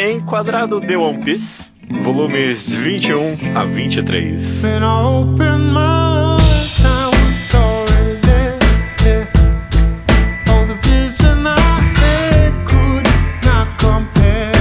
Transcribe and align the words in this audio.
Reenquadrado 0.00 0.78
de 0.78 0.96
One 0.96 1.24
Piece, 1.24 1.72
volumes 2.04 2.68
21 2.76 3.36
a 3.56 3.64
23. 3.64 4.62
Then 4.62 4.84
I 4.84 5.02
open 5.02 5.72
my 5.72 6.36
eyes, 6.38 6.84
I 6.84 7.08
was 7.08 7.52
already 7.52 8.20
there. 8.22 9.26
The 10.68 10.78
vision 10.82 11.44
I 11.48 11.58
had 11.98 12.52
could 12.64 13.08
not 13.44 13.76
compare. 13.76 14.52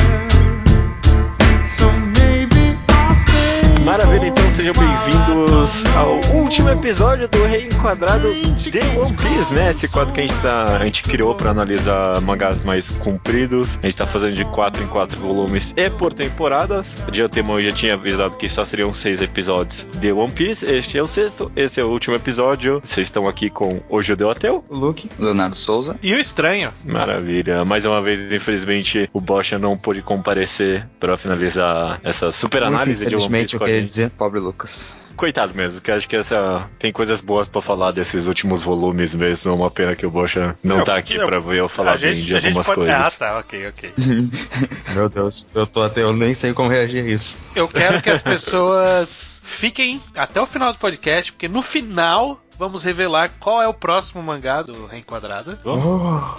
So 1.77 1.91
maybe 2.17 2.75
I'll 2.89 3.13
stay. 3.13 3.83
Maravilha, 3.85 4.29
então 4.29 4.43
sejam 4.55 4.73
bem-vindos 4.73 5.85
ao 5.95 6.19
último 6.35 6.71
episódio 6.71 7.27
do 7.27 7.45
Reenquadrado 7.77 8.33
de 8.33 8.79
One 8.97 9.15
Piece, 9.15 9.53
né? 9.53 9.69
Esse 9.69 9.87
quadro 9.87 10.11
que 10.11 10.19
a 10.19 10.23
gente, 10.23 10.35
tá, 10.41 10.77
a 10.77 10.83
gente 10.83 11.03
criou 11.03 11.35
para 11.35 11.51
analisar 11.51 12.19
mangás 12.21 12.63
mais 12.63 12.89
compridos. 12.89 13.77
A 13.83 13.85
gente 13.85 13.97
tá 13.97 14.07
fazendo 14.07 14.33
de 14.33 14.43
4 14.45 14.83
em 14.83 14.87
4 14.87 15.19
volumes 15.19 15.75
e 15.77 15.87
por 15.87 16.11
temporadas. 16.11 16.97
De 17.11 17.21
antemão 17.21 17.59
eu 17.59 17.69
já 17.69 17.75
tinha 17.75 17.93
avisado 17.93 18.35
que 18.35 18.49
só 18.49 18.65
seriam 18.65 18.91
6 18.93 19.21
episódios 19.21 19.87
de 19.99 20.11
One 20.11 20.31
Piece. 20.31 20.65
Este 20.65 20.97
é 20.97 21.03
o 21.03 21.07
sexto, 21.07 21.51
esse 21.55 21.79
é 21.79 21.83
o 21.83 21.89
último 21.89 22.15
episódio. 22.15 22.81
Vocês 22.83 23.07
estão 23.07 23.27
aqui 23.27 23.47
com 23.47 23.79
o 23.87 24.01
Judeu 24.01 24.31
Ateu. 24.31 24.65
O 24.67 24.75
Luke. 24.75 25.07
Leonardo 25.19 25.55
Souza. 25.55 25.99
E 26.01 26.15
o 26.15 26.19
estranho. 26.19 26.73
Maravilha. 26.83 27.63
Mais 27.63 27.85
uma 27.85 28.01
vez, 28.01 28.33
infelizmente, 28.33 29.07
o 29.13 29.21
Bocha 29.21 29.59
não 29.59 29.77
pôde 29.77 30.01
comparecer 30.01 30.87
para 30.99 31.15
finalizar 31.15 31.99
essa 32.03 32.31
super 32.31 32.63
análise 32.63 33.05
de 33.05 33.15
One 33.15 33.25
Infelizmente, 33.25 33.41
Piece 33.41 33.55
eu 33.55 33.59
com 33.59 33.65
a 33.65 33.67
queria 33.67 33.85
dizer. 33.85 34.09
Pobre 34.17 34.39
Lucas. 34.39 35.05
Coitado 35.15 35.53
mesmo, 35.55 35.81
que 35.81 35.89
acho 35.89 36.07
que 36.07 36.15
essa 36.15 36.69
tem 36.77 36.91
coisas 36.91 37.21
boas 37.21 37.47
pra 37.47 37.59
falar 37.67 37.91
desses 37.91 38.25
últimos 38.27 38.63
volumes 38.63 39.13
mesmo. 39.13 39.51
É 39.51 39.53
uma 39.53 39.69
pena 39.69 39.95
que 39.95 40.05
o 40.05 40.09
Bocha 40.11 40.57
não 40.63 40.79
Eu- 40.79 40.83
tá 40.85 40.95
aqui 40.97 41.15
eu- 41.15 41.25
pra 41.25 41.39
ver 41.39 41.57
eu 41.59 41.67
falar 41.69 41.97
bem 41.97 42.13
gente, 42.13 42.25
de 42.25 42.35
algumas 42.47 42.65
pode... 42.65 42.75
coisas. 42.79 42.95
Ah, 42.95 43.11
tá, 43.11 43.37
ok, 43.39 43.67
ok. 43.67 43.93
Meu 44.95 45.09
Deus, 45.09 45.45
eu 45.53 45.67
tô 45.67 45.83
até, 45.83 46.01
eu 46.01 46.13
nem 46.13 46.33
sei 46.33 46.53
como 46.53 46.69
reagir 46.69 47.03
a 47.03 47.07
isso. 47.09 47.37
Eu 47.55 47.67
quero 47.67 48.01
que 48.01 48.09
as 48.09 48.21
pessoas 48.23 49.41
fiquem 49.43 50.01
até 50.15 50.41
o 50.41 50.45
final 50.47 50.71
do 50.73 50.79
podcast, 50.79 51.31
porque 51.33 51.47
no 51.47 51.61
final 51.61 52.41
vamos 52.57 52.83
revelar 52.83 53.29
qual 53.39 53.61
é 53.61 53.67
o 53.67 53.73
próximo 53.73 54.21
mangá 54.23 54.61
do 54.63 54.87
Reenquadrado. 54.87 55.59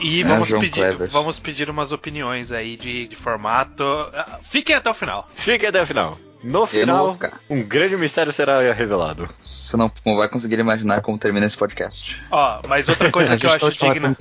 E 0.01 0.23
É, 0.23 0.25
vamos, 0.25 0.49
João 0.49 0.61
pedir, 0.61 0.81
Clever. 0.81 1.09
vamos 1.09 1.39
pedir 1.39 1.71
umas 1.71 1.93
opiniões 1.93 2.51
aí 2.51 2.77
de, 2.77 3.07
de 3.07 3.15
formato. 3.17 3.85
Ah, 4.13 4.39
Fiquem 4.43 4.75
até 4.75 4.91
o 4.91 4.95
final. 4.95 5.29
Fique 5.35 5.65
até 5.67 5.81
o 5.81 5.87
final. 5.87 6.19
No 6.43 6.67
final, 6.67 7.19
um 7.51 7.63
grande 7.63 7.97
mistério 7.97 8.33
será 8.33 8.61
revelado. 8.73 9.29
Você 9.41 9.77
não, 9.77 9.91
vai 10.05 10.29
conseguir 10.29 10.59
imaginar 10.59 11.01
como 11.03 11.19
termina 11.19 11.47
esse 11.47 11.57
podcast. 11.57 12.21
Ó, 12.31 12.61
mas 12.69 12.89
outra 12.89 13.11
coisa 13.11 13.37
que 13.39 13.47
eu 13.47 13.51
acho 13.51 13.61
pode 13.61 13.79
falar 13.79 13.95
digna. 13.95 14.17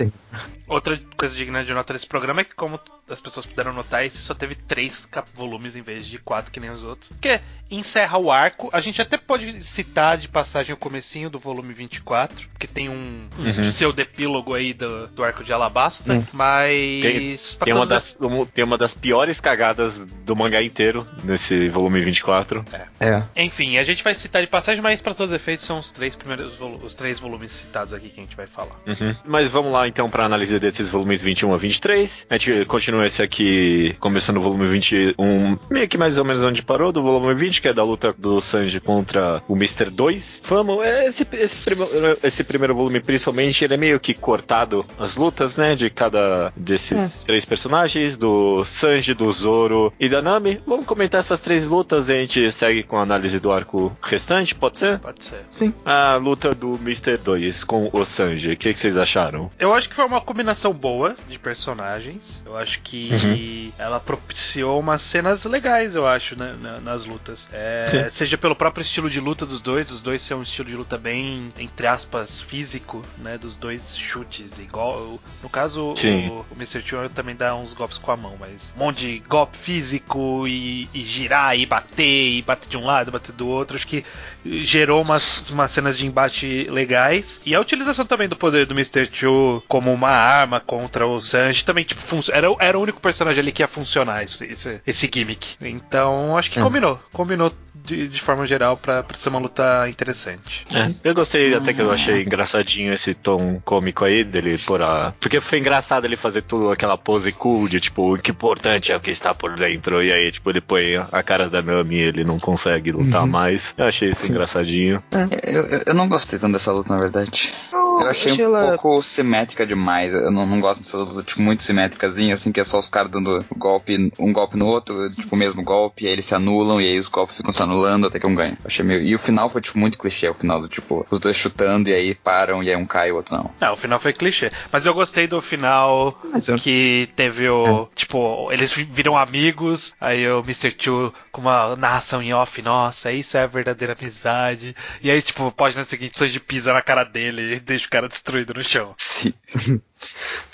Tem. 0.68 0.74
Outra 0.74 1.00
coisa 1.16 1.34
digna 1.34 1.64
de 1.64 1.72
nota 1.72 1.92
desse 1.92 2.06
programa 2.06 2.42
é 2.42 2.44
que, 2.44 2.54
como 2.54 2.78
as 3.08 3.20
pessoas 3.20 3.46
puderam 3.46 3.72
notar, 3.72 4.04
esse 4.04 4.18
só 4.18 4.34
teve 4.34 4.54
três 4.54 5.08
volumes 5.34 5.76
em 5.76 5.82
vez 5.82 6.06
de 6.06 6.18
quatro 6.18 6.52
que 6.52 6.60
nem 6.60 6.68
os 6.70 6.82
outros. 6.82 7.08
Porque 7.10 7.40
encerra 7.70 8.18
o 8.18 8.30
arco. 8.30 8.68
A 8.72 8.80
gente 8.80 9.00
até 9.00 9.16
pode 9.16 9.64
citar 9.64 10.16
de 10.18 10.28
passagem 10.28 10.74
o 10.74 10.76
comecinho 10.76 11.30
do 11.30 11.38
volume 11.38 11.72
24, 11.72 12.48
que 12.58 12.66
tem 12.66 12.88
um 12.88 13.28
Uhum. 13.38 13.62
pseudepílogo 13.66 14.54
aí 14.54 14.72
do, 14.74 15.06
do 15.08 15.24
arco 15.24 15.42
de 15.42 15.52
Alabasta. 15.52 16.12
É. 16.14 16.22
Mas. 16.32 17.54
pra 17.54 17.64
Tem 17.66 17.74
uma, 17.74 17.86
das, 17.86 18.16
um- 18.20 18.44
tem 18.46 18.64
uma 18.64 18.76
das 18.78 18.94
piores 18.94 19.40
cagadas 19.40 20.04
do 20.04 20.36
mangá 20.36 20.62
inteiro 20.62 21.06
nesse 21.24 21.68
volume 21.68 22.02
24. 22.02 22.64
É. 23.00 23.22
Enfim, 23.36 23.78
a 23.78 23.84
gente 23.84 24.02
vai 24.04 24.14
citar 24.14 24.42
de 24.42 24.48
passagem, 24.48 24.82
mas 24.82 25.00
para 25.00 25.14
todos 25.14 25.30
os 25.32 25.36
efeitos 25.36 25.64
são 25.64 25.78
os 25.78 25.90
três 25.90 26.14
primeiros 26.16 26.58
os 26.60 26.94
três 26.94 27.18
volumes 27.18 27.52
citados 27.52 27.94
aqui 27.94 28.10
que 28.10 28.20
a 28.20 28.22
gente 28.22 28.36
vai 28.36 28.46
falar. 28.46 28.76
Uhum. 28.86 29.14
Mas 29.24 29.50
vamos 29.50 29.72
lá 29.72 29.86
então 29.88 30.08
para 30.10 30.28
desses 30.60 30.88
volumes 30.88 31.22
21 31.22 31.52
a 31.52 31.56
23. 31.56 32.26
A 32.30 32.36
gente 32.36 32.64
continua 32.66 33.06
esse 33.06 33.22
aqui, 33.22 33.96
começando 34.00 34.38
o 34.38 34.40
volume 34.40 34.66
21, 34.66 35.58
meio 35.70 35.88
que 35.88 35.98
mais 35.98 36.18
ou 36.18 36.24
menos 36.24 36.42
onde 36.42 36.62
parou, 36.62 36.92
do 36.92 37.02
volume 37.02 37.34
20, 37.34 37.62
que 37.62 37.68
é 37.68 37.72
da 37.74 37.82
luta 37.84 38.14
do 38.16 38.40
Sanji 38.40 38.80
contra 38.80 39.42
o 39.48 39.54
Mr. 39.56 39.90
2. 39.90 40.42
Vamos, 40.46 40.84
é, 40.84 41.06
esse, 41.06 41.26
esse, 41.32 41.56
primo- 41.56 41.88
esse 42.22 42.44
primeiro 42.44 42.74
volume, 42.74 43.00
principalmente, 43.00 43.64
ele 43.64 43.74
é 43.74 43.76
meio 43.76 44.00
que 44.00 44.14
cortado 44.14 44.84
as 44.98 45.16
lutas, 45.16 45.56
né, 45.56 45.74
de 45.74 45.90
cada 45.90 46.52
desses 46.56 47.22
três 47.24 47.44
personagens, 47.44 48.16
do 48.16 48.64
Sanji, 48.64 49.14
do 49.14 49.30
Zoro 49.32 49.92
e 49.98 50.08
da 50.08 50.20
Nami. 50.22 50.60
Vamos 50.66 50.86
comentar 50.86 51.20
essas 51.20 51.40
três 51.40 51.66
lutas 51.68 52.08
e 52.08 52.12
a 52.12 52.16
gente 52.20 52.50
segue 52.52 52.82
com 52.82 52.96
a 52.98 53.02
análise 53.02 53.38
do 53.40 53.52
arco 53.52 53.96
restante, 54.02 54.54
pode 54.54 54.78
ser? 54.78 54.98
Pode 54.98 55.24
ser. 55.24 55.40
Sim. 55.50 55.72
A 55.84 56.16
luta 56.16 56.54
do 56.54 56.74
Mr. 56.82 57.16
2 57.18 57.64
com 57.64 57.90
o 57.92 58.04
Sanji, 58.04 58.52
o 58.52 58.56
que, 58.56 58.72
que 58.72 58.78
vocês 58.78 58.96
acharam? 58.96 59.50
Eu 59.58 59.74
acho 59.74 59.88
que 59.88 59.94
foi 59.94 60.04
uma 60.06 60.20
combinação 60.20 60.47
boa 60.72 61.14
de 61.28 61.38
personagens. 61.38 62.42
Eu 62.44 62.56
acho 62.56 62.80
que 62.80 63.72
ela 63.78 63.98
propiciou 64.00 64.78
umas 64.80 65.02
cenas 65.02 65.44
legais, 65.44 65.94
eu 65.94 66.06
acho, 66.06 66.36
né, 66.38 66.54
na- 66.60 66.80
nas 66.80 67.04
lutas. 67.04 67.48
É, 67.52 68.08
seja 68.10 68.36
pelo 68.38 68.54
próprio 68.56 68.82
estilo 68.82 69.08
de 69.10 69.20
luta 69.20 69.44
dos 69.46 69.60
dois, 69.60 69.90
os 69.90 70.00
dois 70.02 70.22
são 70.22 70.40
um 70.40 70.42
estilo 70.42 70.68
de 70.68 70.76
luta 70.76 70.96
bem, 70.98 71.52
entre 71.58 71.86
aspas, 71.86 72.40
físico, 72.40 73.04
né? 73.18 73.36
Dos 73.38 73.56
dois 73.56 73.96
chutes, 73.96 74.58
igual. 74.58 75.18
No 75.42 75.48
caso, 75.48 75.94
Sim. 75.96 76.28
o, 76.28 76.46
o 76.50 76.54
Mr. 76.56 76.82
Tio 76.82 77.08
também 77.10 77.34
dá 77.36 77.54
uns 77.54 77.72
golpes 77.74 77.98
com 77.98 78.10
a 78.10 78.16
mão, 78.16 78.34
mas 78.38 78.72
um 78.76 78.80
monte 78.80 78.98
de 79.00 79.18
golpe 79.28 79.56
físico 79.56 80.46
e, 80.46 80.88
e 80.94 81.02
girar 81.04 81.56
e 81.58 81.66
bater, 81.66 82.04
e 82.38 82.42
bater 82.42 82.68
de 82.68 82.76
um 82.76 82.84
lado, 82.84 83.10
bater 83.10 83.32
do 83.32 83.46
outro. 83.48 83.76
Acho 83.76 83.86
que 83.86 84.04
gerou 84.44 85.02
umas, 85.02 85.50
umas 85.50 85.70
cenas 85.70 85.96
de 85.96 86.06
embate 86.06 86.66
legais. 86.70 87.40
E 87.44 87.54
a 87.54 87.60
utilização 87.60 88.04
também 88.06 88.28
do 88.28 88.36
poder 88.36 88.66
do 88.66 88.74
Mr. 88.74 89.08
Chu 89.12 89.62
como 89.68 89.92
uma 89.92 90.08
arma 90.10 90.37
contra 90.66 91.06
o 91.06 91.20
Sanji 91.20 91.64
também, 91.64 91.84
tipo, 91.84 92.00
era, 92.32 92.50
o- 92.50 92.56
era 92.60 92.78
o 92.78 92.82
único 92.82 93.00
personagem 93.00 93.40
ali 93.40 93.52
que 93.52 93.62
ia 93.62 93.68
funcionar 93.68 94.22
esse, 94.22 94.44
esse, 94.44 94.80
esse 94.86 95.10
gimmick. 95.12 95.56
Então, 95.60 96.36
acho 96.36 96.50
que 96.50 96.58
É. 96.58 96.62
combinou. 96.62 97.00
Combinou 97.12 97.52
de, 97.74 98.06
de 98.08 98.20
forma 98.20 98.46
geral 98.46 98.76
pra, 98.76 99.02
pra 99.02 99.16
ser 99.16 99.30
uma 99.30 99.38
luta 99.38 99.88
interessante. 99.88 100.64
É, 100.74 100.90
eu 101.02 101.14
gostei 101.14 101.54
até 101.54 101.72
que 101.72 101.80
eu 101.80 101.90
achei 101.90 102.22
engraçadinho 102.22 102.92
esse 102.92 103.14
tom 103.14 103.60
cômico 103.64 104.04
aí 104.04 104.24
dele 104.24 104.58
por 104.58 104.82
a. 104.82 105.14
Porque 105.18 105.40
foi 105.40 105.58
engraçado 105.58 106.04
ele 106.04 106.16
fazer 106.16 106.42
tudo 106.42 106.70
aquela 106.70 106.98
pose 106.98 107.32
cool 107.32 107.66
de 107.68 107.80
tipo, 107.80 108.14
o 108.14 108.18
que 108.18 108.30
importante 108.30 108.92
é 108.92 108.96
o 108.96 109.00
que 109.00 109.10
está 109.10 109.34
por 109.34 109.54
dentro. 109.54 110.02
E 110.02 110.12
aí, 110.12 110.30
tipo, 110.30 110.50
ele 110.50 110.60
põe 110.60 110.96
a 110.96 111.22
cara 111.22 111.48
da 111.48 111.62
Nami 111.62 111.96
e 111.96 112.00
ele 112.02 112.24
não 112.24 112.38
consegue 112.38 112.92
lutar 112.92 113.26
mais. 113.26 113.74
Eu 113.78 113.86
achei 113.86 114.10
isso 114.10 114.26
Sim. 114.26 114.32
engraçadinho. 114.32 115.02
Eu, 115.44 115.62
eu, 115.66 115.82
eu 115.86 115.94
não 115.94 116.08
gostei 116.08 116.38
tanto 116.38 116.52
dessa 116.54 116.72
luta, 116.72 116.92
na 116.92 117.00
verdade. 117.00 117.52
Eu 117.72 117.87
achei 118.06 118.32
um 118.32 118.40
ela- 118.40 118.78
pouco 118.78 119.02
simétrica 119.02 119.66
demais. 119.66 120.14
Eu 120.14 120.30
não, 120.30 120.46
não 120.46 120.60
gosto 120.60 120.80
dessas 120.80 121.00
lutas, 121.00 121.24
tipo, 121.24 121.40
muito 121.42 121.62
simétricas, 121.62 122.16
assim, 122.18 122.52
que 122.52 122.60
é 122.60 122.64
só 122.64 122.78
os 122.78 122.88
caras 122.88 123.10
dando 123.10 123.44
golpe, 123.56 124.12
um 124.18 124.32
golpe 124.32 124.56
no 124.56 124.66
outro, 124.66 125.10
tipo, 125.14 125.34
o 125.34 125.38
mesmo 125.38 125.62
golpe, 125.62 126.04
e 126.04 126.06
aí 126.06 126.12
eles 126.12 126.24
se 126.24 126.34
anulam, 126.34 126.80
e 126.80 126.86
aí 126.86 126.98
os 126.98 127.08
golpes 127.08 127.36
ficam 127.36 127.52
se 127.52 127.62
anulando 127.62 128.06
até 128.06 128.18
que 128.18 128.26
um 128.26 128.34
ganha. 128.34 128.56
Achei 128.64 128.84
meio... 128.84 129.02
E 129.02 129.14
o 129.14 129.18
final 129.18 129.48
foi, 129.48 129.60
tipo, 129.60 129.78
muito 129.78 129.98
clichê, 129.98 130.28
o 130.28 130.34
final 130.34 130.60
do, 130.60 130.68
tipo, 130.68 131.06
os 131.10 131.18
dois 131.18 131.36
chutando, 131.36 131.88
e 131.88 131.94
aí 131.94 132.14
param, 132.14 132.62
e 132.62 132.68
aí 132.70 132.76
um 132.76 132.84
cai 132.86 133.08
e 133.08 133.12
o 133.12 133.16
outro 133.16 133.36
não. 133.36 133.50
Não, 133.60 133.72
o 133.74 133.76
final 133.76 133.98
foi 133.98 134.12
clichê. 134.12 134.50
Mas 134.72 134.86
eu 134.86 134.94
gostei 134.94 135.26
do 135.26 135.40
final 135.42 136.18
eu- 136.48 136.58
que 136.58 137.08
teve 137.16 137.48
o. 137.48 137.88
Tipo, 137.94 138.50
eles 138.52 138.72
vi- 138.72 138.84
viram 138.90 139.16
amigos, 139.16 139.94
aí 140.00 140.28
o 140.28 140.40
Mr. 140.40 140.74
Chu 140.78 141.12
com 141.32 141.40
uma 141.40 141.74
narração 141.76 142.22
em 142.22 142.32
off, 142.32 142.60
nossa, 142.62 143.10
isso 143.12 143.36
é 143.36 143.42
a 143.42 143.46
verdadeira 143.46 143.94
amizade. 143.98 144.74
E 145.02 145.10
aí, 145.10 145.20
tipo, 145.22 145.50
página 145.52 145.84
seguinte, 145.84 146.14
o 146.14 146.18
Sanji 146.18 146.40
pisa 146.40 146.72
na 146.72 146.82
cara 146.82 147.04
dele 147.04 147.54
e 147.56 147.60
deixa 147.60 147.87
cara 147.88 148.08
destruído 148.08 148.54
no 148.54 148.62
chão. 148.62 148.94
Sim. 148.98 149.32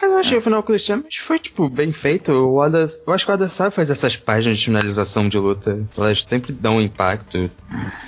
Mas 0.00 0.10
eu 0.10 0.18
achei 0.18 0.38
o 0.38 0.40
final 0.40 0.62
clichê, 0.62 0.96
mas 0.96 1.16
foi, 1.16 1.38
tipo, 1.38 1.68
bem 1.68 1.92
feito. 1.92 2.32
O 2.32 2.56
Oda, 2.56 2.88
eu 3.06 3.12
acho 3.12 3.24
que 3.24 3.30
o 3.30 3.34
Oda 3.34 3.48
sabe 3.48 3.74
fazer 3.74 3.92
essas 3.92 4.16
páginas 4.16 4.58
de 4.58 4.64
finalização 4.66 5.28
de 5.28 5.38
luta. 5.38 5.78
Elas 5.96 6.22
sempre 6.22 6.52
dão 6.52 6.76
um 6.76 6.80
impacto. 6.80 7.50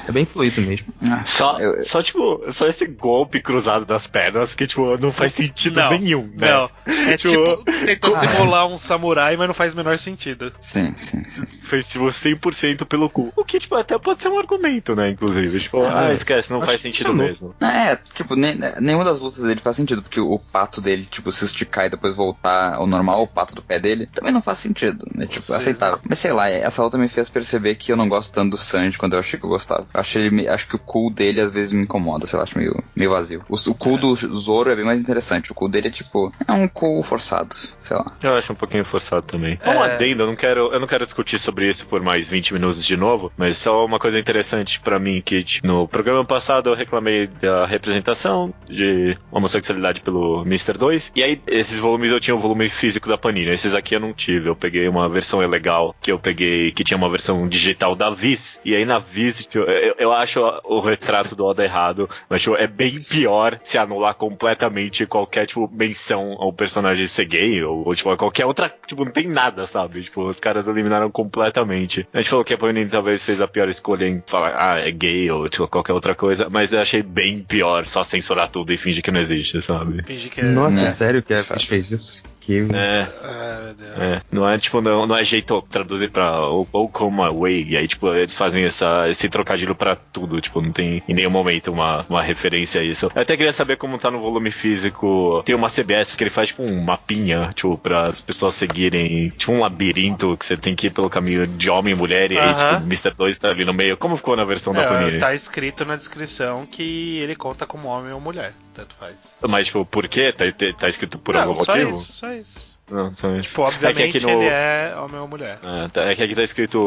É 0.08 0.12
bem 0.12 0.24
fluido 0.24 0.60
mesmo. 0.62 0.86
Só, 1.24 1.58
Eu- 1.58 1.82
só, 1.84 2.02
tipo, 2.02 2.42
só 2.52 2.66
esse 2.66 2.86
golpe 2.86 3.40
cruzado 3.40 3.84
das 3.84 4.06
pernas 4.06 4.54
que, 4.54 4.66
tipo, 4.66 4.96
não 4.98 5.12
faz 5.12 5.32
sentido 5.32 5.76
Não, 5.80 5.90
nenhum, 5.90 6.30
né? 6.36 6.50
Não, 6.52 6.70
é 6.86 7.16
Tipo, 7.16 7.56
tipo, 7.56 7.64
tentou 7.86 8.14
ah. 8.14 8.26
simular 8.26 8.66
um 8.66 8.78
samurai, 8.78 9.36
mas 9.36 9.46
não 9.46 9.54
faz 9.54 9.74
o 9.74 9.76
menor 9.76 9.98
sentido. 9.98 10.52
Sim, 10.60 10.92
sim, 10.96 11.22
sim. 11.24 11.44
Foi, 11.62 11.82
tipo, 11.82 12.06
100% 12.10 12.84
pelo 12.86 13.10
cu. 13.10 13.32
O 13.36 13.44
que, 13.44 13.58
tipo, 13.58 13.74
até 13.74 13.98
pode 13.98 14.22
ser 14.22 14.28
um 14.28 14.38
argumento, 14.38 14.94
né, 14.94 15.10
inclusive. 15.10 15.60
Tipo, 15.60 15.82
ah, 15.82 16.06
Ah, 16.08 16.12
esquece, 16.12 16.50
não 16.50 16.58
acho 16.58 16.66
faz 16.70 16.80
sentido 16.80 17.12
mesmo. 17.14 17.54
É, 17.60 17.96
tipo, 18.14 18.36
nem- 18.36 18.58
nenhuma 18.80 19.04
das 19.04 19.18
lutas 19.20 19.42
dele 19.42 19.60
faz 19.60 19.76
sentido, 19.76 20.02
porque 20.02 20.20
o 20.20 20.38
pato 20.38 20.80
dele, 20.80 21.04
tipo, 21.04 21.25
se 21.32 21.44
esticar 21.44 21.86
e 21.86 21.90
depois 21.90 22.14
voltar 22.16 22.74
ao 22.74 22.86
normal, 22.86 23.22
o 23.22 23.26
pato 23.26 23.54
do 23.54 23.62
pé 23.62 23.78
dele, 23.78 24.06
também 24.14 24.32
não 24.32 24.42
faz 24.42 24.58
sentido, 24.58 25.06
né? 25.14 25.26
Tipo, 25.26 25.46
Sim. 25.46 25.54
aceitável. 25.54 25.98
Mas 26.08 26.18
sei 26.18 26.32
lá, 26.32 26.48
essa 26.48 26.82
luta 26.82 26.98
me 26.98 27.08
fez 27.08 27.28
perceber 27.28 27.74
que 27.76 27.92
eu 27.92 27.96
não 27.96 28.08
gosto 28.08 28.32
tanto 28.32 28.50
do 28.50 28.56
Sanji 28.56 28.98
quando 28.98 29.14
eu 29.14 29.18
achei 29.20 29.38
que 29.38 29.44
eu 29.44 29.50
gostava. 29.50 29.86
Eu 29.92 30.00
Acho, 30.00 30.18
ele, 30.18 30.30
me- 30.30 30.48
acho 30.48 30.66
que 30.68 30.76
o 30.76 30.78
cool 30.78 31.10
dele 31.10 31.40
às 31.40 31.50
vezes 31.50 31.72
me 31.72 31.82
incomoda, 31.82 32.26
sei 32.26 32.36
lá, 32.38 32.42
acho 32.44 32.58
meio, 32.58 32.82
meio 32.94 33.10
vazio. 33.10 33.44
O, 33.48 33.56
o 33.70 33.74
cool 33.74 33.98
do 33.98 34.14
Zoro 34.14 34.70
é 34.70 34.76
bem 34.76 34.84
mais 34.84 35.00
interessante. 35.00 35.50
O 35.50 35.54
cool 35.54 35.68
dele 35.68 35.88
é 35.88 35.90
tipo, 35.90 36.32
é 36.46 36.52
um 36.52 36.68
cool 36.68 37.02
forçado, 37.02 37.54
sei 37.78 37.96
lá. 37.96 38.04
Eu 38.22 38.34
acho 38.34 38.52
um 38.52 38.56
pouquinho 38.56 38.84
forçado 38.84 39.26
também. 39.26 39.58
Um 39.66 39.70
É. 39.70 39.94
adendo, 39.94 40.22
eu 40.22 40.26
não 40.26 40.36
quero, 40.36 40.72
eu 40.72 40.80
não 40.80 40.86
quero 40.86 41.04
discutir 41.04 41.38
sobre 41.38 41.68
isso 41.68 41.86
por 41.86 42.00
mais 42.02 42.28
20 42.28 42.52
minutos 42.54 42.84
de 42.84 42.96
novo, 42.96 43.32
mas 43.36 43.58
só 43.58 43.84
uma 43.84 43.98
coisa 43.98 44.18
interessante 44.18 44.80
pra 44.80 44.98
mim 44.98 45.22
que 45.24 45.42
tipo, 45.42 45.66
no 45.66 45.86
programa 45.88 46.24
passado 46.24 46.70
eu 46.70 46.74
reclamei 46.74 47.26
da 47.26 47.66
representação 47.66 48.52
de 48.68 49.16
homossexualidade 49.30 50.00
pelo 50.00 50.42
Mr. 50.42 50.72
2, 50.78 51.12
e 51.16 51.22
aí 51.22 51.40
esses 51.46 51.78
volumes 51.78 52.10
eu 52.10 52.20
tinha 52.20 52.36
o 52.36 52.38
volume 52.38 52.68
físico 52.68 53.08
da 53.08 53.16
Panini, 53.16 53.50
esses 53.50 53.74
aqui 53.74 53.96
eu 53.96 54.00
não 54.00 54.12
tive, 54.12 54.50
eu 54.50 54.54
peguei 54.54 54.86
uma 54.86 55.08
versão 55.08 55.40
legal 55.40 55.96
que 56.00 56.12
eu 56.12 56.18
peguei 56.18 56.70
que 56.70 56.84
tinha 56.84 56.98
uma 56.98 57.08
versão 57.08 57.48
digital 57.48 57.96
da 57.96 58.10
Viz, 58.10 58.60
e 58.62 58.76
aí 58.76 58.84
na 58.84 58.98
Viz 58.98 59.46
tipo, 59.46 59.64
eu, 59.64 59.94
eu 59.98 60.12
acho 60.12 60.40
o 60.64 60.78
retrato 60.80 61.34
do 61.34 61.46
Oda 61.46 61.64
errado, 61.64 62.08
mas 62.28 62.42
tipo, 62.42 62.54
é 62.56 62.66
bem 62.66 63.00
pior 63.00 63.58
se 63.62 63.78
anular 63.78 64.14
completamente 64.14 65.06
qualquer 65.06 65.46
tipo 65.46 65.70
menção 65.72 66.36
ao 66.38 66.52
personagem 66.52 67.06
ser 67.06 67.24
gay 67.24 67.64
ou, 67.64 67.86
ou, 67.86 67.94
tipo 67.94 68.14
qualquer 68.16 68.44
outra, 68.44 68.72
tipo 68.86 69.02
não 69.02 69.10
tem 69.10 69.26
nada, 69.26 69.66
sabe? 69.66 70.02
Tipo, 70.02 70.24
os 70.24 70.38
caras 70.38 70.68
eliminaram 70.68 71.10
completamente. 71.10 72.06
A 72.12 72.18
gente 72.18 72.28
falou 72.28 72.44
que 72.44 72.52
a 72.52 72.58
Panini 72.58 72.90
talvez 72.90 73.22
fez 73.22 73.40
a 73.40 73.48
pior 73.48 73.70
escolha 73.70 74.06
em 74.06 74.22
falar, 74.26 74.54
ah, 74.54 74.78
é 74.78 74.90
gay 74.90 75.30
ou 75.30 75.48
tipo 75.48 75.66
qualquer 75.66 75.94
outra 75.94 76.14
coisa, 76.14 76.48
mas 76.50 76.74
eu 76.74 76.80
achei 76.80 77.02
bem 77.02 77.38
pior 77.38 77.86
só 77.86 78.04
censurar 78.04 78.48
tudo 78.48 78.70
e 78.70 78.76
fingir 78.76 79.02
que 79.02 79.10
não 79.10 79.20
existe, 79.20 79.62
sabe? 79.62 80.02
Finge 80.02 80.28
que 80.28 80.42
é. 80.42 80.44
Nossa, 80.44 80.82
né? 80.82 80.88
Sério 81.06 81.22
que 81.22 81.32
a 81.32 81.44
Fish 81.44 81.66
fez 81.66 81.90
isso? 81.92 82.24
Que... 82.46 82.60
É, 82.72 83.08
Ah, 83.24 83.74
é, 83.98 84.20
não 84.30 84.48
é 84.48 84.56
tipo, 84.56 84.80
não, 84.80 85.04
não 85.06 85.16
é 85.16 85.24
jeito 85.24 85.60
traduzir 85.68 86.10
pra 86.10 86.38
ou, 86.40 86.66
ou 86.72 86.88
como 86.88 87.22
away, 87.24 87.64
e 87.70 87.76
aí 87.76 87.88
tipo, 87.88 88.08
eles 88.14 88.36
fazem 88.36 88.64
essa, 88.64 89.08
esse 89.08 89.28
trocadilho 89.28 89.74
pra 89.74 89.96
tudo, 89.96 90.40
tipo, 90.40 90.60
não 90.60 90.70
tem 90.70 91.02
em 91.08 91.14
nenhum 91.14 91.30
momento 91.30 91.72
uma, 91.72 92.04
uma 92.08 92.22
referência 92.22 92.80
a 92.80 92.84
isso. 92.84 93.10
Eu 93.14 93.22
até 93.22 93.36
queria 93.36 93.52
saber 93.52 93.76
como 93.76 93.98
tá 93.98 94.10
no 94.10 94.20
volume 94.20 94.50
físico, 94.52 95.42
tem 95.44 95.54
uma 95.54 95.68
CBS 95.68 96.14
que 96.14 96.22
ele 96.22 96.30
faz 96.30 96.48
tipo 96.48 96.62
um 96.62 96.80
mapinha, 96.82 97.50
tipo, 97.54 97.76
para 97.76 98.04
as 98.06 98.20
pessoas 98.20 98.54
seguirem, 98.54 99.30
tipo 99.30 99.50
um 99.52 99.60
labirinto 99.60 100.36
que 100.36 100.46
você 100.46 100.56
tem 100.56 100.74
que 100.76 100.86
ir 100.86 100.90
pelo 100.90 101.10
caminho 101.10 101.46
de 101.46 101.68
homem 101.68 101.94
e 101.94 101.96
mulher, 101.96 102.30
e 102.30 102.38
aí 102.38 102.44
Aham. 102.50 102.74
tipo, 102.74 102.82
o 102.84 102.86
Mr. 102.86 103.10
2 103.16 103.38
tá 103.38 103.48
ali 103.50 103.64
no 103.64 103.74
meio. 103.74 103.96
Como 103.96 104.16
ficou 104.16 104.36
na 104.36 104.44
versão 104.44 104.72
da 104.72 104.82
É, 104.82 104.86
Panini? 104.88 105.18
tá 105.18 105.34
escrito 105.34 105.84
na 105.84 105.96
descrição 105.96 106.64
que 106.66 107.18
ele 107.18 107.34
conta 107.34 107.66
como 107.66 107.88
homem 107.88 108.12
ou 108.12 108.20
mulher. 108.20 108.52
Tanto 108.74 108.94
faz. 109.00 109.14
Mas 109.40 109.66
tipo, 109.68 109.86
por 109.86 110.06
quê? 110.06 110.30
Tá, 110.32 110.44
tá 110.78 110.86
escrito 110.88 111.18
por 111.18 111.34
Não, 111.34 111.42
algum 111.42 111.64
só 111.64 111.72
motivo? 111.72 111.90
isso, 111.98 112.12
só 112.12 112.30
isso. 112.34 112.35
Yes. 112.36 112.75
Não. 112.90 113.10
Tipo, 113.40 113.62
obviamente 113.62 114.02
é 114.02 114.08
que 114.10 114.18
aqui 114.18 114.26
no... 114.26 114.30
ele 114.42 114.48
é 114.48 114.94
homem 114.96 115.20
ou 115.20 115.26
mulher. 115.28 115.58
É, 115.62 115.88
tá- 115.88 116.02
é 116.04 116.14
que 116.14 116.22
aqui 116.22 116.34
tá 116.34 116.42
escrito 116.42 116.78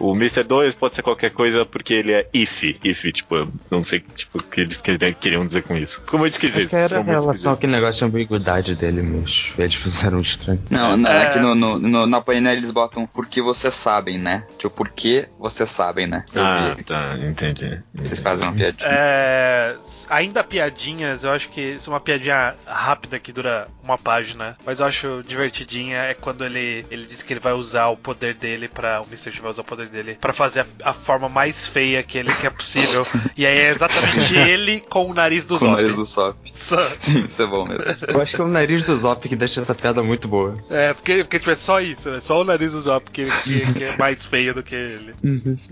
o 0.00 0.14
Mr. 0.16 0.42
2 0.42 0.74
pode 0.74 0.94
ser 0.96 1.02
qualquer 1.02 1.30
coisa 1.30 1.64
porque 1.64 1.94
ele 1.94 2.12
é 2.12 2.28
if. 2.34 2.62
If, 2.84 3.04
tipo, 3.12 3.48
não 3.70 3.82
sei 3.82 4.00
tipo, 4.00 4.38
o 4.38 4.42
que 4.42 4.62
eles 4.62 4.76
queriam- 4.76 5.46
dizer 5.46 5.62
com 5.62 5.76
isso. 5.76 6.00
Ficou 6.00 6.18
muito 6.18 6.32
esquisito. 6.32 6.66
Acho 6.66 6.68
que 6.70 6.76
era 6.76 7.00
relação 7.02 7.30
esquisito. 7.32 7.52
aquele 7.52 7.72
negócio 7.72 7.98
de 8.00 8.04
ambiguidade 8.16 8.74
dele, 8.74 9.02
mas 9.02 9.54
eles 9.58 9.74
fizeram 9.74 10.20
estranho. 10.20 10.60
Não, 10.70 10.96
não, 10.96 11.10
É. 11.10 11.24
é 11.24 11.28
que 11.30 11.38
no, 11.38 11.54
no, 11.54 11.78
no- 11.78 12.06
na 12.06 12.20
Panini 12.20 12.48
eles 12.50 12.70
botam 12.70 13.06
porque 13.06 13.40
vocês 13.40 13.74
sabem, 13.74 14.18
né? 14.18 14.44
Tipo, 14.58 14.70
porque 14.70 15.28
vocês 15.38 15.68
sabem, 15.68 16.06
né? 16.06 16.24
Eu 16.34 16.42
Ah, 16.44 16.74
vi. 16.76 16.82
tá, 16.82 17.16
entendi. 17.18 17.80
Eles 17.96 18.18
fazem 18.20 18.46
uma 18.48 18.54
piadinha. 18.54 18.88
É, 18.90 19.76
ainda 20.08 20.42
piadinhas, 20.42 21.24
eu 21.24 21.30
acho 21.30 21.48
que 21.50 21.60
isso 21.74 21.90
é 21.90 21.92
uma 21.92 22.00
piadinha 22.00 22.54
rápida 22.66 23.18
que 23.18 23.32
dura 23.32 23.68
uma 23.82 23.96
página, 23.98 24.56
mas 24.66 24.80
eu 24.80 24.86
acho 24.86 25.22
divertidinha 25.48 25.98
é 25.98 26.14
quando 26.14 26.44
ele, 26.44 26.84
ele 26.90 27.04
diz 27.04 27.22
que 27.22 27.32
ele 27.32 27.40
vai 27.40 27.52
usar 27.52 27.88
o 27.88 27.96
poder 27.96 28.34
dele 28.34 28.68
para 28.68 29.00
o 29.02 29.06
Mr. 29.06 29.30
T 29.30 29.40
vai 29.40 29.50
usar 29.50 29.62
o 29.62 29.64
poder 29.64 29.88
dele 29.88 30.16
pra 30.20 30.32
fazer 30.32 30.66
a, 30.82 30.90
a 30.90 30.92
forma 30.92 31.28
mais 31.28 31.66
feia 31.68 32.02
que 32.02 32.18
ele 32.18 32.32
que 32.32 32.46
é 32.46 32.50
possível. 32.50 33.06
e 33.36 33.46
aí 33.46 33.58
é 33.58 33.70
exatamente 33.70 34.36
ele 34.36 34.80
com 34.80 35.10
o 35.10 35.14
nariz 35.14 35.44
do 35.46 35.58
Com 35.58 35.66
o 35.66 35.68
Zop. 35.68 35.76
nariz 35.76 35.94
do 35.94 36.06
Sop. 36.06 36.36
Só- 36.54 36.88
Sim, 36.98 37.24
isso 37.24 37.42
é 37.42 37.46
bom 37.46 37.66
mesmo. 37.66 37.84
Eu 38.08 38.20
acho 38.20 38.36
que 38.36 38.42
é 38.42 38.44
o 38.44 38.48
nariz 38.48 38.82
do 38.84 38.96
Zop 38.96 39.28
que 39.28 39.36
deixa 39.36 39.60
essa 39.60 39.74
piada 39.74 40.02
muito 40.02 40.26
boa. 40.28 40.56
É, 40.70 40.94
porque, 40.94 41.18
porque 41.24 41.38
tipo, 41.38 41.50
é 41.50 41.54
só 41.54 41.80
isso, 41.80 42.10
né? 42.10 42.20
Só 42.20 42.40
o 42.40 42.44
nariz 42.44 42.72
do 42.72 42.80
Zop 42.80 43.10
que, 43.10 43.26
que, 43.42 43.72
que 43.72 43.84
é 43.84 43.96
mais 43.96 44.24
feio 44.24 44.54
do 44.54 44.62
que 44.62 44.74
ele. 44.74 45.14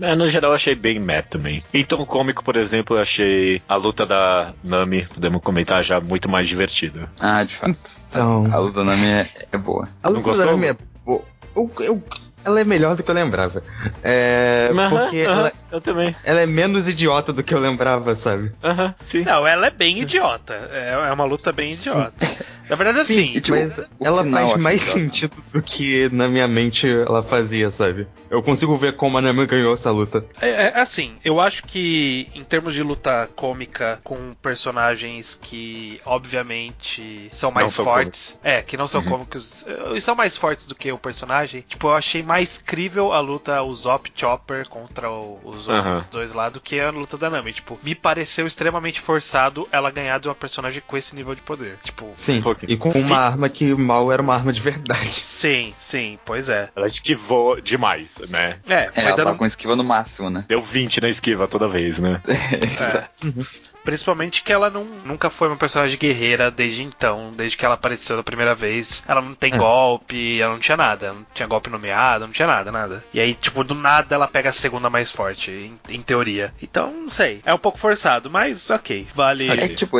É, 0.01 0.15
no 0.15 0.29
geral 0.29 0.51
eu 0.51 0.55
achei 0.55 0.75
bem 0.75 0.99
meh 0.99 1.21
também. 1.21 1.63
Em 1.73 1.83
tom 1.83 2.05
cômico, 2.05 2.43
por 2.43 2.55
exemplo, 2.55 2.95
eu 2.97 3.01
achei 3.01 3.61
a 3.67 3.75
luta 3.75 4.05
da 4.05 4.53
Nami, 4.63 5.05
podemos 5.13 5.41
comentar 5.41 5.83
já, 5.83 5.99
muito 5.99 6.29
mais 6.29 6.47
divertida. 6.47 7.09
Ah, 7.19 7.43
de 7.43 7.55
fato. 7.55 8.02
Então, 8.13 8.45
A 8.51 8.57
luta 8.59 8.83
Nami 8.83 9.05
é, 9.07 9.27
é 9.51 9.57
boa. 9.57 9.87
a 10.03 10.09
luta 10.09 10.21
gostou? 10.21 10.45
Nami 10.45 10.67
é 10.67 10.75
boa. 11.03 11.21
Eu- 11.55 11.71
eu- 11.79 12.03
ela 12.45 12.59
é 12.59 12.63
melhor 12.63 12.95
do 12.95 13.01
que 13.03 13.09
eu 13.09 13.15
lembrava. 13.15 13.63
É. 14.03 14.69
Porque 14.89 15.17
ela, 15.17 15.51
Eu 15.71 15.79
também. 15.81 16.15
ela 16.23 16.41
é 16.41 16.45
menos 16.45 16.87
idiota 16.89 17.31
do 17.31 17.41
que 17.43 17.53
eu 17.53 17.59
lembrava, 17.59 18.15
sabe? 18.15 18.51
Aham, 18.63 18.93
sim. 19.05 19.23
Não, 19.23 19.47
ela 19.47 19.67
é 19.67 19.71
bem 19.71 19.99
idiota. 20.01 20.53
É, 20.71 20.89
é 21.09 21.13
uma 21.13 21.25
luta 21.25 21.51
bem 21.51 21.69
idiota. 21.71 22.13
Na 22.69 22.75
verdade, 22.75 23.01
assim. 23.01 23.31
e, 23.33 23.41
tipo, 23.41 23.57
mas 23.57 23.77
ela 24.01 24.23
final 24.23 24.39
faz 24.41 24.51
eu 24.53 24.57
mais 24.59 24.81
sentido 24.81 25.33
do 25.51 25.61
que 25.61 26.09
na 26.11 26.27
minha 26.27 26.47
mente 26.47 26.87
ela 26.89 27.21
fazia, 27.21 27.69
sabe? 27.71 28.07
Eu 28.29 28.41
consigo 28.41 28.75
ver 28.77 28.95
como 28.95 29.17
a 29.17 29.21
Nami 29.21 29.45
ganhou 29.45 29.73
essa 29.73 29.91
luta. 29.91 30.25
É, 30.41 30.49
é, 30.67 30.79
assim, 30.79 31.15
eu 31.23 31.39
acho 31.39 31.63
que 31.65 32.29
em 32.33 32.43
termos 32.43 32.73
de 32.73 32.81
luta 32.81 33.29
cômica 33.35 33.99
com 34.03 34.33
personagens 34.41 35.37
que 35.41 35.99
obviamente 36.05 37.27
são 37.31 37.51
mais 37.51 37.65
Não 37.67 37.71
são 37.71 37.85
fortes, 37.85 38.37
é, 38.43 38.61
que 38.61 38.77
não 38.77 38.87
são 38.87 39.03
cômicos, 39.03 39.65
eh, 39.67 39.93
e 39.95 40.01
são 40.01 40.15
mais 40.15 40.35
fortes 40.37 40.65
do 40.65 40.75
que 40.75 40.91
o 40.91 40.97
personagem, 40.97 41.61
tipo, 41.67 41.87
eu 41.87 41.93
achei 41.93 42.23
mais 42.23 42.57
crível 42.57 43.11
a 43.13 43.19
luta 43.19 43.61
o 43.61 43.73
Zop 43.73 44.11
Chopper 44.15 44.67
contra 44.67 45.09
o- 45.11 45.39
os 45.43 45.67
outros 45.67 46.09
dois 46.09 46.33
lá 46.33 46.49
do 46.49 46.59
que 46.59 46.79
a 46.79 46.89
luta 46.89 47.17
da 47.17 47.29
Nami, 47.29 47.53
tipo, 47.53 47.77
me 47.83 47.93
pareceu 47.95 48.47
extremamente 48.47 48.99
forçado 48.99 49.67
ela 49.71 49.91
ganhar 49.91 50.19
de 50.19 50.27
uma 50.27 50.35
personagem 50.35 50.81
com 50.85 50.97
esse 50.97 51.15
nível 51.15 51.35
de 51.35 51.41
poder. 51.41 51.77
Tipo, 51.83 52.11
Sim, 52.15 52.39
Um. 52.39 52.43
E 52.67 52.77
com 52.77 52.89
uma 52.89 53.17
arma 53.17 53.49
que 53.49 53.73
mal 53.73 54.11
era 54.11 54.21
uma 54.21 54.33
arma 54.33 54.51
de 54.53 54.61
verdade. 54.61 55.07
sim, 55.11 55.73
sim, 55.77 56.17
pois 56.25 56.49
é. 56.49 56.69
Ela 56.75 56.87
esquivou 56.87 57.59
demais, 57.59 58.11
né? 58.29 58.57
É, 58.67 58.73
É, 58.73 58.91
ela 58.95 59.15
dando 59.15 59.31
tá 59.31 59.35
com 59.35 59.45
esquiva 59.45 59.75
no 59.75 59.83
máximo, 59.83 60.29
né? 60.29 60.45
Deu 60.47 60.61
20 60.61 61.01
na 61.01 61.09
esquiva 61.09 61.47
toda 61.47 61.67
vez, 61.67 61.99
né? 61.99 62.21
Principalmente 63.83 64.43
que 64.43 64.51
ela 64.53 64.69
não, 64.69 64.83
nunca 65.05 65.29
foi 65.29 65.47
uma 65.47 65.57
personagem 65.57 65.97
guerreira 65.97 66.49
desde 66.49 66.83
então, 66.83 67.31
desde 67.35 67.57
que 67.57 67.65
ela 67.65 67.75
apareceu 67.75 68.15
da 68.15 68.23
primeira 68.23 68.55
vez. 68.55 69.03
Ela 69.07 69.21
não 69.21 69.33
tem 69.33 69.53
É. 69.53 69.57
golpe, 69.57 70.39
ela 70.41 70.53
não 70.53 70.59
tinha 70.59 70.77
nada, 70.77 71.13
não 71.13 71.25
tinha 71.33 71.47
golpe 71.47 71.69
nomeado, 71.69 72.25
não 72.25 72.33
tinha 72.33 72.47
nada, 72.47 72.71
nada. 72.71 73.03
E 73.13 73.19
aí, 73.19 73.33
tipo, 73.33 73.63
do 73.63 73.75
nada 73.75 74.15
ela 74.15 74.27
pega 74.27 74.49
a 74.49 74.53
segunda 74.53 74.89
mais 74.89 75.11
forte, 75.11 75.51
em, 75.51 75.79
em 75.89 76.01
teoria. 76.01 76.53
Então, 76.61 76.91
não 76.91 77.09
sei. 77.09 77.41
É 77.45 77.53
um 77.53 77.57
pouco 77.57 77.77
forçado, 77.77 78.29
mas 78.29 78.69
ok, 78.69 79.07
vale. 79.13 79.49
É 79.49 79.67
que, 79.67 79.75
tipo, 79.75 79.99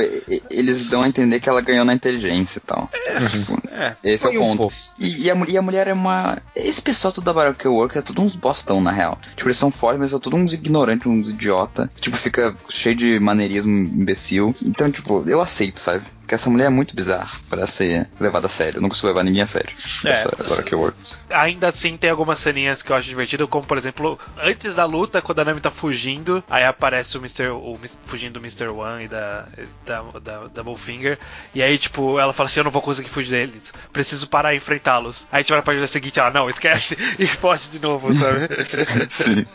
eles 0.50 0.90
dão 0.90 1.04
a 1.04 1.08
entender 1.08 1.40
que 1.40 1.50
ela 1.50 1.62
ganhou 1.62 1.86
na 1.86 1.94
inteligência 1.94 2.60
e 2.60 2.62
tal. 2.62 2.90
Tipo, 3.30 3.62
É. 3.72 3.96
esse 4.04 4.26
é 4.26 4.30
o 4.30 4.34
um 4.34 4.38
ponto. 4.38 4.58
pouco. 4.58 4.76
E, 5.00 5.24
e 5.24 5.32
a, 5.32 5.36
e 5.48 5.58
a 5.58 5.62
mulher 5.62 5.88
é 5.88 5.94
uma. 5.94 6.38
Esse 6.56 6.82
pessoal 6.82 7.12
tudo 7.12 7.26
da 7.26 7.34
Baroque 7.34 7.68
Works 7.68 7.98
é 7.98 8.02
tudo 8.02 8.22
uns 8.22 8.36
bostão, 8.36 8.80
na 8.82 8.92
real. 8.92 9.20
Tipo, 9.36 9.50
eles 9.50 9.58
são 9.58 9.72
fortes, 9.72 10.00
mas 10.00 10.12
são 10.12 10.20
todos 10.20 10.40
uns 10.40 10.54
ignorantes, 10.54 11.08
uns 11.08 11.30
idiota. 11.30 11.90
Tipo, 12.00 12.16
fica 12.18 12.56
cheio 12.70 12.96
de 12.96 13.20
maneirismo 13.20 13.73
imbecil. 13.74 14.54
Então, 14.66 14.92
tipo, 14.92 15.24
eu 15.28 15.42
aceito, 15.42 15.80
sabe? 15.80 16.06
Porque 16.34 16.42
essa 16.42 16.50
mulher 16.50 16.66
é 16.66 16.70
muito 16.70 16.96
bizarra 16.96 17.38
pra 17.48 17.68
ser 17.68 18.08
levada 18.20 18.48
a 18.48 18.50
sério. 18.50 18.78
Eu 18.78 18.82
não 18.82 18.90
consigo 18.90 19.08
levar 19.08 19.24
ninguém 19.24 19.44
a 19.44 19.48
sério. 19.48 19.70
É, 20.04 20.10
essa 20.10 20.30
Baroque 20.36 20.74
Works. 20.74 21.20
Ainda 21.30 21.68
assim, 21.68 21.96
tem 21.96 22.10
algumas 22.10 22.40
ceninhas 22.40 22.82
que 22.82 22.92
eu 22.92 22.96
acho 22.96 23.08
divertido, 23.08 23.48
como 23.48 23.68
por 23.68 23.78
exemplo, 23.78 24.18
antes 24.42 24.74
da 24.76 24.86
luta, 24.86 25.22
quando 25.22 25.40
a 25.40 25.46
Nami 25.46 25.62
tá 25.62 25.70
fugindo, 25.70 26.44
aí 26.50 26.64
aparece 26.64 27.16
o 27.18 27.20
Mr. 27.22 27.50
O, 27.50 27.78
fugindo 28.06 28.34
do 28.34 28.40
Mr. 28.40 28.68
One 28.70 29.06
e 29.06 29.08
da, 29.08 29.46
da, 29.86 30.02
da 30.20 30.48
Doublefinger, 30.48 31.20
e 31.54 31.62
aí, 31.62 31.78
tipo, 31.78 32.18
ela 32.20 32.34
fala 32.34 32.48
assim: 32.48 32.62
Eu 32.62 32.64
não 32.64 32.72
vou 32.72 32.82
conseguir 32.82 33.10
fugir 33.10 33.30
deles, 33.30 33.72
preciso 33.92 34.28
parar 34.28 34.54
e 34.56 34.58
enfrentá-los. 34.58 35.28
Aí, 35.32 35.44
tipo, 35.44 35.56
na 35.56 35.62
página 35.62 35.86
seguinte, 35.86 36.20
ela, 36.20 36.32
não, 36.32 36.50
esquece, 36.50 36.98
e 37.20 37.28
foge 37.28 37.70
de 37.70 37.80
novo, 37.80 38.12
sabe? 38.14 38.48
Sim. 39.10 39.46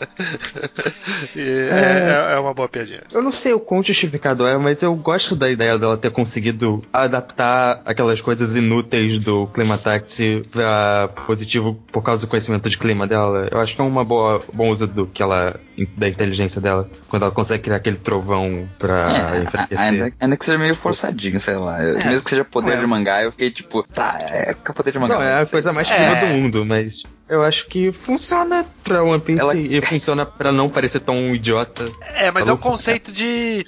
E 1.35 1.41
é, 1.41 2.29
é- 2.29 2.33
é 2.35 2.39
uma 2.39 2.53
boa 2.53 2.69
piadinha. 2.69 3.01
Eu 3.11 3.21
não 3.21 3.31
sei 3.33 3.53
o 3.53 3.59
quão 3.59 3.83
justificado 3.83 4.47
é, 4.47 4.57
mas 4.57 4.81
eu 4.81 4.95
gosto 4.95 5.35
da 5.35 5.49
ideia 5.49 5.77
dela 5.77 5.97
ter 5.97 6.11
conseguido 6.11 6.68
adaptar 6.91 7.81
aquelas 7.85 8.21
coisas 8.21 8.55
inúteis 8.55 9.17
do 9.19 9.47
Climataxi 9.47 10.43
pra 10.51 11.09
positivo 11.25 11.73
por 11.91 12.01
causa 12.03 12.25
do 12.25 12.29
conhecimento 12.29 12.69
de 12.69 12.77
clima 12.77 13.05
dela. 13.07 13.47
Eu 13.51 13.59
acho 13.59 13.75
que 13.75 13.81
é 13.81 13.83
uma 13.83 14.03
boa 14.05 14.41
bom 14.53 14.69
uso 14.69 14.87
do 14.87 15.05
que 15.07 15.21
ela 15.23 15.59
da 15.97 16.07
inteligência 16.09 16.59
dela 16.61 16.89
quando 17.07 17.23
ela 17.23 17.31
consegue 17.31 17.63
criar 17.63 17.77
aquele 17.77 17.95
trovão 17.97 18.67
pra 18.77 19.35
É, 19.37 19.43
enfraquecer. 19.43 20.11
ainda, 20.19 20.37
que 20.37 20.45
seja 20.45 20.57
meio 20.57 20.75
forçadinho, 20.75 21.39
sei 21.39 21.55
lá. 21.55 21.81
Eu- 21.83 21.95
Mesmo 21.95 22.23
que 22.23 22.29
seja 22.29 22.43
poder 22.45 22.73
É. 22.73 22.79
de 22.79 22.85
mangá, 22.87 23.23
eu 23.23 23.31
fiquei 23.31 23.49
tipo, 23.51 23.81
tá, 23.83 24.17
é 24.21 24.51
é 24.51 24.73
poder 24.73 24.91
de 24.91 24.99
mangá. 24.99 25.15
Não, 25.15 25.21
é 25.23 25.41
a 25.41 25.45
coisa 25.45 25.71
mais 25.73 25.89
É. 25.89 25.95
clima 25.95 26.15
do 26.15 26.25
mundo, 26.27 26.65
mas 26.65 27.03
Eu 27.29 27.43
acho 27.43 27.67
que 27.67 27.91
funciona 27.91 28.65
pra 28.83 29.03
One 29.03 29.21
Piece 29.21 29.39
Ela- 29.39 29.55
e 29.55 29.79
funciona 29.81 30.25
pra 30.25 30.51
não 30.51 30.67
parecer 30.67 30.99
tão 31.01 31.35
idiota. 31.35 31.85
É, 32.15 32.31
mas 32.31 32.47
é 32.47 32.51
o 32.51 32.57
conceito 32.57 33.11
de 33.11 33.63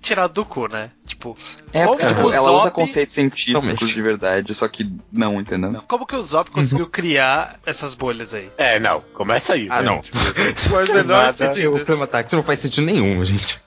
tirar 0.00 0.26
do 0.26 0.44
cu, 0.44 0.68
né? 0.68 0.90
Tipo, 1.06 1.34
É, 1.72 1.86
como 1.86 1.96
tipo, 1.98 2.26
o 2.26 2.32
ela 2.32 2.50
usa 2.52 2.64
Zop- 2.64 2.74
conceitos 2.74 3.14
científicos 3.14 3.62
Totalmente. 3.62 3.94
de 3.94 4.02
verdade, 4.02 4.52
só 4.54 4.68
que 4.68 4.92
não, 5.10 5.40
entendeu? 5.40 5.82
Como 5.88 6.06
que 6.06 6.14
o 6.14 6.22
Zop 6.22 6.50
conseguiu 6.50 6.86
criar 6.86 7.58
essas 7.64 7.94
bolhas 7.94 8.34
aí? 8.34 8.50
É, 8.58 8.78
não, 8.78 9.00
começa 9.14 9.54
aí. 9.54 9.68
Ah, 9.70 9.80
né? 9.80 9.86
não. 9.88 10.02
Faz 10.68 10.88
Você 10.88 10.92
menor 10.92 11.18
nada, 11.22 11.32
sentido. 11.32 11.76
O 11.76 11.84
Clima 11.84 12.06
Taxi 12.06 12.36
não 12.36 12.42
faz 12.42 12.60
sentido 12.60 12.84
nenhum, 12.84 13.24
gente. 13.24 13.58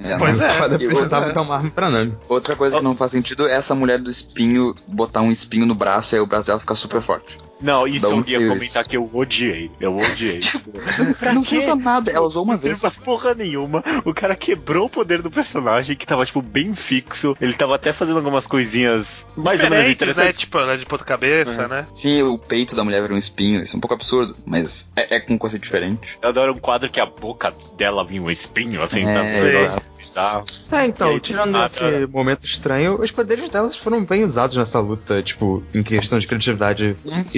É, 0.00 0.16
Pois 0.18 0.38
não- 0.38 0.46
é. 0.46 0.50
Foda, 0.50 0.78
precisava 0.78 1.16
outra- 1.26 1.32
dar 1.34 1.42
uma 1.42 1.54
arma 1.56 1.70
pra 1.70 1.90
Nami. 1.90 2.16
Outra 2.28 2.56
coisa 2.56 2.78
que 2.78 2.82
não 2.84 2.96
faz 2.96 3.12
sentido 3.12 3.46
é 3.46 3.52
essa 3.52 3.74
mulher 3.74 3.98
do 3.98 4.10
espinho 4.10 4.74
botar 4.88 5.20
um 5.20 5.30
espinho 5.30 5.66
no 5.66 5.74
braço 5.74 6.14
e 6.14 6.16
aí 6.16 6.22
o 6.22 6.26
braço 6.26 6.46
dela 6.46 6.58
ficar 6.58 6.74
super 6.76 7.02
forte. 7.02 7.36
Não, 7.60 7.86
isso 7.86 8.06
eu 8.06 8.24
ia 8.26 8.48
comentar 8.48 8.86
que 8.86 8.96
eu 8.96 9.08
odiei. 9.12 9.70
Eu 9.80 9.96
odiei. 9.96 10.40
Pra 11.18 11.32
não 11.32 11.42
pra 11.42 11.76
nada, 11.76 12.10
ela 12.10 12.26
usou 12.26 12.42
uma 12.42 12.54
Não 12.54 12.60
vez. 12.60 12.80
pra 12.80 12.90
porra 12.90 13.34
nenhuma. 13.34 13.82
O 14.04 14.12
cara 14.12 14.34
quebrou 14.34 14.86
o 14.86 14.90
poder 14.90 15.22
do 15.22 15.30
personagem, 15.30 15.96
que 15.96 16.06
tava, 16.06 16.24
tipo, 16.26 16.42
bem 16.42 16.74
fixo. 16.74 17.36
Ele 17.40 17.52
tava 17.54 17.74
até 17.74 17.92
fazendo 17.92 18.18
algumas 18.18 18.46
coisinhas 18.46 19.26
mais 19.36 19.62
ou 19.62 19.70
menos 19.70 19.86
né? 19.86 19.92
interessantes. 19.92 20.38
Tipo, 20.38 20.58
ela 20.58 20.76
de 20.76 20.84
ponta 20.86 21.04
cabeça, 21.04 21.66
né? 21.68 21.86
Sim, 21.94 22.22
o 22.22 22.38
peito 22.38 22.74
da 22.76 22.84
mulher 22.84 23.00
virou 23.00 23.16
um 23.16 23.18
espinho, 23.18 23.62
isso 23.62 23.74
é 23.74 23.78
um 23.78 23.80
pouco 23.80 23.94
absurdo, 23.94 24.36
mas 24.44 24.88
é, 24.96 25.16
é 25.16 25.20
com 25.20 25.38
conceito 25.38 25.62
diferente. 25.62 26.18
Eu 26.22 26.28
adoro 26.28 26.52
um 26.52 26.58
quadro 26.58 26.88
que 26.90 27.00
a 27.00 27.06
boca 27.06 27.52
dela 27.76 28.04
vinha 28.04 28.22
um 28.22 28.30
espinho, 28.30 28.82
assim, 28.82 29.02
É, 29.04 29.66
sabe? 29.96 30.44
É, 30.72 30.84
E 30.84 30.88
então, 30.88 31.10
aí, 31.10 31.20
tirando 31.20 31.50
nada- 31.52 31.66
esse 31.66 32.06
momento 32.06 32.44
estranho, 32.44 33.00
os 33.00 33.10
poderes 33.10 33.48
delas 33.50 33.76
foram 33.76 34.04
bem 34.04 34.24
usados 34.24 34.56
nessa 34.56 34.80
luta, 34.80 35.22
tipo, 35.22 35.62
em 35.74 35.82
questão 35.82 36.18
de 36.18 36.26
criatividade. 36.26 36.96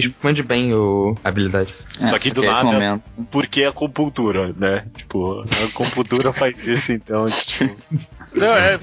Expande 0.09 0.43
bem 0.43 0.73
o, 0.75 1.17
a 1.25 1.29
habilidade. 1.29 1.73
É, 2.01 2.09
Só 2.09 2.19
que 2.19 2.31
do 2.31 2.45
é 2.45 2.47
nada- 2.49 2.65
momento. 2.65 3.03
Porque 3.31 3.65
a 3.65 3.73
compultura, 3.73 4.53
né? 4.57 4.85
Tipo, 4.97 5.41
a 5.43 5.73
compultura 5.75 6.33
faz 6.33 6.67
isso, 6.67 6.93
então, 6.93 7.27
tipo. 7.27 7.75
Não, 8.35 8.57
é, 8.57 8.75
É. 8.75 8.79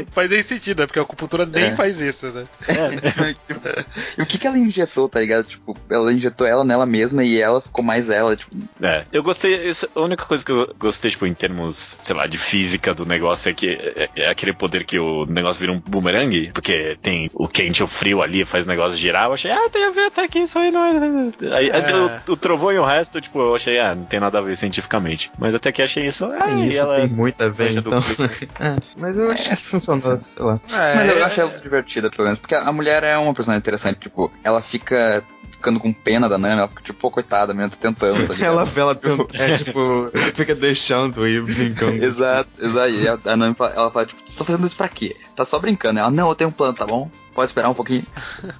não 0.00 0.06
faz 0.12 0.30
nem 0.30 0.42
sentido, 0.42 0.80
né? 0.80 0.86
Porque 0.86 0.98
a 0.98 1.02
acupuntura 1.02 1.46
nem 1.46 1.64
É. 1.64 1.76
faz 1.76 2.00
isso, 2.00 2.26
né? 2.28 2.46
E 4.18 4.22
o 4.22 4.26
que 4.26 4.38
que 4.38 4.46
ela 4.46 4.58
injetou, 4.58 5.08
tá 5.08 5.20
ligado? 5.20 5.46
Tipo, 5.46 5.76
ela 5.90 6.12
injetou 6.12 6.46
ela 6.46 6.64
nela 6.64 6.86
mesma 6.86 7.22
e 7.24 7.40
ela 7.40 7.60
ficou 7.60 7.84
mais 7.84 8.10
ela, 8.10 8.34
tipo, 8.36 8.54
É, 8.82 9.04
eu 9.12 9.22
gostei. 9.22 9.68
isso- 9.68 9.88
a 9.94 10.00
única 10.00 10.24
coisa 10.24 10.44
que 10.44 10.50
eu 10.52 10.74
gostei, 10.78 11.10
tipo, 11.10 11.26
em 11.26 11.34
termos, 11.34 11.96
sei 12.02 12.14
lá, 12.16 12.26
de 12.26 12.38
física 12.38 12.94
do 12.94 13.04
negócio 13.06 13.50
é 13.50 13.54
que 13.54 13.68
é, 13.68 14.08
é 14.16 14.28
aquele 14.28 14.52
poder 14.52 14.84
que 14.84 14.98
o 14.98 15.24
negócio 15.26 15.60
vira 15.60 15.72
um 15.72 15.80
boomerang, 15.80 16.50
porque 16.52 16.96
tem 17.02 17.30
o 17.34 17.46
quente 17.48 17.78
e 17.78 17.82
o 17.82 17.86
frio 17.86 18.22
ali, 18.22 18.44
faz 18.44 18.64
o 18.64 18.68
negócio 18.68 18.98
girar. 18.98 19.26
Eu 19.26 19.34
achei, 19.34 19.50
ah, 19.50 19.68
tem 19.70 19.84
a 19.84 19.90
ver 19.90 20.06
até 20.06 20.26
que 20.28 20.40
isso 20.40 20.58
aí 20.58 20.70
não 20.70 20.84
é. 20.84 20.88
Aí, 21.56 21.70
É. 21.70 22.28
o, 22.28 22.32
o 22.32 22.36
trovão 22.36 22.72
e 22.72 22.78
o 22.78 22.84
resto, 22.84 23.20
tipo, 23.20 23.38
eu 23.40 23.54
achei, 23.54 23.78
ah, 23.78 23.94
não 23.94 24.04
tem 24.04 24.20
nada 24.20 24.38
a 24.38 24.42
ver 24.42 24.56
cientificamente. 24.56 25.30
Mas 25.38 25.54
até 25.54 25.70
que 25.72 25.82
achei 25.82 26.06
isso. 26.06 26.24
Ah, 26.26 26.50
É 26.50 26.54
e 26.64 26.68
isso 26.68 26.80
ela 26.80 26.96
tem 27.00 27.08
muito 27.08 27.40
a 27.42 27.48
ver, 27.48 27.76
então. 27.76 27.98
É, 28.96 29.00
mas 29.00 29.18
eu 29.18 29.30
acho 29.30 29.48
que 29.50 29.56
funcionou, 29.56 30.00
sei 30.00 30.44
lá. 30.44 30.60
É, 30.72 30.94
Mas 30.96 31.08
eu 31.08 31.18
é- 31.18 31.22
achei 31.22 31.42
ela 31.42 31.52
divertida, 31.52 32.10
pelo 32.10 32.24
menos. 32.24 32.38
Porque 32.38 32.54
a 32.54 32.72
mulher 32.72 33.02
é 33.04 33.16
uma 33.18 33.34
personagem 33.34 33.58
interessante. 33.60 33.98
Tipo, 34.00 34.30
ela 34.42 34.60
fica 34.62 35.22
ficando 35.50 35.80
com 35.80 35.92
pena 35.92 36.28
da 36.28 36.38
Nami. 36.38 36.58
Ela 36.58 36.68
fica 36.68 36.82
tipo, 36.82 37.00
pô, 37.00 37.10
coitada, 37.10 37.50
a 37.52 37.54
menina 37.54 37.68
tá 37.70 37.76
tentando. 37.80 38.26
Tá? 38.28 38.34
Ela 38.44 38.64
vê 38.64 38.80
ela 38.80 38.94
tenta- 38.94 39.36
é 39.36 39.56
tipo, 39.58 40.08
fica 40.34 40.54
deixando 40.54 41.26
e 41.26 41.40
brincando. 41.40 42.02
Exato, 42.04 42.48
exato. 42.60 42.90
E 42.90 43.08
a, 43.08 43.18
a 43.24 43.36
Nami 43.36 43.54
fala, 43.54 43.72
ela 43.74 43.90
fala, 43.90 44.06
tipo, 44.06 44.22
tá 44.38 44.44
fazendo 44.44 44.66
isso 44.66 44.76
pra 44.76 44.88
quê? 44.88 45.16
Tá 45.36 45.44
só 45.44 45.58
brincando. 45.58 45.98
Ela, 46.00 46.10
não, 46.10 46.28
eu 46.28 46.34
tenho 46.34 46.50
um 46.50 46.52
plano, 46.52 46.74
tá 46.74 46.86
bom? 46.86 47.10
Pode 47.34 47.50
esperar 47.50 47.68
um 47.70 47.74
pouquinho. 47.74 48.04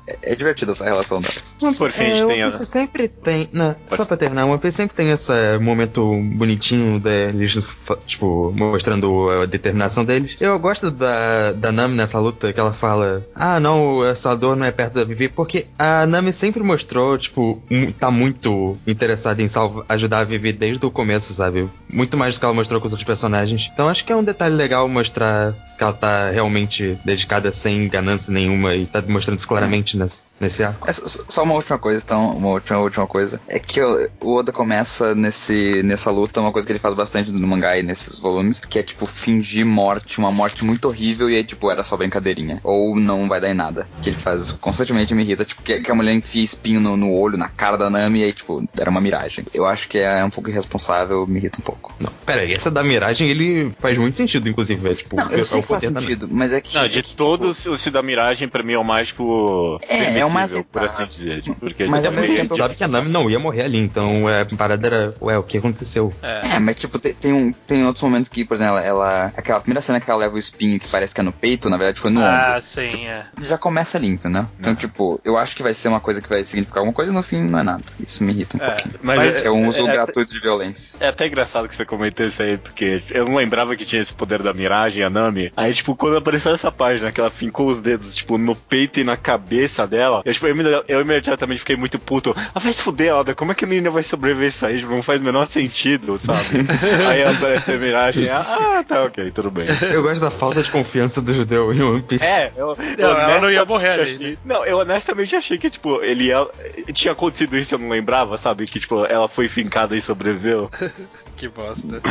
É, 0.07 0.33
é 0.33 0.35
divertida 0.35 0.73
essa 0.73 0.85
relação 0.85 1.21
delas. 1.21 1.57
Por 1.77 1.91
fim, 1.91 2.03
a 2.03 2.07
É, 2.07 2.11
gente 2.13 2.25
o 2.25 2.29
tem 2.29 2.43
a. 2.43 2.51
Sempre 2.51 3.09
tem. 3.09 3.49
Não, 3.53 3.75
só 3.87 4.05
pra 4.05 4.17
terminar, 4.17 4.47
o 4.47 4.51
One 4.51 4.59
Piece 4.59 4.77
sempre 4.77 4.97
tem 4.97 5.11
esse 5.11 5.33
momento 5.61 6.11
bonitinho 6.35 6.99
deles, 6.99 7.59
tipo, 8.07 8.53
mostrando 8.57 9.29
a 9.31 9.47
determinação 9.47 10.05
deles. 10.05 10.37
Eu 10.41 10.59
gosto 10.59 10.91
da, 10.91 11.53
da 11.53 11.71
Nami 11.71 11.95
nessa 11.97 12.19
luta, 12.19 12.53
que 12.53 12.59
ela 12.61 12.73
fala: 12.73 13.27
Ah, 13.35 13.61
não, 13.61 14.05
essa 14.05 14.35
dor 14.35 14.57
não 14.57 14.65
é 14.67 14.71
perto 14.71 14.95
da 14.95 15.05
Vivi, 15.05 15.29
porque 15.29 15.67
a 15.79 16.07
Nami 16.07 16.33
sempre 16.33 16.63
mostrou, 16.63 17.19
tipo, 17.19 17.63
tá 18.01 18.11
muito 18.11 18.77
interessada 18.87 19.43
em 19.43 19.49
salva, 19.49 19.85
ajudar 19.89 20.21
a 20.21 20.25
Vivi 20.25 20.53
desde 20.53 20.85
o 20.87 20.91
começo, 20.91 21.33
sabe? 21.35 21.69
Muito 21.93 22.17
mais 22.17 22.35
do 22.35 22.39
que 22.41 22.45
ela 22.47 22.55
mostrou 22.55 22.81
com 22.81 22.87
os 22.87 22.93
outros 22.93 23.07
personagens. 23.07 23.71
Então 23.73 23.89
acho 23.89 24.05
que 24.05 24.13
é 24.13 24.17
um 24.17 24.25
detalhe 24.25 24.55
legal 24.55 24.89
mostrar 24.89 25.55
que 25.79 25.85
ela 25.85 25.93
tá 25.93 26.31
realmente 26.31 26.99
dedicada 27.05 27.53
sem 27.53 27.89
ganância 27.89 28.33
nenhuma 28.33 28.75
e 28.75 28.85
tá 28.85 29.01
mostrando 29.07 29.39
isso 29.39 29.47
claramente 29.47 29.97
nesse, 29.97 30.25
nesse 30.41 30.63
arco. 30.63 30.89
É, 30.89 30.93
só- 30.93 31.43
uma 31.43 31.55
última 31.55 31.79
coisa, 31.79 32.03
então, 32.05 32.31
uma 32.37 32.49
última, 32.49 32.79
última 32.79 33.07
coisa. 33.07 33.41
É 33.49 33.59
que 33.59 33.81
o 33.83 34.35
Oda 34.35 34.53
começa 34.53 35.15
nesse, 35.15 35.83
nessa 35.83 36.11
luta, 36.11 36.41
uma 36.41 36.53
coisa 36.53 36.67
que 36.67 36.73
ele 36.73 36.79
faz 36.79 36.95
bastante 36.95 37.31
no 37.33 37.47
mangá 37.47 37.77
e 37.79 37.83
nesses 37.83 38.19
volumes, 38.19 38.61
que 38.61 38.79
é 38.79 38.83
tipo 38.83 39.07
fingir 39.07 39.65
morte, 39.67 40.19
uma 40.19 40.31
morte 40.31 40.65
muito 40.65 40.87
horrível, 40.89 41.31
e 41.31 41.37
aí, 41.37 41.45
tipo, 41.45 41.71
era 41.71 41.83
só 41.83 41.97
brincadeirinha. 41.97 42.61
Ou 42.63 42.97
não 42.97 43.29
vai 43.29 43.41
dar 43.41 43.51
em 43.51 43.55
nada. 43.55 43.87
Que 44.03 44.11
ele 44.11 44.17
faz 44.17 44.53
constantemente 44.53 45.15
me 45.15 45.23
irrita, 45.23 45.45
tipo, 45.45 45.63
que, 45.63 45.81
que 45.81 45.91
a 45.91 45.95
mulher 45.95 46.13
enfia 46.13 46.43
espinho 46.45 46.81
no, 46.81 46.97
no 46.97 47.13
olho, 47.13 47.37
na 47.37 47.49
cara 47.49 47.77
da 47.77 47.89
Nami, 47.91 48.21
e 48.21 48.25
aí, 48.25 48.33
tipo, 48.33 48.65
era 48.79 48.91
uma 48.91 49.01
miragem. 49.01 49.45
Eu 49.55 49.67
acho 49.67 49.89
que 49.89 49.99
é 49.99 50.25
um 50.25 50.31
pouco 50.31 50.51
irresponsável, 50.51 51.27
me 51.27 51.39
irrita 51.39 51.59
um 51.61 51.63
pouco. 51.65 51.95
Não, 51.99 52.13
pera 52.27 52.43
aí, 52.43 52.53
essa 52.53 52.71
da 52.71 52.83
miragem 52.85 53.29
ele 53.29 53.73
faz 53.81 53.99
muito 53.99 54.17
sentido, 54.17 54.49
inclusive. 54.49 54.89
É 54.91 54.95
tipo, 54.95 55.17
Não, 55.17 55.31
é 55.31 55.41
eu 55.41 55.45
sei 55.45 55.61
o 55.61 55.63
que 55.63 55.69
faz 55.69 55.91
da 55.91 56.01
sentido, 56.01 56.29
mas 56.31 56.53
é 56.53 56.61
que. 56.61 56.75
Não, 56.75 56.83
é 56.85 56.89
de 56.89 57.03
que, 57.03 57.17
todos, 57.17 57.65
o 57.67 57.77
Cida 57.77 58.03
Miragem, 58.03 58.49
pra 58.49 58.63
mim, 58.63 58.75
é 58.75 58.79
o 58.79 58.85
mais, 58.85 59.09
tipo. 59.09 59.79
É, 59.89 60.19
é 60.21 60.25
mais 60.31 60.51
permissível, 60.53 60.65
por 60.73 60.83
assim 60.83 61.05
dizer. 61.07 61.43
Tipo, 61.43 61.61
porque 61.61 61.85
Mas 61.87 62.03
já 62.03 62.09
ao 62.09 62.15
mesmo 62.15 62.29
gente- 62.29 62.41
tempo- 62.43 62.57
Sabe 62.57 62.75
que 62.75 62.85
a 62.85 62.89
Nami 62.89 63.11
não 63.11 63.31
ia 63.31 63.39
morrer 63.39 63.63
ali, 63.63 63.79
então 63.79 64.29
é, 64.29 64.43
a 64.43 64.47
parada 64.47 64.87
era, 64.87 65.15
ué, 65.21 65.39
o 65.39 65.43
que 65.43 65.59
aconteceu? 65.59 66.13
É. 66.23 66.57
É, 66.57 66.59
mas 66.59 66.77
tipo, 66.77 66.99
tem, 66.99 67.15
tem, 67.15 67.33
um, 67.33 67.53
tem 67.53 67.85
outros 67.87 68.03
momentos 68.03 68.29
que, 68.29 68.45
por 68.45 68.55
exemplo, 68.55 68.79
ela. 68.79 69.33
Aquela 69.37 69.61
primeira 69.61 69.81
cena 69.81 70.01
que 70.01 70.11
ela 70.11 70.19
leva 70.21 70.35
o 70.35 70.39
espinho 70.39 70.79
que 70.81 70.89
parece 70.89 71.15
que 71.15 71.21
é 71.21 71.25
no 71.25 71.33
peito, 71.33 71.69
na 71.71 71.77
verdade 71.77 72.01
foi 72.01 72.11
no 72.11 72.21
Ah, 72.21 72.49
ombro. 72.51 72.63
sim, 72.63 73.07
é. 73.07 73.25
Já 73.41 73.57
começa 73.59 73.97
ali, 73.99 74.09
entendeu? 74.09 74.47
Então, 74.59 74.75
tipo, 74.75 75.21
eu 75.25 75.37
acho 75.37 75.55
que 75.57 75.63
vai 75.63 75.75
ser 75.75 75.89
uma 75.89 76.01
coisa 76.01 76.21
que 76.21 76.29
vai 76.29 76.43
significar 76.43 76.79
alguma 76.81 76.93
coisa 76.95 77.11
e 77.11 77.15
no 77.15 77.23
fim 77.23 77.43
não 77.45 77.59
é 77.59 77.63
nada. 77.63 77.83
Isso 78.01 78.25
me 78.25 78.33
irrita 78.33 78.57
um 78.57 78.61
É, 78.63 78.67
pouquinho. 78.71 78.95
Mas, 79.03 79.17
Mas 79.19 79.45
é, 79.45 79.47
é 79.47 79.51
um 79.51 79.69
uso 79.69 79.87
é- 79.89 79.93
gratuito 79.93 80.33
de 80.33 80.41
violência. 80.41 80.97
É 81.01 81.09
até 81.09 81.27
engraçado 81.27 81.69
que 81.69 81.75
você 81.75 81.85
comentou 81.85 82.27
isso 82.27 82.43
aí, 82.43 82.57
porque 82.57 83.03
eu 83.11 83.25
não 83.27 83.37
lembrava 83.37 83.77
que 83.77 83.85
tinha 83.85 84.03
esse 84.03 84.13
poder 84.13 84.43
da 84.43 84.53
miragem, 84.53 85.03
a 85.03 85.11
Nami. 85.11 85.53
Aí, 85.57 85.73
tipo, 85.75 85.95
quando 85.97 86.17
apareceu 86.17 86.53
essa 86.53 86.71
página, 86.73 87.13
que 87.13 87.21
ela 87.21 87.31
fincou 87.31 87.69
os 87.69 87.81
dedos, 87.81 88.15
tipo, 88.17 88.37
no 88.39 88.55
peito 88.55 89.01
e 89.01 89.05
na 89.05 89.17
cabeça 89.17 89.87
dela, 89.87 90.18
eu, 90.25 90.33
tipo, 90.33 90.47
eu, 90.47 90.85
eu 90.89 91.01
imediatamente 91.01 91.59
fiquei 91.61 91.77
muito 91.77 91.99
puto. 91.99 92.35
Ah, 92.55 92.59
vai 92.61 92.73
se 92.73 92.83
fuder, 92.83 93.13
Alda, 93.13 93.35
como 93.35 93.53
é 93.53 93.55
que 93.55 93.65
a 93.65 93.69
menina 93.69 93.91
vai 93.91 94.03
sobreviver 94.03 94.49
isso 94.49 94.67
aí? 94.67 94.79
Tipo, 94.79 94.93
não 94.93 95.03
faz 95.03 95.21
o 95.21 95.25
menor 95.25 95.47
sentido, 95.47 96.19
sabe? 96.19 96.39
aí 97.11 97.23
apareceu 97.25 97.75
a 97.77 97.79
miragem, 97.79 98.29
ah, 98.31 98.85
tá, 98.87 99.05
ok, 99.05 99.31
tudo 99.31 99.51
bem. 99.51 99.67
Eu 99.93 100.03
gosto 100.03 100.21
da 100.21 100.31
falta 100.31 100.63
de 100.63 100.71
confiança 100.71 101.21
do 101.21 101.33
judeu 101.35 101.73
em 101.73 101.83
One 101.83 102.03
Piece. 102.03 102.25
É, 102.25 102.53
eu, 102.57 102.77
Não, 102.99 103.11
ela 103.21 103.41
não 103.41 103.51
ia 103.51 103.65
morrer 103.65 103.91
ali, 103.91 104.03
achei- 104.03 104.39
Não, 104.45 104.65
eu 104.65 104.79
honestamente 104.79 105.35
achei 105.37 105.59
que, 105.59 105.71
tipo, 105.71 106.03
ele 106.03 106.25
ia. 106.25 106.47
Tinha 106.93 107.13
acontecido 107.13 107.57
isso, 107.57 107.75
eu 107.75 107.79
não 107.79 107.89
lembrava, 107.89 108.37
sabe? 108.37 108.67
Que, 108.67 108.81
tipo, 108.81 109.05
ela 109.05 109.29
foi 109.29 109.49
fincada 109.49 109.97
e 109.97 110.01
sobreviveu. 110.01 110.71
Que 111.39 111.49
bosta. 111.49 112.03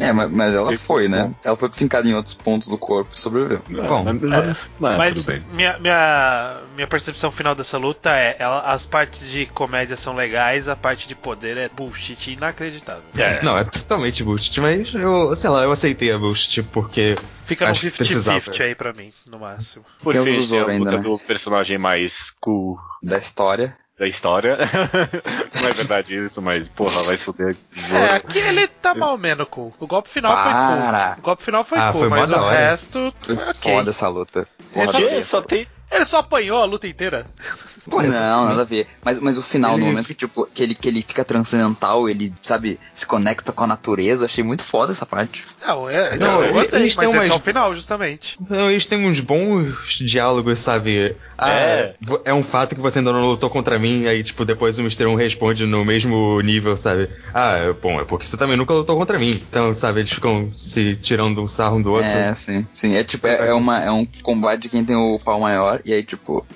É, 0.00 0.12
mas, 0.12 0.30
mas 0.30 0.54
ela 0.54 0.76
foi, 0.78 1.06
né? 1.06 1.30
Ela 1.44 1.56
foi 1.56 1.70
fincada 1.70 2.08
em 2.08 2.14
outros 2.14 2.34
pontos 2.34 2.68
do 2.68 2.78
corpo 2.78 3.10
e 3.14 3.20
sobreviveu. 3.20 3.62
Bom, 3.68 4.02
mas, 4.02 4.58
mas 4.78 4.98
Mas 4.98 5.14
tudo 5.14 5.26
bem. 5.26 5.42
minha, 5.52 5.78
minha, 5.78 6.56
minha 6.74 6.86
percepção 6.86 7.30
final 7.30 7.54
dessa 7.54 7.76
luta 7.76 8.10
é: 8.16 8.34
ela, 8.38 8.60
as 8.72 8.86
partes 8.86 9.30
de 9.30 9.44
comédia 9.44 9.94
são 9.94 10.14
legais, 10.14 10.68
a 10.68 10.74
parte 10.74 11.06
de 11.06 11.14
poder 11.14 11.58
é 11.58 11.68
bullshit 11.68 12.32
inacreditável. 12.32 13.02
É. 13.14 13.42
Não, 13.42 13.58
é 13.58 13.64
totalmente 13.64 14.24
bullshit, 14.24 14.58
mas 14.60 14.94
eu, 14.94 15.36
sei 15.36 15.50
lá, 15.50 15.62
eu 15.62 15.70
aceitei 15.70 16.10
a 16.10 16.18
bullshit 16.18 16.62
porque 16.62 17.16
Fica 17.44 17.66
no 17.66 17.72
Acho 17.72 17.90
que 17.90 17.96
precisava. 17.98 18.40
50-50 18.40 18.60
aí 18.64 18.74
pra 18.74 18.92
mim, 18.92 19.10
no 19.26 19.38
máximo. 19.38 19.84
Por 20.02 20.14
fim, 20.14 20.48
tem 20.48 20.60
a 20.60 20.66
ainda, 20.66 20.98
né? 20.98 21.18
personagem 21.26 21.76
mais 21.76 22.30
cool 22.40 22.78
Da 23.02 23.18
história. 23.18 23.76
Da 24.02 24.08
história. 24.08 24.58
não 25.62 25.68
é 25.68 25.72
verdade 25.72 26.12
isso, 26.24 26.42
mas, 26.42 26.68
porra, 26.68 27.04
vai 27.04 27.16
se 27.16 27.22
fuder. 27.22 27.54
É, 27.92 28.16
aqui 28.16 28.36
ele 28.36 28.66
tá 28.66 28.96
mal 28.96 29.16
menos 29.16 29.46
cool. 29.48 29.72
O 29.78 29.86
golpe 29.86 30.08
final 30.08 30.34
Para. 30.34 30.44
foi 30.44 30.76
cool. 31.12 31.18
O 31.18 31.22
golpe 31.22 31.42
final 31.44 31.64
foi 31.64 31.78
Ah, 31.78 31.92
cool, 31.92 32.00
foi 32.00 32.08
mas 32.08 32.28
o 32.28 32.34
hora. 32.34 32.50
resto. 32.58 33.14
Foi 33.20 33.34
ok. 33.36 33.54
foda 33.54 33.90
essa 33.90 34.08
luta. 34.08 34.48
Porra, 34.72 34.86
Porque 34.90 35.08
Deus. 35.08 35.24
só 35.24 35.40
tem. 35.40 35.68
Ele 35.92 36.04
só 36.04 36.18
apanhou 36.18 36.58
a 36.60 36.64
luta 36.64 36.86
inteira. 36.88 37.26
Não, 37.90 38.46
nada 38.46 38.62
a 38.62 38.64
ver. 38.64 38.86
Mas, 39.04 39.18
mas 39.18 39.36
o 39.36 39.42
final, 39.42 39.72
no 39.72 39.78
Ele- 39.78 39.84
momento 39.90 40.06
que, 40.06 40.14
tipo, 40.14 40.46
que 40.46 40.62
ele, 40.62 40.74
que 40.74 40.88
ele 40.88 41.02
fica 41.02 41.24
transcendental, 41.24 42.08
ele, 42.08 42.32
sabe, 42.40 42.78
se 42.94 43.04
conecta 43.04 43.50
com 43.52 43.64
a 43.64 43.66
natureza, 43.66 44.24
achei 44.24 44.42
muito 44.44 44.64
foda 44.64 44.92
essa 44.92 45.04
parte. 45.04 45.44
Não, 45.66 45.90
é, 45.90 46.16
Não, 46.16 46.42
eu 46.44 46.52
gostei, 46.52 46.78
eles 46.80 46.94
mas 46.96 47.06
têm 47.06 47.08
esse 47.08 47.16
é 47.16 47.32
umas- 47.32 47.36
o 47.36 47.40
final, 47.40 47.74
justamente. 47.74 48.36
Então, 48.40 48.70
eles 48.70 48.86
têm 48.86 49.04
uns 49.06 49.18
bons 49.20 49.98
diálogos, 49.98 50.60
sabe? 50.60 51.16
Ah, 51.36 51.50
É. 51.50 51.94
é 52.26 52.32
um 52.34 52.42
fato 52.42 52.74
que 52.76 52.80
você 52.80 53.00
ainda 53.00 53.12
não 53.12 53.24
lutou 53.26 53.50
contra 53.50 53.78
mim, 53.80 54.06
aí, 54.06 54.22
tipo, 54.22 54.44
depois 54.44 54.78
o 54.78 54.82
Mr. 54.82 55.06
1 55.06 55.16
responde 55.16 55.66
no 55.66 55.84
mesmo 55.84 56.40
nível, 56.40 56.76
sabe? 56.76 57.10
Ah, 57.34 57.56
é- 57.58 57.72
bom, 57.72 58.00
é 58.00 58.04
porque 58.04 58.24
você 58.24 58.36
também 58.36 58.56
nunca 58.56 58.72
lutou 58.74 58.96
contra 58.96 59.18
mim. 59.18 59.30
Então, 59.30 59.74
sabe, 59.74 60.00
eles 60.00 60.12
ficam 60.12 60.50
se 60.52 60.94
tirando 60.96 61.42
um 61.42 61.48
sarro 61.48 61.78
um 61.78 61.82
do 61.82 61.90
outro. 61.90 62.06
É, 62.08 62.32
sim, 62.34 62.64
sim. 62.72 62.94
É 62.94 63.02
tipo, 63.02 63.26
é, 63.26 63.48
é 63.48 63.54
uma, 63.54 63.82
é 63.82 63.90
um 63.90 64.06
combate 64.22 64.62
de 64.62 64.68
quem 64.68 64.84
tem 64.84 64.94
o 64.96 65.18
pau 65.18 65.40
maior 65.40 65.80
E 65.84 65.92
aí, 65.92 66.02
tipo, 66.02 66.46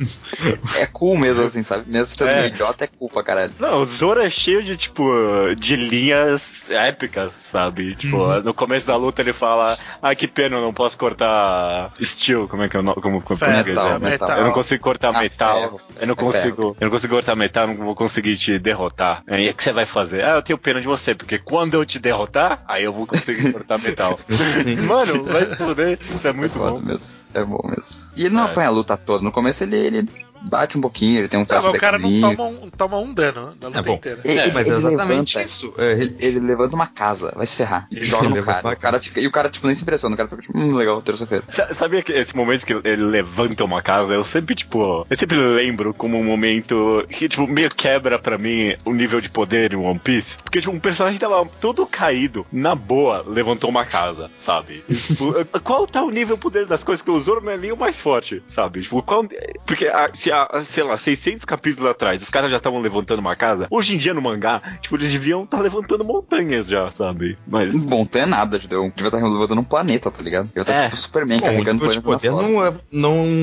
é 0.76 0.86
cool 0.86 1.16
mesmo, 1.16 1.44
assim, 1.44 1.62
sabe? 1.62 1.84
Mesmo 1.90 2.06
sendo 2.14 2.28
É. 2.30 2.34
meio 2.42 2.46
idiota, 2.48 2.84
é 2.84 2.88
cool 2.98 3.08
pra 3.10 3.22
caralho. 3.22 3.52
Não, 3.58 3.80
o 3.80 3.84
Zoro 3.84 4.20
é 4.20 4.30
cheio 4.30 4.62
de, 4.62 4.76
tipo, 4.76 5.04
de 5.58 5.76
linhas 5.76 6.70
épicas, 6.70 7.32
sabe? 7.40 7.94
Tipo, 7.96 8.40
no 8.42 8.54
começo 8.54 8.86
da 8.86 8.96
luta 8.96 9.22
ele 9.22 9.32
fala, 9.32 9.76
ah, 10.00 10.14
que 10.14 10.26
pena, 10.28 10.56
eu 10.56 10.62
não 10.62 10.72
posso 10.72 10.96
cortar 10.96 11.90
steel, 12.02 12.48
como 12.48 12.62
é 12.62 12.68
que 12.68 12.76
é 12.76 12.80
o 12.80 12.82
nome? 12.82 13.00
Como, 13.00 13.20
como, 13.22 13.38
como 13.38 13.50
é 13.50 13.62
que 13.64 13.70
é? 13.70 13.74
Metal, 13.74 14.00
metal. 14.00 14.38
Eu 14.38 14.44
não 14.44 14.52
consigo 14.52 14.82
cortar 14.82 15.14
Ah, 15.14 15.20
metal. 15.20 15.60
ferro. 15.60 15.80
Eu 16.00 16.06
não 16.06 16.12
É 16.14 16.16
consigo. 16.16 16.76
Eu 16.80 16.84
não 16.86 16.90
consigo 16.90 17.14
cortar 17.14 17.36
metal, 17.36 17.68
eu 17.68 17.74
não 17.74 17.84
vou 17.84 17.94
conseguir 17.94 18.36
te 18.36 18.58
derrotar. 18.58 19.22
E 19.28 19.48
o 19.48 19.54
que 19.54 19.62
você 19.62 19.72
vai 19.72 19.86
fazer? 19.86 20.24
Ah, 20.24 20.36
eu 20.36 20.42
tenho 20.42 20.58
pena 20.58 20.80
de 20.80 20.86
você, 20.86 21.14
porque 21.14 21.38
quando 21.38 21.74
eu 21.74 21.84
te 21.84 21.98
derrotar, 21.98 22.62
aí 22.66 22.84
eu 22.84 22.92
vou 22.92 23.06
conseguir 23.06 23.52
cortar 23.52 23.78
metal. 23.80 24.18
Mano, 24.86 25.24
vai 25.24 25.46
se 25.46 25.56
fuder. 25.56 25.98
Isso 26.10 26.26
é 26.28 26.32
muito 26.32 26.58
bom. 26.58 26.80
mesmo. 26.80 27.14
É 27.36 27.44
bom 27.44 27.60
mesmo. 27.68 28.08
E 28.16 28.24
ele 28.24 28.34
não 28.34 28.46
É. 28.46 28.50
apanha 28.50 28.68
a 28.68 28.70
luta 28.70 28.96
toda. 28.96 29.22
No 29.22 29.30
começo 29.30 29.62
ele, 29.62 29.76
ele 29.76 30.10
bate 30.48 30.78
um 30.78 30.80
pouquinho, 30.80 31.18
ele 31.18 31.28
tem 31.28 31.38
um 31.40 31.44
Tá, 31.44 31.56
mas 31.62 31.66
o 31.74 31.78
cara 31.78 31.98
não 31.98 32.08
flashbackzinho. 32.10 32.36
toma 32.36 32.48
um, 32.66 32.70
toma 32.70 32.98
um 32.98 33.12
dano 33.14 33.54
na 33.60 33.66
luta 33.68 33.78
É 33.78 33.82
bom. 33.82 33.94
inteira. 33.94 34.20
Ele- 34.24 34.38
É, 34.40 34.52
Mas 34.52 34.66
é 34.68 34.70
ele 34.70 34.78
exatamente 34.86 35.36
levanta- 35.36 35.42
isso. 35.42 35.74
É, 35.78 35.92
ele- 35.92 36.16
Ele 36.20 36.40
levanta 36.40 36.74
uma 36.76 36.86
casa, 36.86 37.32
vai 37.36 37.46
se 37.46 37.56
ferrar. 37.56 37.86
E 37.90 38.04
joga 38.04 38.26
Ele 38.26 38.34
no 38.40 38.44
cara. 38.44 38.68
O 38.68 38.76
cara 38.76 39.00
fica, 39.00 39.20
e 39.20 39.26
o 39.26 39.30
cara, 39.30 39.48
tipo, 39.50 39.66
nem 39.66 39.74
se 39.76 39.82
impressiona. 39.82 40.14
O 40.14 40.16
cara 40.16 40.28
fica 40.28 40.42
tipo, 40.42 40.56
hum, 40.58 40.74
legal, 40.74 41.00
terça-feira. 41.02 41.44
Sa- 41.48 41.72
Sabia 41.74 42.02
que 42.02 42.12
esse 42.12 42.34
momento 42.36 42.64
que 42.66 42.72
ele 42.84 43.04
levanta 43.04 43.64
uma 43.64 43.82
casa, 43.82 44.12
eu 44.14 44.24
sempre, 44.24 44.54
tipo, 44.54 45.06
eu 45.08 45.16
sempre 45.16 45.36
lembro 45.36 45.92
como 45.94 46.18
um 46.18 46.24
momento 46.24 47.04
que, 47.10 47.28
tipo, 47.28 47.46
meio 47.46 47.70
quebra 47.74 48.18
pra 48.18 48.36
mim 48.38 48.74
o 48.84 48.92
nível 48.92 49.20
de 49.20 49.28
poder 49.28 49.72
em 49.72 49.76
One 49.76 49.98
Piece. 49.98 50.38
Porque, 50.42 50.60
tipo, 50.60 50.72
um 50.72 50.80
personagem 50.80 51.18
tava 51.18 51.44
todo 51.60 51.86
caído, 51.86 52.46
na 52.52 52.74
boa, 52.74 53.24
levantou 53.26 53.68
uma 53.70 53.84
casa, 53.84 54.30
sabe? 54.36 54.84
Tipo, 55.06 55.32
qual 55.60 55.86
tá 55.86 56.02
o 56.02 56.10
nível 56.10 56.36
poder 56.36 56.66
das 56.66 56.82
coisas 56.84 57.02
que 57.02 57.10
o 57.10 57.18
Zoro 57.20 57.40
não 57.44 57.52
é 57.52 57.56
nem 57.56 57.72
o 57.72 57.76
mais 57.76 58.00
forte, 58.00 58.42
sabe? 58.46 58.82
Tipo, 58.82 59.02
qual... 59.02 59.24
Porque, 59.66 59.86
ah, 59.86 60.08
se 60.12 60.30
há, 60.44 60.64
sei 60.64 60.82
lá, 60.84 60.96
600 60.98 61.44
capítulos 61.44 61.90
atrás, 61.90 62.22
os 62.22 62.30
caras 62.30 62.50
já 62.50 62.56
estavam 62.58 62.80
levantando 62.80 63.18
uma 63.20 63.34
casa, 63.36 63.66
hoje 63.70 63.94
em 63.94 63.98
dia 63.98 64.12
no 64.14 64.20
mangá, 64.22 64.60
tipo, 64.80 64.96
eles 64.96 65.10
deviam 65.12 65.44
estar 65.44 65.60
levantando 65.60 66.04
montanhas 66.04 66.66
já, 66.66 66.90
sabe? 66.90 67.36
Mas... 67.46 67.74
Bom, 67.84 68.04
tem 68.04 68.26
nada, 68.26 68.56
entendeu? 68.56 68.92
Devia 68.94 69.08
estar 69.08 69.26
levantando 69.26 69.60
um 69.60 69.64
planeta, 69.64 70.10
tá 70.10 70.22
ligado? 70.22 70.46
Devia 70.48 70.62
estar 70.62 70.72
É. 70.72 70.84
tipo 70.84 70.96
Superman 70.96 71.38
Bom, 71.40 71.46
o 71.46 71.48
carregando 71.48 71.88
de 71.90 72.00
planeta 72.00 72.10
nas 72.10 72.20
poder 72.22 72.30
costas. 72.30 72.50
não, 72.50 72.66
é- 72.66 72.74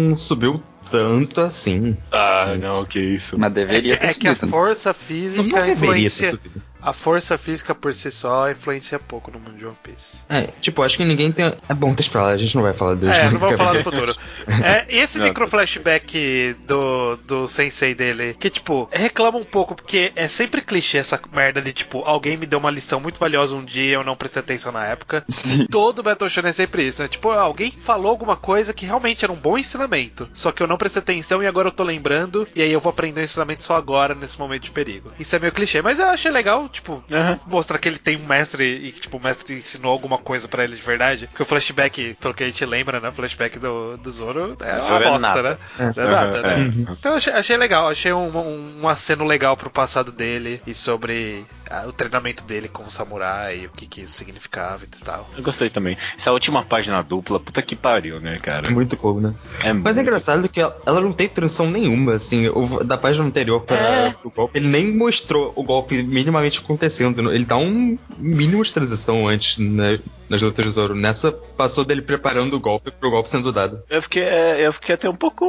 não 0.10 0.16
subiu 0.16 0.62
tanto 0.92 1.42
assim. 1.42 1.98
Ah, 2.12 2.56
não, 2.60 2.86
que 2.86 3.00
isso. 3.00 3.38
Mas 3.40 3.48
É 3.52 3.54
deveria 3.54 3.98
que, 3.98 4.02
ter 4.02 4.08
é 4.10 4.14
que 4.14 4.28
a 4.28 4.34
subido. 4.36 4.52
força 4.52 4.90
Não, 4.90 4.94
física 4.94 5.42
não 5.44 5.66
deveria 5.66 5.76
ter 5.76 6.06
influencia. 6.06 6.40
A 6.84 6.92
força 6.94 7.38
física 7.38 7.74
por 7.74 7.94
si 7.94 8.12
só 8.12 8.50
influencia 8.52 9.00
pouco 9.00 9.32
no 9.32 9.40
mundo 9.40 9.58
de 9.58 9.66
One 9.66 9.76
Piece. 9.82 10.18
É, 10.30 10.50
tipo, 10.60 10.82
acho 10.84 10.98
que 10.98 11.06
ninguém 11.06 11.32
tem. 11.32 11.46
É 11.70 11.74
bom, 11.74 11.94
deixa 11.94 12.12
pra 12.12 12.24
lá, 12.24 12.30
a 12.30 12.38
gente 12.38 12.56
não 12.56 12.64
vai 12.64 12.74
falar 12.74 12.96
dos. 12.96 13.18
É, 13.18 13.30
não 13.30 13.40
vamos 13.40 13.58
falar 13.58 13.74
do 13.74 13.84
futuro. 13.84 14.14
É, 14.64 14.86
esse 14.90 15.18
Não. 15.18 15.26
micro 15.26 15.48
flashback 15.48 16.56
do, 16.68 17.16
do 17.18 17.48
sensei 17.48 17.96
dele, 17.96 18.36
que, 18.40 18.50
tipo, 18.50 18.90
reclama 18.92 19.38
um 19.38 19.44
pouco, 19.44 19.76
porque 19.76 20.12
é 20.16 20.28
sempre 20.28 20.62
clichê 20.62 20.98
essa 20.98 21.20
merda 21.32 21.62
de, 21.62 21.74
tipo, 21.74 22.00
alguém 22.06 22.38
me 22.38 22.46
deu 22.46 22.60
uma 22.60 22.70
lição 22.70 23.00
muito 23.00 23.20
valiosa 23.20 23.56
um 23.56 23.64
dia 23.64 23.84
e 23.84 23.94
eu 23.94 24.04
não 24.04 24.16
prestei 24.16 24.42
atenção 24.42 24.72
na 24.72 24.86
época. 24.86 25.24
Sim. 25.30 25.66
Todo 25.68 26.04
Battle 26.04 26.30
Shonen 26.30 26.50
é 26.50 26.54
sempre 26.54 26.84
isso, 26.88 27.02
né? 27.02 27.08
Tipo, 27.08 27.32
alguém 27.32 27.72
falou 27.72 28.10
alguma 28.10 28.36
coisa 28.36 28.74
que 28.74 28.86
realmente 28.86 29.24
era 29.24 29.32
um 29.32 29.38
bom 29.38 29.58
ensinamento, 29.58 30.30
só 30.34 30.52
que 30.52 30.62
eu 30.62 30.68
não 30.68 30.78
prestei 30.78 31.02
atenção 31.02 31.42
e 31.42 31.48
agora 31.48 31.70
eu 31.70 31.74
tô 31.74 31.84
lembrando, 31.84 32.48
e 32.56 32.62
aí 32.62 32.72
eu 32.72 32.80
vou 32.80 32.90
aprender 32.90 33.22
o 33.22 33.24
ensinamento 33.24 33.64
só 33.64 33.76
agora, 33.76 34.14
nesse 34.14 34.38
momento 34.38 34.64
de 34.64 34.72
perigo. 34.72 35.12
Isso 35.20 35.36
é 35.36 35.40
meio 35.40 35.54
clichê, 35.54 35.82
mas 35.82 36.00
eu 36.00 36.08
achei 36.08 36.32
legal, 36.32 36.70
tipo, 36.74 37.04
mostrar 37.48 37.78
que 37.78 37.88
ele 37.88 37.98
tem 37.98 38.18
um 38.18 38.26
mestre 38.26 38.64
e 38.66 38.92
que, 38.92 39.00
tipo, 39.02 39.18
o 39.18 39.24
mestre 39.24 39.56
ensinou 39.56 39.92
alguma 39.92 40.18
coisa 40.18 40.48
pra 40.48 40.64
ele 40.64 40.76
de 40.76 40.82
verdade. 40.82 41.28
Porque 41.28 41.44
o 41.44 41.46
flashback, 41.46 42.16
pelo 42.20 42.34
que 42.34 42.44
a 42.44 42.48
gente 42.48 42.66
lembra, 42.66 43.00
né? 43.00 43.10
O 43.10 43.14
flashback 43.14 43.58
do, 43.60 43.96
do 43.98 44.12
Zoro 44.12 44.58
é 44.60 44.74
uma 44.74 44.80
Zoro 44.80 45.04
é 45.04 45.08
bosta, 45.10 45.20
nada. 45.28 45.60
né? 45.78 45.94
Não 45.96 46.04
é 46.04 46.08
nada, 46.12 46.42
né? 46.42 46.54
Aham, 46.56 46.96
Então 47.00 47.12
eu 47.14 47.18
achei, 47.18 47.34
achei 47.34 47.58
legal, 47.58 47.88
achei 47.90 48.12
um, 48.12 48.28
um, 48.38 48.82
um 48.84 48.90
aceno 48.90 49.24
legal 49.24 49.56
pro 49.56 49.70
passado 49.70 50.12
dele 50.12 50.62
e 50.68 50.74
sobre 50.74 51.46
ah, 51.70 51.86
o 51.88 51.92
treinamento 51.94 52.44
dele 52.46 52.68
como 52.68 52.90
samurai, 52.92 53.66
o 53.68 53.70
que, 53.70 53.86
que 53.88 54.02
isso 54.02 54.16
significava 54.16 54.84
e 54.84 54.88
tal. 54.88 55.30
Eu 55.38 55.44
gostei 55.44 55.70
também. 55.70 55.98
Essa 56.18 56.32
última 56.32 56.64
página 56.64 57.02
dupla, 57.04 57.40
puta 57.40 57.62
que 57.62 57.76
pariu, 57.76 58.20
né, 58.20 58.40
cara? 58.40 58.68
É 58.68 58.72
muito 58.72 58.98
cool, 58.98 59.22
né? 59.22 59.34
É 59.64 59.72
Mas 59.72 59.72
é 59.72 59.74
muito- 59.74 60.00
engraçado 60.02 60.50
que 60.50 60.60
ela, 60.60 60.76
ela 60.86 61.02
não 61.02 61.14
tem 61.14 61.28
transição 61.28 61.70
nenhuma, 61.70 62.14
assim, 62.16 62.48
o- 62.50 62.84
da 62.84 62.98
página 62.98 63.26
anterior 63.26 63.62
para 63.62 64.16
o 64.24 64.30
golpe. 64.32 64.58
Ele 64.58 64.68
nem 64.68 64.96
mostrou 64.96 65.52
o 65.56 65.64
golpe 65.64 66.02
minimamente 66.04 66.62
acontecendo. 66.64 67.32
Ele 67.32 67.46
dá 67.46 67.58
um 67.58 67.98
mínimo 68.18 68.64
de 68.64 68.74
transição 68.74 69.28
antes 69.28 69.58
né, 69.58 70.00
nas 70.30 70.42
lutas 70.42 70.66
de 70.66 70.72
Zoro. 70.72 70.96
Nessa, 70.96 71.32
passou 71.32 71.84
dele 71.86 72.02
preparando 72.02 72.56
o 72.56 72.60
golpe 72.60 72.92
pro 72.92 73.10
golpe 73.12 73.30
sendo 73.30 73.52
dado. 73.52 73.82
Eu 73.90 74.02
fiquei, 74.02 74.24
é, 74.24 74.66
eu 74.66 74.74
fiquei 74.74 74.96
até 74.96 75.10
um 75.10 75.16
pouco 75.16 75.46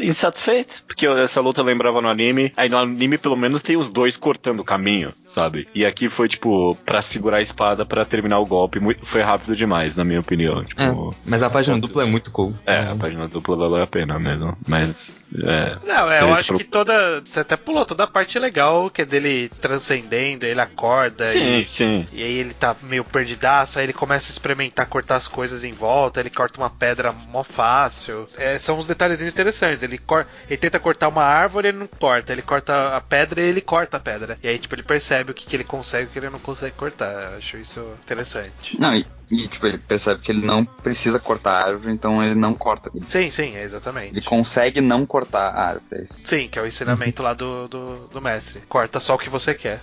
insatisfeito, 0.00 0.82
porque 0.86 1.06
essa 1.06 1.40
luta 1.40 1.60
eu 1.60 1.64
lembrava 1.64 2.00
no 2.00 2.08
anime. 2.08 2.52
Aí 2.56 2.68
no 2.68 2.76
anime, 2.78 3.18
pelo 3.18 3.36
menos, 3.36 3.62
tem 3.62 3.76
os 3.76 3.88
dois 3.88 4.16
cortando 4.16 4.60
o 4.60 4.64
caminho, 4.64 5.12
sabe? 5.24 5.68
E 5.74 5.84
aqui 5.84 6.08
foi, 6.08 6.28
tipo, 6.28 6.76
pra 6.84 7.02
segurar 7.02 7.38
a 7.38 7.42
espada 7.42 7.84
pra 7.84 8.04
terminar 8.04 8.38
o 8.38 8.46
golpe. 8.46 8.80
Muito, 8.80 9.04
foi 9.06 9.22
rápido 9.22 9.56
demais, 9.56 9.96
na 9.96 10.04
minha 10.04 10.20
opinião. 10.20 10.64
Tipo, 10.64 10.82
É, 10.82 11.14
mas 11.24 11.42
a 11.42 11.50
página 11.50 11.78
dupla 11.78 12.02
é 12.02 12.06
muito 12.06 12.30
cool. 12.30 12.54
é, 12.66 12.78
a 12.78 12.94
página 12.96 13.28
dupla 13.28 13.56
valeu 13.56 13.82
a 13.82 13.86
pena 13.86 14.18
mesmo. 14.18 14.56
Mas, 14.66 15.24
é. 15.34 15.76
Não, 15.86 16.10
é, 16.10 16.22
eu 16.22 16.32
acho 16.32 16.46
pro- 16.48 16.58
que 16.58 16.64
toda. 16.64 17.20
Você 17.24 17.40
até 17.40 17.56
pulou 17.56 17.84
toda 17.84 18.04
a 18.04 18.06
parte 18.06 18.38
legal, 18.38 18.90
que 18.90 19.02
é 19.02 19.04
dele 19.04 19.48
transcendendo, 19.60 20.46
ele 20.46 20.60
acorda 20.60 21.28
Sim, 21.28 21.60
e. 21.60 21.68
sim. 21.68 22.06
E 22.12 22.22
aí 22.22 22.38
ele 22.38 22.54
tá 22.54 22.74
meio 22.82 23.04
perdidaço, 23.04 23.78
aí 23.78 23.85
ele 23.86 23.92
começa 23.92 24.30
a 24.30 24.32
experimentar 24.32 24.86
cortar 24.86 25.16
as 25.16 25.28
coisas 25.28 25.64
em 25.64 25.72
volta, 25.72 26.20
ele 26.20 26.30
corta 26.30 26.60
uma 26.60 26.68
pedra 26.68 27.12
mó 27.12 27.42
fácil. 27.42 28.28
É, 28.36 28.58
são 28.58 28.78
uns 28.78 28.86
detalhezinhos 28.86 29.32
interessantes. 29.32 29.82
Ele, 29.82 29.96
cor... 29.96 30.26
ele 30.48 30.56
tenta 30.56 30.78
cortar 30.78 31.08
uma 31.08 31.22
árvore, 31.22 31.68
ele 31.68 31.78
não 31.78 31.86
corta. 31.86 32.32
Ele 32.32 32.42
corta 32.42 32.96
a 32.96 33.00
pedra 33.00 33.40
e 33.40 33.44
ele 33.44 33.60
corta 33.60 33.96
a 33.96 34.00
pedra. 34.00 34.38
E 34.42 34.48
aí, 34.48 34.58
tipo, 34.58 34.74
ele 34.74 34.82
percebe 34.82 35.30
o 35.30 35.34
que, 35.34 35.46
que 35.46 35.56
ele 35.56 35.64
consegue 35.64 36.04
e 36.04 36.06
o 36.08 36.10
que 36.10 36.18
ele 36.18 36.30
não 36.30 36.38
consegue 36.38 36.74
cortar. 36.76 37.12
Eu 37.12 37.38
acho 37.38 37.56
isso 37.56 37.80
interessante. 38.04 38.78
Não, 38.80 38.94
e, 38.94 39.06
e, 39.30 39.48
tipo, 39.48 39.66
ele 39.66 39.78
percebe 39.78 40.20
que 40.20 40.30
ele 40.30 40.44
não 40.46 40.64
precisa 40.64 41.18
cortar 41.18 41.52
a 41.60 41.66
árvore, 41.66 41.92
então 41.92 42.22
ele 42.22 42.34
não 42.34 42.54
corta. 42.54 42.90
Ele, 42.94 43.04
Sim, 43.06 43.28
sim, 43.30 43.56
é 43.56 43.62
exatamente. 43.62 44.12
ele 44.14 44.22
consegue 44.24 44.80
não 44.80 45.04
cortar 45.04 45.48
a 45.48 45.68
árvore. 45.68 45.84
é. 46.02 46.04
Sim, 46.04 46.48
que 46.48 46.58
é 46.58 46.62
o 46.62 46.66
ensinamento 46.66 47.22
lá 47.22 47.34
do, 47.34 47.66
do, 47.68 47.96
do 48.08 48.20
mestre. 48.22 48.60
Corta 48.68 49.00
só 49.00 49.14
o 49.14 49.18
que 49.18 49.28
você 49.28 49.54
quer. 49.54 49.80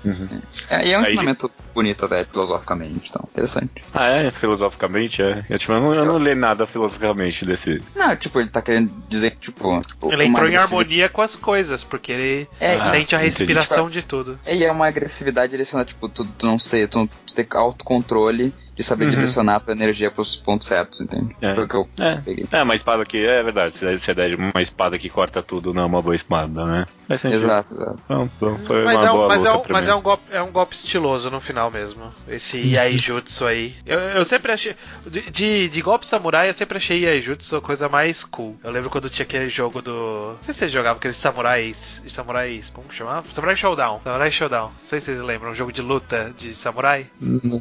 É, 0.69 0.88
e 0.88 0.91
é 0.93 0.97
um 0.97 1.01
Aí- 1.01 1.08
ensinamento 1.08 1.51
bonito 1.73 2.06
até, 2.06 2.23
filosoficamente, 2.25 3.10
então, 3.10 3.27
interessante. 3.32 3.84
Ah, 3.93 4.08
é? 4.08 4.32
Filosoficamente, 4.32 5.21
é. 5.21 5.43
Eu, 5.49 5.60
tipo, 5.60 5.73
eu 5.73 5.82
não, 5.82 5.93
eu 5.93 6.06
não 6.06 6.17
li 6.17 6.36
nada 6.36 6.65
filosoficamente 6.67 7.45
desse. 7.45 7.82
Não, 7.95 8.15
tipo, 8.15 8.39
ele 8.39 8.49
tá 8.49 8.62
querendo 8.62 8.91
dizer 9.10 9.32
que, 9.32 9.38
tipo... 9.38 9.82
tipo 9.82 10.12
Ele 10.12 10.25
entrou 10.25 10.47
em 10.47 10.56
harmonia 10.56 11.10
com 11.10 11.21
as 11.21 11.36
coisas, 11.36 11.84
porque 11.84 12.12
ele 12.12 12.47
É, 12.60 12.75
Ah, 12.75 12.91
sente 12.91 13.15
a 13.15 13.19
entendi. 13.19 13.38
respiração 13.45 13.89
de 13.89 14.01
tudo. 14.01 14.39
E 14.47 14.63
é 14.63 14.71
uma 14.71 14.88
agressividade 14.88 15.51
direcionada, 15.51 15.88
tipo, 15.89 16.08
tu, 16.08 16.23
tu 16.25 16.45
não 16.45 16.58
sei, 16.58 16.88
tu, 16.88 17.10
tu 17.25 17.34
ter 17.36 17.47
autocontrole 17.51 18.53
de 18.75 18.83
saber 18.83 19.05
Uhum. 19.05 19.12
direcionar 19.12 19.55
a 19.55 19.59
tua 19.59 19.73
energia 19.73 20.09
pros 20.09 20.36
pontos 20.36 20.67
certos, 20.67 20.99
entende? 21.01 21.36
É. 21.41 21.53
Foi 21.53 21.63
o 21.65 21.67
que 21.67 21.75
eu 21.75 21.88
É. 21.99 22.15
peguei. 22.17 22.45
É, 22.51 22.63
uma 22.63 22.75
espada 22.75 23.05
que. 23.05 23.23
É 23.25 23.43
verdade, 23.43 23.73
se 23.73 23.97
você 23.97 24.13
der 24.13 24.36
uma 24.36 24.62
espada 24.62 24.97
que 24.97 25.09
corta 25.09 25.43
tudo, 25.43 25.73
não 25.73 25.83
é 25.83 25.86
uma 25.86 26.01
boa 26.01 26.15
espada, 26.15 26.65
né? 26.65 26.86
Faz 27.13 27.21
sentido. 27.21 27.43
Exato, 27.43 27.73
exato. 27.73 27.99
Então, 28.06 28.30
então 28.36 28.58
foi 28.65 28.84
Mas, 28.84 28.97
uma 28.97 29.08
é 29.08 29.12
um, 29.12 29.15
boa 29.15 29.28
mas, 29.28 29.45
é, 29.45 29.54
um, 29.54 29.63
mas 29.69 29.88
é 29.88 29.95
um 29.95 30.02
golpe, 30.02 30.23
é 30.32 30.41
um 30.41 30.52
golpe 30.52 30.76
estiloso 30.76 31.30
no 31.30 31.39
final 31.39 31.69
mesmo. 31.69 32.12
Esse 32.28 32.58
Iaijutsu 32.73 33.45
aí. 33.45 33.76
Eu, 33.86 33.99
eu 33.99 34.26
sempre 34.26 34.52
achei. 34.52 34.76
De, 35.06 35.30
de, 35.30 35.69
de 35.69 35.82
golpe 35.82 36.08
samurai, 36.08 36.49
eu 36.49 36.54
sempre 36.54 36.78
achei 36.78 37.02
Iaijutsu 37.02 37.58
a 37.58 37.62
coisa 37.62 37.88
mais 37.88 38.23
cool. 38.23 38.58
Eu 38.63 38.71
lembro 38.71 38.89
quando 38.89 39.10
tinha 39.10 39.23
aquele 39.23 39.47
jogo 39.47 39.82
do. 39.82 40.34
Não 40.34 40.38
sei 40.41 40.54
se 40.54 40.60
vocês 40.60 40.71
jogavam 40.71 40.97
aqueles 40.97 41.17
samurais. 41.17 42.02
Samurais. 42.08 42.69
Como 42.69 42.88
que 42.88 42.95
chamava? 42.95 43.28
Samurai 43.32 43.56
Showdown. 43.56 44.02
Samurai 44.04 44.32
Showdown. 44.32 44.69
Não 44.69 44.80
sei 44.80 44.99
se 44.99 45.06
vocês 45.06 45.21
lembram. 45.21 45.52
Um 45.52 45.56
jogo 45.56 45.71
de 45.71 45.82
luta 45.82 46.34
de 46.38 46.56
samurai. 46.56 47.06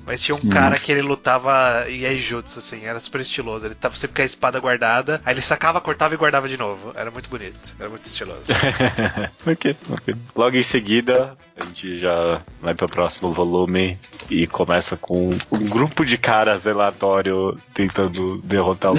Mas 0.06 0.20
tinha 0.20 0.34
um 0.34 0.48
cara 0.48 0.78
que 0.78 0.90
ele 0.90 1.02
lutava 1.02 1.86
Iaijutsu, 1.88 2.58
assim. 2.58 2.84
Era 2.84 3.00
super 3.00 3.20
estiloso. 3.20 3.66
Ele 3.66 3.74
tava 3.74 3.94
sempre 3.96 4.16
com 4.16 4.22
a 4.22 4.24
espada 4.24 4.58
guardada. 4.58 5.20
Aí 5.24 5.34
ele 5.34 5.42
sacava, 5.42 5.80
cortava 5.80 6.14
e 6.14 6.16
guardava 6.16 6.48
de 6.48 6.56
novo. 6.56 6.92
Era 6.94 7.10
muito 7.10 7.28
bonito. 7.28 7.74
Era 7.78 7.88
muito 7.88 8.04
estiloso. 8.04 8.44
ok, 9.46 9.76
ok. 9.90 10.16
Logo 10.36 10.56
em 10.56 10.62
seguida, 10.62 11.36
a 11.62 11.66
gente 11.66 11.98
já 11.98 12.42
vai 12.60 12.74
pro 12.74 12.86
próximo 12.86 13.32
volume 13.32 13.96
e 14.30 14.46
começa 14.46 14.96
com 14.96 15.30
um 15.50 15.68
grupo 15.68 16.04
de 16.04 16.18
caras 16.18 16.64
relatório 16.64 17.58
tentando 17.72 18.38
derrotar 18.42 18.92
o. 18.92 18.96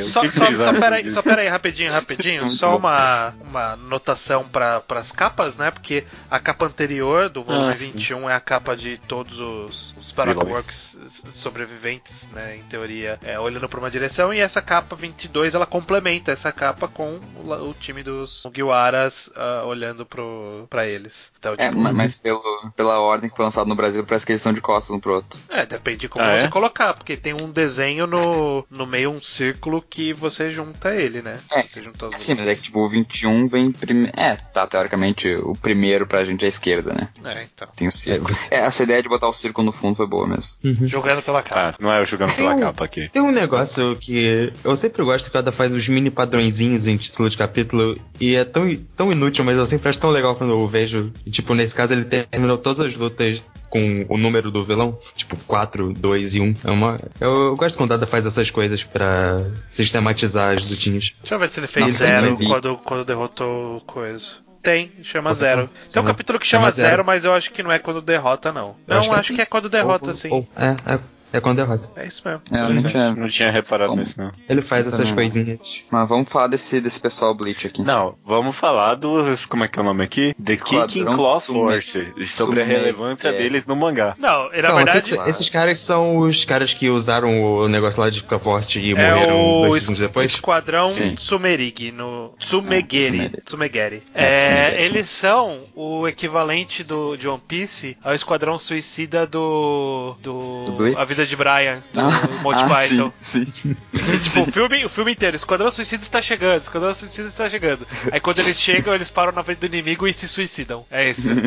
Só, 0.00 0.20
O 0.20 0.22
que 0.22 0.30
só, 0.30 0.46
só, 0.46 0.72
só 1.10 1.22
pera 1.22 1.42
aí, 1.42 1.48
rapidinho, 1.48 1.92
rapidinho. 1.92 2.48
Só 2.48 2.76
uma, 2.76 3.34
uma 3.40 3.76
notação 3.76 4.44
para 4.44 4.82
as 4.90 5.10
capas, 5.10 5.56
né? 5.56 5.70
Porque 5.70 6.04
a 6.30 6.38
capa 6.38 6.66
anterior 6.66 7.28
do 7.28 7.42
volume 7.42 7.72
Ah, 7.72 7.76
sim. 7.76 7.92
21 7.92 8.30
é 8.30 8.34
a 8.34 8.40
capa 8.40 8.76
de 8.76 8.96
todos 8.96 9.40
os, 9.40 9.94
os 9.98 10.12
Paraworks 10.12 10.96
sobreviventes, 11.28 12.28
né? 12.32 12.56
Em 12.56 12.62
teoria, 12.62 13.18
é, 13.22 13.38
olhando 13.38 13.68
para 13.68 13.78
uma 13.78 13.90
direção. 13.90 14.32
E 14.32 14.40
essa 14.40 14.62
capa 14.62 14.94
22 14.94 15.54
ela 15.54 15.66
complementa 15.66 16.30
essa 16.30 16.52
capa 16.52 16.86
com 16.86 17.18
o, 17.44 17.52
o 17.52 17.74
time 17.74 18.02
dos 18.02 18.42
Mugiwaras 18.44 19.30
tava 19.38 19.66
olhando 19.66 20.04
pro, 20.04 20.66
pra 20.68 20.86
eles. 20.86 21.32
Então, 21.38 21.54
É, 21.58 21.70
ma- 21.92 22.04
mas 22.04 22.14
pelo, 22.14 22.42
pela 22.76 23.00
ordem 23.00 23.28
que 23.30 23.36
foi 23.36 23.44
lançado 23.44 23.66
no 23.68 23.74
Brasil, 23.74 24.04
parece 24.04 24.24
que 24.24 24.32
eles 24.32 24.40
estão 24.40 24.52
de 24.52 24.60
costas 24.60 24.94
um 24.94 25.00
pro 25.00 25.14
outro. 25.14 25.40
É, 25.48 25.66
depende 25.66 25.98
de 25.98 26.08
como 26.08 26.24
Ah, 26.24 26.38
você 26.38 26.46
é? 26.46 26.48
colocar, 26.48 26.94
porque 26.94 27.16
tem 27.16 27.34
um 27.34 27.50
desenho 27.50 28.06
no, 28.06 28.64
no 28.70 28.86
meio, 28.86 29.10
um 29.10 29.20
círculo 29.22 29.82
que 29.82 30.12
você 30.12 30.50
junta 30.50 30.94
ele, 30.94 31.22
né? 31.22 31.38
É, 31.50 31.62
Você 31.62 31.82
junta 31.82 32.06
os 32.06 32.16
Sim, 32.16 32.34
mas 32.34 32.48
é 32.48 32.54
que 32.54 32.62
tipo, 32.62 32.80
o 32.80 32.88
21 32.88 33.46
vem 33.48 33.70
primeiro. 33.72 34.12
É, 34.18 34.36
tá, 34.36 34.66
teoricamente, 34.66 35.28
o 35.36 35.54
primeiro 35.54 36.06
pra 36.06 36.24
gente 36.24 36.42
é 36.44 36.46
a 36.46 36.48
esquerda, 36.48 36.92
né? 36.94 37.08
É, 37.24 37.42
então. 37.44 37.68
Tem 37.76 37.88
o 37.88 37.92
círculo. 37.92 38.28
É, 38.50 38.60
essa 38.60 38.82
ideia 38.82 39.02
de 39.02 39.08
botar 39.08 39.28
o 39.28 39.32
círculo 39.34 39.66
no 39.66 39.72
fundo 39.72 39.96
foi 39.96 40.06
boa 40.06 40.26
mesmo. 40.26 40.56
Jogando 40.86 41.22
pela 41.22 41.42
cara. 41.42 41.70
Ah, 41.70 41.74
não 41.80 41.92
é 41.92 42.00
eu 42.00 42.06
jogando 42.06 42.34
pela 42.34 42.54
um- 42.54 42.60
capa 42.60 42.84
aqui. 42.84 43.08
Tem 43.10 43.20
um 43.22 43.30
negócio 43.30 43.96
que 44.00 44.52
eu 44.64 44.74
sempre 44.76 45.02
gosto 45.04 45.30
que 45.30 45.36
ela 45.36 45.52
faz 45.52 45.74
os 45.74 45.86
mini 45.88 46.10
padrõezinhos 46.10 46.86
em 46.88 46.96
título 46.96 47.28
de 47.28 47.36
capítulo 47.36 47.98
e 48.20 48.34
é 48.36 48.44
tão, 48.44 48.74
tão 48.96 49.12
inútil, 49.12 49.44
mas 49.44 49.56
eu 49.56 49.66
sempre 49.66 49.88
acho 49.88 50.00
tão 50.00 50.10
legal 50.10 50.34
quando 50.36 50.52
eu 50.52 50.66
vejo. 50.66 51.12
Tipo, 51.30 51.54
nesse 51.54 51.67
caso 51.74 51.92
ele 51.92 52.04
terminou 52.04 52.58
todas 52.58 52.84
as 52.86 52.94
lutas 52.94 53.42
com 53.70 54.06
o 54.08 54.16
número 54.16 54.50
do 54.50 54.64
vilão, 54.64 54.98
tipo 55.14 55.36
4, 55.46 55.92
2 55.92 56.34
e 56.36 56.40
1. 56.40 56.54
É 56.64 56.70
uma, 56.70 56.98
eu, 57.20 57.30
eu 57.48 57.56
gosto 57.56 57.76
quando 57.76 57.92
a 57.92 57.96
Dada 57.96 58.06
faz 58.06 58.26
essas 58.26 58.50
coisas 58.50 58.82
pra 58.82 59.42
sistematizar 59.70 60.54
as 60.54 60.64
lutinhas. 60.64 61.14
Deixa 61.20 61.34
eu 61.34 61.38
ver 61.38 61.48
se 61.48 61.60
ele 61.60 61.66
fez 61.66 61.86
Nossa, 61.86 61.98
zero 61.98 62.30
mas 62.30 62.40
e- 62.40 62.46
quando, 62.46 62.76
quando 62.78 63.04
derrotou 63.04 63.76
o 63.76 63.80
coisa. 63.82 64.32
Tem, 64.62 64.90
chama 65.02 65.32
zero. 65.34 65.68
Tem 65.68 65.86
um 65.86 65.90
chama- 65.92 66.08
capítulo 66.08 66.38
que 66.38 66.46
chama 66.46 66.64
chama 66.64 66.72
zero, 66.76 66.88
zero. 66.90 67.04
mas 67.04 67.24
eu 67.24 67.32
acho 67.32 67.52
que 67.52 67.62
não 67.62 67.70
é 67.70 67.78
quando 67.78 68.02
derrota, 68.02 68.50
não. 68.52 68.68
Eu 68.86 68.94
Não, 68.94 68.98
acho 68.98 69.12
acho 69.12 69.28
que 69.28 69.34
que, 69.36 69.40
é 69.40 69.44
é 69.44 69.46
quando 69.46 69.68
derrota, 69.68 70.08
Ou- 70.08 70.14
sim. 70.14 70.28
ou- 70.30 70.48
é, 70.56 70.94
é, 70.94 70.98
é 71.32 71.40
quando 71.40 71.56
derrota. 71.58 71.88
É 71.96 72.06
isso 72.06 72.22
mesmo. 72.24 72.42
É, 72.52 72.60
eu 72.60 72.74
não 72.74 72.82
tinha. 72.82 73.14
Não 73.14 73.28
tinha 73.28 73.50
reparado 73.50 73.90
Como? 73.90 74.02
nisso, 74.02 74.20
não. 74.20 74.32
Ele 74.48 74.62
faz 74.62 74.86
Eu 74.86 74.92
essas 74.92 75.12
coisinhas. 75.12 75.82
Mas 75.90 76.08
vamos 76.08 76.28
falar 76.28 76.46
desse, 76.48 76.80
desse 76.80 76.98
pessoal 77.00 77.34
Bleach 77.34 77.66
aqui. 77.66 77.82
Não, 77.82 78.14
vamos 78.24 78.56
falar 78.56 78.94
dos. 78.94 79.46
Como 79.46 79.64
é 79.64 79.68
que 79.68 79.78
é 79.78 79.82
o 79.82 79.84
nome 79.84 80.04
aqui? 80.04 80.34
The 80.42 80.56
Kicking 80.56 81.04
Claw 81.04 81.40
Force. 81.40 82.12
E 82.16 82.24
sobre 82.24 82.62
a 82.62 82.64
relevância 82.64 83.28
é. 83.28 83.32
deles 83.32 83.66
no 83.66 83.76
mangá. 83.76 84.14
Não, 84.18 84.48
na 84.48 84.58
Então, 84.58 84.76
verdade. 84.76 84.98
esses, 84.98 85.18
esses 85.26 85.48
caras 85.48 85.78
são 85.78 86.18
os 86.18 86.44
caras 86.44 86.72
que 86.74 86.88
usaram 86.88 87.42
o 87.42 87.68
negócio 87.68 88.00
lá 88.00 88.10
de 88.10 88.20
ficar 88.20 88.38
forte 88.38 88.78
e 88.80 88.92
É 88.92 88.94
morreram 88.94 89.58
o 89.58 89.60
dois 89.68 89.80
segundos 89.80 90.00
depois. 90.00 90.30
Esquadrão 90.30 90.90
Sim. 90.90 91.14
Tsumerigi, 91.14 91.92
no 91.92 92.32
Tsumegeri. 92.38 93.30
Ah, 93.34 93.40
Tsumegeri. 93.44 94.02
É, 94.14 94.24
É, 94.24 94.40
Tsumegeri. 94.70 94.84
eles 94.84 95.10
são 95.10 95.58
o 95.74 96.06
equivalente 96.08 96.82
do, 96.82 97.16
de 97.16 97.28
One 97.28 97.40
Piece 97.46 97.96
ao 98.02 98.14
Esquadrão 98.14 98.58
Suicida 98.58 99.26
do. 99.26 100.16
do, 100.22 100.64
Do 100.64 100.98
Bleach? 101.18 101.24
A 101.24 101.24
Vida 101.24 101.26
de 101.26 101.36
Brian, 101.36 101.82
do 101.92 102.00
Ah, 102.00 102.40
Monty 102.42 102.62
ah, 102.62 102.68
Python. 102.68 103.12
Sim, 103.20 103.46
sim. 103.46 103.76
E, 103.92 103.98
tipo, 104.20 104.42
o 104.42 104.52
filme, 104.52 104.84
o 104.84 104.88
filme 104.88 105.12
inteiro, 105.12 105.36
Esquadrão 105.36 105.70
Suicida 105.70 106.02
está 106.02 106.22
chegando, 106.22 106.60
Esquadrão 106.60 106.94
Suicida 106.94 107.28
está 107.28 107.48
chegando. 107.48 107.86
Aí 108.12 108.20
quando 108.20 108.38
eles 108.40 108.58
chegam, 108.60 108.94
eles 108.94 109.10
param 109.10 109.32
na 109.32 109.42
frente 109.42 109.58
do 109.58 109.66
inimigo 109.66 110.06
e 110.06 110.12
se 110.12 110.28
suicidam. 110.28 110.84
É 110.90 111.10
isso. 111.10 111.30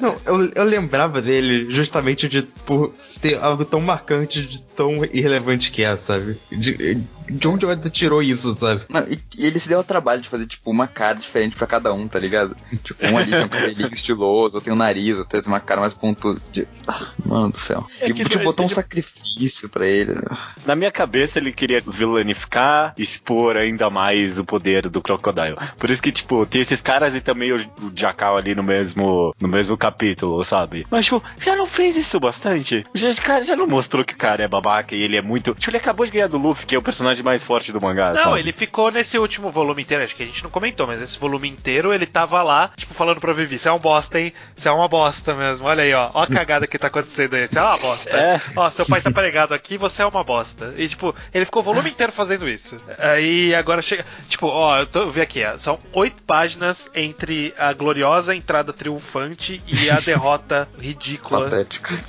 Não, 0.00 0.16
eu, 0.24 0.50
eu 0.54 0.64
lembrava 0.64 1.22
dele 1.22 1.70
justamente 1.70 2.28
de 2.28 2.42
por 2.42 2.92
ter 3.20 3.38
algo 3.38 3.64
tão 3.64 3.80
marcante, 3.80 4.42
de 4.42 4.60
tão 4.60 5.04
irrelevante 5.06 5.70
que 5.70 5.82
é, 5.82 5.96
sabe? 5.96 6.36
De, 6.50 7.00
de 7.28 7.48
onde 7.48 7.66
o 7.66 7.70
Oda 7.70 7.90
tirou 7.90 8.22
isso, 8.22 8.54
sabe? 8.54 8.82
Não, 8.88 9.00
e, 9.08 9.18
e 9.36 9.46
ele 9.46 9.58
se 9.58 9.68
deu 9.68 9.78
ao 9.78 9.84
trabalho 9.84 10.20
de 10.20 10.28
fazer, 10.28 10.46
tipo, 10.46 10.70
uma 10.70 10.86
cara 10.86 11.14
diferente 11.14 11.56
pra 11.56 11.66
cada 11.66 11.92
um, 11.92 12.06
tá 12.06 12.18
ligado? 12.18 12.56
Tipo, 12.84 13.06
um 13.06 13.18
ali 13.18 13.30
tem 13.30 13.44
um 13.44 13.48
cabelinho 13.48 13.92
estiloso, 13.92 14.56
outro 14.56 14.60
tem 14.60 14.72
um 14.72 14.76
nariz, 14.76 15.18
outro 15.18 15.40
tem 15.40 15.52
uma 15.52 15.60
cara 15.60 15.80
mais 15.80 15.94
pontuda. 15.94 16.40
De... 16.52 16.68
Ah, 16.86 17.05
mano 17.24 17.50
do 17.50 17.56
céu. 17.56 17.86
É 18.00 18.08
e 18.08 18.12
que 18.14 18.22
tipo, 18.24 18.36
ele- 18.36 18.44
botou 18.44 18.66
um 18.66 18.68
sacrifício 18.68 19.68
pra 19.68 19.86
ele. 19.86 20.14
Na 20.64 20.74
minha 20.76 20.90
cabeça, 20.90 21.38
ele 21.38 21.52
queria 21.52 21.80
vilanificar, 21.86 22.94
expor 22.98 23.56
ainda 23.56 23.88
mais 23.90 24.38
o 24.38 24.44
poder 24.44 24.88
do 24.88 25.00
Crocodile. 25.00 25.56
Por 25.78 25.90
isso 25.90 26.02
que, 26.02 26.10
tipo, 26.12 26.44
tem 26.46 26.60
esses 26.60 26.80
caras 26.80 27.14
e 27.14 27.20
também 27.20 27.52
o, 27.52 27.56
o 27.82 27.92
Jackal 27.94 28.36
ali 28.36 28.54
no 28.54 28.62
mesmo, 28.62 29.34
no 29.40 29.48
mesmo 29.48 29.76
capítulo, 29.76 30.42
sabe? 30.44 30.86
Mas, 30.90 31.04
tipo, 31.04 31.22
já 31.40 31.54
não 31.56 31.66
fez 31.66 31.96
isso 31.96 32.18
bastante? 32.18 32.84
Já, 32.94 33.12
cara, 33.14 33.44
já 33.44 33.54
não 33.56 33.66
mostrou 33.66 34.04
que 34.04 34.14
o 34.14 34.16
cara 34.16 34.42
é 34.42 34.48
babaca 34.48 34.94
e 34.94 35.02
ele 35.02 35.16
é 35.16 35.22
muito. 35.22 35.54
Tipo, 35.54 35.70
ele 35.70 35.76
acabou 35.78 36.06
de 36.06 36.12
ganhar 36.12 36.28
do 36.28 36.38
Luffy, 36.38 36.66
que 36.66 36.74
é 36.74 36.78
o 36.78 36.82
personagem 36.82 37.22
mais 37.24 37.44
forte 37.44 37.72
do 37.72 37.80
mangá, 37.80 38.12
Não, 38.12 38.22
sabe? 38.22 38.38
ele 38.40 38.52
ficou 38.52 38.90
nesse 38.90 39.18
último 39.18 39.50
volume 39.50 39.82
inteiro, 39.82 40.04
acho 40.04 40.14
que 40.16 40.22
a 40.22 40.26
gente 40.26 40.42
não 40.42 40.50
comentou, 40.50 40.86
mas 40.86 41.00
esse 41.02 41.18
volume 41.18 41.48
inteiro 41.48 41.92
ele 41.92 42.06
tava 42.06 42.42
lá, 42.42 42.70
tipo, 42.76 42.94
falando 42.94 43.20
pra 43.20 43.32
Vivi, 43.32 43.58
você 43.58 43.68
é 43.68 43.72
um 43.72 43.78
bosta, 43.78 44.20
hein? 44.20 44.32
Você 44.54 44.68
é 44.68 44.72
uma 44.72 44.88
bosta 44.88 45.34
mesmo. 45.34 45.66
Olha 45.66 45.82
aí, 45.82 45.92
ó. 45.94 46.10
Ó 46.14 46.22
a 46.22 46.26
cagada 46.26 46.66
que 46.66 46.78
tá 46.78 46.88
acontecendo 46.98 47.34
aí. 47.34 47.46
Você 47.48 47.58
é 47.58 47.62
uma 47.62 47.78
bosta. 47.78 48.16
É. 48.16 48.40
Ó, 48.56 48.70
seu 48.70 48.86
pai 48.86 49.00
tá 49.00 49.10
pregado 49.10 49.54
aqui, 49.54 49.76
você 49.76 50.02
é 50.02 50.06
uma 50.06 50.24
bosta. 50.24 50.74
E, 50.76 50.88
tipo, 50.88 51.14
ele 51.32 51.44
ficou 51.44 51.62
o 51.62 51.64
volume 51.64 51.90
inteiro 51.90 52.12
fazendo 52.12 52.48
isso. 52.48 52.80
Aí 52.98 53.54
agora 53.54 53.82
chega. 53.82 54.04
Tipo, 54.28 54.46
ó, 54.46 54.78
eu, 54.78 54.86
tô, 54.86 55.08
vi 55.08 55.20
aqui, 55.20 55.44
ó, 55.44 55.58
são 55.58 55.78
oito 55.92 56.22
páginas 56.22 56.90
entre 56.94 57.54
a 57.58 57.72
gloriosa 57.72 58.34
entrada 58.34 58.72
triunfante 58.72 59.62
e 59.66 59.90
a 59.90 60.00
derrota 60.00 60.68
ridícula 60.78 61.50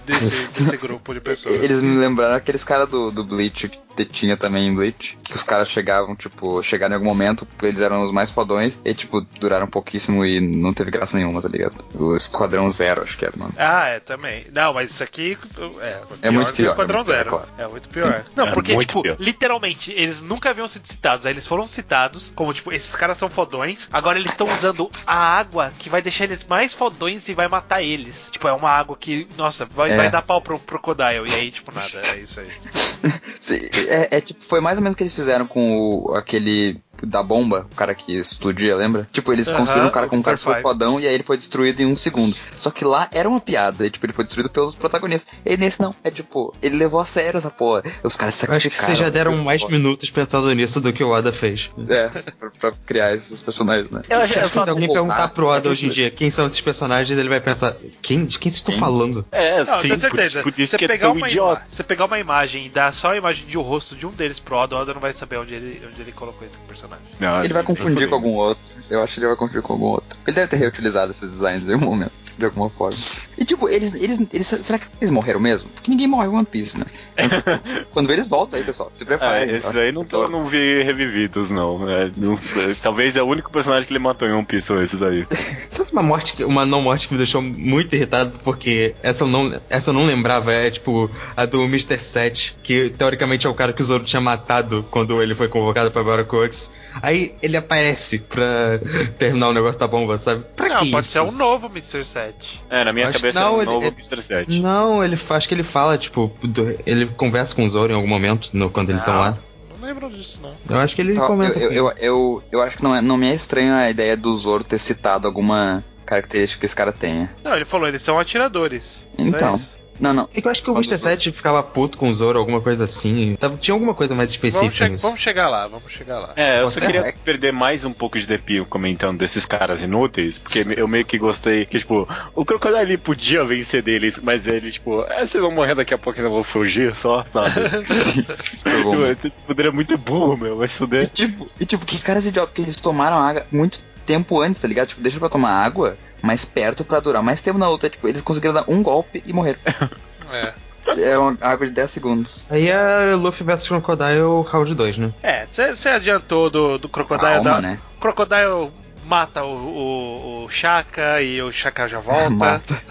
desse, 0.05 0.47
desse 0.47 0.77
grupo 0.77 1.13
de 1.13 1.19
pessoas. 1.19 1.55
Eles 1.63 1.81
me 1.81 1.97
lembraram 1.97 2.35
aqueles 2.35 2.63
caras 2.63 2.89
do, 2.89 3.11
do 3.11 3.23
Bleach 3.23 3.69
que 3.69 3.86
tinha 4.05 4.37
também 4.37 4.67
em 4.67 4.73
Bleach. 4.75 5.17
Que 5.23 5.33
os 5.33 5.43
caras 5.43 5.69
chegavam, 5.69 6.15
tipo, 6.15 6.61
chegaram 6.63 6.93
em 6.93 6.97
algum 6.97 7.07
momento, 7.07 7.47
eles 7.61 7.79
eram 7.81 8.01
os 8.03 8.11
mais 8.11 8.29
fodões, 8.31 8.79
e 8.85 8.93
tipo, 8.93 9.21
duraram 9.39 9.67
pouquíssimo 9.67 10.25
e 10.25 10.39
não 10.39 10.73
teve 10.73 10.91
graça 10.91 11.17
nenhuma, 11.17 11.41
tá 11.41 11.49
ligado? 11.49 11.75
O 11.95 12.15
Esquadrão 12.15 12.69
Zero, 12.69 13.03
acho 13.03 13.17
que 13.17 13.25
era 13.25 13.35
o 13.35 13.39
nome. 13.39 13.53
Ah, 13.57 13.87
é, 13.87 13.99
também. 13.99 14.47
Não, 14.53 14.73
mas 14.73 14.91
isso 14.91 15.03
aqui 15.03 15.37
é, 15.81 16.01
É 16.21 16.29
muito 16.31 16.47
que 16.53 16.61
o 16.61 16.65
pior, 16.65 16.71
Esquadrão 16.71 16.99
é 16.99 17.03
muito 17.03 17.05
pior, 17.07 17.15
Zero. 17.17 17.29
claro. 17.29 17.47
É 17.57 17.67
muito 17.67 17.89
pior. 17.89 18.23
Sim. 18.25 18.31
Não, 18.35 18.47
É 18.47 18.51
porque, 18.51 18.73
muito 18.73 18.87
tipo, 18.89 19.01
pior. 19.01 19.17
literalmente, 19.19 19.91
eles 19.91 20.21
nunca 20.21 20.49
haviam 20.49 20.67
sido 20.67 20.87
citados. 20.87 21.25
Aí 21.25 21.33
eles 21.33 21.45
foram 21.47 21.65
citados, 21.67 22.31
como, 22.35 22.53
tipo, 22.53 22.71
esses 22.71 22.95
caras 22.95 23.17
são 23.17 23.29
fodões. 23.29 23.89
Agora 23.91 24.17
eles 24.19 24.31
estão 24.31 24.47
usando 24.47 24.89
a 25.05 25.15
água 25.15 25.71
que 25.77 25.89
vai 25.89 26.01
deixar 26.01 26.23
eles 26.25 26.43
mais 26.43 26.73
fodões 26.73 27.27
e 27.29 27.33
vai 27.33 27.47
matar 27.47 27.81
eles. 27.81 28.29
Tipo, 28.31 28.47
é 28.47 28.53
uma 28.53 28.69
água 28.69 28.95
que, 28.97 29.27
nossa, 29.37 29.65
vai, 29.65 29.91
É. 29.91 29.97
vai 29.97 30.09
dar 30.11 30.21
pau 30.21 30.41
pro 30.41 30.59
Crocodile. 30.59 31.23
E 31.27 31.33
aí, 31.35 31.51
tipo, 31.51 31.71
nada, 31.73 32.01
é 32.15 32.19
isso 32.19 32.39
aí. 32.39 32.47
Sim, 33.39 33.59
É, 33.87 34.17
é 34.17 34.21
tipo, 34.21 34.43
foi 34.43 34.59
mais 34.59 34.77
ou 34.77 34.83
menos 34.83 34.93
o 34.93 34.97
que 34.97 35.03
eles 35.03 35.13
fizeram 35.13 35.47
com 35.47 35.79
o, 35.79 36.13
aquele 36.15 36.79
da 37.05 37.21
bomba, 37.21 37.67
o 37.71 37.75
cara 37.75 37.93
que 37.93 38.17
explodia, 38.17 38.75
lembra? 38.75 39.07
Tipo, 39.11 39.31
eles 39.33 39.51
construíram 39.51 39.87
um 39.87 39.91
cara 39.91 40.07
com 40.07 40.17
um 40.17 40.21
cara 40.21 40.37
super 40.37 40.61
fodão 40.61 40.99
e 40.99 41.07
aí 41.07 41.13
ele 41.13 41.23
foi 41.23 41.37
destruído 41.37 41.79
em 41.81 41.85
um 41.85 41.95
segundo. 41.95 42.35
Só 42.57 42.71
que 42.71 42.83
lá 42.85 43.07
era 43.11 43.27
uma 43.27 43.39
piada, 43.39 43.85
e, 43.85 43.89
tipo, 43.89 44.05
ele 44.05 44.13
foi 44.13 44.23
destruído 44.23 44.49
pelos 44.49 44.73
protagonistas. 44.75 45.33
E 45.45 45.57
nesse 45.57 45.79
não, 45.81 45.93
é 46.03 46.09
tipo, 46.11 46.53
ele 46.61 46.75
levou 46.77 46.99
a 46.99 47.05
sério 47.05 47.37
essa 47.37 47.49
porra. 47.51 47.83
Os 48.03 48.15
caras 48.15 48.41
Eu 48.43 48.53
acho 48.53 48.69
que 48.69 48.77
sacrificaram. 48.77 48.85
vocês 48.85 48.97
já 48.99 49.09
deram 49.09 49.37
mais 49.43 49.61
foda. 49.61 49.73
minutos 49.73 50.09
pensando 50.09 50.51
nisso 50.53 50.79
do 50.81 50.91
que 50.93 51.03
o 51.03 51.09
Oda 51.09 51.31
fez. 51.31 51.69
É, 51.89 52.07
pra, 52.09 52.51
pra 52.59 52.71
criar 52.85 53.13
esses 53.15 53.39
personagens, 53.41 53.91
né? 53.91 54.01
Eu, 54.09 54.27
Se, 54.27 54.39
eu 54.39 54.49
só- 54.49 54.63
se 54.63 54.69
alguém 54.69 54.87
pô, 54.87 54.93
perguntar 54.93 55.27
pro 55.29 55.47
Oda 55.47 55.67
é 55.67 55.71
hoje 55.71 55.85
em 55.87 55.89
dia 55.89 56.09
quem 56.11 56.29
são 56.29 56.47
esses 56.47 56.61
personagens, 56.61 57.17
ele 57.17 57.29
vai 57.29 57.39
pensar: 57.41 57.75
quem, 58.01 58.25
de 58.25 58.37
quem 58.39 58.51
vocês 58.51 58.59
estão 58.67 58.77
falando? 58.77 59.25
é, 59.31 59.63
Não, 59.63 59.79
sim, 59.81 59.95
certeza. 59.97 60.41
por, 60.41 60.51
por 60.51 60.59
isso 60.61 60.71
você 60.71 60.77
que 60.77 60.85
é 60.85 60.87
pegar 60.87 61.07
tão 61.07 61.15
uma 61.15 61.27
idiota. 61.27 61.63
Você 61.67 61.83
pegar 61.83 62.05
uma 62.05 62.19
imagem 62.19 62.65
e 62.65 62.69
dar 62.69 62.93
só 62.93 63.11
a 63.11 63.17
imagem 63.17 63.45
de 63.45 63.57
um 63.57 63.61
rosto 63.61 63.95
de 63.95 64.05
um 64.05 64.11
deles 64.11 64.39
pro 64.39 64.55
Oda, 64.55 64.75
o 64.75 64.79
Oda 64.79 64.93
não 64.93 65.01
vai 65.01 65.13
saber 65.13 65.37
onde 65.37 65.53
ele, 65.53 65.81
onde 65.87 66.01
ele 66.01 66.11
colocou 66.11 66.45
esse 66.47 66.57
personagem. 66.59 66.86
Não, 67.19 67.43
Ele 67.43 67.53
vai 67.53 67.63
confundir 67.63 68.07
com 68.07 68.15
algum 68.15 68.33
outro. 68.33 68.63
Eu 68.89 69.03
acho 69.03 69.15
que 69.15 69.19
ele 69.19 69.27
vai 69.27 69.35
confundir 69.35 69.61
com 69.61 69.73
algum 69.73 69.85
outro. 69.85 70.17
Ele 70.25 70.35
deve 70.35 70.47
ter 70.47 70.57
reutilizado 70.57 71.11
esses 71.11 71.29
designs 71.29 71.67
em 71.67 71.73
algum 71.73 71.87
momento, 71.87 72.11
de 72.37 72.45
alguma 72.45 72.69
forma. 72.69 72.97
E 73.37 73.45
tipo, 73.45 73.67
eles, 73.69 73.93
eles, 73.93 74.19
eles 74.33 74.47
será 74.47 74.79
que 74.79 74.85
eles 74.99 75.11
morreram 75.11 75.39
mesmo? 75.39 75.69
Porque 75.69 75.89
ninguém 75.91 76.07
morre 76.07 76.27
em 76.27 76.29
One 76.29 76.45
Piece, 76.45 76.77
né? 76.79 76.85
Quando 77.91 78.11
eles 78.11 78.27
voltam 78.27 78.59
aí, 78.59 78.65
pessoal, 78.65 78.91
se 78.95 79.03
Ah, 79.03 79.07
preparem. 79.07 79.55
esses 79.55 79.75
aí 79.75 79.91
não, 79.91 80.03
tô, 80.05 80.27
não 80.27 80.45
vi 80.45 80.81
revividos, 80.83 81.49
não. 81.49 81.87
É, 81.89 82.11
não- 82.17 82.33
é, 82.33 82.73
talvez 82.81 83.15
é 83.15 83.21
o 83.21 83.25
único 83.27 83.51
personagem 83.51 83.87
que 83.87 83.91
ele 83.93 83.99
matou 83.99 84.27
em 84.27 84.31
One 84.33 84.45
Piece 84.45 84.67
são 84.67 84.81
esses 84.81 85.01
aí. 85.01 85.25
Sabe 85.69 85.91
uma 85.91 86.03
morte, 86.03 86.33
que- 86.33 86.43
uma 86.43 86.65
não 86.65 86.81
morte 86.81 87.07
que 87.07 87.13
me 87.13 87.17
deixou 87.17 87.41
muito 87.41 87.95
irritado, 87.95 88.37
porque 88.43 88.95
essa 89.01 89.23
eu 89.23 89.27
não, 89.27 89.59
essa 89.69 89.89
eu 89.89 89.93
não 89.93 90.05
lembrava, 90.05 90.51
é 90.53 90.69
tipo 90.69 91.09
a 91.35 91.45
do 91.45 91.63
Mr. 91.63 91.99
Set, 91.99 92.55
que 92.63 92.89
teoricamente 92.91 93.45
é 93.47 93.49
o 93.49 93.53
cara 93.53 93.73
que 93.73 93.81
o 93.81 93.85
Zoro 93.85 94.03
tinha 94.03 94.21
matado 94.21 94.85
quando 94.91 95.21
ele 95.21 95.33
foi 95.35 95.47
convocado 95.47 95.91
pra 95.91 96.03
Battle 96.03 96.25
Courts. 96.25 96.71
Aí 97.01 97.35
ele 97.41 97.57
aparece 97.57 98.19
pra 98.19 98.79
terminar 99.17 99.49
o 99.49 99.53
negócio 99.53 99.79
da 99.79 99.87
bomba, 99.87 100.17
sabe? 100.19 100.43
Pra 100.55 100.69
não, 100.69 100.75
que 100.77 100.91
pode 100.91 101.05
isso? 101.05 101.13
ser 101.13 101.21
um 101.21 101.31
novo 101.31 101.67
Mr. 101.67 102.03
7. 102.05 102.63
É, 102.69 102.83
na 102.83 102.93
minha 102.93 103.07
Acho 103.09 103.19
cabeça 103.19 103.39
não, 103.39 103.47
era 103.47 103.55
um 103.57 103.61
ele- 103.61 103.65
novo 103.71 103.85
ele- 103.85 103.95
Mr. 103.95 104.21
7. 104.21 104.59
Não, 104.59 105.03
ele 105.03 105.17
acho 105.29 105.47
que 105.47 105.53
ele 105.53 105.63
fala, 105.63 105.97
tipo, 105.97 106.31
do- 106.43 106.75
ele 106.85 107.05
conversa 107.07 107.55
com 107.55 107.65
o 107.65 107.69
Zoro 107.69 107.91
em 107.91 107.95
algum 107.95 108.07
momento, 108.07 108.49
no- 108.53 108.69
quando 108.69 108.89
eles 108.89 109.01
estão 109.01 109.13
Não. 109.15 109.21
lá. 109.21 109.37
Não 109.79 109.87
lembro 109.87 110.09
disso, 110.09 110.39
não. 110.41 110.51
Eu 110.69 110.77
acho 110.81 110.95
que 110.95 111.01
ele 111.01 111.13
Tá, 111.13 111.27
comenta. 111.27 111.59
eu, 111.59 111.71
eu, 111.71 111.91
eu, 111.97 112.43
eu 112.51 112.61
acho 112.61 112.77
que 112.77 112.83
não, 112.83 112.95
é, 112.95 113.01
não 113.01 113.15
me 113.17 113.29
é 113.29 113.33
estranho 113.33 113.73
a 113.75 113.89
ideia 113.89 114.17
do 114.17 114.35
Zoro 114.35 114.63
ter 114.63 114.77
citado 114.79 115.27
alguma 115.27 115.83
característica 116.05 116.59
que 116.59 116.65
esse 116.65 116.75
cara 116.75 116.91
tenha. 116.91 117.31
Não, 117.43 117.55
ele 117.55 117.65
falou, 117.65 117.87
eles 117.87 118.01
são 118.01 118.17
atiradores. 118.19 119.05
Então. 119.17 119.59
Não, 119.99 120.13
não. 120.13 120.29
É 120.33 120.41
que 120.41 120.47
eu 120.47 120.51
acho 120.51 120.61
que 120.63 120.69
o 120.69 120.73
Quando 120.73 120.85
Mr. 120.85 120.95
os- 120.95 121.01
7 121.01 121.31
ficava 121.31 121.61
puto 121.63 121.97
com 121.97 122.09
o 122.09 122.13
Zoro, 122.13 122.37
alguma 122.39 122.61
coisa 122.61 122.83
assim. 122.83 123.35
Tava, 123.39 123.57
tinha 123.57 123.73
alguma 123.73 123.93
coisa 123.93 124.13
mais 124.15 124.35
Vamos, 124.35 124.53
específica 124.53 124.85
che- 124.85 124.89
nisso. 124.91 125.03
vamos 125.05 125.19
chegar 125.21 125.49
lá, 125.49 125.67
vamos 125.67 125.91
chegar 125.91 126.19
lá. 126.19 126.33
É, 126.35 126.61
eu 126.61 126.69
só 126.69 126.79
É. 126.79 126.85
queria 126.85 127.13
perder 127.23 127.51
mais 127.53 127.83
um 127.83 127.91
pouco 127.93 128.19
de 128.19 128.25
depio 128.27 128.65
comentando 128.65 129.17
desses 129.17 129.45
caras 129.45 129.81
inúteis, 129.81 130.37
porque 130.39 130.65
eu 130.77 130.87
meio 130.87 131.05
que 131.05 131.17
gostei 131.17 131.65
que, 131.65 131.79
tipo, 131.79 132.07
o 132.35 132.45
Crocodile 132.45 132.97
podia 132.97 133.43
vencer 133.43 133.81
deles, 133.81 134.19
mas 134.21 134.47
ele, 134.47 134.71
tipo, 134.71 135.01
é, 135.09 135.25
vocês 135.25 135.41
vão 135.41 135.51
morrer 135.51 135.75
daqui 135.75 135.93
a 135.93 135.97
pouco 135.97 136.19
e 136.19 136.23
não 136.23 136.31
vão 136.31 136.43
fugir 136.43 136.93
só, 136.95 137.23
sabe? 137.23 137.51
Bom. 138.83 139.15
tipo, 139.15 139.35
poderia 139.45 139.71
muito 139.71 139.97
burro, 139.97 140.37
meu, 140.37 140.57
vai 140.57 140.67
se 140.67 140.75
E 140.75 140.77
fuder. 140.77 141.09
tipo, 141.09 141.47
e 141.59 141.65
tipo, 141.65 141.85
que 141.85 141.99
caras 142.01 142.25
idiotas, 142.25 142.49
porque 142.49 142.61
eles 142.61 142.75
tomaram 142.75 143.17
água 143.17 143.45
muito 143.51 143.79
tempo 144.07 144.41
antes, 144.41 144.59
tá 144.61 144.67
ligado? 144.67 144.87
Tipo, 144.87 145.01
deixa 145.01 145.19
pra 145.19 145.29
tomar 145.29 145.51
água 145.51 145.97
mais 146.23 146.43
perto 146.45 146.83
pra 146.83 146.99
durar 146.99 147.21
mais 147.21 147.41
tempo 147.41 147.59
na 147.59 147.69
luta. 147.69 147.89
Tipo, 147.89 148.07
eles 148.07 148.21
conseguiram 148.21 148.53
dar 148.55 148.65
um 148.67 148.81
golpe 148.81 149.21
e 149.25 149.33
morreram. 149.33 149.59
É. 150.29 150.53
Era 151.01 151.21
uma 151.21 151.37
água 151.39 151.65
de 151.65 151.71
10 151.71 151.89
segundos. 151.89 152.45
Aí 152.49 152.67
é 152.67 153.15
Luffy 153.15 153.45
vs 153.45 153.65
Crocodile 153.67 154.41
round 154.45 154.75
2, 154.75 154.97
né? 154.97 155.13
É, 155.23 155.45
você 155.45 155.87
adiantou 155.87 156.49
do, 156.49 156.77
do 156.77 156.89
Crocodile 156.89 157.35
Calma, 157.35 157.43
da. 157.51 157.61
né? 157.61 157.79
O 157.97 158.01
Crocodile 158.01 158.71
mata 159.07 159.43
o, 159.43 159.53
o, 159.55 160.45
o 160.45 160.49
Shaka 160.49 161.21
e 161.21 161.41
o 161.41 161.51
Shaka 161.51 161.87
já 161.87 161.99
volta. 161.99 162.29
Mata. 162.29 162.81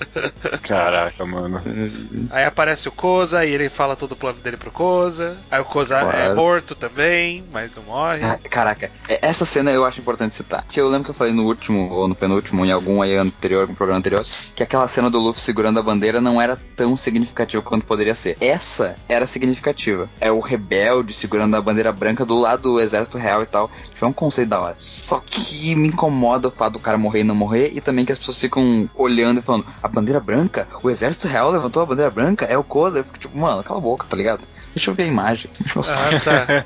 Caraca, 0.62 1.24
mano. 1.26 1.60
Aí 2.30 2.44
aparece 2.44 2.88
o 2.88 2.92
Koza 2.92 3.44
e 3.44 3.52
ele 3.52 3.68
fala 3.68 3.96
todo 3.96 4.12
o 4.12 4.16
plano 4.16 4.38
dele 4.40 4.56
pro 4.56 4.70
Koza. 4.70 5.36
Aí 5.50 5.60
o 5.60 5.64
Koza 5.64 5.96
é 5.96 6.32
morto 6.34 6.74
também, 6.74 7.44
mas 7.52 7.74
não 7.74 7.82
morre. 7.84 8.20
Ah, 8.22 8.38
Caraca, 8.48 8.90
é- 9.08 9.18
essa 9.22 9.44
cena 9.44 9.70
eu 9.70 9.84
acho 9.84 10.00
importante 10.00 10.34
citar. 10.34 10.62
Porque 10.62 10.80
eu 10.80 10.88
lembro 10.88 11.04
que 11.04 11.10
eu 11.10 11.14
falei 11.14 11.32
no 11.32 11.44
último, 11.44 11.90
ou 11.90 12.08
no 12.08 12.14
penúltimo, 12.14 12.64
em 12.64 12.70
algum 12.70 13.02
aí 13.02 13.16
anterior, 13.16 13.62
algum 13.62 13.74
programa 13.74 13.98
anterior, 13.98 14.24
que 14.54 14.62
aquela 14.62 14.86
cena 14.88 15.10
do 15.10 15.18
Luffy 15.18 15.42
segurando 15.42 15.78
a 15.78 15.82
bandeira 15.82 16.20
não 16.20 16.40
era 16.40 16.56
tão 16.76 16.96
significativa 16.96 17.62
quanto 17.62 17.84
poderia 17.84 18.14
ser. 18.14 18.36
Essa 18.40 18.96
era 19.08 19.26
significativa. 19.26 20.08
É 20.20 20.30
o 20.30 20.40
rebelde 20.40 21.12
segurando 21.12 21.56
a 21.56 21.60
bandeira 21.60 21.92
branca 21.92 22.24
do 22.24 22.38
lado 22.38 22.62
do 22.62 22.80
exército 22.80 23.18
real 23.18 23.42
e 23.42 23.46
tal. 23.46 23.70
Tipo, 23.92 24.04
é 24.04 24.08
um 24.08 24.12
conceito 24.12 24.48
da 24.48 24.60
hora. 24.60 24.74
Só 24.78 25.20
que 25.24 25.40
me 25.74 25.88
incomoda 25.88 26.48
o 26.48 26.50
fato 26.50 26.74
do 26.74 26.78
cara 26.78 26.98
morrer 26.98 27.20
e 27.20 27.24
não 27.24 27.34
morrer, 27.34 27.70
e 27.74 27.80
também 27.80 28.04
que 28.04 28.12
as 28.12 28.18
pessoas 28.18 28.36
ficam 28.36 28.88
olhando 28.94 29.38
e 29.40 29.42
falando, 29.42 29.66
a 29.82 29.88
bandeira 29.88 30.20
branca? 30.20 30.68
O 30.82 30.90
exército 30.90 31.26
real 31.28 31.50
levantou 31.50 31.82
a 31.82 31.86
bandeira 31.86 32.10
branca? 32.10 32.44
É 32.44 32.56
o 32.58 32.64
Koza? 32.64 32.98
Eu 32.98 33.04
fico 33.04 33.18
tipo, 33.18 33.38
mano, 33.38 33.62
cala 33.62 33.78
a 33.78 33.82
boca, 33.82 34.06
tá 34.08 34.16
ligado? 34.16 34.40
Deixa 34.74 34.90
eu 34.90 34.94
ver 34.94 35.04
a 35.04 35.06
imagem. 35.06 35.50
Deixa 35.58 35.78
eu 35.78 35.82
Ah, 35.86 36.20
tá. 36.20 36.64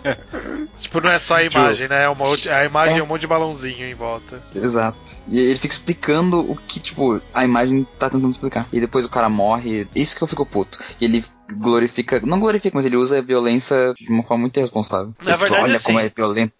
tipo, 0.78 1.00
não 1.00 1.10
é 1.10 1.18
só 1.18 1.36
a 1.36 1.42
imagem, 1.44 1.88
né? 1.88 2.04
É 2.04 2.08
uma, 2.08 2.26
outra- 2.26 2.56
a 2.58 2.64
imagem 2.64 2.98
é. 2.98 3.02
um 3.02 3.06
monte 3.06 3.20
de 3.20 3.26
balãozinho 3.28 3.84
em 3.86 3.94
volta. 3.94 4.42
Exato. 4.54 5.16
E 5.28 5.38
ele 5.38 5.58
fica 5.58 5.72
explicando 5.74 6.40
o 6.40 6.56
que, 6.56 6.80
tipo, 6.80 7.20
a 7.32 7.44
imagem 7.44 7.86
tá 7.98 8.10
tentando 8.10 8.30
explicar. 8.30 8.66
E 8.72 8.80
depois 8.80 9.04
o 9.04 9.08
cara 9.08 9.28
morre. 9.28 9.86
Isso 9.94 10.16
que 10.16 10.22
eu 10.22 10.28
fico 10.28 10.44
puto. 10.44 10.78
E 11.00 11.04
ele 11.04 11.24
glorifica. 11.52 12.20
Não 12.24 12.38
glorifica, 12.40 12.76
mas 12.76 12.86
ele 12.86 12.96
usa 12.96 13.18
a 13.18 13.22
violência 13.22 13.94
de 13.96 14.10
uma 14.10 14.22
forma 14.22 14.42
muito 14.42 14.56
irresponsável. 14.58 15.14
Na 15.22 15.32
Ele 15.32 15.38
verdade, 15.38 15.62
Olha 15.62 15.76
assim, 15.76 15.84
como 15.84 16.00
é 16.00 16.08
violento. 16.08 16.52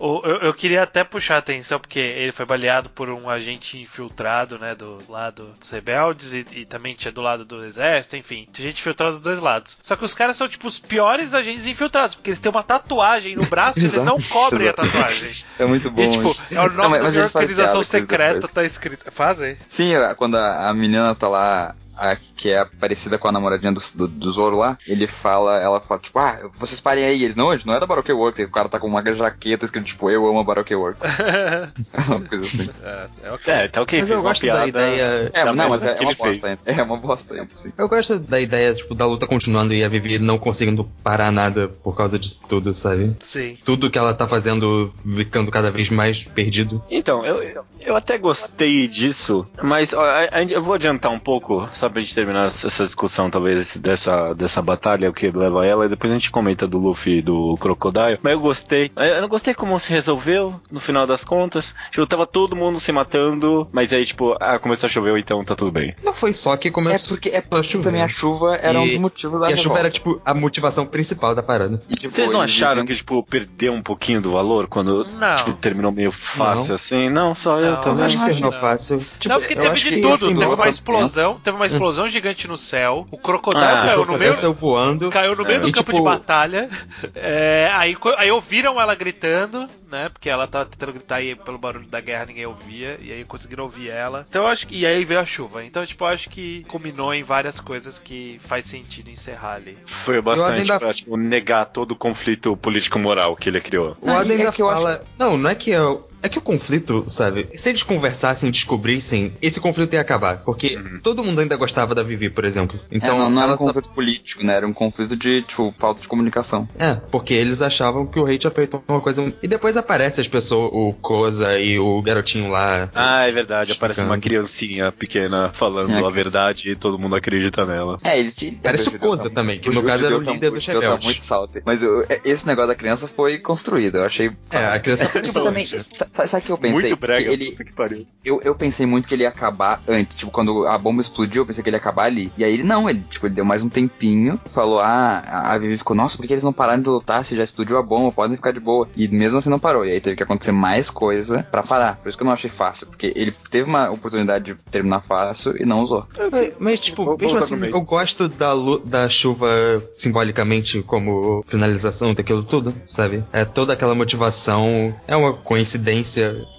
Eu, 0.00 0.22
eu 0.42 0.54
queria 0.54 0.82
até 0.82 1.04
puxar 1.04 1.36
a 1.36 1.38
atenção, 1.38 1.78
porque 1.78 1.98
ele 2.00 2.32
foi 2.32 2.44
baleado 2.44 2.90
por 2.90 3.08
um 3.08 3.30
agente 3.30 3.78
infiltrado, 3.80 4.58
né? 4.58 4.74
Do 4.74 4.98
lado 5.08 5.54
dos 5.60 5.70
rebeldes 5.70 6.32
e, 6.32 6.44
e 6.50 6.64
também 6.66 6.94
tinha 6.94 7.12
do 7.12 7.20
lado 7.20 7.44
do 7.44 7.64
exército, 7.64 8.16
enfim. 8.16 8.48
Tinha 8.52 8.68
gente 8.68 8.80
infiltrada 8.80 9.12
dos 9.12 9.20
dois 9.20 9.38
lados. 9.38 9.78
Só 9.80 9.94
que 9.94 10.04
os 10.04 10.14
caras 10.14 10.36
são, 10.36 10.48
tipo, 10.48 10.66
os 10.66 10.80
piores 10.80 11.32
agentes 11.32 11.64
infiltrados, 11.66 12.16
porque 12.16 12.30
eles 12.30 12.40
têm 12.40 12.50
uma 12.50 12.64
tatuagem 12.64 13.36
no 13.36 13.46
braço 13.46 13.78
e 13.78 13.82
eles 13.86 13.94
não 14.02 14.18
cobrem 14.20 14.68
a 14.68 14.72
tatuagem. 14.72 15.30
É 15.58 15.64
muito 15.64 15.90
bom. 15.90 16.02
E, 16.02 16.10
tipo, 16.10 16.28
isso. 16.30 16.54
é 16.58 16.60
o 16.60 16.68
Não, 16.68 16.84
nome 16.88 17.00
mas- 17.00 17.14
da 17.14 17.24
organização 17.24 17.82
secreta, 17.84 18.48
tá 18.48 18.64
escrito. 18.64 19.10
Fazem? 19.12 19.56
Sim, 19.68 19.92
quando 20.16 20.36
a, 20.36 20.68
a 20.68 20.74
menina 20.74 21.14
tá 21.14 21.28
lá, 21.28 21.74
a, 21.96 22.16
que 22.42 22.50
é 22.50 22.64
parecida 22.64 23.16
com 23.18 23.28
a 23.28 23.32
namoradinha 23.32 23.70
do, 23.70 23.80
do, 23.94 24.08
do 24.08 24.30
Zoro 24.32 24.56
lá, 24.58 24.76
ele 24.88 25.06
fala, 25.06 25.60
ela 25.60 25.80
fala, 25.80 26.00
tipo, 26.00 26.18
ah, 26.18 26.40
vocês 26.58 26.80
parem 26.80 27.04
aí. 27.04 27.22
Eles, 27.22 27.36
não, 27.36 27.50
a 27.50 27.56
gente 27.56 27.66
não 27.68 27.74
é 27.74 27.78
da 27.80 27.86
Baroque 27.86 28.12
Works. 28.12 28.40
E 28.40 28.44
o 28.44 28.50
cara 28.50 28.68
tá 28.68 28.80
com 28.80 28.88
uma 28.88 29.02
jaqueta 29.14 29.64
escrito, 29.64 29.84
tipo, 29.84 30.10
eu 30.10 30.26
amo 30.26 30.40
a 30.40 30.44
Baroque 30.44 30.74
Works. 30.74 31.00
uma 32.08 32.20
coisa 32.20 32.44
assim. 32.44 32.68
é, 32.82 33.06
é 33.24 33.30
ok. 33.30 33.54
É, 33.54 33.68
tá 33.68 33.80
ok, 33.82 34.00
Mas 34.00 34.10
eu 34.10 34.22
gosto 34.22 34.40
piada. 34.40 34.58
da 34.60 34.66
ideia. 34.68 35.30
É, 35.32 35.44
Da 35.44 35.52
não, 35.54 35.68
mas 35.68 35.84
é, 35.84 35.90
é 35.90 36.00
uma 36.00 36.10
ele 36.10 36.14
bosta 36.16 36.46
ainda. 36.48 36.60
É 36.66 36.82
uma 36.82 36.96
bosta 36.96 37.34
ainda, 37.34 37.48
sim. 37.52 37.72
Eu 37.78 37.88
gosto 37.88 38.18
da 38.18 38.40
ideia, 38.40 38.74
tipo, 38.74 38.94
da 38.94 39.06
luta 39.06 39.26
continuando 39.26 39.72
e 39.72 39.84
a 39.84 39.88
Vivi 39.88 40.18
não 40.18 40.36
conseguindo 40.38 40.84
parar 41.04 41.30
nada 41.30 41.68
por 41.68 41.96
causa 41.96 42.18
disso 42.18 42.40
tudo, 42.48 42.74
sabe? 42.74 43.16
Sim. 43.20 43.56
Tudo 43.64 43.88
que 43.90 43.98
ela 43.98 44.12
tá 44.14 44.26
fazendo 44.26 44.92
ficando 45.16 45.50
cada 45.50 45.70
vez 45.70 45.88
mais 45.90 46.24
perdido. 46.24 46.82
Então, 46.90 47.24
eu, 47.24 47.42
eu, 47.42 47.64
eu 47.80 47.96
até 47.96 48.18
gostei 48.18 48.88
disso, 48.88 49.46
mas 49.62 49.92
ó, 49.92 50.00
a- 50.02 50.28
a- 50.32 50.42
eu 50.42 50.62
vou 50.62 50.74
adiantar 50.74 51.12
um 51.12 51.18
pouco, 51.18 51.68
só 51.74 51.88
pra 51.88 52.00
gente 52.00 52.14
terminar 52.14 52.31
essa 52.40 52.84
discussão, 52.84 53.30
talvez, 53.30 53.76
dessa, 53.76 54.34
dessa 54.34 54.60
batalha, 54.62 55.10
o 55.10 55.12
que 55.12 55.30
leva 55.30 55.62
a 55.62 55.66
ela, 55.66 55.86
e 55.86 55.88
depois 55.88 56.10
a 56.12 56.16
gente 56.16 56.30
comenta 56.30 56.66
do 56.66 56.78
Luffy 56.78 57.18
e 57.18 57.22
do 57.22 57.56
Crocodile. 57.60 58.18
Mas 58.22 58.32
eu 58.32 58.40
gostei. 58.40 58.90
Eu 58.96 59.20
não 59.22 59.28
gostei 59.28 59.54
como 59.54 59.78
se 59.78 59.90
resolveu, 59.92 60.60
no 60.70 60.80
final 60.80 61.06
das 61.06 61.24
contas. 61.24 61.74
Tipo, 61.90 62.06
tava 62.06 62.26
todo 62.26 62.56
mundo 62.56 62.80
se 62.80 62.92
matando, 62.92 63.68
mas 63.72 63.92
aí, 63.92 64.04
tipo, 64.04 64.36
ah, 64.40 64.58
começou 64.58 64.86
a 64.86 64.90
chover, 64.90 65.16
então 65.18 65.44
tá 65.44 65.54
tudo 65.54 65.70
bem. 65.70 65.94
Não 66.02 66.14
foi 66.14 66.32
só 66.32 66.56
que 66.56 66.68
É 66.68 66.70
começou. 66.70 67.08
porque, 67.16 67.28
é 67.30 67.40
porque 67.40 67.70
chover. 67.72 67.84
também 67.84 68.02
a 68.02 68.08
chuva 68.08 68.56
era 68.56 68.78
um 68.80 68.84
E- 68.86 68.90
dos 68.90 68.98
motivos 68.98 69.40
da 69.40 69.50
E 69.50 69.52
a 69.52 69.56
chuva 69.56 69.74
revolta. 69.76 69.80
era, 69.80 69.90
tipo, 69.90 70.20
a 70.24 70.34
motivação 70.34 70.86
principal 70.86 71.34
da 71.34 71.42
parada. 71.42 71.80
E, 71.88 71.94
tipo, 71.94 72.12
Vocês 72.14 72.30
não 72.30 72.40
acharam 72.40 72.84
que, 72.86 72.94
tipo, 72.94 73.22
perdeu 73.22 73.72
um 73.72 73.82
pouquinho 73.82 74.20
do 74.20 74.32
valor 74.32 74.66
quando, 74.66 75.06
Não. 75.18 75.34
tipo, 75.36 75.52
terminou 75.54 75.92
meio 75.92 76.12
fácil 76.12 76.68
Não. 76.68 76.74
assim? 76.74 77.08
Não, 77.10 77.34
só 77.34 77.58
eu 77.58 77.72
Não, 77.72 77.80
também. 77.80 78.00
Eu 78.00 78.06
acho 78.06 78.18
que 78.18 78.24
terminou 78.24 78.50
não. 78.52 78.58
fácil. 78.60 78.98
Tipo, 79.18 79.28
não, 79.34 79.40
porque 79.40 79.54
teve 79.56 79.74
de 79.74 80.00
tudo. 80.00 80.28
Teve 80.28 80.40
uma 80.40 80.48
outra- 80.50 80.68
explosão, 80.70 81.38
teve 81.42 81.56
uma 81.56 81.66
explosão 81.66 82.08
gigante 82.08 82.21
no 82.48 82.56
céu. 82.58 83.06
O 83.10 83.18
crocodilo 83.18 83.64
Ah, 83.64 83.82
caiu 83.86 84.02
O 84.02 84.06
no 84.06 84.18
meio. 84.18 84.34
saiu 84.34 84.52
voando. 84.52 85.10
Caiu 85.10 85.34
no 85.36 85.44
meio 85.44 85.60
do 85.60 85.68
E, 85.68 85.72
campo 85.72 85.90
tipo, 85.92 85.98
de 85.98 86.04
batalha. 86.04 86.68
É, 87.14 87.70
aí, 87.74 87.96
aí 88.16 88.30
ouviram 88.30 88.80
ela 88.80 88.94
gritando, 88.94 89.68
né? 89.90 90.08
Porque 90.08 90.28
ela 90.28 90.46
tava 90.46 90.66
tentando 90.66 90.92
gritar 90.92 91.20
e 91.20 91.34
pelo 91.34 91.58
barulho 91.58 91.86
da 91.86 92.00
guerra 92.00 92.26
ninguém 92.26 92.46
ouvia. 92.46 92.98
E 93.00 93.12
aí 93.12 93.24
conseguiram 93.24 93.64
ouvir 93.64 93.90
ela. 93.90 94.24
Então 94.28 94.42
eu 94.42 94.48
acho 94.48 94.66
que. 94.66 94.76
E 94.78 94.86
aí 94.86 95.04
veio 95.04 95.20
a 95.20 95.26
chuva. 95.26 95.64
Então, 95.64 95.84
tipo, 95.84 96.04
eu 96.04 96.08
acho 96.08 96.28
que 96.30 96.64
combinou 96.68 97.12
em 97.12 97.22
várias 97.22 97.60
coisas 97.60 97.98
que 97.98 98.38
faz 98.44 98.66
sentido 98.66 99.10
encerrar 99.10 99.54
ali. 99.54 99.76
Foi 99.84 100.20
bastante 100.20 100.60
ainda- 100.60 100.78
pra, 100.80 100.94
tipo, 100.94 101.16
negar 101.16 101.66
todo 101.66 101.92
o 101.92 101.96
conflito 101.96 102.56
político-moral 102.56 103.36
que 103.36 103.48
ele 103.48 103.60
criou. 103.60 103.96
O 104.00 104.10
Adam 104.10 104.32
é 104.32 104.36
ainda 104.36 104.44
eu 104.44 104.52
fala. 104.52 105.04
Não, 105.18 105.36
não 105.36 105.50
é 105.50 105.54
que 105.54 105.72
é. 105.72 105.78
É 106.22 106.28
que 106.28 106.38
o 106.38 106.42
conflito, 106.42 107.04
sabe? 107.08 107.48
Se 107.56 107.68
eles 107.68 107.82
conversassem 107.82 108.48
e 108.48 108.52
descobrissem, 108.52 109.32
esse 109.42 109.60
conflito 109.60 109.94
ia 109.94 110.00
acabar. 110.00 110.38
Porque 110.44 110.76
Uhum. 110.76 111.00
todo 111.02 111.24
mundo 111.24 111.40
ainda 111.40 111.56
gostava 111.56 111.94
da 111.94 112.02
Vivi, 112.02 112.30
por 112.30 112.44
exemplo. 112.44 112.78
Então, 112.90 113.16
é, 113.16 113.18
não, 113.18 113.30
não 113.30 113.42
era 113.42 113.54
um 113.54 113.58
só- 113.58 113.66
conflito 113.66 113.88
político, 113.90 114.44
né? 114.44 114.54
Era 114.54 114.66
um 114.66 114.72
conflito 114.72 115.16
de, 115.16 115.42
tipo, 115.42 115.74
falta 115.78 116.00
de 116.00 116.08
comunicação. 116.08 116.68
É, 116.78 116.94
porque 117.10 117.34
eles 117.34 117.60
achavam 117.60 118.06
que 118.06 118.18
o 118.18 118.24
rei 118.24 118.38
tinha 118.38 118.50
feito 118.50 118.82
uma 118.88 119.00
coisa. 119.00 119.32
E 119.42 119.48
depois 119.48 119.76
aparece 119.76 120.20
as 120.20 120.28
pessoas, 120.28 120.70
o 120.72 120.92
Koza 121.00 121.58
e 121.58 121.78
o 121.78 122.00
garotinho 122.02 122.50
lá. 122.50 122.88
Ah, 122.94 123.26
é 123.26 123.32
verdade. 123.32 123.72
Aparece 123.72 124.00
uma 124.02 124.18
criancinha 124.18 124.92
pequena 124.92 125.50
falando 125.50 125.86
Sim, 125.86 125.92
a 125.92 125.96
a 125.96 125.98
criança. 125.98 126.14
verdade 126.14 126.70
e 126.70 126.76
todo 126.76 126.98
mundo 126.98 127.16
acredita 127.16 127.66
nela. 127.66 127.98
É, 128.04 128.18
ele 128.18 128.30
tinha. 128.32 128.52
Parece 128.62 128.88
o 128.88 128.98
Koza 128.98 129.24
judeu 129.24 129.34
também, 129.34 129.58
que 129.60 129.70
no 129.70 129.82
caso 129.82 130.04
era 130.06 130.14
o 130.14 130.18
judeu 130.18 130.26
tá- 130.26 130.32
líder 130.32 130.50
dos 130.50 130.62
judeu 130.62 130.80
tá 130.82 130.98
muito 131.02 131.24
salty. 131.24 131.62
Mas 131.64 131.82
eu- 131.82 132.02
é- 132.08 132.20
esse 132.24 132.46
negócio 132.46 132.68
da 132.68 132.74
criança 132.74 133.08
foi 133.08 133.38
construído, 133.38 133.96
eu 133.98 134.04
achei. 134.04 134.30
É, 134.50 134.58
a 134.66 134.78
criança 134.78 135.02
Tipo, 135.22 135.40
também, 135.42 135.66
sa- 136.12 136.22
sa- 136.22 136.28
sabe 136.28 136.42
o 136.42 136.46
que 136.46 136.52
eu 136.52 136.58
pensei? 136.58 136.90
Muito 136.90 137.00
brega, 137.00 137.24
Que 137.24 137.30
ele, 137.30 137.50
puta 137.52 137.64
que 137.64 137.72
pariu. 137.72 138.06
eu, 138.24 138.40
eu 138.44 138.54
pensei 138.54 138.86
muito 138.86 139.08
que 139.08 139.14
ele 139.14 139.22
ia 139.24 139.28
acabar 139.28 139.82
antes. 139.88 140.16
Tipo, 140.16 140.30
quando 140.30 140.66
a 140.66 140.78
bomba 140.78 141.00
explodiu, 141.00 141.42
eu 141.42 141.46
pensei 141.46 141.62
que 141.62 141.68
ele 141.70 141.76
ia 141.76 141.80
acabar 141.80 142.04
ali. 142.04 142.32
E 142.38 142.44
aí 142.44 142.52
ele 142.54 142.62
não, 142.62 142.88
ele, 142.88 143.02
tipo, 143.10 143.26
ele 143.26 143.34
deu 143.34 143.44
mais 143.44 143.62
um 143.62 143.68
tempinho, 143.68 144.38
falou, 144.50 144.80
ah, 144.80 145.22
a 145.26 145.58
Vivi 145.58 145.76
ficou, 145.78 145.96
nossa, 145.96 146.16
por 146.16 146.26
que 146.26 146.32
eles 146.32 146.44
não 146.44 146.52
pararam 146.52 146.82
de 146.82 146.88
lutar 146.88 147.24
se 147.24 147.36
já 147.36 147.42
explodiu 147.42 147.78
a 147.78 147.82
bomba? 147.82 148.12
Podem 148.12 148.36
ficar 148.36 148.52
de 148.52 148.60
boa. 148.60 148.88
E 148.96 149.08
mesmo 149.08 149.38
assim 149.38 149.50
não 149.50 149.58
parou. 149.58 149.84
E 149.84 149.90
aí 149.90 150.00
teve 150.00 150.16
que 150.16 150.22
acontecer 150.22 150.52
mais 150.52 150.90
coisa 150.90 151.42
pra 151.50 151.62
parar. 151.62 151.96
Por 151.96 152.08
isso 152.08 152.16
que 152.18 152.22
eu 152.22 152.26
não 152.26 152.32
achei 152.32 152.50
fácil, 152.50 152.86
porque 152.86 153.12
ele 153.16 153.34
teve 153.50 153.68
uma 153.68 153.90
oportunidade 153.90 154.44
de 154.52 154.54
terminar 154.70 155.00
fácil 155.00 155.54
e 155.60 155.64
não 155.64 155.80
usou. 155.80 156.06
Mas, 156.30 156.52
mas, 156.58 156.80
tipo, 156.80 157.04
Vou 157.04 157.16
mesmo 157.18 157.38
assim, 157.38 157.64
eu 157.66 157.80
gosto 157.84 158.28
da, 158.28 158.52
da 158.84 159.08
chuva 159.08 159.48
simbolicamente 159.96 160.82
como 160.82 161.44
finalização 161.46 162.12
daquilo 162.14 162.42
tudo, 162.42 162.74
sabe? 162.86 163.24
É 163.32 163.44
toda 163.44 163.72
aquela 163.72 163.94
motivação. 163.94 164.94
É 165.06 165.16
uma 165.16 165.32
coincidência, 165.32 166.01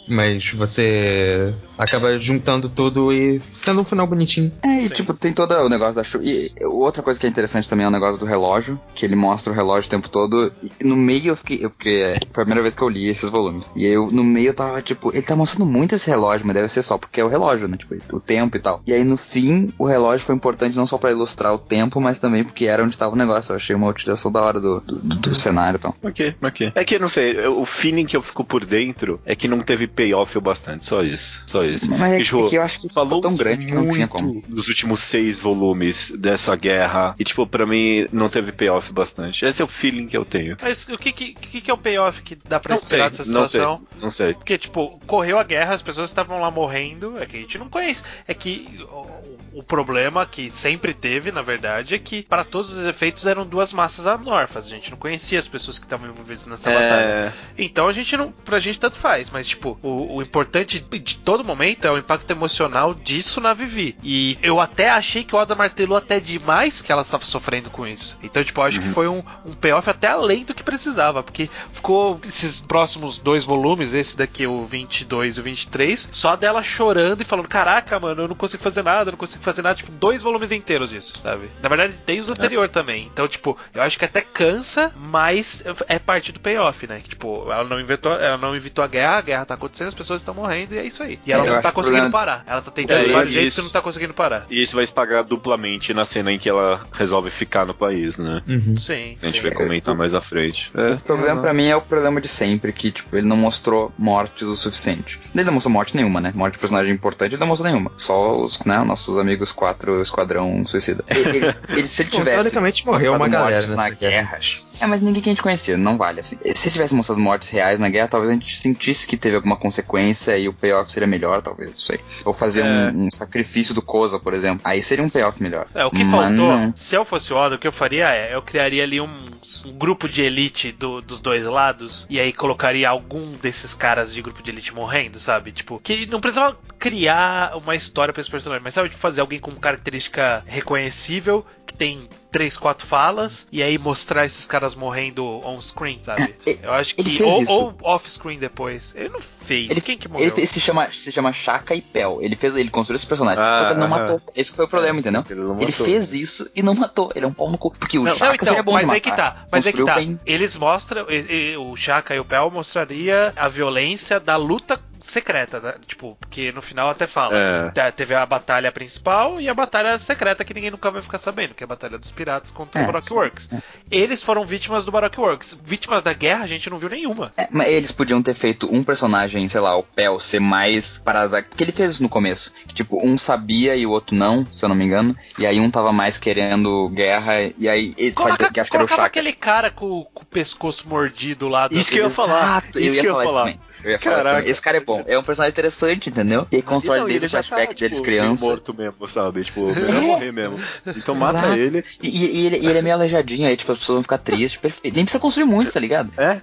mas 0.07 0.51
você 0.51 1.53
acaba 1.77 2.17
juntando 2.17 2.69
tudo 2.69 3.11
e 3.11 3.41
sendo 3.53 3.81
um 3.81 3.85
final 3.85 4.07
bonitinho. 4.07 4.51
É, 4.63 4.81
e 4.81 4.87
Sim. 4.87 4.93
tipo, 4.95 5.13
tem 5.13 5.33
todo 5.33 5.53
o 5.53 5.69
negócio 5.69 5.95
da 5.95 6.03
chuva. 6.03 6.23
E 6.25 6.51
outra 6.65 7.01
coisa 7.01 7.19
que 7.19 7.25
é 7.25 7.29
interessante 7.29 7.67
também 7.69 7.85
é 7.85 7.87
o 7.87 7.91
negócio 7.91 8.19
do 8.19 8.25
relógio, 8.25 8.79
que 8.95 9.05
ele 9.05 9.15
mostra 9.15 9.51
o 9.51 9.55
relógio 9.55 9.87
o 9.87 9.89
tempo 9.89 10.09
todo. 10.09 10.53
E 10.79 10.83
no 10.85 10.95
meio 10.95 11.29
eu 11.29 11.35
fiquei. 11.35 11.59
eu- 11.63 11.69
Porque 11.69 12.15
foi 12.31 12.43
a 12.43 12.45
primeira 12.45 12.61
vez 12.61 12.75
que 12.75 12.81
eu 12.81 12.89
li 12.89 13.07
esses 13.07 13.29
volumes. 13.29 13.69
E 13.75 13.85
aí 13.85 13.91
eu, 13.93 14.09
no 14.11 14.23
meio 14.23 14.49
eu 14.49 14.53
tava 14.53 14.81
tipo, 14.81 15.09
ele 15.11 15.21
tá 15.23 15.35
mostrando 15.35 15.69
muito 15.69 15.95
esse 15.95 16.09
relógio, 16.09 16.45
mas 16.45 16.55
deve 16.55 16.67
ser 16.69 16.81
só 16.83 16.97
porque 16.97 17.19
é 17.19 17.25
o 17.25 17.27
relógio, 17.27 17.67
né? 17.67 17.77
Tipo, 17.77 17.95
o 18.15 18.19
tempo 18.19 18.55
e 18.55 18.59
tal. 18.59 18.81
E 18.85 18.93
aí 18.93 19.03
no 19.03 19.17
fim, 19.17 19.73
o 19.77 19.85
relógio 19.85 20.25
foi 20.25 20.35
importante 20.35 20.75
não 20.77 20.85
só 20.85 20.97
pra 20.97 21.11
ilustrar 21.11 21.53
o 21.53 21.57
tempo, 21.59 21.99
mas 21.99 22.17
também 22.17 22.43
porque 22.43 22.65
era 22.65 22.83
onde 22.83 22.97
tava 22.97 23.13
o 23.13 23.17
negócio. 23.17 23.51
Eu 23.51 23.55
achei 23.57 23.75
uma 23.75 23.87
utilização 23.87 24.31
da 24.31 24.41
hora 24.41 24.59
do, 24.61 24.79
do, 24.81 24.95
do- 24.97 25.15
do 25.15 25.35
cenário 25.35 25.77
e 25.77 25.79
tal. 25.79 25.95
Ok, 26.03 26.35
ok. 26.41 26.71
É 26.75 26.83
que 26.85 26.95
eu 26.95 26.99
não 26.99 27.09
sei, 27.09 27.31
eu- 27.37 27.59
o 27.59 27.65
feeling 27.65 28.05
que 28.05 28.15
eu 28.15 28.21
fico 28.21 28.43
por 28.43 28.63
dentro 28.65 29.19
é 29.25 29.35
que 29.35 29.47
não 29.47 29.59
teve 29.61 29.87
payoff 29.87 30.37
o 30.37 30.41
bastante, 30.41 30.85
só 30.85 31.01
isso. 31.01 31.43
Só 31.47 31.62
Mas 31.89 32.11
é, 32.13 32.19
E, 32.21 32.23
tipo, 32.23 32.45
é 32.45 32.49
que 32.49 32.55
eu 32.57 32.61
acho 32.63 32.79
que 32.79 32.89
falou 32.93 33.21
tão 33.21 33.35
grande 33.35 33.65
que 33.65 33.73
não 33.73 33.89
tinha 33.89 34.07
como. 34.07 34.27
muito 34.33 34.49
nos 34.49 34.67
últimos 34.67 34.99
seis 35.01 35.39
volumes 35.39 36.11
dessa 36.17 36.55
guerra. 36.55 37.15
E, 37.19 37.23
tipo, 37.23 37.45
pra 37.47 37.65
mim 37.65 38.07
não 38.11 38.29
teve 38.29 38.51
payoff 38.51 38.91
bastante. 38.91 39.45
Esse 39.45 39.61
é 39.61 39.65
o 39.65 39.67
feeling 39.67 40.07
que 40.07 40.17
eu 40.17 40.25
tenho. 40.25 40.57
Mas 40.61 40.87
o 40.87 40.97
que, 40.97 41.11
que, 41.11 41.33
que 41.33 41.61
que 41.61 41.71
é 41.71 41.73
o 41.73 41.77
payoff 41.77 42.21
que 42.21 42.35
dá 42.47 42.59
pra 42.59 42.75
Não 42.75 42.81
esperar 42.81 43.11
sei, 43.11 43.17
dessa 43.19 43.31
não 43.33 43.45
sei, 43.47 43.59
situação? 43.61 43.87
não 44.01 44.11
sei. 44.11 44.33
Porque, 44.33 44.57
tipo, 44.57 44.99
correu 45.05 45.39
a 45.39 45.43
guerra, 45.43 45.73
as 45.73 45.81
pessoas 45.81 46.09
estavam 46.09 46.39
lá 46.39 46.49
morrendo. 46.51 47.17
É 47.17 47.25
que 47.25 47.37
a 47.37 47.39
gente 47.39 47.57
não 47.57 47.69
conhece. 47.69 48.03
É 48.27 48.33
que 48.33 48.79
o, 48.91 49.59
o 49.59 49.63
problema 49.63 50.25
que 50.25 50.51
sempre 50.51 50.93
teve, 50.93 51.31
na 51.31 51.41
verdade, 51.41 51.95
é 51.95 51.99
que 51.99 52.23
para 52.23 52.43
todos 52.43 52.73
os 52.77 52.85
efeitos 52.85 53.25
eram 53.27 53.45
duas 53.45 53.71
massas 53.73 54.07
amorfas. 54.07 54.65
A 54.65 54.69
gente 54.69 54.91
não 54.91 54.97
conhecia 54.97 55.39
as 55.39 55.47
pessoas 55.47 55.77
que 55.79 55.85
estavam 55.85 56.09
envolvidas 56.09 56.45
nessa 56.45 56.69
batalha. 56.69 57.03
É, 57.03 57.33
Então 57.57 57.87
a 57.87 57.93
gente 57.93 58.15
não. 58.17 58.31
Pra 58.31 58.59
gente 58.59 58.79
tanto 58.79 58.95
faz, 58.97 59.29
mas 59.29 59.47
tipo, 59.47 59.77
o, 59.81 60.17
o 60.17 60.21
importante 60.21 60.79
de 60.79 61.17
todo 61.17 61.43
momento 61.53 61.85
é 61.85 61.91
o 61.91 61.97
impacto 61.97 62.29
emocional 62.31 62.93
disso 62.93 63.39
na 63.39 63.53
Vivi. 63.53 63.95
E 64.03 64.37
eu 64.41 64.59
até 64.59 64.89
achei 64.89 65.23
que 65.23 65.35
o 65.35 65.37
Oda 65.37 65.55
martelou 65.55 65.97
até 65.97 66.19
demais 66.19 66.81
que 66.81 66.91
ela 66.91 67.03
estava 67.03 67.23
sofrendo 67.25 67.69
com 67.69 67.85
isso. 67.87 68.17
Então, 68.21 68.43
tipo, 68.43 68.59
eu 68.59 68.65
acho 68.65 68.81
que 68.81 68.89
foi 68.89 69.07
um, 69.07 69.23
um 69.45 69.53
payoff 69.53 69.89
até 69.89 70.07
além 70.07 70.43
do 70.43 70.53
que 70.53 70.63
precisava, 70.63 71.23
porque 71.23 71.49
ficou 71.71 72.19
esses 72.25 72.61
próximos 72.61 73.17
dois 73.17 73.43
volumes, 73.43 73.93
esse 73.93 74.17
daqui, 74.17 74.47
o 74.47 74.65
22 74.65 75.37
e 75.37 75.39
o 75.39 75.43
23, 75.43 76.09
só 76.11 76.35
dela 76.35 76.63
chorando 76.63 77.21
e 77.21 77.25
falando: 77.25 77.47
Caraca, 77.47 77.99
mano, 77.99 78.23
eu 78.23 78.27
não 78.27 78.35
consigo 78.35 78.63
fazer 78.63 78.83
nada, 78.83 79.09
eu 79.09 79.13
não 79.13 79.17
consigo 79.17 79.43
fazer 79.43 79.61
nada. 79.61 79.75
Tipo, 79.75 79.91
dois 79.91 80.21
volumes 80.21 80.51
inteiros 80.51 80.89
disso, 80.89 81.19
sabe? 81.21 81.49
Na 81.61 81.69
verdade, 81.69 81.93
tem 82.05 82.19
os 82.19 82.29
anterior 82.29 82.69
também. 82.69 83.09
Então, 83.11 83.27
tipo, 83.27 83.57
eu 83.73 83.81
acho 83.81 83.97
que 83.97 84.05
até 84.05 84.21
cansa, 84.21 84.91
mas 84.97 85.63
é 85.87 85.99
parte 85.99 86.31
do 86.31 86.39
payoff, 86.39 86.87
né? 86.87 86.99
Que, 87.01 87.09
tipo, 87.09 87.51
ela 87.51 87.63
não 87.63 87.79
inventou, 87.79 88.13
ela 88.13 88.37
não 88.37 88.55
evitou 88.55 88.83
a 88.83 88.87
guerra, 88.87 89.17
a 89.17 89.21
guerra 89.21 89.45
tá 89.45 89.53
acontecendo, 89.53 89.87
as 89.89 89.93
pessoas 89.93 90.21
estão 90.21 90.33
morrendo 90.33 90.73
e 90.73 90.77
é 90.77 90.85
isso 90.85 91.03
aí. 91.03 91.19
E 91.25 91.31
ela 91.31 91.42
É, 91.45 91.49
eu 91.49 91.53
não 91.55 91.61
tá 91.61 91.71
conseguindo 91.71 92.09
parar. 92.11 92.43
Ela 92.47 92.61
tá 92.61 92.71
tentando 92.71 93.05
É, 93.09 93.11
vários 93.11 93.31
e 93.31 93.35
jeitos 93.35 93.51
isso- 93.53 93.61
e 93.61 93.63
não 93.63 93.69
tá 93.71 93.81
conseguindo 93.81 94.13
parar. 94.13 94.45
E 94.49 94.61
isso 94.61 94.75
vai 94.75 94.85
se 94.85 94.93
pagar 94.93 95.23
duplamente 95.23 95.93
na 95.93 96.05
cena 96.05 96.31
em 96.31 96.39
que 96.39 96.49
ela 96.49 96.81
resolve 96.91 97.29
ficar 97.29 97.65
no 97.65 97.73
país, 97.73 98.17
né? 98.17 98.41
Uhum. 98.47 98.75
Sim. 98.75 99.17
A 99.21 99.25
gente 99.27 99.37
sim. 99.37 99.41
vai 99.41 99.51
comentar 99.51 99.95
mais 99.95 100.13
à 100.13 100.21
frente. 100.21 100.71
É. 100.75 100.91
O 100.93 101.01
problema 101.03 101.41
pra 101.41 101.53
mim 101.53 101.67
é 101.67 101.75
o 101.75 101.81
problema 101.81 102.19
de 102.21 102.27
sempre, 102.27 102.71
que, 102.73 102.91
tipo, 102.91 103.15
ele 103.15 103.27
não 103.27 103.37
mostrou 103.37 103.91
mortes 103.97 104.47
o 104.47 104.55
suficiente. 104.55 105.19
Ele 105.33 105.43
não 105.43 105.53
mostrou 105.53 105.71
morte 105.71 105.95
nenhuma, 105.95 106.19
né? 106.21 106.31
Morte 106.35 106.53
de 106.53 106.59
personagem 106.59 106.91
importante, 106.93 107.33
ele 107.33 107.39
não 107.39 107.47
mostrou 107.47 107.69
nenhuma. 107.71 107.91
Só 107.97 108.39
os, 108.39 108.59
né, 108.65 108.77
nossos 108.83 109.17
amigos 109.17 109.51
quatro 109.51 110.01
Esquadrão 110.01 110.65
Suicida. 110.65 111.03
Ele, 111.09 111.29
ele- 111.37 111.55
ele- 111.69 111.87
se 111.87 112.01
ele 112.01 112.09
Bom, 112.09 112.17
tivesse. 112.19 112.37
teoricamente 112.37 112.85
morreu 112.85 113.15
uma 113.15 113.27
galera 113.27 113.61
nessa 113.61 113.75
na 113.75 113.89
guerra. 113.89 114.39
É, 114.79 114.85
mas 114.87 115.01
ninguém 115.01 115.21
que 115.21 115.29
a 115.29 115.31
gente 115.31 115.41
conhecia, 115.41 115.77
não 115.77 115.97
vale 115.97 116.19
assim. 116.19 116.37
Se 116.55 116.71
tivesse 116.71 116.93
mostrado 116.95 117.19
mortes 117.21 117.49
reais 117.49 117.79
na 117.79 117.89
guerra, 117.89 118.07
talvez 118.07 118.31
a 118.31 118.33
gente 118.33 118.55
sentisse 118.59 119.05
que 119.07 119.15
teve 119.17 119.35
alguma 119.35 119.55
consequência 119.57 120.37
e 120.37 120.47
o 120.47 120.53
payoff 120.53 120.91
seria 120.91 121.07
melhor, 121.07 121.41
talvez, 121.41 121.71
não 121.71 121.79
sei. 121.79 121.99
Ou 122.25 122.33
fazer 122.33 122.61
É. 122.61 122.65
um, 122.91 123.05
um 123.07 123.11
sacrifício 123.11 123.73
do 123.73 123.81
Koza, 123.81 124.19
por 124.19 124.33
exemplo. 124.33 124.61
Aí 124.63 124.81
seria 124.81 125.03
um 125.03 125.09
payoff 125.09 125.41
melhor. 125.41 125.67
É, 125.73 125.85
o 125.85 125.91
que 125.91 126.03
Mas 126.03 126.11
faltou, 126.11 126.35
não. 126.57 126.73
se 126.75 126.95
eu 126.95 127.05
fosse 127.05 127.33
o 127.33 127.35
Oda, 127.37 127.55
o 127.55 127.59
que 127.59 127.67
eu 127.67 127.71
faria 127.71 128.09
é, 128.13 128.33
eu 128.35 128.41
criaria 128.41 128.83
ali 128.83 128.99
um, 128.99 129.25
um 129.65 129.71
grupo 129.73 130.07
de 130.09 130.21
elite 130.21 130.71
do- 130.71 131.01
dos 131.01 131.21
dois 131.21 131.45
lados, 131.45 132.05
e 132.09 132.19
aí 132.19 132.31
colocaria 132.33 132.89
algum 132.89 133.33
desses 133.33 133.73
caras 133.73 134.13
de 134.13 134.21
grupo 134.21 134.41
de 134.41 134.51
elite 134.51 134.73
morrendo, 134.73 135.19
sabe? 135.19 135.51
Tipo, 135.51 135.79
que 135.83 136.05
não 136.05 136.19
precisava 136.19 136.57
criar 136.79 137.55
uma 137.57 137.75
história 137.75 138.13
pra 138.13 138.21
esse 138.21 138.29
personagem, 138.31 138.63
mas 138.63 138.73
sabe, 138.73 138.89
tipo, 138.89 139.01
fazer 139.01 139.21
alguém 139.21 139.39
com 139.39 139.51
característica 139.51 140.43
reconhecível, 140.47 141.45
que 141.65 141.73
tem 141.73 142.07
três, 142.33 142.57
quatro 142.57 142.85
falas, 142.85 143.47
e 143.51 143.63
aí 143.63 143.77
mostrar 143.77 144.25
esses 144.25 144.45
caras 144.45 144.75
morrendo 144.75 145.23
on-screen, 145.47 145.99
sabe? 146.03 146.35
É, 146.45 146.57
Eu 146.63 146.73
acho 146.73 146.95
ele 146.97 147.09
que. 147.11 147.17
fez 147.17 147.31
Ou, 147.33 147.41
isso. 147.43 147.53
ou 147.53 147.75
off-screen 147.83 148.39
depois. 148.39 148.91
Ele 148.97 149.07
não 149.09 149.21
fez. 149.21 149.69
Ele, 149.69 149.79
Quem 149.79 149.97
que 149.97 150.07
morreu? 150.09 150.25
ele 150.25 150.35
fez- 150.35 150.49
se 150.49 150.59
chama 150.59 150.91
se 150.91 151.11
chama 151.11 151.31
Chaka 151.31 151.73
e 151.75 151.81
Pel. 151.81 152.19
Ele 152.21 152.35
fez 152.35 152.55
ele 152.55 152.69
construiu 152.69 152.95
esse 152.97 153.07
personagem, 153.07 153.41
Ah, 153.41 153.57
só 153.59 153.65
que 153.65 153.71
ele 153.73 153.79
não 153.79 153.87
aham. 153.87 153.99
matou. 154.01 154.21
Esse 154.35 154.53
foi 154.53 154.65
o 154.65 154.67
problema, 154.67 154.99
entendeu? 154.99 155.23
Ele 155.29 155.39
não 155.39 155.61
Ele 155.61 155.71
fez 155.71 156.13
isso 156.13 156.49
e 156.55 156.61
não 156.63 156.73
matou. 156.73 157.11
Ele 157.15 157.23
é 157.23 157.27
um 157.27 157.33
pau 157.33 157.49
no 157.49 157.57
cu. 157.57 157.71
Porque 157.79 157.97
o 157.99 158.03
Não, 158.03 158.11
Chaka 158.13 158.25
não, 158.25 158.33
então, 158.35 158.47
seria 158.47 158.63
bom 158.63 158.73
mas 158.73 158.89
aí 158.89 158.99
que 158.99 159.15
tá. 159.15 159.45
Mas 159.51 159.65
aí 159.67 159.71
que 159.73 159.83
tá. 159.85 159.95
bem. 159.95 160.19
Eles 160.25 160.55
mostram, 160.57 161.05
e- 161.09 161.51
e 161.53 161.57
o 161.57 161.75
Chaka 161.75 162.15
e 162.15 162.19
o 162.19 162.25
Pel 162.25 162.49
mostraria 162.49 163.31
a 163.35 163.47
violência 163.47 164.19
da 164.19 164.35
luta 164.35 164.79
secreta, 165.03 165.59
né? 165.59 165.73
tipo, 165.85 166.17
porque 166.19 166.51
no 166.51 166.61
final 166.61 166.89
até 166.89 167.05
fala. 167.05 167.33
É. 167.75 167.91
Teve 167.91 168.15
a 168.15 168.25
batalha 168.25 168.71
principal 168.71 169.39
e 169.39 169.49
a 169.49 169.53
batalha 169.53 169.99
secreta 169.99 170.43
que 170.45 170.53
ninguém 170.53 170.71
nunca 170.71 170.89
vai 170.89 171.01
ficar 171.01 171.17
sabendo, 171.17 171.53
que 171.53 171.63
é 171.63 171.65
a 171.65 171.67
batalha 171.67 171.97
dos 171.97 172.09
piratas 172.11 172.51
contra 172.51 172.79
É, 172.81 172.83
o 172.83 172.87
Baroque 172.87 173.07
sim. 173.07 173.13
Works. 173.13 173.49
Eles 173.91 174.23
foram 174.23 174.43
vítimas 174.43 174.83
do 174.83 174.91
Baroque 174.91 175.19
Works. 175.19 175.57
Vítimas 175.63 176.01
da 176.03 176.13
guerra 176.13 176.43
a 176.43 176.47
gente 176.47 176.69
não 176.69 176.77
viu 176.77 176.89
nenhuma. 176.89 177.31
É, 177.37 177.47
mas 177.51 177.67
eles 177.67 177.91
podiam 177.91 178.21
ter 178.21 178.33
feito 178.33 178.73
um 178.73 178.83
personagem, 178.83 179.47
sei 179.47 179.61
lá, 179.61 179.75
o 179.77 179.83
Pel, 179.83 180.19
ser 180.19 180.39
mais 180.39 180.97
parada. 180.99 181.43
Porque 181.43 181.63
ele 181.63 181.71
fez 181.71 181.91
isso 181.91 182.03
no 182.03 182.09
começo. 182.09 182.51
Que, 182.67 182.73
tipo, 182.73 183.05
um 183.05 183.17
sabia 183.17 183.75
e 183.75 183.85
o 183.85 183.91
outro 183.91 184.15
não, 184.15 184.47
se 184.51 184.63
eu 184.63 184.69
não 184.69 184.75
me 184.75 184.85
engano. 184.85 185.15
E 185.37 185.45
aí 185.45 185.59
um 185.59 185.69
tava 185.69 185.91
mais 185.91 186.17
querendo 186.17 186.89
guerra. 186.89 187.33
E 187.57 187.67
aí. 187.67 187.93
Ele, 187.97 188.13
sabe, 188.13 188.23
Coloca, 188.37 188.51
que 188.53 188.59
acho 188.59 188.71
que 188.71 188.77
era 188.77 188.85
o 188.85 188.87
Chaka. 188.87 189.03
aquele 189.05 189.33
cara 189.33 189.69
com, 189.69 190.05
com 190.13 190.23
o 190.23 190.25
pescoço 190.25 190.87
mordido 190.87 191.47
lá. 191.49 191.67
do- 191.67 191.75
Isso 191.77 191.91
que 191.91 191.97
eu 191.97 192.03
ia 192.05 192.09
falar. 192.09 192.43
Exato, 192.63 192.79
Isso 192.79 192.89
eu 192.89 192.93
ia 192.95 193.01
que 193.01 193.07
eu 193.07 193.19
ia 193.21 193.25
falar 193.27 193.49
isso 193.51 193.57
falar. 193.57 193.72
Eu 193.83 193.91
ia 193.91 193.99
falar 193.99 194.15
Caraca. 194.17 194.37
também. 194.37 194.51
Esse 194.51 194.61
cara 194.61 194.77
é 194.77 194.81
bom. 194.81 195.03
É 195.07 195.17
um 195.17 195.23
personagem 195.23 195.51
interessante, 195.51 196.09
entendeu? 196.09 196.47
E 196.51 196.61
constrói 196.61 196.99
Não, 196.99 197.07
e 197.07 197.09
desde 197.09 197.25
o 197.25 197.29
já 197.29 197.37
tá, 197.39 197.43
flashback 197.43 197.75
deles 197.79 197.97
tipo, 197.97 198.05
criança. 198.05 198.41
meio 198.41 198.51
morto 198.55 198.77
mesmo, 198.77 199.07
sabe? 199.07 199.43
Tipo, 199.43 199.65
melhor 199.73 200.01
morrer 200.01 200.31
mesmo. 200.31 200.59
Então 200.87 201.15
mata 201.15 201.39
Exato. 201.39 201.57
ele. 201.57 201.85
E, 202.01 202.09
e 202.09 202.45
ele, 202.47 202.57
e 202.57 202.65
ele 202.67 202.79
é 202.79 202.81
meio 202.81 202.95
aleijadinho, 202.95 203.47
aí 203.47 203.55
tipo, 203.55 203.71
as 203.71 203.79
pessoas 203.79 203.95
vão 203.95 204.03
ficar 204.03 204.17
tristes, 204.17 204.59
perfeito. 204.59 204.93
Nem 204.95 205.03
precisa 205.05 205.21
construir 205.21 205.45
muito, 205.45 205.71
tá 205.71 205.79
ligado? 205.79 206.11
É? 206.17 206.41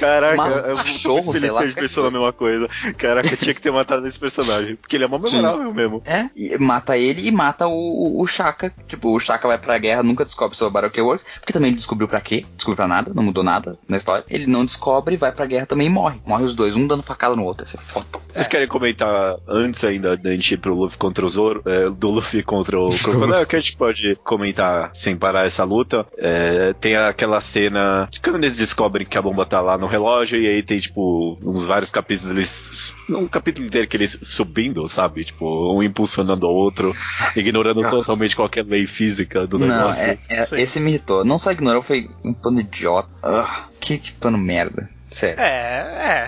Caraca, 0.00 0.42
um 0.42 0.70
eu 0.70 0.76
cachorro, 0.76 1.34
sei 1.34 1.50
lá, 1.50 1.60
que 1.60 1.66
a 1.66 1.68
gente 1.68 1.80
pensou 1.80 2.04
na 2.04 2.10
mesma 2.10 2.32
coisa. 2.32 2.68
Caraca, 2.96 3.36
tinha 3.36 3.54
que 3.54 3.60
ter 3.60 3.70
matado 3.70 4.06
esse 4.06 4.18
personagem. 4.18 4.76
Porque 4.76 4.96
ele 4.96 5.04
é 5.04 5.08
mó 5.08 5.18
memorável 5.18 5.72
mesmo. 5.72 6.02
É, 6.04 6.28
e 6.36 6.56
mata 6.58 6.96
ele 6.96 7.26
e 7.26 7.30
mata 7.32 7.66
o, 7.66 7.72
o, 7.72 8.22
o 8.22 8.26
Shaka. 8.26 8.72
Tipo, 8.86 9.14
o 9.14 9.18
Shaka 9.18 9.48
vai 9.48 9.58
pra 9.58 9.78
guerra, 9.78 10.02
nunca 10.02 10.24
descobre 10.24 10.56
sobre 10.56 10.70
o 10.70 10.72
Baroque 10.72 11.00
Works, 11.00 11.24
porque 11.40 11.52
também 11.52 11.68
ele 11.68 11.76
descobriu 11.76 12.08
pra 12.08 12.20
quê? 12.20 12.44
Descobriu 12.56 12.76
pra 12.76 12.88
nada, 12.88 13.12
não 13.14 13.22
mudou 13.22 13.42
nada 13.42 13.78
na 13.88 13.96
história. 13.96 14.24
Ele 14.28 14.46
não 14.46 14.64
descobre, 14.64 15.16
vai 15.16 15.32
pra 15.32 15.46
guerra 15.46 15.66
também 15.66 15.86
e 15.86 15.90
morre. 15.90 16.20
Morre 16.24 16.44
os 16.44 16.54
dois, 16.54 16.65
um 16.74 16.86
dando 16.86 17.02
facada 17.02 17.36
no 17.36 17.44
outro. 17.44 17.62
Essa 17.64 17.76
é 17.76 17.80
foda. 17.80 18.06
Vocês 18.32 18.48
querem 18.48 18.66
comentar 18.68 19.36
antes 19.48 19.82
ainda 19.84 20.16
da 20.16 20.30
gente 20.32 20.54
ir 20.54 20.56
pro 20.58 20.74
Luffy 20.74 20.98
contra 20.98 21.24
o 21.24 21.28
Zoro? 21.28 21.62
É, 21.64 21.88
do 21.88 22.10
Luffy 22.10 22.42
contra 22.42 22.78
o 22.78 22.88
Crocodile, 22.90 23.44
que 23.46 23.56
a 23.56 23.60
gente 23.60 23.76
pode 23.76 24.16
comentar 24.24 24.90
sem 24.92 25.16
parar 25.16 25.46
essa 25.46 25.64
luta. 25.64 26.06
É, 26.18 26.72
tem 26.74 26.96
aquela 26.96 27.40
cena 27.40 28.08
de 28.10 28.20
quando 28.20 28.36
eles 28.36 28.56
descobrem 28.56 29.06
que 29.06 29.16
a 29.16 29.22
bomba 29.22 29.46
tá 29.46 29.60
lá 29.60 29.78
no 29.78 29.86
relógio, 29.86 30.40
e 30.40 30.46
aí 30.46 30.62
tem, 30.62 30.78
tipo, 30.80 31.38
uns 31.42 31.64
vários 31.64 31.90
capítulos 31.90 32.34
deles. 32.34 32.94
Um 33.08 33.26
capítulo 33.28 33.66
inteiro 33.66 33.86
que 33.88 33.96
eles 33.96 34.18
subindo, 34.22 34.86
sabe? 34.88 35.24
Tipo, 35.24 35.74
um 35.74 35.82
impulsionando 35.82 36.46
o 36.46 36.50
outro, 36.50 36.92
ignorando 37.36 37.80
Nossa. 37.82 37.96
totalmente 37.96 38.34
qualquer 38.36 38.64
lei 38.64 38.86
física 38.86 39.46
do 39.46 39.58
Não, 39.58 39.66
negócio. 39.68 40.02
é, 40.02 40.18
é- 40.28 40.60
esse 40.60 40.80
me 40.80 40.90
irritou. 40.90 41.24
Não 41.24 41.38
só 41.38 41.52
ignorou, 41.52 41.82
foi 41.82 42.08
um 42.24 42.32
plano 42.32 42.60
idiota. 42.60 43.08
Ah, 43.22 43.64
que, 43.80 43.98
que 43.98 44.12
plano 44.12 44.38
merda. 44.38 44.88
Sério. 45.10 45.40
É, 45.40 45.44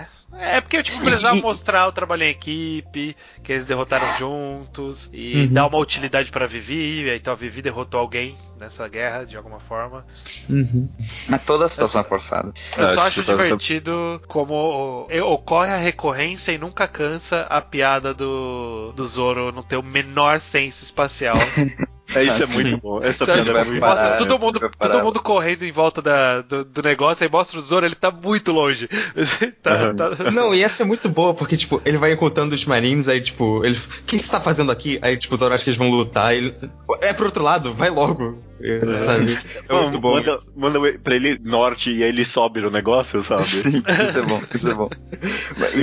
é. 0.05 0.07
É 0.41 0.61
porque 0.61 0.83
tipo, 0.83 1.01
precisava 1.01 1.37
E- 1.37 1.43
mostrar 1.43 1.87
o 1.89 1.93
trabalho 1.93 2.23
em 2.23 2.31
equipe, 2.31 3.17
que 3.43 3.53
eles 3.53 3.67
derrotaram 3.67 4.07
juntos, 4.19 5.11
e 5.13 5.43
Uhum. 5.43 5.53
dar 5.53 5.67
uma 5.67 5.79
utilidade 5.79 6.31
pra 6.31 6.47
Vivi, 6.47 7.09
então 7.11 7.33
a 7.33 7.37
Vivi 7.37 7.61
derrotou 7.61 7.99
alguém 7.99 8.37
nessa 8.59 8.87
guerra, 8.89 9.25
de 9.27 9.37
alguma 9.37 9.59
forma. 9.59 10.05
Uhum. 10.49 10.89
Mas 11.29 11.45
toda 11.45 11.65
a 11.65 11.69
situação 11.69 12.01
é 12.01 12.05
forçada. 12.05 12.53
Eu 12.77 12.85
Acho 12.85 12.95
só 12.95 13.01
acho 13.01 13.21
que 13.21 13.27
tá- 13.27 13.33
divertido 13.43 14.23
como 14.29 14.55
o- 15.11 15.33
ocorre 15.33 15.71
a 15.73 15.77
recorrência 15.77 16.53
e 16.53 16.59
nunca 16.59 16.87
cansa 16.87 17.43
a 17.51 17.61
piada 17.61 18.15
do, 18.15 18.93
do 18.95 19.05
Zoro 19.07 19.51
não 19.53 19.63
ter 19.63 19.77
o 19.77 19.83
menor 19.83 20.39
senso 20.41 20.85
espacial. 20.85 21.35
É, 22.15 22.23
isso 22.23 22.41
é 22.41 22.45
Assim. 22.45 22.55
muito 22.55 22.77
bom. 22.79 23.01
Essa 23.03 23.25
piada 23.27 23.51
é 23.51 23.65
muito 23.65 23.81
parar, 23.81 23.95
mostra 24.03 24.17
todo 24.17 24.39
mundo, 24.39 24.71
todo 24.79 25.03
mundo 25.03 25.21
correndo 25.23 25.65
em 25.65 25.73
volta 25.73 26.01
da, 26.01 26.41
do, 26.41 26.65
do 26.65 26.83
negócio, 26.83 27.25
aí 27.25 27.31
mostra 27.31 27.59
o 27.59 27.63
Zoro, 27.63 27.85
ele 27.85 27.95
tá 27.95 28.11
muito 28.11 28.53
longe. 28.53 28.89
Tá- 29.63 29.93
tá- 29.95 30.31
Não, 30.31 30.55
e 30.55 30.63
essa 30.63 30.83
é 30.83 30.87
muito 30.87 31.09
boa, 31.09 31.35
porque, 31.35 31.57
tipo, 31.57 31.83
ele 31.85 31.97
vai 31.97 32.13
encontrando 32.13 32.55
os 32.55 32.65
marines, 32.65 33.09
aí, 33.09 33.21
tipo, 33.21 33.65
ele. 33.65 33.77
O 33.77 34.05
que 34.05 34.19
você 34.19 34.31
tá 34.31 34.41
fazendo 34.41 34.73
aqui? 34.73 34.99
Aí, 35.03 35.17
tipo, 35.17 35.35
o 35.35 35.39
Zoro 35.39 35.53
acha 35.55 35.63
que 35.65 35.71
eles 35.71 35.79
vão 35.79 35.91
lutar. 35.91 36.35
Ele, 36.35 36.55
é 37.03 37.13
pro 37.13 37.27
outro 37.27 37.43
lado, 37.43 37.75
vai 37.75 37.91
logo. 37.91 38.39
É, 38.61 38.93
Sabe? 38.93 39.39
É 39.69 39.69
Bom, 39.69 39.83
muito 39.83 40.01
bom. 40.01 40.15
Manda, 40.15 40.33
isso. 40.33 40.53
manda 40.57 40.99
pra 40.99 41.15
ele 41.15 41.39
norte 41.43 41.91
e 41.91 42.03
aí 42.03 42.09
ele 42.09 42.25
sobe 42.25 42.61
no 42.61 42.71
negócio, 42.71 43.23
sabe? 43.23 43.45
Sim, 43.47 43.83
isso 44.05 44.19
é 44.19 44.23
bom, 44.23 44.41
isso 44.53 44.71
é 44.71 44.75
bom. 44.75 44.91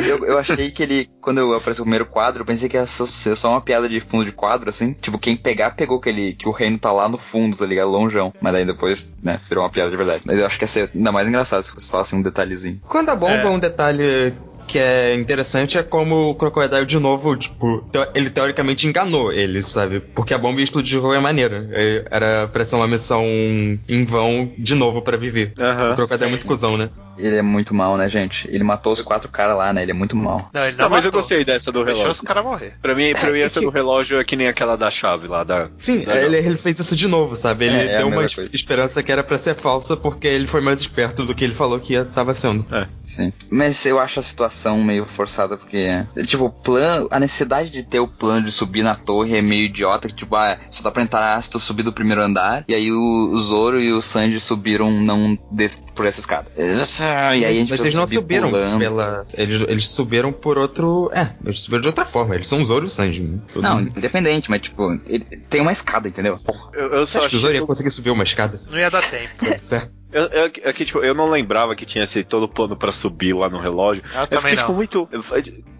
Eu, 0.07 0.25
eu 0.25 0.37
achei 0.37 0.71
que 0.71 0.83
ele, 0.83 1.09
quando 1.21 1.39
eu 1.39 1.53
apareceu 1.53 1.83
o 1.83 1.85
primeiro 1.85 2.05
quadro, 2.05 2.41
eu 2.41 2.45
pensei 2.45 2.67
que 2.67 2.77
ia 2.77 2.85
ser 2.85 3.35
só 3.35 3.51
uma 3.51 3.61
piada 3.61 3.87
de 3.87 3.99
fundo 3.99 4.25
de 4.25 4.31
quadro, 4.31 4.69
assim. 4.69 4.93
Tipo, 4.93 5.17
quem 5.17 5.35
pegar, 5.35 5.71
pegou 5.71 5.99
que, 5.99 6.09
ele, 6.09 6.33
que 6.33 6.47
o 6.47 6.51
reino 6.51 6.77
tá 6.77 6.91
lá 6.91 7.07
no 7.07 7.17
fundo, 7.17 7.57
tá 7.57 7.65
ligado? 7.65 7.89
Longeão. 7.89 8.33
Mas 8.41 8.53
daí 8.53 8.65
depois, 8.65 9.13
né, 9.21 9.39
virou 9.47 9.63
uma 9.63 9.69
piada 9.69 9.89
de 9.89 9.97
verdade. 9.97 10.21
Mas 10.25 10.39
eu 10.39 10.45
acho 10.45 10.57
que 10.57 10.63
ia 10.63 10.67
ser 10.67 10.91
ainda 10.93 11.11
mais 11.11 11.27
engraçado 11.27 11.63
se 11.63 11.71
fosse 11.71 11.87
só 11.87 11.99
assim 11.99 12.17
um 12.17 12.21
detalhezinho. 12.21 12.79
Quando 12.87 13.09
a 13.09 13.15
bomba 13.15 13.33
é. 13.33 13.43
É. 13.43 13.47
um 13.47 13.59
detalhe 13.59 14.33
que 14.67 14.79
é 14.79 15.13
interessante 15.15 15.77
é 15.77 15.83
como 15.83 16.29
o 16.29 16.35
Crocodile, 16.35 16.85
de 16.85 16.99
novo, 16.99 17.35
tipo, 17.35 17.81
teo- 17.91 18.07
ele 18.13 18.29
teoricamente 18.29 18.87
enganou 18.87 19.31
eles, 19.31 19.67
sabe? 19.67 19.99
Porque 19.99 20.33
a 20.33 20.37
bomba 20.37 20.59
ia 20.59 20.63
explodir 20.63 20.95
de 20.97 20.99
qualquer 21.01 21.21
maneira. 21.21 21.67
É, 21.71 22.05
Era 22.11 22.47
pra 22.47 22.65
ser 22.65 22.75
uma 22.75 22.87
missão 22.87 23.23
em 23.25 24.05
vão 24.05 24.51
de 24.57 24.75
novo 24.75 25.01
pra 25.01 25.17
viver. 25.17 25.53
O 25.91 25.95
Crocodile 25.95 26.25
é 26.27 26.29
muito 26.29 26.45
cuzão, 26.45 26.77
né? 26.77 26.89
Ele 27.17 27.37
é 27.37 27.41
muito 27.41 27.73
mal, 27.73 27.95
né, 27.97 28.09
gente? 28.09 28.47
Ele 28.51 28.63
matou 28.63 28.91
os 28.91 29.01
quatro 29.01 29.29
caras 29.29 29.55
lá, 29.57 29.71
né? 29.71 29.81
Ele 29.83 29.91
é 29.91 29.93
muito 29.93 30.15
mal. 30.17 30.49
Não, 30.53 30.65
ele 30.65 30.75
não, 30.75 30.83
Não, 30.85 30.89
mas 30.89 31.05
eu 31.05 31.11
gostei 31.11 31.45
dessa 31.45 31.71
do 31.71 31.79
Deixou 31.85 31.93
os 31.93 31.99
relógio. 32.19 32.23
caras 32.25 32.43
morrer. 32.43 32.73
Pra 32.81 32.93
mim, 32.93 33.13
pra 33.13 33.31
mim 33.31 33.39
É, 33.39 33.43
essa 33.43 33.59
que- 33.59 33.65
do 33.65 33.71
relógio 33.71 34.19
é 34.19 34.23
que 34.23 34.35
nem 34.35 34.47
aquela 34.47 34.75
da 34.75 34.91
chave 34.91 35.27
lá, 35.27 35.43
da... 35.43 35.69
Sim, 35.77 35.99
da- 36.01 36.17
ele, 36.21 36.35
ele 36.37 36.55
fez 36.57 36.77
isso 36.79 36.95
de 36.95 37.07
novo, 37.07 37.35
sabe? 37.37 37.65
Ele 37.65 37.75
É, 37.77 37.85
é 37.93 37.97
deu 37.99 38.07
uma 38.07 38.17
coisa. 38.17 38.49
esperança 38.53 39.01
que 39.01 39.11
era 39.11 39.23
pra 39.23 39.37
ser 39.37 39.55
falsa 39.55 39.95
porque 39.95 40.27
ele 40.27 40.45
foi 40.47 40.59
mais 40.61 40.81
esperto 40.81 41.23
do 41.23 41.33
que 41.33 41.43
ele 41.45 41.53
falou 41.55 41.79
que 41.79 41.93
ia, 41.93 42.03
tava 42.03 42.33
sendo. 42.35 42.65
Sim. 43.03 43.31
Mas 43.49 43.85
eu 43.85 43.97
acho 43.99 44.19
a 44.19 44.23
situação 44.23 44.54
meio 44.83 45.05
forçada, 45.05 45.57
porque, 45.57 46.05
tipo, 46.25 46.45
o 46.45 46.49
plano. 46.49 47.07
A 47.11 47.19
necessidade 47.19 47.69
de 47.69 47.83
ter 47.83 47.99
o 47.99 48.07
plano 48.07 48.45
de 48.45 48.51
subir 48.51 48.83
na 48.83 48.95
torre 48.95 49.35
é 49.37 49.41
meio 49.41 49.65
idiota, 49.65 50.07
que, 50.07 50.13
tipo, 50.15 50.35
ah, 50.35 50.57
só 50.71 50.83
dá 50.83 50.91
pra 50.91 51.03
entrar 51.03 51.41
se 51.41 51.49
tu 51.49 51.59
subir 51.59 51.83
do 51.83 51.91
primeiro 51.93 52.21
andar. 52.21 52.63
E 52.67 52.73
aí 52.73 52.91
o, 52.91 53.29
o 53.31 53.37
Zoro 53.39 53.79
e 53.79 53.91
o 53.91 54.01
Sanji 54.01 54.39
subiram 54.39 54.91
não 54.91 55.37
des- 55.51 55.83
por 55.95 56.05
essa 56.05 56.19
escada. 56.19 56.47
E 56.57 56.61
aí 56.61 57.45
a 57.45 57.53
gente 57.53 57.69
Mas 57.69 57.79
eles 57.81 57.93
não 57.95 58.03
subir 58.07 58.15
subiram 58.15 58.49
pulando. 58.49 58.79
pela. 58.79 59.25
Eles, 59.33 59.61
eles 59.67 59.87
subiram 59.89 60.31
por 60.33 60.57
outro. 60.57 61.09
É, 61.13 61.29
eles 61.45 61.61
subiram 61.61 61.81
de 61.81 61.87
outra 61.87 62.05
forma. 62.05 62.35
Eles 62.35 62.47
são 62.47 62.61
o 62.61 62.65
Zoro 62.65 62.85
e 62.85 62.87
o 62.87 62.91
Sanji. 62.91 63.21
né? 63.23 63.39
Não, 63.55 63.77
mundo- 63.79 63.91
independente, 63.97 64.49
mas 64.49 64.61
tipo, 64.61 64.91
ele 65.07 65.19
tem 65.49 65.61
uma 65.61 65.71
escada, 65.71 66.07
entendeu? 66.07 66.39
Eu, 66.73 66.93
eu 66.93 67.07
só 67.07 67.19
acha 67.19 67.29
que 67.29 67.35
o 67.35 67.39
Zoro 67.39 67.53
ia 67.53 67.65
conseguir 67.65 67.91
subir 67.91 68.09
uma 68.11 68.23
escada? 68.23 68.59
Não 68.69 68.77
ia 68.77 68.89
dar 68.89 69.01
tempo. 69.03 69.45
Certo. 69.59 69.91
Eu, 70.15 70.23
eu, 70.27 70.45
é 70.63 70.71
que, 70.71 70.85
tipo, 70.85 70.99
eu 70.99 71.13
não 71.13 71.29
lembrava 71.29 71.75
que 71.75 71.85
tinha 71.85 72.05
esse 72.05 72.23
todo 72.23 72.47
plano 72.47 72.73
pra 72.73 72.93
subir 72.93 73.35
lá 73.35 73.49
no 73.49 73.59
relógio. 73.59 74.01
Eu 74.13 74.21
Eu 74.31 74.41
fiquei, 74.41 74.55
não. 74.55 74.63
tipo, 74.63 74.73
muito. 74.73 75.09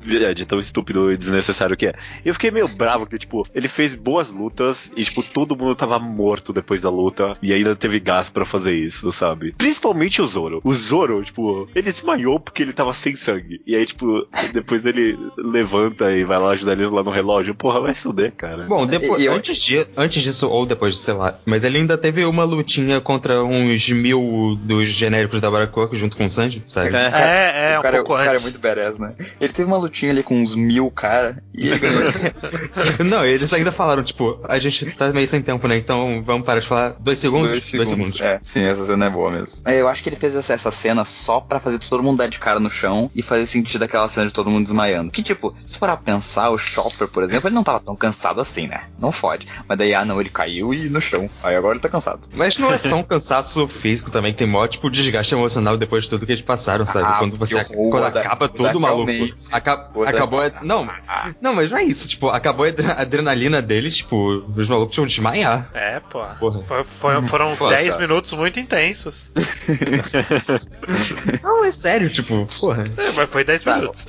De, 0.05 0.33
de 0.33 0.45
tão 0.45 0.59
estúpido 0.59 1.11
e 1.11 1.17
desnecessário 1.17 1.75
que 1.75 1.87
é. 1.87 1.93
E 2.23 2.29
eu 2.29 2.33
fiquei 2.33 2.51
meio 2.51 2.67
bravo 2.67 3.05
que, 3.05 3.17
tipo, 3.17 3.47
ele 3.53 3.67
fez 3.67 3.95
boas 3.95 4.31
lutas 4.31 4.91
e, 4.95 5.03
tipo, 5.03 5.23
todo 5.23 5.55
mundo 5.55 5.75
tava 5.75 5.99
morto 5.99 6.53
depois 6.53 6.81
da 6.81 6.89
luta. 6.89 7.35
E 7.41 7.53
ainda 7.53 7.75
teve 7.75 7.99
gás 7.99 8.29
pra 8.29 8.45
fazer 8.45 8.73
isso, 8.73 9.11
sabe? 9.11 9.53
Principalmente 9.57 10.21
o 10.21 10.27
Zoro. 10.27 10.61
O 10.63 10.73
Zoro, 10.73 11.23
tipo, 11.23 11.67
ele 11.75 11.91
desmaiou 11.91 12.39
porque 12.39 12.63
ele 12.63 12.73
tava 12.73 12.93
sem 12.93 13.15
sangue. 13.15 13.61
E 13.65 13.75
aí, 13.75 13.85
tipo, 13.85 14.27
depois 14.53 14.85
ele 14.85 15.17
levanta 15.37 16.11
e 16.11 16.23
vai 16.23 16.39
lá 16.39 16.51
ajudar 16.51 16.73
eles 16.73 16.91
lá 16.91 17.03
no 17.03 17.11
relógio. 17.11 17.55
Porra, 17.55 17.81
vai 17.81 17.93
se 17.93 18.03
fuder, 18.03 18.33
cara. 18.33 18.63
Bom, 18.63 18.85
depois, 18.85 19.21
E 19.21 19.27
antes, 19.27 19.57
de, 19.57 19.85
antes 19.95 20.23
disso, 20.23 20.49
ou 20.49 20.65
depois, 20.65 20.95
sei 20.95 21.13
lá. 21.13 21.37
Mas 21.45 21.63
ele 21.63 21.77
ainda 21.77 21.97
teve 21.97 22.25
uma 22.25 22.43
lutinha 22.43 23.01
contra 23.01 23.43
uns 23.43 23.89
mil 23.89 24.57
dos 24.61 24.89
genéricos 24.89 25.39
da 25.39 25.49
Baracoa 25.49 25.89
junto 25.93 26.17
com 26.17 26.25
o 26.25 26.29
Sanji, 26.29 26.63
sabe? 26.65 26.95
É, 26.95 27.71
é, 27.71 27.75
o 27.75 27.79
um 27.79 27.81
cara, 27.81 27.97
pouco 27.97 28.13
o 28.13 28.23
cara 28.23 28.37
é 28.37 28.41
muito 28.41 28.59
badass, 28.59 28.97
né? 28.97 29.13
Ele 29.39 29.53
teve 29.53 29.67
uma 29.67 29.77
lutinha 29.95 30.11
ali 30.11 30.23
com 30.23 30.35
uns 30.41 30.53
mil 30.55 30.91
cara 30.91 31.41
e 31.53 31.67
ele 31.69 31.79
ganhou. 31.79 32.11
Não, 33.05 33.25
eles 33.25 33.51
ainda 33.53 33.71
falaram, 33.71 34.03
tipo, 34.03 34.39
a 34.43 34.59
gente 34.59 34.85
tá 34.91 35.09
meio 35.13 35.27
sem 35.27 35.41
tempo, 35.41 35.67
né? 35.67 35.77
Então 35.77 36.21
vamos 36.25 36.45
parar 36.45 36.59
de 36.59 36.67
falar. 36.67 36.95
Dois 36.99 37.17
segundos? 37.17 37.49
Dois 37.49 37.63
segundos. 37.63 38.19
É, 38.19 38.39
sim, 38.43 38.61
essa 38.63 38.83
cena 38.85 39.05
é 39.05 39.09
boa 39.09 39.31
mesmo. 39.31 39.61
É, 39.65 39.79
eu 39.79 39.87
acho 39.87 40.03
que 40.03 40.09
ele 40.09 40.17
fez 40.17 40.35
essa, 40.35 40.53
essa 40.53 40.71
cena 40.71 41.05
só 41.05 41.39
pra 41.39 41.59
fazer 41.59 41.79
todo 41.79 42.03
mundo 42.03 42.17
dar 42.17 42.27
de 42.27 42.39
cara 42.39 42.59
no 42.59 42.69
chão 42.69 43.09
e 43.15 43.21
fazer 43.23 43.45
sentido 43.45 43.83
aquela 43.83 44.07
cena 44.07 44.27
de 44.27 44.33
todo 44.33 44.49
mundo 44.49 44.63
desmaiando. 44.65 45.11
Que, 45.11 45.23
tipo, 45.23 45.55
se 45.65 45.77
for 45.77 45.89
a 45.89 45.95
pensar, 45.95 46.49
o 46.49 46.57
Chopper, 46.57 47.07
por 47.07 47.23
exemplo, 47.23 47.47
ele 47.47 47.55
não 47.55 47.63
tava 47.63 47.79
tão 47.79 47.95
cansado 47.95 48.41
assim, 48.41 48.67
né? 48.67 48.83
Não 48.99 49.11
fode. 49.11 49.47
Mas 49.67 49.77
daí, 49.77 49.93
ah, 49.93 50.03
não, 50.03 50.19
ele 50.19 50.29
caiu 50.29 50.73
e 50.73 50.89
no 50.89 50.99
chão. 50.99 51.29
Aí 51.43 51.55
agora 51.55 51.75
ele 51.75 51.81
tá 51.81 51.89
cansado. 51.89 52.27
Mas 52.33 52.57
não 52.57 52.73
é 52.73 52.77
só 52.77 52.97
um 52.97 53.03
cansaço 53.03 53.67
físico 53.67 54.11
também, 54.11 54.33
tem 54.33 54.47
mó, 54.47 54.67
tipo, 54.67 54.89
desgaste 54.89 55.33
emocional 55.33 55.77
depois 55.77 56.03
de 56.03 56.09
tudo 56.09 56.25
que 56.25 56.31
eles 56.31 56.41
passaram, 56.41 56.85
sabe? 56.85 57.05
Ah, 57.07 57.19
quando 57.19 57.37
você 57.37 57.63
quando 57.63 58.03
acaba 58.03 58.45
Oda 58.45 58.53
tudo 58.53 58.79
maluco. 58.79 59.11
realmente- 59.11 59.35
Acabou. 60.05 60.41
a- 60.41 60.51
Não, 60.61 60.87
não, 61.41 61.53
mas 61.53 61.71
não 61.71 61.77
é 61.77 61.83
isso, 61.83 62.07
tipo, 62.07 62.29
acabou 62.29 62.65
a 62.65 62.69
adre- 62.69 62.91
adrenalina 62.91 63.61
deles, 63.61 63.97
tipo, 63.97 64.43
os 64.55 64.67
malucos 64.69 64.93
tinham 64.93 65.05
de 65.07 65.13
desmaiar. 65.15 65.69
É, 65.73 65.99
pô. 65.99 66.21
Porra. 66.39 66.63
Foi- 66.63 66.83
foi- 66.83 67.21
foram 67.27 67.55
Pô, 67.55 67.69
10 67.69 67.93
sabe? 67.93 68.07
minutos 68.07 68.31
muito 68.33 68.59
intensos. 68.59 69.29
Não, 71.41 71.63
é 71.65 71.71
sério, 71.71 72.09
tipo, 72.09 72.47
porra. 72.59 72.83
É, 72.97 73.11
mas 73.11 73.29
foi 73.29 73.43
10 73.43 73.63
Tá. 73.63 73.77
minutos. 73.77 74.07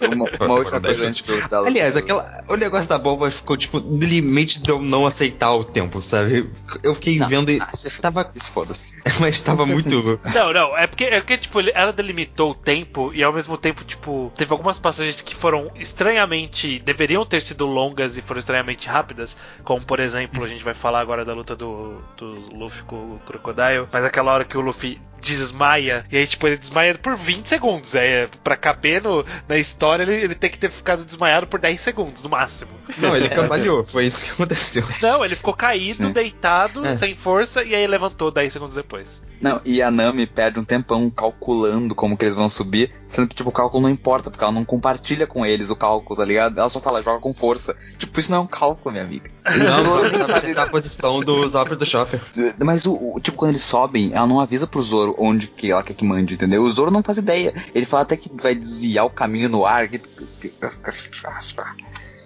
Uma, 0.00 0.46
uma 0.46 0.54
última 0.58 0.80
coisa 0.80 1.06
antes 1.06 1.22
da 1.48 1.58
Aliás, 1.60 1.96
aquela, 1.96 2.42
o 2.48 2.56
negócio 2.56 2.88
da 2.88 2.98
bomba 2.98 3.30
ficou, 3.30 3.56
tipo, 3.56 3.80
no 3.80 4.04
limite 4.04 4.62
de 4.62 4.70
eu 4.70 4.80
não 4.80 5.06
aceitar 5.06 5.54
o 5.54 5.64
tempo, 5.64 6.00
sabe? 6.00 6.50
Eu 6.82 6.94
fiquei 6.94 7.18
Não, 7.18 7.28
vendo 7.28 7.50
e 7.50 7.60
ah, 7.60 7.68
f- 7.74 8.00
tava. 8.00 8.30
Isso 8.34 8.50
foda-se. 8.52 8.94
Mas 9.20 9.40
tava 9.40 9.64
muito. 9.66 10.18
Não, 10.34 10.52
não, 10.52 10.76
é 10.76 10.86
porque, 10.86 11.04
é 11.04 11.20
porque 11.20 11.38
tipo, 11.38 11.60
ela 11.72 11.92
delimitou 11.92 12.50
o 12.50 12.54
tempo 12.54 13.12
e 13.14 13.22
ao 13.22 13.32
mesmo 13.32 13.56
tempo, 13.56 13.84
tipo, 13.84 14.32
teve 14.36 14.52
algumas 14.52 14.78
passagens 14.78 14.93
que 15.24 15.34
foram 15.34 15.70
estranhamente. 15.74 16.78
deveriam 16.78 17.24
ter 17.24 17.40
sido 17.40 17.66
longas 17.66 18.16
e 18.16 18.22
foram 18.22 18.38
estranhamente 18.38 18.88
rápidas. 18.88 19.36
Como, 19.62 19.84
por 19.84 20.00
exemplo, 20.00 20.42
a 20.44 20.48
gente 20.48 20.64
vai 20.64 20.74
falar 20.74 21.00
agora 21.00 21.24
da 21.24 21.34
luta 21.34 21.54
do, 21.54 22.02
do 22.16 22.56
Luffy 22.56 22.82
com 22.84 22.96
o 22.96 23.20
Crocodile. 23.26 23.88
Mas 23.92 24.04
aquela 24.04 24.32
hora 24.32 24.44
que 24.44 24.56
o 24.56 24.60
Luffy 24.60 25.00
desmaia, 25.24 26.04
e 26.10 26.16
aí, 26.18 26.26
tipo, 26.26 26.46
ele 26.46 26.56
desmaia 26.56 26.94
por 26.96 27.16
20 27.16 27.46
segundos. 27.48 27.94
É, 27.94 28.28
pra 28.42 28.56
caber 28.56 29.02
no, 29.02 29.24
na 29.48 29.56
história, 29.56 30.02
ele, 30.04 30.14
ele 30.24 30.34
tem 30.34 30.50
que 30.50 30.58
ter 30.58 30.70
ficado 30.70 31.04
desmaiado 31.04 31.46
por 31.46 31.58
10 31.60 31.80
segundos, 31.80 32.22
no 32.22 32.28
máximo. 32.28 32.70
Não, 32.98 33.16
ele 33.16 33.28
cambaleou, 33.28 33.84
foi 33.84 34.06
isso 34.06 34.24
que 34.24 34.30
aconteceu. 34.32 34.84
Não, 35.02 35.24
ele 35.24 35.36
ficou 35.36 35.54
caído, 35.54 36.06
Sim. 36.08 36.12
deitado, 36.12 36.84
É. 36.84 36.96
sem 36.96 37.14
força, 37.14 37.62
e 37.62 37.74
aí 37.74 37.86
levantou 37.86 38.30
10 38.30 38.52
segundos 38.52 38.74
depois. 38.74 39.22
Não, 39.40 39.60
e 39.64 39.82
a 39.82 39.90
Nami 39.90 40.26
perde 40.26 40.58
um 40.58 40.64
tempão 40.64 41.10
calculando 41.10 41.94
como 41.94 42.16
que 42.16 42.24
eles 42.24 42.34
vão 42.34 42.48
subir, 42.48 42.90
sendo 43.06 43.28
que, 43.28 43.34
tipo, 43.34 43.50
o 43.50 43.52
cálculo 43.52 43.82
não 43.82 43.90
importa, 43.90 44.30
porque 44.30 44.42
ela 44.42 44.52
não 44.52 44.64
compartilha 44.64 45.26
com 45.26 45.44
eles 45.44 45.68
o 45.70 45.76
cálculo, 45.76 46.16
tá 46.16 46.24
ligado? 46.24 46.58
Ela 46.58 46.68
só 46.70 46.80
fala, 46.80 47.02
joga 47.02 47.20
com 47.20 47.34
força. 47.34 47.76
Tipo, 47.98 48.18
isso 48.20 48.30
não 48.30 48.38
é 48.38 48.40
um 48.40 48.46
cálculo, 48.46 48.92
minha 48.92 49.04
amiga. 49.04 49.30
Não, 49.44 50.08
não, 50.10 50.26
sabe- 50.26 50.54
tá 50.54 50.62
a 50.62 50.68
posição 50.70 51.20
do 51.20 51.46
Zopper 51.48 51.76
do 51.76 51.84
Shopper. 51.84 52.20
Mas, 52.64 52.86
o, 52.86 52.94
o- 53.16 53.20
tipo, 53.20 53.36
quando 53.36 53.50
eles 53.50 53.62
sobem, 53.62 54.12
ela 54.14 54.26
não 54.26 54.40
avisa 54.40 54.66
pro 54.66 54.82
Zoro 54.82 55.13
onde 55.18 55.46
que 55.48 55.70
ela 55.70 55.82
quer 55.82 55.94
que 55.94 56.04
mande, 56.04 56.34
entendeu? 56.34 56.62
O 56.62 56.70
Zoro 56.70 56.90
não 56.90 57.02
faz 57.02 57.18
ideia. 57.18 57.54
Ele 57.74 57.86
fala 57.86 58.02
até 58.02 58.16
que 58.16 58.30
vai 58.40 58.54
desviar 58.54 59.04
o 59.06 59.10
caminho 59.10 59.48
no 59.48 59.64
ar. 59.66 59.88
que- 59.88 60.00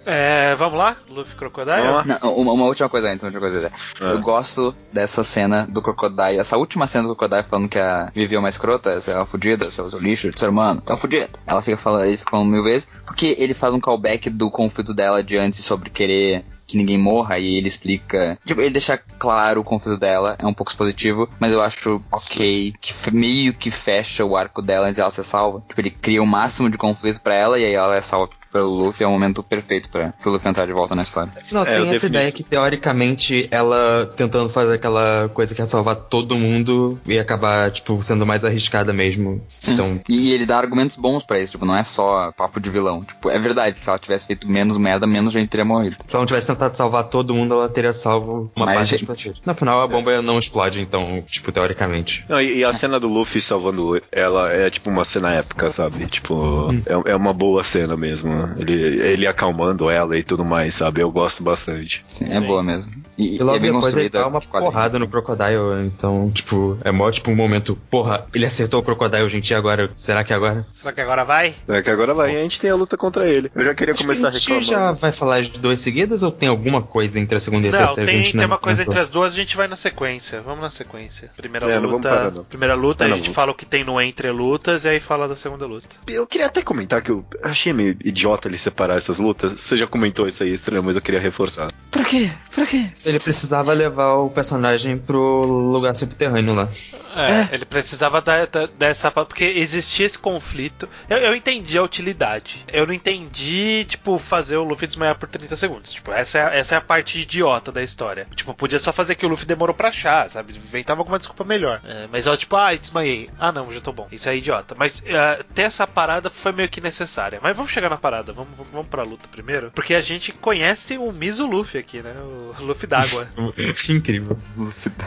É, 0.05 0.55
vamos 0.55 0.79
lá? 0.79 0.95
Luffy 1.09 1.35
Crocodile? 1.35 1.81
Vamos 1.81 2.07
lá. 2.07 2.19
Não, 2.23 2.33
uma, 2.35 2.53
uma 2.53 2.65
última 2.65 2.89
coisa 2.89 3.09
antes, 3.11 3.21
uma 3.23 3.27
última 3.27 3.41
coisa. 3.41 3.71
Ah. 4.01 4.05
Eu 4.05 4.21
gosto 4.21 4.73
dessa 4.91 5.23
cena 5.23 5.67
do 5.69 5.81
Crocodile, 5.83 6.39
essa 6.39 6.57
última 6.57 6.87
cena 6.87 7.07
do 7.07 7.15
Crocodile 7.15 7.47
falando 7.47 7.69
que 7.69 7.77
a 7.77 8.09
Vivi 8.15 8.33
é 8.35 8.39
uma 8.39 8.49
escrota, 8.49 8.91
essa 8.91 9.11
é 9.11 9.15
uma 9.15 9.25
fudida, 9.27 9.69
seu, 9.69 9.87
seu 9.89 9.99
lixo 9.99 10.31
de 10.31 10.39
ser 10.39 10.49
humano, 10.49 10.81
tá 10.81 10.97
fudido. 10.97 11.29
Ela 11.45 11.61
fica 11.61 11.77
falando, 11.77 12.05
ele 12.05 12.17
fica 12.17 12.31
falando 12.31 12.49
mil 12.49 12.63
vezes, 12.63 12.87
porque 13.05 13.35
ele 13.37 13.53
faz 13.53 13.73
um 13.73 13.79
callback 13.79 14.29
do 14.31 14.49
conflito 14.49 14.93
dela 14.95 15.21
de 15.23 15.37
antes 15.37 15.63
sobre 15.63 15.89
querer 15.91 16.43
que 16.69 16.77
ninguém 16.77 16.97
morra 16.97 17.39
e 17.39 17.57
ele 17.57 17.67
explica. 17.67 18.37
Tipo, 18.45 18.61
ele 18.61 18.69
deixa 18.69 18.97
claro 18.97 19.61
o 19.61 19.63
conflito 19.63 19.99
dela, 19.99 20.35
é 20.39 20.45
um 20.45 20.53
pouco 20.53 20.71
expositivo, 20.71 21.27
mas 21.39 21.51
eu 21.51 21.61
acho 21.61 22.01
ok, 22.11 22.73
que 22.79 22.93
meio 23.11 23.53
que 23.53 23.71
fecha 23.71 24.23
o 24.23 24.37
arco 24.37 24.61
dela 24.61 24.85
antes 24.85 24.97
dela 24.97 25.09
ser 25.09 25.23
salva. 25.23 25.63
Tipo, 25.67 25.81
ele 25.81 25.89
cria 25.89 26.21
o 26.21 26.27
máximo 26.27 26.69
de 26.69 26.77
conflito 26.77 27.21
pra 27.21 27.33
ela 27.33 27.59
e 27.59 27.65
aí 27.65 27.73
ela 27.73 27.95
é 27.95 28.01
salva 28.01 28.29
pelo 28.51 28.69
Luffy, 28.69 29.03
é 29.03 29.07
o 29.07 29.11
momento 29.11 29.41
perfeito 29.43 29.89
pra, 29.89 30.11
pro 30.21 30.31
Luffy 30.31 30.49
entrar 30.49 30.65
de 30.65 30.73
volta 30.73 30.95
na 30.95 31.03
história. 31.03 31.31
Não, 31.51 31.61
É, 31.63 31.63
eu 31.63 31.65
tem 31.65 31.75
essa 31.83 31.91
defini- 31.91 32.09
ideia 32.17 32.31
que 32.31 32.43
teoricamente 32.43 33.47
ela 33.51 34.11
tentando 34.15 34.49
fazer 34.49 34.73
aquela 34.75 35.29
coisa 35.33 35.53
que 35.53 35.61
é 35.61 35.65
salvar 35.65 35.95
todo 35.95 36.35
mundo 36.37 36.99
e 37.07 37.19
acabar, 37.19 37.71
tipo, 37.71 38.01
sendo 38.01 38.25
mais 38.25 38.43
arriscada 38.45 38.93
mesmo. 38.93 39.41
Então, 39.67 39.99
E 40.07 40.31
ele 40.31 40.45
dá 40.45 40.57
argumentos 40.57 40.95
bons 40.95 41.23
pra 41.23 41.39
isso, 41.39 41.51
tipo, 41.51 41.65
não 41.65 41.75
é 41.75 41.83
só 41.83 42.31
papo 42.31 42.59
de 42.59 42.69
vilão. 42.69 43.03
Tipo, 43.03 43.29
é 43.29 43.39
verdade, 43.39 43.77
se 43.77 43.89
ela 43.89 43.99
tivesse 43.99 44.27
feito 44.27 44.49
menos 44.49 44.77
merda, 44.77 45.05
menos 45.05 45.33
gente 45.33 45.49
teria 45.49 45.65
morrido. 45.65 45.97
se 46.05 46.13
ela 46.15 46.21
não 46.21 46.25
tivesse 46.25 46.47
tentado 46.47 46.75
salvar 46.75 47.05
todo 47.05 47.33
mundo, 47.33 47.53
ela 47.53 47.69
teria 47.69 47.93
salvo 47.93 48.51
uma 48.55 48.65
Mais 48.65 48.77
parte 48.89 49.05
gente. 49.05 49.41
No 49.45 49.53
final, 49.55 49.81
a 49.81 49.87
bomba 49.87 50.21
não 50.21 50.39
explode, 50.39 50.81
então, 50.81 51.23
tipo, 51.27 51.51
teoricamente. 51.51 52.25
Não, 52.29 52.39
e, 52.41 52.57
e 52.59 52.63
a 52.65 52.73
cena 52.73 52.99
do 52.99 53.07
Luffy 53.07 53.41
salvando 53.41 54.01
ela 54.11 54.51
é 54.51 54.69
tipo 54.69 54.89
uma 54.89 55.05
cena 55.05 55.33
épica, 55.33 55.71
sabe? 55.71 56.07
Tipo, 56.07 56.69
é, 56.85 57.11
é 57.11 57.15
uma 57.15 57.33
boa 57.33 57.63
cena 57.63 57.95
mesmo. 57.97 58.38
Ele, 58.57 58.73
ele 59.01 59.27
acalmando 59.27 59.89
ela 59.89 60.17
e 60.17 60.23
tudo 60.23 60.43
mais, 60.45 60.75
sabe? 60.75 61.01
Eu 61.01 61.11
gosto 61.11 61.43
bastante. 61.43 62.03
Sim, 62.07 62.25
é 62.31 62.39
boa 62.39 62.61
mesmo. 62.63 62.91
E, 63.17 63.35
E 63.35 63.35
e 63.37 63.43
logo 63.43 63.57
é 63.57 63.59
depois 63.59 63.97
ele 63.97 64.09
dá 64.09 64.27
uma 64.27 64.39
porrada 64.41 64.97
no 64.97 65.07
Crocodile, 65.07 65.85
então, 65.85 66.31
tipo, 66.33 66.77
é 66.83 66.91
mó, 66.91 67.09
tipo, 67.11 67.29
um 67.31 67.35
momento, 67.35 67.75
porra, 67.89 68.25
ele 68.33 68.45
acertou 68.45 68.79
o 68.79 68.83
Crocodile, 68.83 69.27
gente, 69.29 69.49
e 69.49 69.53
agora? 69.53 69.89
Será 69.95 70.23
que 70.23 70.33
agora? 70.33 70.65
Será 70.71 70.93
que 70.93 71.01
agora 71.01 71.23
vai? 71.25 71.53
É 71.67 71.81
que 71.81 71.89
agora 71.89 72.13
vai, 72.13 72.33
e 72.33 72.37
a 72.37 72.43
gente 72.43 72.59
tem 72.59 72.69
a 72.69 72.75
luta 72.75 72.95
contra 72.97 73.27
ele. 73.27 73.51
Eu 73.53 73.65
já 73.65 73.73
queria 73.75 73.93
Acho 73.93 74.03
que 74.03 74.07
começar 74.07 74.27
a 74.29 74.31
gente 74.31 74.61
já 74.61 74.91
vai 74.93 75.11
falar 75.11 75.41
de 75.41 75.59
duas 75.59 75.79
seguidas 75.81 76.23
ou 76.23 76.31
tem 76.31 76.47
alguma 76.47 76.81
coisa 76.81 77.19
entre 77.19 77.37
a 77.37 77.39
segunda 77.39 77.67
e 77.67 77.69
a 77.69 77.71
Não, 77.73 77.79
terceira? 77.79 78.05
que 78.05 78.09
a 78.09 78.13
tem, 78.13 78.23
gente 78.23 78.31
tem 78.33 78.41
não 78.41 78.47
uma 78.47 78.57
coisa 78.57 78.77
comentou? 78.83 78.93
entre 78.93 79.01
as 79.01 79.09
duas, 79.09 79.33
a 79.33 79.35
gente 79.35 79.57
vai 79.57 79.67
na 79.67 79.75
sequência. 79.75 80.41
Vamos 80.41 80.61
na 80.61 80.69
sequência. 80.69 81.29
Primeira 81.35 81.69
É, 81.69 81.79
não 81.79 81.89
luta. 81.89 82.09
parar, 82.09 82.31
não. 82.31 82.43
Primeira 82.43 82.73
luta, 82.75 83.03
É, 83.03 83.07
a 83.07 83.09
não, 83.09 83.17
gente 83.17 83.31
fala 83.31 83.51
o 83.51 83.55
que 83.55 83.65
tem 83.65 83.83
no 83.83 83.99
entre 83.99 84.31
lutas 84.31 84.85
e 84.85 84.89
aí 84.89 84.99
fala 84.99 85.27
da 85.27 85.35
segunda 85.35 85.65
luta. 85.65 85.87
Eu 86.07 86.25
queria 86.25 86.47
até 86.47 86.61
comentar 86.61 87.01
que 87.01 87.11
eu 87.11 87.25
achei 87.43 87.73
meio 87.73 87.97
idiota 88.03 88.28
idiota 88.29 88.47
ele 88.47 88.57
separar 88.57 88.97
essas 88.97 89.19
lutas. 89.19 89.53
Você 89.59 89.75
já 89.75 89.87
comentou 89.87 90.27
isso 90.27 90.43
aí, 90.43 90.53
estranho, 90.53 90.83
mas 90.83 90.95
eu 90.95 91.01
queria 91.01 91.19
reforçar. 91.19 91.69
Pra 91.91 92.03
quê? 92.03 92.31
Pra 92.53 92.65
quê? 92.65 92.85
Ele 93.05 93.19
precisava 93.19 93.73
levar 93.73 94.13
o 94.13 94.29
personagem 94.29 94.97
pro 94.97 95.41
lugar 95.43 95.95
subterrâneo 95.95 96.53
lá. 96.53 96.69
É, 97.15 97.53
ele 97.55 97.65
precisava 97.65 98.21
da, 98.21 98.45
da- 98.45 98.67
dessa. 98.67 99.09
Porque 99.11 99.43
existia 99.43 100.05
esse 100.05 100.17
conflito. 100.19 100.87
Eu, 101.09 101.17
eu 101.17 101.35
entendi 101.35 101.77
a 101.77 101.83
utilidade. 101.83 102.63
Eu 102.71 102.85
não 102.85 102.93
entendi, 102.93 103.85
tipo, 103.89 104.17
fazer 104.19 104.57
o 104.57 104.63
Luffy 104.63 104.87
desmaiar 104.87 105.17
por 105.17 105.27
30 105.27 105.55
segundos. 105.55 105.91
Tipo, 105.91 106.11
essa 106.11 106.37
é, 106.37 106.41
a- 106.43 106.53
essa 106.55 106.75
é 106.75 106.77
a 106.77 106.81
parte 106.81 107.19
idiota 107.19 107.71
da 107.71 107.81
história. 107.81 108.27
Tipo, 108.35 108.53
podia 108.53 108.79
só 108.79 108.93
fazer 108.93 109.15
que 109.15 109.25
o 109.25 109.29
Luffy 109.29 109.45
demorou 109.47 109.73
pra 109.73 109.89
achar, 109.89 110.29
sabe? 110.29 110.53
Inventava 110.55 111.01
alguma 111.01 111.17
desculpa 111.17 111.43
melhor. 111.43 111.81
É, 111.83 112.07
mas 112.11 112.27
ó, 112.27 112.35
tipo, 112.37 112.55
ah, 112.55 112.75
desmaiei. 112.75 113.29
Ah, 113.39 113.51
não, 113.51 113.71
já 113.73 113.81
tô 113.81 113.91
bom. 113.91 114.07
Isso 114.11 114.29
é 114.29 114.37
idiota. 114.37 114.75
Mas 114.77 115.01
é, 115.05 115.43
ter 115.55 115.63
essa 115.63 115.87
parada 115.87 116.29
foi 116.29 116.51
meio 116.51 116.69
que 116.69 116.79
necessária. 116.81 117.39
Mas 117.41 117.55
vamos 117.57 117.71
chegar 117.71 117.89
na 117.89 117.97
parada. 117.97 118.18
Vamos, 118.27 118.55
vamos, 118.55 118.71
vamos 118.71 118.87
pra 118.87 119.03
luta 119.03 119.27
primeiro. 119.29 119.71
Porque 119.71 119.93
a 119.93 120.01
gente 120.01 120.31
conhece 120.31 120.97
o 120.97 121.11
Miso 121.11 121.45
Luffy 121.45 121.79
aqui, 121.79 122.01
né? 122.01 122.13
O 122.59 122.63
Luffy 122.63 122.87
d'água. 122.87 123.27
Incrível. 123.89 124.37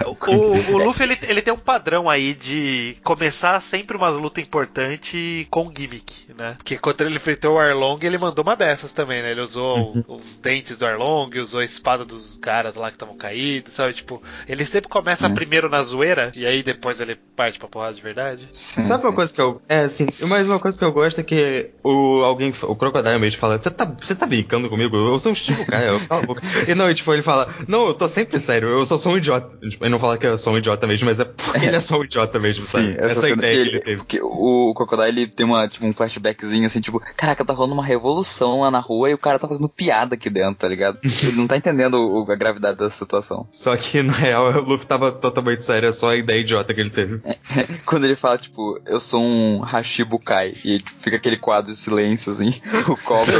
O, 0.06 0.72
o 0.74 0.78
Luffy 0.78 1.04
ele, 1.04 1.18
ele 1.22 1.42
tem 1.42 1.52
um 1.52 1.58
padrão 1.58 2.08
aí 2.08 2.34
de 2.34 2.96
começar 3.02 3.60
sempre 3.60 3.96
umas 3.96 4.16
lutas 4.16 4.44
importantes 4.44 5.46
com 5.50 5.72
gimmick, 5.74 6.32
né? 6.36 6.54
Porque 6.56 6.76
quando 6.78 7.00
ele 7.02 7.16
enfrentou 7.16 7.54
o 7.54 7.58
Arlong, 7.58 7.98
ele 8.02 8.18
mandou 8.18 8.44
uma 8.44 8.56
dessas 8.56 8.92
também, 8.92 9.22
né? 9.22 9.30
Ele 9.30 9.40
usou 9.40 10.04
os 10.08 10.36
dentes 10.38 10.76
do 10.76 10.86
Arlong, 10.86 11.30
usou 11.38 11.60
a 11.60 11.64
espada 11.64 12.04
dos 12.04 12.36
caras 12.36 12.74
lá 12.74 12.88
que 12.88 12.96
estavam 12.96 13.16
caídos, 13.16 13.72
sabe? 13.72 13.94
Tipo, 13.94 14.22
ele 14.48 14.64
sempre 14.64 14.88
começa 14.88 15.28
primeiro 15.30 15.68
na 15.68 15.82
zoeira 15.82 16.32
e 16.34 16.46
aí 16.46 16.62
depois 16.62 17.00
ele 17.00 17.16
parte 17.36 17.58
pra 17.58 17.68
porrada 17.68 17.94
de 17.94 18.02
verdade. 18.02 18.48
Sim, 18.52 18.82
Sabe 18.82 19.04
uma 19.04 19.10
sim. 19.10 19.16
coisa 19.16 19.34
que 19.34 19.40
eu. 19.40 19.62
É, 19.68 19.80
assim, 19.80 20.06
mas 20.20 20.48
uma 20.48 20.58
coisa 20.58 20.78
que 20.78 20.84
eu 20.84 20.92
gosto 20.92 21.20
é 21.20 21.24
que 21.24 21.70
o 21.82 22.22
alguém, 22.24 22.52
o 22.62 22.76
Crocodile 22.76 23.01
mesmo 23.18 23.40
fala: 23.40 23.58
Você 23.58 23.70
tá, 23.70 23.84
você 23.98 24.14
tá 24.14 24.26
brincando 24.26 24.68
comigo? 24.68 24.96
Eu 24.96 25.18
sou 25.18 25.32
um 25.32 25.64
Caia, 25.66 25.88
eu 25.90 26.00
cala 26.08 26.22
a 26.22 26.26
boca. 26.26 26.42
E 26.68 26.74
não, 26.74 26.90
e, 26.90 26.94
tipo, 26.94 27.12
ele 27.12 27.22
fala: 27.22 27.48
Não, 27.68 27.86
eu 27.86 27.94
tô 27.94 28.08
sempre 28.08 28.38
sério, 28.38 28.68
eu 28.68 28.84
só 28.86 28.96
sou 28.98 29.12
um 29.12 29.18
idiota. 29.18 29.56
Tipo, 29.68 29.84
ele 29.84 29.90
não 29.90 29.98
fala 29.98 30.16
que 30.18 30.26
eu 30.26 30.36
sou 30.38 30.52
um 30.54 30.58
idiota 30.58 30.86
mesmo, 30.86 31.06
mas 31.08 31.18
é 31.20 31.24
porque 31.24 31.66
ele 31.66 31.76
é 31.76 31.80
só 31.80 31.98
um 31.98 32.04
idiota 32.04 32.38
mesmo, 32.38 32.62
Sim, 32.62 32.68
sabe? 32.68 32.90
essa, 32.98 33.04
Essa, 33.06 33.20
cena, 33.22 33.32
ideia 33.34 33.54
que 33.54 33.60
ele, 33.60 33.70
ele 33.70 33.80
teve. 33.80 33.96
porque 33.98 34.20
o, 34.22 34.72
Crocodile 34.74 35.08
ele 35.22 35.26
tem 35.26 35.46
uma, 35.46 35.66
tipo, 35.68 35.86
um 35.86 35.92
flashbackzinho 35.92 36.66
assim, 36.66 36.80
tipo, 36.80 37.00
caraca, 37.16 37.44
tá 37.44 37.52
rolando 37.52 37.74
uma 37.74 37.84
revolução 37.84 38.60
lá 38.60 38.70
na 38.70 38.80
rua 38.80 39.10
e 39.10 39.14
o 39.14 39.18
cara 39.18 39.38
tá 39.38 39.48
fazendo 39.48 39.68
piada 39.68 40.14
aqui 40.14 40.28
dentro, 40.30 40.54
tá 40.56 40.68
ligado? 40.68 40.98
ele 41.22 41.32
não 41.36 41.46
tá 41.46 41.56
entendendo 41.56 41.94
o- 41.94 42.30
a 42.30 42.36
gravidade 42.36 42.78
dessa 42.78 42.96
situação. 42.96 43.46
Só 43.50 43.76
que, 43.76 44.02
na 44.02 44.12
real, 44.12 44.46
o 44.52 44.60
Luffy 44.60 44.86
tava 44.86 45.10
totalmente 45.12 45.64
sério, 45.64 45.88
é 45.88 45.92
só 45.92 46.10
a 46.10 46.16
ideia 46.16 46.40
idiota 46.40 46.72
que 46.74 46.80
ele 46.80 46.90
teve. 46.90 47.20
Quando 47.86 48.04
ele 48.04 48.16
fala, 48.16 48.38
tipo, 48.38 48.80
eu 48.86 49.00
sou 49.00 49.22
um 49.22 49.62
Hashibukai, 49.62 50.52
e 50.64 50.78
tipo, 50.78 50.90
fica 51.00 51.16
aquele 51.16 51.36
quadro 51.36 51.70
de 51.72 51.78
silêncio, 51.78 52.32
assim, 52.32 52.50
o 52.92 52.96
cobra. 52.98 53.32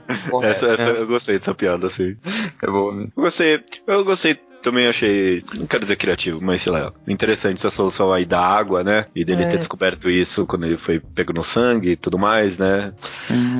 Porra, 0.30 0.48
Essa, 0.48 0.66
essa- 0.68 0.90
é. 0.90 1.02
eu 1.02 1.06
gostei 1.06 1.38
dessa 1.38 1.54
piada, 1.54 1.86
assim. 1.86 2.16
é 2.62 2.66
bom, 2.66 2.92
né? 2.92 3.08
Eu 3.16 3.22
gostei, 3.22 3.64
eu 3.86 4.04
gostei. 4.04 4.38
Também 4.62 4.86
achei, 4.86 5.42
não 5.54 5.66
quero 5.66 5.82
dizer 5.82 5.96
criativo, 5.96 6.38
mas 6.42 6.60
sei 6.62 6.70
lá, 6.72 6.92
interessante 7.08 7.54
essa 7.56 7.70
solução 7.70 8.12
aí 8.12 8.26
da 8.26 8.40
água, 8.40 8.84
né? 8.84 9.06
E 9.14 9.24
dele 9.24 9.42
É. 9.42 9.50
ter 9.50 9.58
descoberto 9.58 10.10
isso 10.10 10.44
quando 10.46 10.66
ele 10.66 10.76
foi 10.76 11.00
pego 11.00 11.32
no 11.32 11.42
sangue 11.42 11.90
e 11.92 11.96
tudo 11.96 12.18
mais, 12.18 12.58
né? 12.58 12.92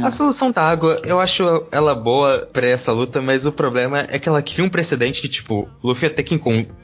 A 0.03 0.11
solução 0.11 0.51
da 0.51 0.63
água, 0.63 1.01
eu 1.05 1.19
acho 1.19 1.67
ela 1.73 1.95
boa 1.95 2.47
pra 2.53 2.67
essa 2.67 2.93
luta, 2.93 3.21
mas 3.23 3.47
o 3.47 3.53
problema 3.53 4.07
é 4.11 4.19
que 4.19 4.29
ela 4.29 4.43
cria 4.43 4.65
um 4.65 4.69
precedente 4.69 5.23
que, 5.23 5.29
tipo, 5.29 5.69
Luffy 5.83 6.05
ia 6.09 6.15
ter 6.15 6.23
que 6.23 6.39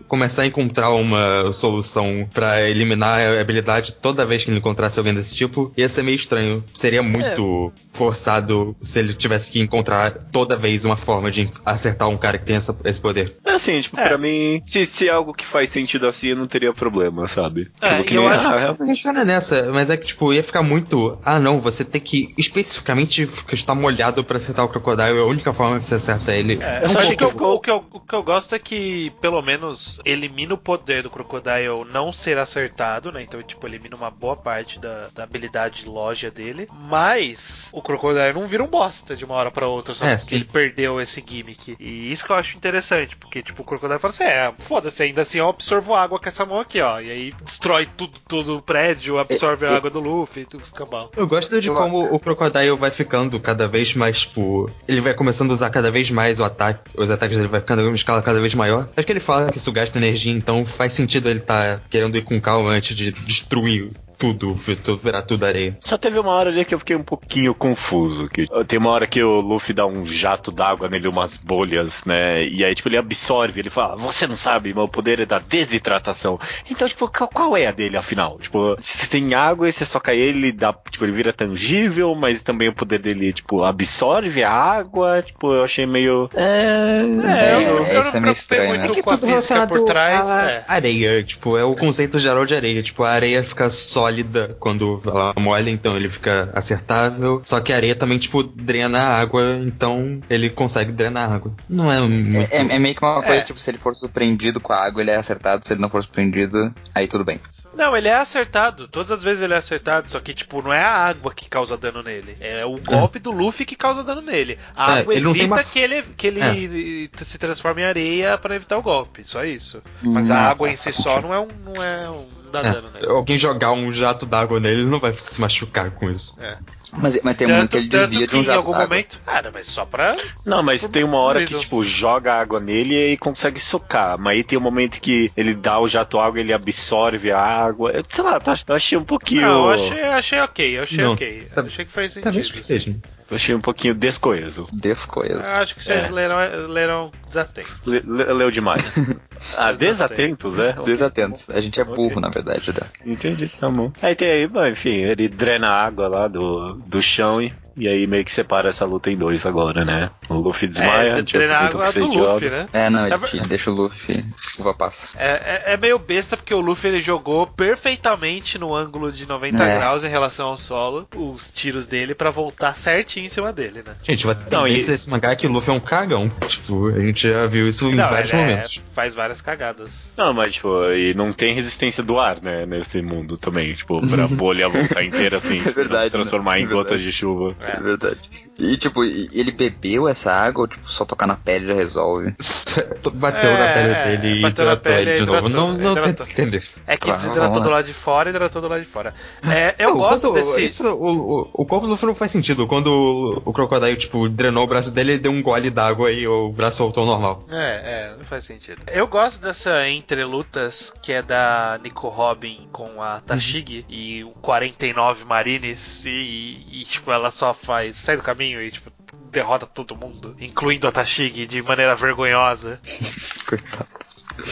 começar 0.09 0.43
a 0.43 0.47
encontrar 0.47 0.91
uma 0.91 1.53
solução 1.53 2.29
pra 2.33 2.69
eliminar 2.69 3.19
a 3.21 3.41
habilidade 3.41 3.93
toda 3.95 4.25
vez 4.25 4.45
que 4.45 4.51
ele 4.51 4.59
encontrasse 4.59 4.99
alguém 4.99 5.13
desse 5.15 5.37
tipo. 5.37 5.73
Ia 5.77 5.89
ser 5.89 6.03
meio 6.03 6.15
estranho. 6.17 6.65
Seria 6.73 7.03
muito 7.03 7.73
forçado 7.93 8.77
se 8.81 8.99
ele 8.99 9.13
tivesse 9.15 9.51
que 9.51 9.61
encontrar 9.61 10.13
toda 10.31 10.57
vez 10.57 10.85
uma 10.85 10.97
forma 10.97 11.31
de 11.31 11.49
acertar 11.65 12.09
um 12.09 12.17
cara 12.17 12.39
que 12.39 12.45
tem 12.45 12.57
essa- 12.57 12.77
esse 12.85 13.01
poder. 13.01 13.37
É 13.45 13.53
assim, 13.53 13.81
tipo, 13.81 13.99
É. 13.99 14.06
pra 14.09 14.19
mim, 14.19 14.63
se, 14.65 14.87
se 14.87 15.09
é 15.09 15.13
algo 15.13 15.33
que 15.35 15.45
faz 15.47 15.71
sentido 15.71 16.07
assim, 16.07 16.29
eu 16.29 16.37
não 16.37 16.47
teria 16.47 16.73
problema, 16.73 17.27
sabe? 17.29 17.71
É, 17.81 18.03
Tipo, 18.03 18.15
eu 18.15 18.21
nem- 18.23 18.31
acho- 18.31 18.47
ah, 18.49 18.59
realmente. 18.59 18.87
Funciona 18.89 19.25
nessa, 19.25 19.71
mas 19.73 19.91
é 19.91 19.97
que, 19.97 20.07
tipo, 20.07 20.33
ia 20.33 20.43
ficar 20.43 20.63
muito. 20.63 21.19
Ah, 21.25 21.39
não, 21.39 21.61
você 21.61 21.85
tem 21.85 22.01
que 22.01 22.35
especificamente 22.39 23.29
estar 23.53 23.75
molhado 23.75 24.23
pra 24.25 24.37
acertar 24.37 24.65
o 24.65 24.69
Crocodile, 24.69 25.19
é 25.19 25.21
a 25.21 25.25
única 25.25 25.53
forma 25.53 25.79
que 25.79 25.85
você 25.85 25.95
acerta 25.97 26.33
ele. 26.35 26.59
É, 26.63 26.85
É 26.85 26.89
um 26.89 26.93
eu 26.93 26.99
acho 26.99 27.17
que 27.17 27.25
eu- 27.25 27.29
o, 27.29 27.61
que 27.61 27.71
eu, 27.71 27.85
o 27.93 28.01
que 28.01 28.15
eu 28.15 28.23
gosto 28.23 28.55
é 28.55 28.59
que, 28.59 29.11
pelo 29.21 29.41
menos, 29.43 30.01
elimina 30.05 30.55
o 30.55 30.59
poder 30.59 31.03
do 31.03 31.11
Crocodile 31.11 31.85
não 31.93 32.13
ser 32.13 32.39
acertado, 32.39 33.11
né? 33.13 33.23
Então, 33.23 33.43
tipo, 33.43 33.67
elimina 33.67 33.97
uma 33.97 34.11
boa 34.11 34.37
parte 34.37 34.79
da, 34.79 35.09
da 35.15 35.25
habilidade 35.25 35.87
loja 35.87 36.31
dele. 36.31 36.69
Mas 36.73 37.69
o 37.73 37.83
Crocodile 37.83 38.33
não 38.35 38.47
vira 38.49 38.63
um 38.63 38.69
bosta 38.69 39.15
de 39.17 39.25
uma 39.25 39.35
hora 39.35 39.51
pra 39.51 39.67
outra, 39.69 39.95
só 39.95 40.05
É, 40.05 40.11
porque 40.17 40.23
sim. 40.25 40.37
ele 40.37 40.45
perdeu 40.45 41.01
esse 41.01 41.23
gimmick. 41.27 41.77
E 41.79 42.11
isso 42.13 42.25
que 42.25 42.33
eu 42.33 42.37
acho 42.37 42.57
interessante, 42.57 43.17
porque, 43.17 43.43
tipo, 43.43 43.63
o 43.63 43.65
Crocodile 43.99 44.01
fala 44.01 44.11
assim: 44.13 44.25
é, 44.25 44.53
foda-se, 44.59 45.03
ainda 45.03 45.23
assim 45.23 45.39
eu 45.39 45.49
absorvo 45.49 45.95
água 45.95 46.19
com 46.19 46.29
essa 46.29 46.45
mão 46.45 46.61
aqui, 46.61 46.81
ó. 46.81 47.01
E 47.01 47.11
aí 47.11 47.33
destrói 47.45 47.89
tudo, 47.97 48.19
todo 48.29 48.57
o 48.59 48.63
prédio, 48.63 49.19
absorve 49.19 49.67
É, 49.67 49.69
a 49.69 49.73
é- 49.73 49.77
água 49.77 49.91
do 49.91 50.01
Luffy 50.01 50.43
e 50.43 50.47
tudo 50.47 50.63
escambau. 50.63 51.11
Eu 51.17 51.27
gosto 51.27 51.61
de 51.61 51.69
Eu- 51.69 51.75
como 51.75 52.05
o 52.15 52.19
Crocodile 52.19 52.77
vai 52.77 52.91
ficando 52.91 53.39
cada 53.41 53.67
vez 53.67 53.95
mais, 53.95 54.21
tipo. 54.23 54.71
Ele 54.87 55.01
vai 55.01 55.15
começando 55.15 55.51
a 55.51 55.55
usar 55.55 55.71
cada 55.71 55.91
vez 55.91 56.11
mais 56.11 56.41
o 56.41 56.45
ataque. 56.45 56.91
Os 56.97 57.11
ataques 57.11 57.37
dele 57.37 57.49
vai 57.49 57.61
ficando 57.61 57.83
em 57.83 57.87
uma 57.87 57.97
escala 57.97 58.23
cada 58.23 58.41
vez 58.41 58.55
maior. 58.55 58.89
Acho 58.97 59.07
que 59.07 59.13
ele 59.13 59.21
fala 59.21 59.51
que 59.51 59.59
isso 59.59 59.73
gasta 59.73 59.99
energia, 59.99 60.33
então 60.33 60.65
faz 60.65 60.93
sentido 60.93 61.29
ele 61.29 61.41
tá 61.41 61.81
querendo 61.91 62.17
ir 62.17 62.23
com 62.23 62.41
calma 62.41 62.71
antes 62.71 62.97
de 62.97 63.11
destruir 63.13 63.91
tudo, 64.19 64.57
tu- 64.83 64.97
virar 64.97 65.23
tudo 65.23 65.45
areia. 65.45 65.77
Só 65.81 65.97
teve 65.97 66.19
uma 66.19 66.31
hora 66.33 66.51
ali 66.51 66.65
que 66.65 66.75
eu 66.75 66.79
fiquei 66.79 66.97
um 66.97 67.03
pouquinho 67.03 67.55
confuso. 67.55 68.29
Que 68.29 68.47
tem 68.67 68.79
uma 68.79 68.91
hora 68.91 69.07
que 69.07 69.23
o 69.23 69.41
Luffy 69.41 69.75
dá 69.75 69.87
um 69.87 70.05
jato 70.05 70.51
d'água 70.51 70.89
nele, 70.89 71.09
umas 71.09 71.37
bolhas, 71.37 72.05
né? 72.05 72.45
E 72.47 72.65
aí, 72.65 72.75
tipo, 72.75 72.89
ele 72.89 72.97
absorve, 72.97 73.61
ele 73.61 73.71
fala, 73.71 73.97
você 73.97 74.27
não 74.27 74.37
sabe, 74.37 74.75
meu 74.75 74.89
poder 74.89 75.21
é 75.21 75.27
da 75.27 75.39
desidratação. 75.39 76.39
Então, 76.71 76.89
tipo, 76.89 77.09
qual, 77.09 77.57
é 77.57 77.67
a 77.67 77.73
dele, 77.73 77.97
afinal? 77.97 78.39
Tipo, 78.41 78.77
se 78.79 78.99
você 78.99 79.11
tem 79.11 79.35
água 79.35 79.69
e 79.69 79.73
você 79.73 79.85
soca 79.85 80.15
ele, 80.15 80.39
ele 80.39 80.53
dá, 80.53 80.75
tipo, 80.91 81.05
ele 81.05 81.13
vira 81.13 81.33
tangível, 81.33 82.15
mas 82.15 82.43
também 82.43 82.69
o 82.69 82.73
poder 82.73 82.99
dele, 82.99 83.33
tipo, 83.33 83.63
absorve 83.65 84.43
a 84.43 84.51
água. 84.51 85.23
Tipo, 85.23 85.53
eu 85.53 85.65
achei 85.65 85.87
meio. 85.87 86.29
É. 86.35 87.03
É, 87.27 87.55
eu, 87.55 87.85
eu 87.85 88.01
isso 88.01 88.17
é 88.17 88.21
me 88.21 88.27
meio 88.27 88.33
estranho, 88.33 88.69
muito 88.71 88.83
né? 88.83 88.87
É 88.87 88.95
que 88.95 89.03
com 89.03 89.11
a 89.11 89.15
tudo 89.15 89.27
física 89.27 89.55
relacionado 89.55 89.69
por 89.69 89.85
trás. 89.85 90.29
à 90.29 90.51
é. 90.51 90.65
areia, 90.67 91.23
tipo, 91.23 91.57
é 91.57 91.65
o 91.65 91.75
conceito 91.75 92.19
geral 92.19 92.45
de 92.45 92.55
areia. 92.55 92.83
Tipo, 92.83 93.03
a 93.03 93.11
areia 93.11 93.43
fica 93.43 93.69
sólida 94.07 94.57
quando 94.61 95.01
ela 95.05 95.35
molha, 95.37 95.71
então 95.71 95.97
ele 95.97 96.09
fica 96.09 96.51
acertável. 96.55 97.43
Só 97.45 97.61
que 97.61 97.73
a 97.73 97.77
areia 97.77 97.95
também, 97.95 98.19
tipo, 98.19 98.43
drena 98.43 98.99
a 99.01 99.19
água, 99.21 99.59
então 99.65 100.21
ele 100.31 100.49
consegue 100.49 100.93
drenar 100.93 101.31
a 101.31 101.35
água. 101.35 101.53
Não 101.69 101.91
é 101.91 102.01
muito... 102.01 102.37
É, 102.53 102.57
é 102.75 102.79
meio 102.79 102.95
que 102.95 103.05
uma 103.05 103.23
coisa, 103.23 103.41
É. 103.41 103.45
tipo, 103.45 103.59
se 103.59 103.71
ele 103.71 103.79
for 103.79 103.95
surpreendido 103.95 104.61
com 104.61 104.73
a 104.73 104.85
água, 104.85 105.03
ele 105.03 105.11
é 105.11 105.17
acertado, 105.17 105.65
se 105.67 105.73
ele 105.73 105.81
não 105.81 105.91
for 105.91 106.03
surpreendido, 106.03 106.73
aí 106.95 107.07
tudo 107.07 107.25
bem. 107.25 107.41
Não, 107.77 107.97
ele 107.97 108.09
é 108.09 108.15
acertado. 108.17 108.89
Todas 108.89 109.11
as 109.13 109.23
vezes 109.23 109.43
ele 109.43 109.53
é 109.55 109.57
acertado, 109.57 110.11
só 110.11 110.19
que, 110.21 110.33
tipo, 110.33 110.63
não 110.63 110.73
é 110.73 110.83
a 110.83 110.91
água 111.09 111.33
que 111.35 111.49
causa 111.49 111.77
dano 111.77 112.03
nele. 112.03 112.37
É 112.41 112.65
o 112.65 112.77
golpe 112.79 113.19
do 113.19 113.31
Luffy 113.31 113.67
que 113.67 113.77
causa 113.77 114.03
dano 114.03 114.23
nele. 114.23 114.59
A 114.75 114.97
É, 114.97 115.01
água 115.01 115.15
ele 115.15 115.29
evita 115.29 115.45
uma- 115.47 115.63
que 115.65 115.79
ele, 115.79 116.03
que 116.17 116.27
ele 116.27 117.11
se 117.23 117.39
transforme 117.39 117.83
em 117.83 117.85
areia 117.85 118.39
pra 118.39 118.57
evitar 118.57 118.79
o 118.79 118.83
golpe. 118.83 119.23
Só 119.23 119.45
isso. 119.45 119.83
Mas 120.03 120.31
a 120.31 120.39
água 120.51 120.69
em 120.71 120.77
si 120.77 120.91
só 120.91 121.21
não 121.21 121.33
é 121.35 121.39
um. 121.39 121.49
Não, 121.65 121.83
é 121.83 122.09
um, 122.11 122.27
não 122.45 122.51
dá 122.51 122.61
É, 122.61 122.73
dano 122.73 122.89
nele. 122.95 123.07
alguém 123.09 123.37
jogar 123.37 123.73
um 123.73 123.93
jato 123.93 124.25
d'água 124.25 124.59
nele, 124.59 124.81
ele 124.83 124.91
não 124.91 124.99
vai 125.01 125.13
se 125.13 125.41
machucar 125.41 125.91
com 125.91 126.09
isso. 126.09 126.41
É. 126.41 126.57
Mas, 126.99 127.21
mas 127.23 127.37
tem 127.37 127.47
um 127.47 127.51
momento 127.51 127.71
que 127.71 127.77
ele 127.77 127.89
tanto 127.89 128.09
desvia 128.11 128.27
que 128.27 128.33
de 128.33 128.37
um 128.37 128.41
em 128.41 128.45
jato 128.45 128.57
algum 128.59 128.71
d'água. 128.73 128.87
momento. 128.89 129.21
Cara, 129.25 129.51
mas 129.53 129.67
só 129.67 129.85
pra. 129.85 130.17
Não, 130.45 130.63
mas 130.63 130.81
Por 130.83 130.91
tem 130.91 131.05
uma 131.05 131.19
hora 131.19 131.45
que, 131.45 131.57
tipo, 131.59 131.85
joga 131.85 132.35
água 132.35 132.59
nele 132.61 133.13
e 133.13 133.17
consegue 133.17 133.61
socar. 133.61 134.19
Mas 134.19 134.37
aí 134.37 134.45
tem 134.45 134.59
um 134.59 134.63
momento 134.63 135.01
que 135.01 135.31
ele 135.37 135.55
dá 135.55 135.79
o 135.79 135.87
jato 135.89 136.19
água, 136.19 136.41
ele 136.41 136.53
absorve 136.53 137.31
a 137.31 137.39
água. 137.41 137.91
Eu, 137.93 138.03
sei 138.09 138.25
lá, 138.25 138.41
eu 138.69 138.75
achei 138.75 138.97
um 138.99 139.05
pouquinho. 139.05 139.43
Não, 139.43 139.65
eu 139.67 139.71
achei, 139.71 140.03
achei 140.03 140.41
ok, 140.41 140.79
eu 140.79 140.83
achei 140.85 141.05
Não, 141.05 141.13
ok. 141.13 141.49
tá- 141.55 141.63
achei 141.63 141.85
que 141.85 141.93
faz 141.93 142.13
sentido. 142.13 142.25
Talvez 142.25 142.51
assim. 142.51 142.63
seja. 142.63 142.97
Eu 143.31 143.37
achei 143.37 143.55
um 143.55 143.61
pouquinho 143.61 143.95
descoeso. 143.95 144.69
Descoeso. 144.73 145.43
Eu 145.49 145.63
acho 145.63 145.75
que 145.75 145.83
vocês 145.85 146.05
É. 146.05 146.11
leram, 146.11 146.67
leram 146.69 147.13
desatentos. 147.27 147.81
Le- 147.87 148.01
le- 148.05 148.33
leu 148.33 148.51
demais. 148.51 148.83
ah, 149.59 149.73
desatentos, 149.73 150.59
é? 150.59 150.73
Desatentos. 150.85 151.49
A 151.51 151.61
gente 151.61 151.81
é 151.81 151.85
burro, 151.85 152.13
Ok. 152.13 152.21
na 152.23 152.29
verdade. 152.29 152.71
Né? 152.73 152.87
Entendi, 153.05 153.49
tá 153.49 153.69
bom. 153.69 153.93
Aí 154.03 154.15
tem 154.15 154.31
aí, 154.31 154.47
bom, 154.47 154.67
enfim, 154.67 154.91
ele 155.03 155.29
drena 155.29 155.69
a 155.69 155.85
água 155.87 156.09
lá 156.09 156.29
do, 156.29 156.75
do 156.87 157.03
chão 157.03 157.41
e, 157.43 157.53
e 157.77 157.87
aí 157.89 158.07
meio 158.07 158.25
que 158.25 158.33
separa 158.33 158.69
essa 158.69 158.85
luta 158.85 159.11
em 159.11 159.17
dois 159.17 159.45
agora, 159.45 159.85
né? 159.85 160.11
O 160.29 160.35
Luffy 160.35 160.67
desmaia, 160.69 161.11
é, 161.19 161.23
tipo, 161.23 161.39
treinar 161.39 161.67
então 161.67 161.81
água 161.81 161.93
que 161.93 161.99
do. 162.01 162.07
Luffy, 162.33 162.51
né? 162.51 162.67
É, 162.73 162.89
não, 162.91 163.07
ele 163.07 163.15
É 163.15 163.19
tira, 163.19 163.45
deixa 163.47 163.71
o 163.71 163.75
Luffy 163.75 164.25
uva 164.59 164.73
passa. 164.75 165.11
É, 165.19 165.63
é, 165.67 165.73
é 165.75 165.77
meio 165.77 165.99
besta 165.99 166.37
porque 166.37 166.55
o 166.55 166.61
Luffy 166.61 166.91
ele 166.91 167.01
jogou 167.01 167.47
perfeitamente 167.47 168.59
no 168.59 168.75
ângulo 168.75 169.13
de 169.13 169.27
90 169.27 169.63
É. 169.63 169.77
graus 169.79 170.05
em 170.05 170.09
relação 170.09 170.49
ao 170.49 170.57
solo, 170.57 171.07
os 171.15 171.51
tiros 171.53 171.87
dele 171.87 172.15
pra 172.15 172.31
voltar 172.31 172.75
certinho 172.75 173.27
em 173.27 173.29
cima 173.29 173.53
dele, 173.53 173.83
né? 173.87 173.95
Gente, 174.03 174.29
a 174.29 174.37
Não, 174.51 174.67
e- 174.67 174.83
desse 174.83 175.09
mangá 175.11 175.31
é 175.33 175.37
que 175.37 175.47
o 175.47 175.51
Luffy 175.51 175.71
é 175.71 175.77
um 175.77 175.81
cagão. 175.81 176.31
Tipo, 176.49 176.89
a 176.89 176.99
gente 177.01 177.29
já 177.31 177.47
viu 177.47 177.67
isso 177.69 177.91
em 177.91 177.95
Não, 177.95 178.09
vários 178.09 178.33
ele 178.33 178.43
é- 178.43 178.47
momentos. 178.47 178.83
faz 178.95 179.15
várias 179.15 179.41
cagadas. 179.41 180.13
Não, 180.17 180.33
mas, 180.33 180.55
tipo, 180.55 180.69
e 180.93 181.15
não 181.15 181.33
tem 181.33 181.55
resistência 181.55 182.03
do 182.03 182.19
ar, 182.19 182.41
né, 182.43 182.65
nesse 182.67 183.03
mundo 183.03 183.37
também, 183.37 183.73
tipo, 183.75 184.01
pra 184.09 184.27
bolha 184.29 184.69
voltar 184.69 185.05
inteira 185.05 185.37
assim, 185.39 185.59
É 185.59 185.71
verdade, 185.73 186.05
não 186.05 186.11
transformar 186.23 186.53
né? 186.55 186.61
em 186.61 186.65
É 186.65 186.67
gotas 186.67 187.01
de 187.01 187.13
chuva. 187.13 187.55
É. 187.67 187.81
verdade. 187.81 188.46
E 188.59 188.77
tipo, 188.77 189.05
ele 189.05 189.51
bebeu 189.53 190.09
essa 190.09 190.33
água 190.33 190.63
ou 190.63 190.67
tipo, 190.69 190.89
só 190.91 191.05
tocar 191.05 191.27
na 191.27 191.37
pele 191.37 191.67
já 191.67 191.75
resolve? 191.75 192.35
Bateu 193.15 193.51
É, 193.51 193.59
na 193.59 193.73
pele 193.75 193.93
é, 193.93 194.17
dele 194.17 194.39
e 194.39 194.43
bateu 194.43 194.65
na 194.65 194.73
hidratou 194.73 194.93
pele, 194.93 195.11
ele 195.11 195.21
de 195.21 195.27
novo. 195.27 195.49
hidratou, 195.49 195.51
Não, 195.69 195.79
não 195.79 195.91
hidratou. 195.93 196.27
tento 196.27 196.31
entender. 196.33 196.65
É 196.87 196.97
que 196.97 197.05
Claro, 197.07 197.21
desidratou 197.21 197.61
do 197.63 197.69
lado 197.71 197.85
de 197.85 197.93
fora 197.95 198.29
e 198.29 198.31
hidratou 198.31 198.63
do 198.63 198.69
lado 198.69 198.81
de 198.81 198.87
fora. 198.89 199.15
É, 199.47 199.75
eu 199.79 199.91
Não, 199.91 199.99
gosto 199.99 200.29
quando- 200.29 200.35
desse. 200.35 200.65
isso, 200.65 200.89
o, 200.89 201.41
o, 201.43 201.51
o 201.53 201.67
corpo 201.67 201.87
do 201.87 201.91
Luffy 201.93 202.07
não 202.07 202.15
faz 202.15 202.31
sentido. 202.31 202.67
Quando 202.67 202.87
o, 202.89 203.43
o 203.45 203.53
Crocodile, 203.53 203.97
tipo, 203.97 204.29
drenou 204.29 204.65
o 204.65 204.67
braço 204.67 204.91
dele, 204.91 205.13
ele 205.13 205.19
deu 205.19 205.33
um 205.33 205.43
gole 205.43 205.69
d'água 205.71 206.11
e 206.11 206.27
o 206.27 206.51
braço 206.51 206.83
voltou 206.83 207.03
ao 207.05 207.09
normal. 207.11 207.45
É, 207.51 207.57
é, 207.57 208.15
não 208.19 208.25
faz 208.25 208.45
sentido. 208.45 208.81
Eu 208.87 209.07
gosto 209.07 209.41
dessa 209.41 209.87
entrelutas 209.89 210.93
que 211.03 211.13
é 211.13 211.23
da 211.23 211.79
Nico 211.83 212.09
Robin 212.09 212.69
com 212.73 213.03
a 213.03 213.21
Tashigi 213.21 213.85
e 213.89 214.25
o 214.25 214.31
49 214.31 215.25
Marines 215.25 216.05
e, 216.07 216.65
e, 216.71 216.83
tipo, 216.85 217.11
ela 217.13 217.31
só 217.31 217.53
faz. 217.53 217.97
sai 217.97 218.17
do 218.17 218.23
caminho 218.23 218.46
e 218.55 218.71
tipo. 218.71 218.91
Derrota 219.31 219.67
todo 219.67 219.97
mundo, 219.97 220.35
incluindo 220.41 220.87
a 220.89 220.93
Tashigi 220.93 221.47
de 221.47 221.63
maneira 221.63 221.95
vergonhosa. 221.95 222.81
Coitado. 223.47 223.87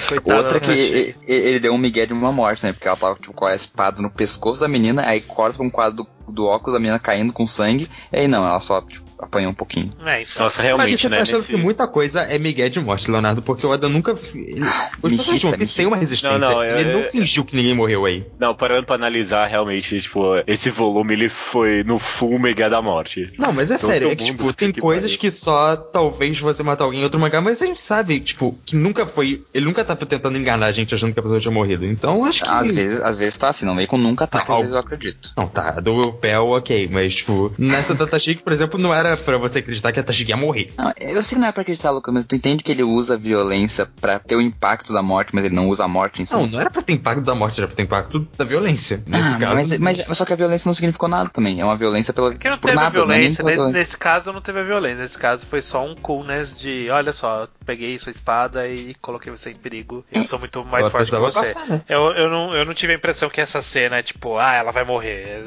Coitada 0.07 0.43
Outra 0.43 0.61
que 0.61 1.15
ele 1.27 1.61
deu 1.61 1.73
um 1.73 1.79
migué 1.79 2.07
de 2.07 2.13
uma 2.13 2.33
morte, 2.33 2.65
né? 2.65 2.73
Porque 2.73 2.89
ela 2.89 2.97
tava 2.97 3.15
tipo, 3.17 3.33
com 3.33 3.47
a 3.47 3.55
espada 3.55 4.01
no 4.01 4.11
pescoço 4.11 4.61
da 4.61 4.69
menina, 4.69 5.07
aí 5.07 5.21
corta 5.21 5.57
pra 5.57 5.67
um 5.67 5.71
quadro 5.71 6.05
do, 6.05 6.33
do 6.33 6.47
óculos 6.47 6.75
da 6.75 6.81
menina 6.81 6.99
caindo 6.99 7.33
com 7.33 7.47
sangue, 7.47 7.89
e 8.13 8.19
aí 8.19 8.29
não, 8.29 8.47
ela 8.47 8.61
só 8.61 8.81
tipo, 8.83 9.04
apanhou 9.19 9.51
um 9.51 9.55
pouquinho. 9.55 9.91
É, 10.05 10.23
então. 10.23 10.43
Nossa, 10.43 10.57
Mas 10.59 10.67
realmente, 10.67 10.99
você 10.99 11.09
né, 11.09 11.17
tá 11.17 11.23
achando 11.23 11.39
nesse- 11.39 11.51
que 11.51 11.57
muita 11.57 11.87
coisa 11.87 12.23
é 12.23 12.39
Miguel 12.39 12.69
de 12.69 12.81
morte, 12.81 13.11
Leonardo, 13.11 13.43
porque 13.43 13.67
o 13.67 13.71
Oda 13.71 13.89
nunca. 13.89 14.13
Ele, 14.35 14.61
os 15.03 15.11
Me 15.11 15.17
personagens 15.19 15.57
Piece 15.57 15.75
têm 15.77 15.87
uma 15.87 15.97
resistência. 15.97 16.39
Não, 16.39 16.49
não, 16.51 16.65
ele 16.65 16.91
é- 16.91 16.93
não 16.93 17.01
é- 17.01 17.05
fingiu 17.09 17.45
que 17.45 17.57
ninguém 17.57 17.75
morreu 17.75 18.05
aí. 18.05 18.27
Não, 18.39 18.55
parando 18.55 18.85
pra 18.87 18.95
analisar, 18.97 19.47
realmente, 19.47 20.01
tipo, 20.01 20.23
esse 20.47 20.71
volume, 20.71 21.15
ele 21.15 21.29
foi 21.29 21.83
no 21.85 21.99
full 21.99 22.39
mega 22.39 22.69
da 22.69 22.81
morte. 22.83 23.33
Não, 23.39 23.53
mas 23.53 23.71
é 23.71 23.79
Todo 23.79 23.91
sério, 23.91 24.11
é 24.11 24.17
que, 24.17 24.25
tipo, 24.25 24.53
tem 24.53 24.73
que 24.73 24.81
coisas 24.81 25.17
que 25.17 25.31
só 25.31 25.77
talvez 25.77 26.39
você 26.39 26.63
matar 26.63 26.85
alguém 26.85 27.01
em 27.01 27.05
outro 27.05 27.21
mangá, 27.21 27.41
mas 27.41 27.63
a 27.63 27.67
gente 27.67 27.81
sabe, 27.81 28.21
tipo, 28.21 28.59
que 28.65 28.77
nunca 28.77 29.07
foi. 29.07 29.45
Ele 29.55 29.65
nunca 29.67 29.85
tava 29.85 30.05
tentando 30.07 30.37
enganar 30.39 30.67
a 30.67 30.73
gente 30.73 30.95
achando 30.95 31.13
que 31.13 31.21
a 31.21 31.23
pessoa 31.23 31.41
tinha 31.41 31.53
morrido. 31.53 31.85
Então 31.87 32.25
acho 32.25 32.43
que. 32.43 32.51
Às 32.51 32.71
vezes, 32.73 33.01
às 33.01 33.19
vezes 33.19 33.37
tá 33.39 33.49
assim, 33.49 33.65
não 33.67 33.77
vem 33.77 33.87
com 33.87 33.97
nunca 33.99 34.27
tá, 34.27 34.45
Não, 34.49 34.55
às 34.57 34.61
vezes 34.61 34.75
eu 34.75 34.81
acredito. 34.81 35.33
Não, 35.37 35.47
tá, 35.49 35.73
do 35.81 36.13
Pel, 36.15 36.49
ok, 36.49 36.89
mas, 36.91 37.15
tipo, 37.17 37.53
nessa 37.59 37.95
da 37.95 38.07
Tashigi, 38.07 38.41
por 38.45 38.53
exemplo, 38.53 38.79
não 38.79 38.93
era 38.93 39.04
pra 39.25 39.37
você 39.39 39.59
acreditar 39.61 39.93
que 39.93 40.01
a 40.01 40.03
Tashigi 40.03 40.31
ia 40.31 40.37
morrer. 40.37 40.73
Não, 40.77 40.93
eu 41.01 41.23
sei 41.23 41.37
que 41.37 41.41
não 41.41 41.49
é 41.49 41.53
pra 41.53 41.63
acreditar, 41.63 41.91
Lucas, 41.91 42.13
mas 42.13 42.25
tu 42.25 42.35
entende 42.37 42.63
que 42.65 42.73
ele 42.73 42.83
usa 42.83 43.15
a 43.15 43.17
violência 43.17 43.87
pra 44.01 44.19
ter 44.19 44.37
o 44.37 44.41
impacto 44.41 44.93
da 44.93 45.03
morte, 45.03 45.35
mas 45.35 45.45
ele 45.45 45.55
não 45.55 45.69
usa 45.69 45.85
a 45.85 45.89
morte 45.89 46.23
em 46.23 46.25
si? 46.25 46.33
Não, 46.35 46.47
não 46.47 46.61
era 46.61 46.71
pra 46.71 46.83
ter 46.83 46.93
impacto 46.93 47.23
da 47.23 47.35
morte, 47.35 47.59
era 47.61 47.67
pra 47.67 47.77
ter 47.77 47.83
impacto 47.83 48.27
da 48.37 48.45
violência. 48.45 49.03
Nesse 49.07 49.35
Ah, 49.35 49.39
caso. 49.39 49.55
mas, 49.55 49.77
mas, 49.79 50.05
mas 50.09 50.19
só 50.19 50.25
que 50.25 50.33
a 50.33 50.37
violência 50.37 50.69
não 50.69 50.75
significou 50.75 51.09
nada 51.09 51.29
também. 51.31 51.61
É 51.61 51.65
uma 51.65 51.77
violência 51.77 52.13
pela, 52.13 52.31
Porque 52.31 52.49
não 52.49 52.59
teve 52.59 52.75
nada, 52.75 52.89
é 52.89 52.91
violência. 52.91 53.37
pela 53.39 53.49
Nesse, 53.51 53.57
violência. 53.57 53.81
nesse 53.81 53.99
caso 53.99 54.33
não 54.33 54.41
teve 54.41 54.61
a 54.61 54.63
violência. 54.65 55.03
Nesse 55.03 55.19
caso 55.19 55.47
foi 55.47 55.63
só 55.63 55.85
um 55.85 55.95
coolness 55.95 56.59
de 56.59 56.89
olha 56.91 57.13
só, 57.13 57.43
eu 57.43 57.49
peguei 57.65 57.99
sua 57.99 58.11
espada 58.11 58.67
e 58.69 58.95
coloquei 59.01 59.31
você 59.31 59.51
em 59.51 59.55
perigo. 59.57 60.05
Eu 60.13 60.23
sou 60.25 60.39
muito 60.39 60.65
mais 60.65 60.83
Ela 60.85 60.91
forte 60.91 61.11
que 61.11 61.17
você. 61.19 61.41
passar, 61.43 61.67
né? 61.67 61.83
Eu, 61.89 62.13
eu, 62.13 62.31
não, 62.31 62.55
eu 62.55 62.65
não 62.65 62.75
tive 62.75 62.93
a 62.93 62.97
impressão 62.97 63.29
que 63.31 63.41
essa 63.41 63.61
cena 63.63 63.97
é 63.99 64.03
tipo, 64.03 64.37
ah, 64.39 64.55
ela 64.55 64.71
vai 64.71 64.85
morrer. 64.85 65.43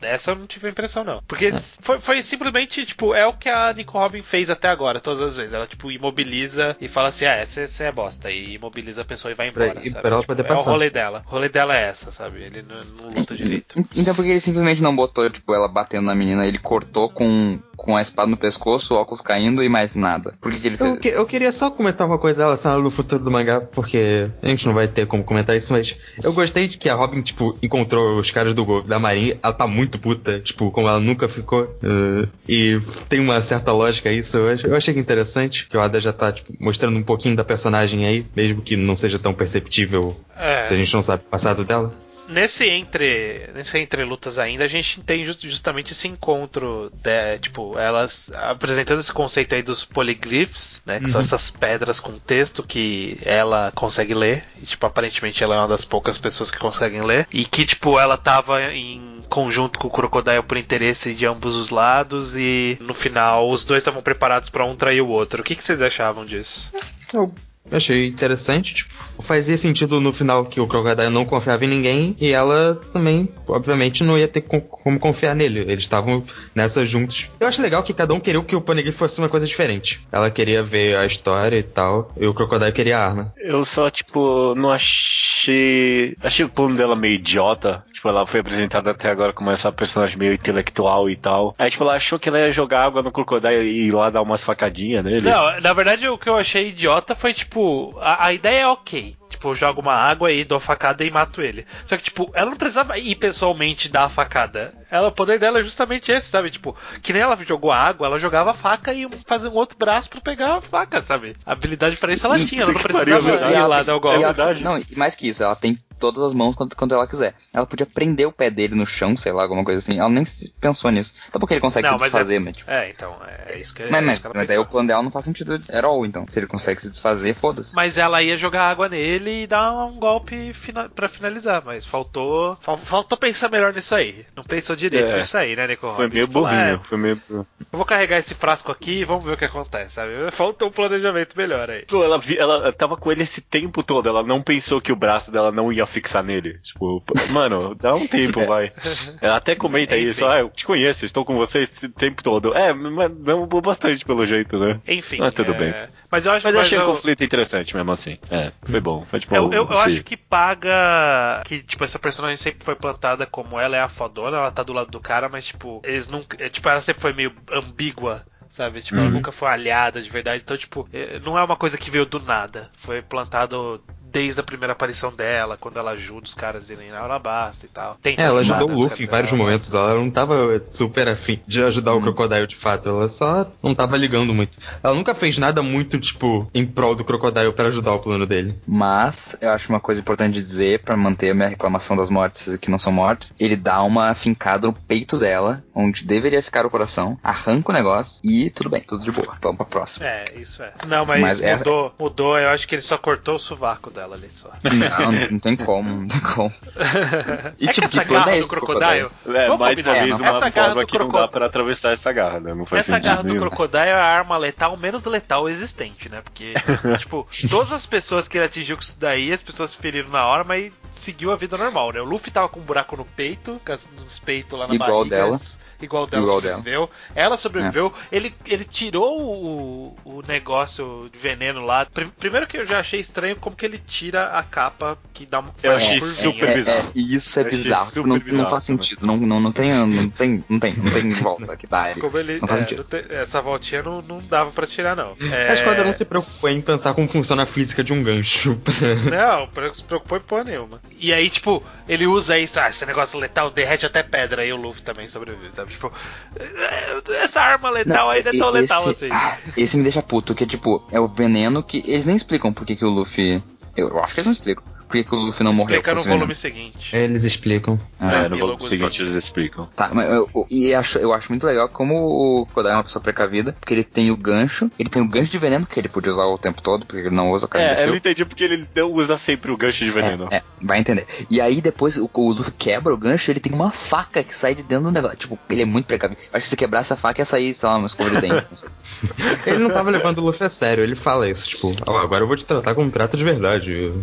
Essa 0.00 0.30
eu 0.30 0.36
não 0.36 0.46
tive 0.46 0.68
a 0.68 0.70
impressão, 0.70 1.02
não. 1.02 1.20
Porque 1.26 1.50
foi, 1.82 1.98
foi 2.00 2.22
simplesmente, 2.22 2.86
tipo, 2.86 3.14
é 3.14 3.26
o 3.26 3.32
que 3.32 3.48
a 3.48 3.72
Nico 3.72 3.98
Robin 3.98 4.22
fez 4.22 4.48
até 4.48 4.68
agora, 4.68 5.00
todas 5.00 5.20
as 5.20 5.36
vezes. 5.36 5.52
Ela, 5.52 5.66
tipo, 5.66 5.90
imobiliza 5.90 6.76
e 6.80 6.86
fala 6.88 7.08
assim, 7.08 7.24
ah, 7.24 7.44
você 7.44 7.84
é 7.84 7.90
bosta. 7.92 8.30
E 8.30 8.54
imobiliza 8.54 9.02
a 9.02 9.04
pessoa 9.04 9.32
e 9.32 9.34
vai 9.34 9.48
embora. 9.48 9.80
e 9.82 9.90
sabe? 9.90 10.00
pra 10.02 10.10
ela 10.10 10.20
Tipo, 10.20 10.34
poder 10.34 10.42
é 10.48 10.52
o 10.52 10.56
passar. 10.56 10.70
rolê 10.70 10.90
dela. 10.90 11.22
O 11.26 11.30
rolê 11.30 11.48
dela 11.48 11.76
é 11.76 11.82
essa, 11.88 12.12
sabe? 12.12 12.42
Ele 12.42 12.62
não, 12.62 12.76
não 12.84 13.06
luta 13.16 13.36
direito. 13.36 13.74
Então 13.96 14.14
por 14.14 14.24
que 14.24 14.30
ele 14.30 14.40
simplesmente 14.40 14.82
não 14.82 14.94
botou, 14.94 15.28
tipo, 15.28 15.52
ela 15.54 15.66
batendo 15.68 16.04
na 16.06 16.14
menina, 16.14 16.46
ele 16.46 16.58
cortou 16.58 17.08
com, 17.10 17.58
com 17.78 17.96
a 17.96 18.02
espada 18.02 18.28
no 18.28 18.36
pescoço, 18.36 18.94
óculos 18.96 19.20
caindo 19.20 19.62
e 19.62 19.68
mais 19.68 19.94
nada? 19.94 20.34
Por 20.40 20.50
que, 20.52 20.58
que 20.60 20.66
ele 20.66 20.76
fez 20.76 20.90
Eu, 20.90 20.96
que- 21.00 21.08
eu 21.08 21.24
queria 21.24 21.52
só 21.52 21.70
comentar 21.70 22.06
uma 22.08 22.18
coisa 22.18 22.42
relacionada 22.42 22.82
no 22.82 22.90
futuro 22.90 23.22
do 23.22 23.30
mangá, 23.30 23.60
porque 23.60 24.28
a 24.42 24.48
gente 24.48 24.66
não 24.66 24.74
vai 24.74 24.88
ter 24.88 25.06
como 25.06 25.22
comentar 25.22 25.56
isso, 25.56 25.72
mas 25.72 25.96
eu 26.22 26.32
gostei 26.32 26.66
de 26.66 26.76
que 26.76 26.88
a 26.88 26.94
Robin, 26.94 27.22
tipo, 27.22 27.56
encontrou 27.62 28.18
os 28.18 28.30
caras 28.32 28.52
do, 28.52 28.82
da 28.82 28.98
Marinha, 28.98 29.38
ela 29.40 29.52
tá 29.52 29.66
muito 29.68 29.98
puta, 29.98 30.40
tipo, 30.40 30.70
como 30.72 30.88
ela 30.88 30.98
nunca 30.98 31.28
ficou, 31.28 31.78
eh, 31.82 32.28
e 32.48 32.80
tem 33.08 33.20
uma 33.20 33.40
certa 33.40 33.70
lógica 33.72 34.10
isso, 34.10 34.36
eu, 34.36 34.56
eu 34.70 34.76
achei 34.76 34.92
que 34.92 34.98
interessante, 35.00 35.66
que 35.68 35.76
o 35.76 35.80
Ada 35.80 36.00
já 36.00 36.12
tá, 36.12 36.32
tipo, 36.32 36.52
mostrando 36.58 36.98
um 36.98 37.02
pouquinho 37.04 37.36
da 37.36 37.44
personagem 37.44 38.04
aí, 38.06 38.26
mesmo 38.34 38.60
que 38.60 38.76
não 38.76 38.96
seja 38.96 39.18
tão 39.20 39.32
perceptível 39.32 40.16
É. 40.36 40.62
se 40.64 40.74
a 40.74 40.76
gente 40.76 40.92
não 40.92 41.02
sabe 41.02 41.22
o 41.24 41.30
passado 41.30 41.64
dela. 41.64 41.94
Nesse 42.28 42.66
entre, 42.66 43.48
nesse 43.54 43.78
entre 43.78 44.04
lutas 44.04 44.38
ainda, 44.38 44.64
a 44.64 44.68
gente 44.68 45.00
tem 45.00 45.24
just- 45.24 45.46
justamente 45.46 45.92
esse 45.92 46.06
encontro, 46.06 46.92
de, 47.02 47.38
tipo, 47.38 47.78
elas 47.78 48.30
apresentando 48.34 49.00
esse 49.00 49.12
conceito 49.12 49.54
aí 49.54 49.62
dos 49.62 49.84
polyglyphs, 49.84 50.82
né, 50.84 51.00
que 51.00 51.10
são 51.10 51.20
essas 51.20 51.50
pedras 51.50 51.98
com 52.00 52.18
texto 52.18 52.62
que 52.62 53.18
ela 53.24 53.72
consegue 53.74 54.12
ler, 54.14 54.44
e, 54.62 54.66
tipo, 54.66 54.84
aparentemente 54.86 55.42
ela 55.42 55.54
é 55.54 55.58
uma 55.58 55.68
das 55.68 55.84
poucas 55.84 56.18
pessoas 56.18 56.50
que 56.50 56.58
conseguem 56.58 57.00
ler, 57.02 57.26
e 57.32 57.44
que, 57.44 57.64
tipo, 57.64 57.98
ela 57.98 58.16
tava 58.16 58.62
em 58.72 59.22
conjunto 59.28 59.78
com 59.78 59.88
o 59.88 59.90
Crocodile 59.90 60.42
por 60.42 60.56
interesse 60.56 61.14
de 61.14 61.26
ambos 61.26 61.54
os 61.54 61.70
lados, 61.70 62.34
e 62.36 62.76
no 62.80 62.94
final 62.94 63.48
os 63.48 63.64
dois 63.64 63.82
estavam 63.82 64.02
preparados 64.02 64.50
pra 64.50 64.64
um 64.64 64.74
trair 64.74 65.00
o 65.00 65.08
outro. 65.08 65.40
O 65.40 65.44
que, 65.44 65.54
que 65.54 65.64
vocês 65.64 65.80
achavam 65.80 66.24
disso? 66.26 66.72
Eu 67.12 67.32
achei 67.70 68.06
interessante, 68.08 68.74
tipo, 68.74 68.92
fazia 69.20 69.56
sentido 69.56 70.00
no 70.00 70.12
final 70.12 70.44
que 70.46 70.60
o 70.60 70.66
Crocodile 70.66 71.10
não 71.10 71.24
confiava 71.24 71.64
em 71.64 71.68
ninguém 71.68 72.16
e 72.20 72.30
ela 72.30 72.80
também, 72.92 73.28
obviamente, 73.48 74.04
não 74.04 74.16
ia 74.18 74.28
ter 74.28 74.42
com- 74.42 74.60
como 74.60 74.98
confiar 74.98 75.34
nele. 75.34 75.60
Eles 75.60 75.80
estavam 75.80 76.22
nessa 76.54 76.84
juntos. 76.86 77.30
Eu 77.40 77.46
acho 77.48 77.60
legal 77.62 77.82
que 77.82 77.92
cada 77.92 78.14
um 78.14 78.20
queria 78.20 78.42
que 78.42 78.54
o 78.56 78.60
Poneglyph 78.60 78.94
fosse 78.96 79.18
uma 79.20 79.28
coisa 79.28 79.46
diferente. 79.46 80.00
Ela 80.12 80.30
queria 80.30 80.62
ver 80.62 80.96
a 80.96 81.04
história 81.06 81.58
e 81.58 81.62
tal, 81.62 82.12
e 82.16 82.26
o 82.26 82.34
Crocodile 82.34 82.72
queria 82.72 82.98
a 82.98 83.06
arma. 83.06 83.32
Eu 83.38 83.64
só, 83.64 83.90
tipo, 83.90 84.54
não 84.54 84.70
achei. 84.70 86.16
Achei 86.22 86.44
o 86.44 86.48
plano 86.48 86.76
dela 86.76 86.94
meio 86.96 87.14
idiota. 87.14 87.84
Tipo, 87.98 88.10
ela 88.10 88.24
foi 88.28 88.38
apresentada 88.38 88.92
até 88.92 89.10
agora 89.10 89.32
como 89.32 89.50
essa 89.50 89.72
personagem 89.72 90.16
meio 90.16 90.32
intelectual 90.32 91.10
e 91.10 91.16
tal. 91.16 91.52
Aí, 91.58 91.68
tipo, 91.68 91.82
ela 91.82 91.96
achou 91.96 92.16
que 92.16 92.28
ela 92.28 92.38
ia 92.38 92.52
jogar 92.52 92.84
água 92.84 93.02
no 93.02 93.10
Crocodile 93.10 93.64
e 93.68 93.88
ir 93.88 93.90
lá 93.90 94.08
dar 94.08 94.22
umas 94.22 94.44
facadinhas 94.44 95.04
nele. 95.04 95.28
Não, 95.28 95.60
na 95.60 95.72
verdade 95.72 96.08
o 96.08 96.16
que 96.16 96.28
eu 96.28 96.36
achei 96.36 96.68
idiota 96.68 97.16
foi 97.16 97.34
tipo, 97.34 97.98
a, 98.00 98.26
a 98.26 98.32
ideia 98.32 98.60
é 98.60 98.66
ok. 98.68 99.16
Tipo, 99.28 99.48
eu 99.48 99.54
jogo 99.56 99.80
uma 99.80 99.94
água 99.94 100.30
e 100.30 100.44
dou 100.44 100.60
facada 100.60 101.04
e 101.04 101.10
mato 101.10 101.42
ele. 101.42 101.66
Só 101.84 101.96
que, 101.96 102.04
tipo, 102.04 102.30
ela 102.34 102.50
não 102.50 102.56
precisava 102.56 102.96
ir 102.98 103.16
pessoalmente 103.16 103.88
dar 103.88 104.04
a 104.04 104.08
facada. 104.08 104.72
Ela, 104.90 105.08
o 105.08 105.12
poder 105.12 105.40
dela 105.40 105.58
é 105.58 105.62
justamente 105.62 106.12
esse, 106.12 106.28
sabe? 106.28 106.50
Tipo, 106.50 106.76
que 107.02 107.12
nem 107.12 107.20
ela 107.22 107.36
jogou 107.44 107.72
a 107.72 107.76
água, 107.78 108.06
ela 108.06 108.18
jogava 108.20 108.52
a 108.52 108.54
faca 108.54 108.94
e 108.94 109.08
fazia 109.26 109.50
um 109.50 109.54
outro 109.54 109.76
braço 109.76 110.08
pra 110.08 110.20
pegar 110.20 110.54
a 110.56 110.60
faca, 110.60 111.02
sabe? 111.02 111.34
A 111.44 111.50
habilidade 111.52 111.96
pra 111.96 112.12
isso 112.12 112.24
ela 112.26 112.38
tinha, 112.38 112.62
ela 112.62 112.72
não 112.72 112.80
precisava 112.80 113.38
pariu, 113.38 113.56
ir 113.58 113.66
lá 113.66 113.82
dar 113.82 113.96
o 113.96 114.00
golpe. 114.00 114.22
Ela- 114.22 114.32
verdade. 114.32 114.62
Não, 114.62 114.78
e 114.78 114.86
mais 114.96 115.14
que 115.16 115.28
isso, 115.28 115.42
ela 115.42 115.56
tem 115.56 115.76
todas 115.98 116.22
as 116.22 116.32
mãos 116.32 116.54
quando, 116.56 116.74
quando 116.76 116.94
ela 116.94 117.06
quiser. 117.06 117.34
Ela 117.52 117.66
podia 117.66 117.86
prender 117.86 118.26
o 118.26 118.32
pé 118.32 118.50
dele 118.50 118.74
no 118.74 118.86
chão, 118.86 119.16
sei 119.16 119.32
lá, 119.32 119.42
alguma 119.42 119.64
coisa 119.64 119.78
assim. 119.78 119.98
Ela 119.98 120.08
nem 120.08 120.24
pensou 120.60 120.90
nisso. 120.90 121.14
Até 121.28 121.38
porque 121.38 121.54
ele 121.54 121.60
consegue 121.60 121.86
Não, 121.86 121.94
se 121.94 122.00
mas 122.00 122.10
desfazer, 122.10 122.36
é- 122.36 122.38
mas 122.38 122.56
tipo. 122.56 122.70
É, 122.70 122.90
então, 122.90 123.16
é 123.46 123.58
isso 123.58 123.74
que, 123.74 123.82
é 123.82 123.90
Mas, 123.90 124.00
isso 124.00 124.06
mas, 124.06 124.18
que 124.20 124.26
ela 124.26 124.34
mas 124.36 124.48
daí 124.48 124.58
o 124.58 124.66
plano 124.66 124.88
dela 124.88 125.02
não 125.02 125.10
faz 125.10 125.24
sentido 125.24 125.54
at 125.54 125.84
all, 125.84 126.04
então. 126.06 126.24
Se 126.28 126.38
ele 126.38 126.46
consegue 126.46 126.80
se 126.80 126.90
desfazer, 126.90 127.34
foda-se. 127.34 127.74
Mas 127.74 127.96
ela 127.96 128.22
ia 128.22 128.36
jogar 128.36 128.70
água 128.70 128.88
nele 128.88 129.42
e 129.42 129.46
dar 129.46 129.72
um 129.86 129.98
golpe 129.98 130.52
fina 130.52 130.88
pra 130.88 131.08
finalizar, 131.08 131.62
mas 131.64 131.84
faltou. 131.84 132.56
fal- 132.60 132.76
faltou 132.78 133.16
pensar 133.18 133.48
melhor 133.50 133.72
nisso 133.72 133.94
aí. 133.94 134.24
Não 134.36 134.42
pensou 134.44 134.74
direito 134.76 135.10
É. 135.12 135.16
nisso 135.16 135.36
aí, 135.36 135.54
né, 135.56 135.66
Nico 135.66 135.92
Foi 135.94 136.08
meio 136.08 136.26
burrinho, 136.26 136.58
"É, 136.60 136.80
foi 136.88 136.98
meio. 136.98 137.20
Eu 137.30 137.46
vou 137.72 137.84
carregar 137.84 138.18
esse 138.18 138.34
frasco 138.34 138.70
aqui 138.72 139.00
e 139.00 139.04
vamos 139.04 139.24
ver 139.24 139.32
o 139.32 139.36
que 139.36 139.44
acontece, 139.44 139.94
sabe? 139.94 140.10
Faltou 140.32 140.68
um 140.68 140.72
planejamento 140.72 141.36
melhor 141.36 141.70
aí. 141.70 141.84
Pô, 141.86 142.02
ela, 142.04 142.18
vi- 142.18 142.38
ela 142.38 142.72
tava 142.72 142.96
com 142.96 143.10
ele 143.10 143.22
esse 143.22 143.40
tempo 143.40 143.82
todo, 143.82 144.08
ela 144.08 144.22
não 144.22 144.42
pensou 144.42 144.80
que 144.80 144.92
o 144.92 144.96
braço 144.96 145.30
dela 145.32 145.50
não 145.52 145.72
ia 145.72 145.86
fixar 145.88 146.22
nele. 146.22 146.58
Tipo, 146.60 147.02
mano, 147.30 147.74
dá 147.74 147.94
um 147.94 148.06
tempo, 148.06 148.44
vai. 148.46 148.72
Ela 149.20 149.36
até 149.36 149.54
comenta 149.54 149.96
Enfim. 149.96 150.08
isso, 150.10 150.26
ah, 150.26 150.38
eu 150.38 150.50
te 150.50 150.64
conheço, 150.64 151.04
estou 151.04 151.24
com 151.24 151.36
você 151.36 151.60
esse 151.60 151.88
tempo 151.88 152.22
todo. 152.22 152.54
É, 152.56 152.72
mas 152.72 153.10
não 153.18 153.46
bastante 153.46 154.04
pelo 154.04 154.26
jeito, 154.26 154.58
né? 154.58 154.80
Enfim. 154.86 155.18
Ah, 155.20 155.30
tudo 155.32 155.52
é, 155.54 155.58
bem. 155.58 155.74
Mas 156.10 156.24
eu 156.24 156.32
acho 156.32 156.46
Mas 156.46 156.54
eu 156.54 156.60
mas 156.60 156.66
achei 156.66 156.78
o 156.78 156.82
eu- 156.82 156.86
conflito 156.86 157.22
interessante 157.22 157.76
mesmo 157.76 157.90
assim. 157.92 158.18
É, 158.30 158.52
foi 158.64 158.80
bom. 158.80 159.04
Foi 159.10 159.20
tipo. 159.20 159.34
Eu, 159.34 159.52
eu, 159.52 159.68
eu 159.70 159.78
acho 159.78 160.02
que 160.02 160.16
paga 160.16 161.42
que, 161.44 161.60
tipo, 161.62 161.84
essa 161.84 161.98
personagem 161.98 162.36
sempre 162.36 162.64
foi 162.64 162.74
plantada 162.74 163.26
como 163.26 163.58
ela 163.58 163.76
é 163.76 163.80
a 163.80 163.88
fodona, 163.88 164.36
ela 164.38 164.50
tá 164.50 164.62
do 164.62 164.72
lado 164.72 164.90
do 164.90 165.00
cara, 165.00 165.28
mas, 165.28 165.46
tipo, 165.46 165.80
eles 165.84 166.08
nunca. 166.08 166.42
é, 166.42 166.48
Tipo, 166.48 166.68
ela 166.68 166.80
sempre 166.80 167.02
foi 167.02 167.12
meio 167.12 167.32
ambígua 167.52 168.24
sabe? 168.48 168.80
Tipo, 168.80 168.98
ela 168.98 169.10
nunca 169.10 169.30
foi 169.30 169.46
aliada 169.48 170.00
de 170.00 170.08
verdade. 170.08 170.42
Então, 170.42 170.56
tipo, 170.56 170.88
não 171.22 171.38
é 171.38 171.44
uma 171.44 171.54
coisa 171.56 171.76
que 171.76 171.90
veio 171.90 172.06
do 172.06 172.18
nada. 172.18 172.70
Foi 172.78 173.02
plantado 173.02 173.84
desde 174.10 174.40
a 174.40 174.42
primeira 174.42 174.72
aparição 174.72 175.12
dela, 175.14 175.56
quando 175.58 175.78
ela 175.78 175.92
ajuda 175.92 176.24
os 176.26 176.34
caras 176.34 176.70
a 176.70 176.72
irem 176.72 176.90
na 176.90 177.00
Alabasta 177.00 177.66
e 177.66 177.68
tal. 177.68 177.96
É, 178.04 178.14
ela 178.22 178.40
ajudou 178.40 178.70
o 178.70 178.74
Luffy 178.74 179.04
em 179.04 179.08
vários 179.08 179.32
momentos. 179.32 179.72
Ela 179.72 179.94
não 179.94 180.10
tava 180.10 180.62
super 180.70 181.08
afim 181.08 181.40
de 181.46 181.62
ajudar 181.62 181.94
o 181.94 182.00
Crocodile 182.00 182.46
de 182.46 182.56
fato. 182.56 182.88
Ela 182.88 183.08
só 183.08 183.50
não 183.62 183.74
tava 183.74 183.96
ligando 183.96 184.32
muito. 184.34 184.58
Ela 184.82 184.94
nunca 184.94 185.14
fez 185.14 185.38
nada 185.38 185.62
muito, 185.62 185.98
tipo, 185.98 186.48
em 186.54 186.66
prol 186.66 186.94
do 186.94 187.04
Crocodile 187.04 187.52
pra 187.52 187.68
ajudar 187.68 187.92
o 187.94 187.98
plano 188.00 188.26
dele. 188.26 188.58
Mas 188.66 189.36
eu 189.40 189.50
acho 189.52 189.68
uma 189.70 189.80
coisa 189.80 190.00
importante 190.00 190.34
de 190.34 190.44
dizer 190.44 190.80
pra 190.80 190.96
manter 190.96 191.30
a 191.30 191.34
minha 191.34 191.48
reclamação 191.48 191.96
das 191.96 192.10
mortes 192.10 192.56
que 192.56 192.70
não 192.70 192.78
são 192.78 192.92
mortes, 192.92 193.32
ele 193.38 193.56
dá 193.56 193.82
uma 193.82 194.14
fincada 194.14 194.66
no 194.66 194.72
peito 194.72 195.18
dela, 195.18 195.62
onde 195.74 196.04
deveria 196.04 196.42
ficar 196.42 196.64
o 196.66 196.70
coração, 196.70 197.18
arranca 197.22 197.70
o 197.70 197.74
negócio 197.74 198.20
e 198.24 198.50
tudo 198.50 198.70
bem, 198.70 198.82
tudo 198.82 199.04
de 199.04 199.10
boa. 199.12 199.36
Vamos 199.40 199.56
pra 199.58 199.66
próxima. 199.66 200.06
É, 200.06 200.24
isso 200.36 200.62
é. 200.62 200.72
Não, 200.86 201.04
mas, 201.04 201.20
Mas 201.20 201.40
essa- 201.42 201.64
mudou, 201.64 201.94
mudou. 201.98 202.38
Eu 202.38 202.48
acho 202.50 202.66
que 202.66 202.74
ele 202.74 202.82
só 202.82 202.96
cortou 202.96 203.36
o 203.36 203.38
sovaco 203.38 203.90
dela 203.98 204.16
ali 204.16 204.28
só. 204.30 204.50
Não, 204.64 205.12
não 205.32 205.38
tem 205.38 205.56
como, 205.56 205.88
não 206.00 206.06
tem 206.08 206.20
como. 206.20 206.50
E 207.58 207.68
é 207.68 207.72
tipo, 207.72 207.88
que 207.88 207.98
essa 207.98 208.04
que 208.06 208.14
garra 208.14 208.30
é 208.30 208.34
do 208.34 208.38
esse 208.40 208.48
do 208.48 208.50
crocodile. 208.56 209.08
É, 209.26 209.46
Vamos 209.46 209.58
mais 209.58 209.78
uma 209.78 209.92
vez 209.92 210.08
não. 210.10 210.16
uma 210.18 210.28
Essa 210.28 210.48
garra 210.50 210.66
forma 210.68 210.80
do 210.82 210.86
que 210.86 210.98
não 210.98 211.04
crocodile- 211.06 211.26
dá 211.26 211.28
pra 211.28 211.46
atravessar 211.46 211.92
essa 211.92 212.12
garra, 212.12 212.40
né? 212.40 212.54
Não 212.54 212.64
faz 212.66 212.88
Essa 212.88 212.98
garra 212.98 213.22
do 213.22 213.28
nenhum. 213.28 213.40
crocodile 213.40 213.88
é 213.88 213.92
a 213.92 214.04
arma 214.04 214.36
letal 214.38 214.76
menos 214.76 215.04
letal 215.04 215.48
existente, 215.48 216.08
né? 216.08 216.20
Porque, 216.22 216.54
tipo, 216.98 217.26
todas 217.50 217.72
as 217.72 217.86
pessoas 217.86 218.28
que 218.28 218.38
ele 218.38 218.44
atingiu 218.46 218.76
com 218.76 218.82
isso 218.82 218.98
daí, 218.98 219.32
as 219.32 219.42
pessoas 219.42 219.70
se 219.70 219.76
feriram 219.76 220.10
na 220.10 220.24
hora, 220.26 220.44
mas 220.44 220.72
seguiu 220.90 221.32
a 221.32 221.36
vida 221.36 221.56
normal, 221.56 221.92
né? 221.92 222.00
O 222.00 222.04
Luffy 222.04 222.30
tava 222.30 222.48
com 222.48 222.60
um 222.60 222.64
buraco 222.64 222.96
no 222.96 223.04
peito, 223.04 223.60
com 223.64 223.72
nos 224.00 224.18
peitos 224.18 224.58
lá 224.58 224.66
na 224.68 224.74
Igual 224.74 224.98
barriga. 225.04 225.16
dela. 225.16 225.40
Igual 225.80 226.06
dela 226.06 226.22
Igual 226.24 226.40
sobreviveu. 226.40 226.90
Ela 227.14 227.36
sobreviveu. 227.36 227.92
Ele, 228.10 228.34
ele 228.46 228.64
tirou 228.64 229.20
o, 229.22 229.96
o 230.04 230.22
negócio 230.26 231.08
de 231.12 231.18
veneno 231.18 231.64
lá. 231.64 231.86
Prim- 231.86 232.12
Primeiro 232.18 232.46
que 232.46 232.56
eu 232.56 232.66
já 232.66 232.80
achei 232.80 232.98
estranho 233.00 233.36
como 233.36 233.54
que 233.54 233.64
ele 233.64 233.78
tira 233.78 234.26
a 234.30 234.42
capa 234.42 234.98
que 235.14 235.24
dá 235.24 235.38
uma 235.40 235.52
Eu 235.62 235.72
faz 235.72 235.84
achei 235.84 235.98
curvinha. 236.00 236.22
super 236.22 236.48
É, 236.48 236.54
bizarro. 236.54 236.78
é, 236.88 236.90
e 236.94 237.14
isso 237.14 237.40
é 237.40 237.44
bizarro. 237.44 237.90
Não, 237.96 238.02
não 238.06 238.18
bizarro 238.18 238.50
faz 238.50 238.66
também. 238.66 238.82
sentido. 238.82 239.06
Não, 239.06 239.16
não, 239.16 239.40
não, 239.40 239.52
tem, 239.52 239.72
não, 239.72 240.08
tem, 240.10 240.44
não, 240.48 240.58
tem, 240.58 240.72
não 240.74 240.90
tem 240.90 241.08
volta 241.10 241.56
que 241.56 241.66
dá 241.66 241.82
ali. 241.84 242.00
Como 242.00 242.18
ele, 242.18 242.38
Não 242.40 242.48
faz 242.48 242.60
é, 242.60 242.62
sentido. 242.64 242.78
não 242.78 242.84
tem- 242.84 243.16
essa 243.16 243.40
voltinha 243.40 243.82
não, 243.82 244.02
não 244.02 244.18
dava 244.20 244.50
pra 244.50 244.66
tirar, 244.66 244.96
não. 244.96 245.16
É, 245.32 245.50
A 245.50 245.54
esquadra 245.54 245.84
não 245.84 245.92
se 245.92 246.04
preocupou 246.04 246.48
em 246.50 246.60
pensar 246.60 246.94
como 246.94 247.06
funciona 247.08 247.44
a 247.44 247.46
física 247.46 247.84
de 247.84 247.92
um 247.92 248.02
gancho. 248.02 248.58
Não, 249.10 249.48
se 249.74 249.82
preocupou 249.84 250.18
em 250.18 250.20
porra 250.20 250.44
nenhuma. 250.44 250.80
E 250.98 251.12
aí, 251.12 251.28
tipo, 251.30 251.62
ele 251.88 252.06
usa 252.06 252.38
isso, 252.38 252.58
ah, 252.60 252.68
esse 252.68 252.84
negócio 252.86 253.18
letal 253.18 253.50
derrete 253.50 253.86
até 253.86 254.02
pedra, 254.02 254.42
aí 254.42 254.52
o 254.52 254.56
Luffy 254.56 254.82
também 254.82 255.08
sobrevive, 255.08 255.52
sabe? 255.68 255.90
Tipo, 255.90 255.92
é, 256.36 257.22
essa 257.22 257.40
arma 257.40 257.70
letal 257.70 258.10
ainda 258.10 258.30
é 258.30 258.38
tão 258.38 258.50
e- 258.50 258.60
letal 258.60 258.90
esse, 258.90 259.06
assim. 259.06 259.14
ah, 259.14 259.38
esse 259.56 259.76
me 259.76 259.82
deixa 259.82 260.02
puto, 260.02 260.34
que 260.34 260.44
é 260.44 260.46
tipo, 260.46 260.86
é 260.90 260.98
o 260.98 261.06
veneno 261.06 261.62
que. 261.62 261.78
Eles 261.86 262.06
nem 262.06 262.16
explicam 262.16 262.52
por 262.52 262.66
que, 262.66 262.76
que 262.76 262.84
o 262.84 262.90
Luffy. 262.90 263.42
Eu, 263.76 263.88
eu 263.88 264.02
acho 264.02 264.14
que 264.14 264.20
eles 264.20 264.26
não 264.26 264.32
explicam. 264.32 264.64
Por 264.88 264.96
que, 264.96 265.04
que 265.04 265.14
o 265.14 265.18
Luffy 265.18 265.44
não 265.44 265.52
morreu 265.52 265.76
Explica 265.76 265.94
no 265.94 266.02
volume 266.02 266.34
seguinte. 266.34 266.96
Eles 266.96 267.24
explicam. 267.24 267.78
Ah, 268.00 268.06
É, 268.06 268.28
no 268.28 268.36
volume 268.38 268.54
epílogozinho. 268.54 268.68
seguinte 268.80 269.02
eles 269.02 269.14
explicam. 269.14 269.66
Tá, 269.76 269.90
mas 269.92 270.08
eu, 270.08 270.28
eu- 270.34 270.46
e 270.50 270.74
acho, 270.74 270.98
eu 270.98 271.12
acho 271.12 271.30
muito 271.30 271.46
legal 271.46 271.68
como 271.68 271.94
o 272.42 272.46
Kodai 272.46 272.72
é 272.72 272.76
uma 272.76 272.84
pessoa 272.84 273.02
precavida, 273.02 273.52
porque 273.60 273.74
ele 273.74 273.84
tem 273.84 274.10
o 274.10 274.16
gancho, 274.16 274.70
ele 274.78 274.88
tem 274.88 275.02
o 275.02 275.06
gancho 275.08 275.30
de 275.30 275.38
veneno 275.38 275.66
que 275.66 275.78
ele 275.78 275.88
podia 275.90 276.10
usar 276.10 276.24
o 276.24 276.38
tempo 276.38 276.62
todo, 276.62 276.86
porque 276.86 277.02
ele 277.06 277.14
não 277.14 277.30
usa 277.32 277.44
o 277.44 277.48
cara 277.48 277.62
É, 277.64 277.68
eu 277.68 277.72
imbecil. 277.74 277.94
entendi 277.96 278.24
porque 278.24 278.44
ele 278.44 278.66
não 278.74 278.90
usa 278.92 279.16
sempre 279.18 279.50
o 279.52 279.56
gancho 279.58 279.84
de 279.84 279.90
veneno. 279.90 280.26
É, 280.30 280.36
é, 280.36 280.42
vai 280.62 280.78
entender. 280.80 281.06
E 281.28 281.38
aí 281.40 281.60
depois 281.60 281.98
o, 281.98 282.08
o 282.12 282.32
Luffy 282.32 282.52
quebra 282.56 282.94
o 282.94 282.96
gancho, 282.96 283.30
ele 283.30 283.40
tem 283.40 283.52
uma 283.52 283.70
faca 283.70 284.22
que 284.24 284.34
sai 284.34 284.54
de 284.54 284.62
dentro 284.62 284.84
do 284.86 284.92
negócio. 284.92 285.18
Tipo, 285.18 285.38
ele 285.50 285.62
é 285.62 285.66
muito 285.66 285.84
precavido. 285.84 286.20
Acho 286.32 286.42
que 286.44 286.48
se 286.48 286.56
quebrar 286.56 286.80
essa 286.80 286.96
faca 286.96 287.20
ia 287.20 287.24
sair, 287.26 287.52
sei 287.52 287.68
lá, 287.68 287.76
uma 287.76 287.86
escova 287.88 288.08
de 288.10 288.20
dente. 288.22 288.46
Ele 289.46 289.58
não 289.58 289.70
tava 289.70 289.90
levando 289.90 290.18
o 290.18 290.22
Luffy 290.24 290.46
a 290.46 290.50
sério, 290.50 290.82
ele 290.82 290.94
fala 290.94 291.28
isso, 291.28 291.48
tipo, 291.48 291.74
"Ó, 291.86 291.98
agora 291.98 292.22
eu 292.24 292.28
vou 292.28 292.36
te 292.36 292.44
tratar 292.44 292.74
como 292.74 292.86
um 292.86 292.90
pirata 292.90 293.16
de 293.16 293.24
verdade. 293.24 293.70
Ele 293.72 293.94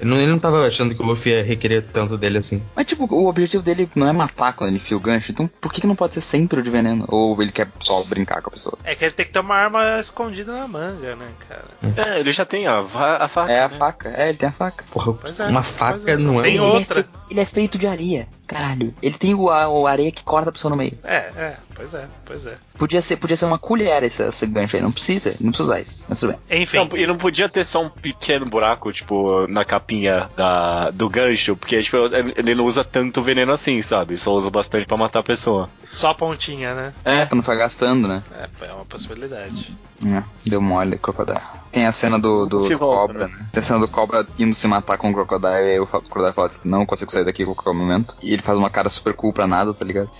não, 0.00 0.16
ele 0.16 0.29
não 0.30 0.38
tava 0.38 0.66
achando 0.66 0.94
que 0.94 1.02
o 1.02 1.04
Luffy 1.06 1.32
ia 1.32 1.42
requerer 1.44 1.82
tanto 1.92 2.16
dele 2.16 2.38
assim. 2.38 2.62
Mas 2.74 2.86
tipo, 2.86 3.04
o 3.12 3.26
objetivo 3.28 3.62
dele 3.62 3.88
não 3.94 4.08
é 4.08 4.12
matar 4.12 4.52
quando 4.52 4.68
ele 4.68 4.76
enfia 4.76 4.96
o 4.96 5.00
gancho, 5.00 5.32
então 5.32 5.48
por 5.60 5.72
que, 5.72 5.80
que 5.80 5.86
não 5.86 5.94
pode 5.96 6.14
ser 6.14 6.20
sempre 6.20 6.60
o 6.60 6.62
de 6.62 6.70
veneno? 6.70 7.04
Ou 7.08 7.40
ele 7.42 7.52
quer 7.52 7.68
só 7.80 8.02
brincar 8.04 8.40
com 8.42 8.48
a 8.48 8.52
pessoa? 8.52 8.78
É 8.84 8.94
que 8.94 9.04
ele 9.04 9.12
tem 9.14 9.26
que 9.26 9.32
ter 9.32 9.40
uma 9.40 9.54
arma 9.56 9.98
escondida 10.00 10.52
na 10.52 10.66
manga, 10.68 11.14
né, 11.16 11.28
cara? 11.48 11.64
É, 12.10 12.20
ele 12.20 12.32
já 12.32 12.44
tem 12.44 12.66
a, 12.66 12.80
a 12.80 13.28
faca. 13.28 13.52
É 13.52 13.62
a 13.64 13.68
né? 13.68 13.78
faca, 13.78 14.08
é, 14.16 14.28
ele 14.28 14.38
tem 14.38 14.48
a 14.48 14.52
faca. 14.52 14.84
Porra, 14.90 15.12
Pois 15.14 15.38
é, 15.40 15.46
uma 15.46 15.62
pois 15.62 15.76
faca 15.76 16.10
é. 16.12 16.16
não 16.16 16.40
é 16.40 16.44
Tem 16.44 16.60
um- 16.60 16.64
ele, 16.64 16.72
outra. 16.72 17.00
É 17.00 17.02
feito, 17.02 17.20
ele 17.30 17.40
é 17.40 17.46
feito 17.46 17.78
de 17.78 17.86
areia, 17.86 18.28
caralho. 18.46 18.94
Ele 19.02 19.16
tem 19.18 19.34
o, 19.34 19.50
a, 19.50 19.68
o 19.68 19.86
areia 19.86 20.10
que 20.12 20.22
corta 20.24 20.50
a 20.50 20.52
pessoa 20.52 20.70
no 20.70 20.76
meio. 20.76 20.92
É, 21.04 21.16
é, 21.16 21.56
pois 21.80 21.94
é, 21.94 22.08
pois 22.26 22.46
é. 22.46 22.56
Podia 22.76 23.00
ser, 23.00 23.16
podia 23.16 23.36
ser 23.36 23.46
uma 23.46 23.58
colher 23.58 24.02
esse, 24.02 24.22
esse 24.22 24.46
gancho 24.46 24.76
aí, 24.76 24.82
não 24.82 24.92
precisa, 24.92 25.34
não 25.40 25.50
precisa 25.50 25.70
usar 25.70 25.80
isso. 25.80 26.06
Mas 26.08 26.20
tudo 26.20 26.32
bem. 26.32 26.60
Enfim, 26.60 26.76
Não, 26.76 26.96
e 26.96 27.06
não 27.06 27.16
podia 27.16 27.48
ter 27.48 27.64
só 27.64 27.82
um 27.82 27.88
pequeno 27.88 28.44
buraco, 28.44 28.92
tipo, 28.92 29.46
na 29.46 29.64
capinha 29.64 30.28
da, 30.36 30.90
do 30.90 31.08
gancho, 31.08 31.56
porque 31.56 31.82
tipo, 31.82 31.96
ele 32.36 32.54
não 32.54 32.66
usa 32.66 32.84
tanto 32.84 33.22
veneno 33.22 33.52
assim, 33.52 33.80
sabe? 33.82 34.18
Só 34.18 34.34
usa 34.34 34.50
bastante 34.50 34.86
pra 34.86 34.96
matar 34.96 35.20
a 35.20 35.22
pessoa. 35.22 35.70
só 35.88 36.10
a 36.10 36.14
pontinha, 36.14 36.74
né? 36.74 36.92
É, 37.04 37.24
pra 37.24 37.34
não 37.34 37.42
ficar 37.42 37.56
gastando, 37.56 38.06
né? 38.06 38.22
É, 38.36 38.66
é 38.66 38.72
uma 38.74 38.84
possibilidade. 38.84 39.74
É, 40.06 40.22
deu 40.46 40.60
mole, 40.60 40.98
Crocodile. 40.98 41.40
Tem 41.70 41.86
a 41.86 41.92
cena 41.92 42.18
do, 42.18 42.46
do, 42.46 42.68
do 42.68 42.78
volta, 42.78 43.12
Cobra, 43.12 43.28
né? 43.28 43.46
Tem 43.52 43.60
a 43.60 43.62
cena 43.62 43.78
do 43.78 43.88
Cobra 43.88 44.26
indo 44.38 44.54
se 44.54 44.66
matar 44.66 44.96
com 44.96 45.10
o 45.10 45.14
Crocodile, 45.14 45.66
e 45.66 45.72
aí 45.72 45.80
o 45.80 45.86
Crocodile 45.86 46.32
fala, 46.32 46.48
tipo, 46.48 46.66
não 46.66 46.86
consigo 46.86 47.12
sair 47.12 47.24
daqui 47.24 47.42
a 47.42 47.46
qualquer 47.46 47.72
momento. 47.72 48.16
E 48.22 48.32
ele 48.32 48.42
faz 48.42 48.58
uma 48.58 48.70
cara 48.70 48.88
super 48.88 49.12
cool 49.14 49.32
pra 49.32 49.46
nada, 49.46 49.72
tá 49.74 49.84
ligado? 49.84 50.10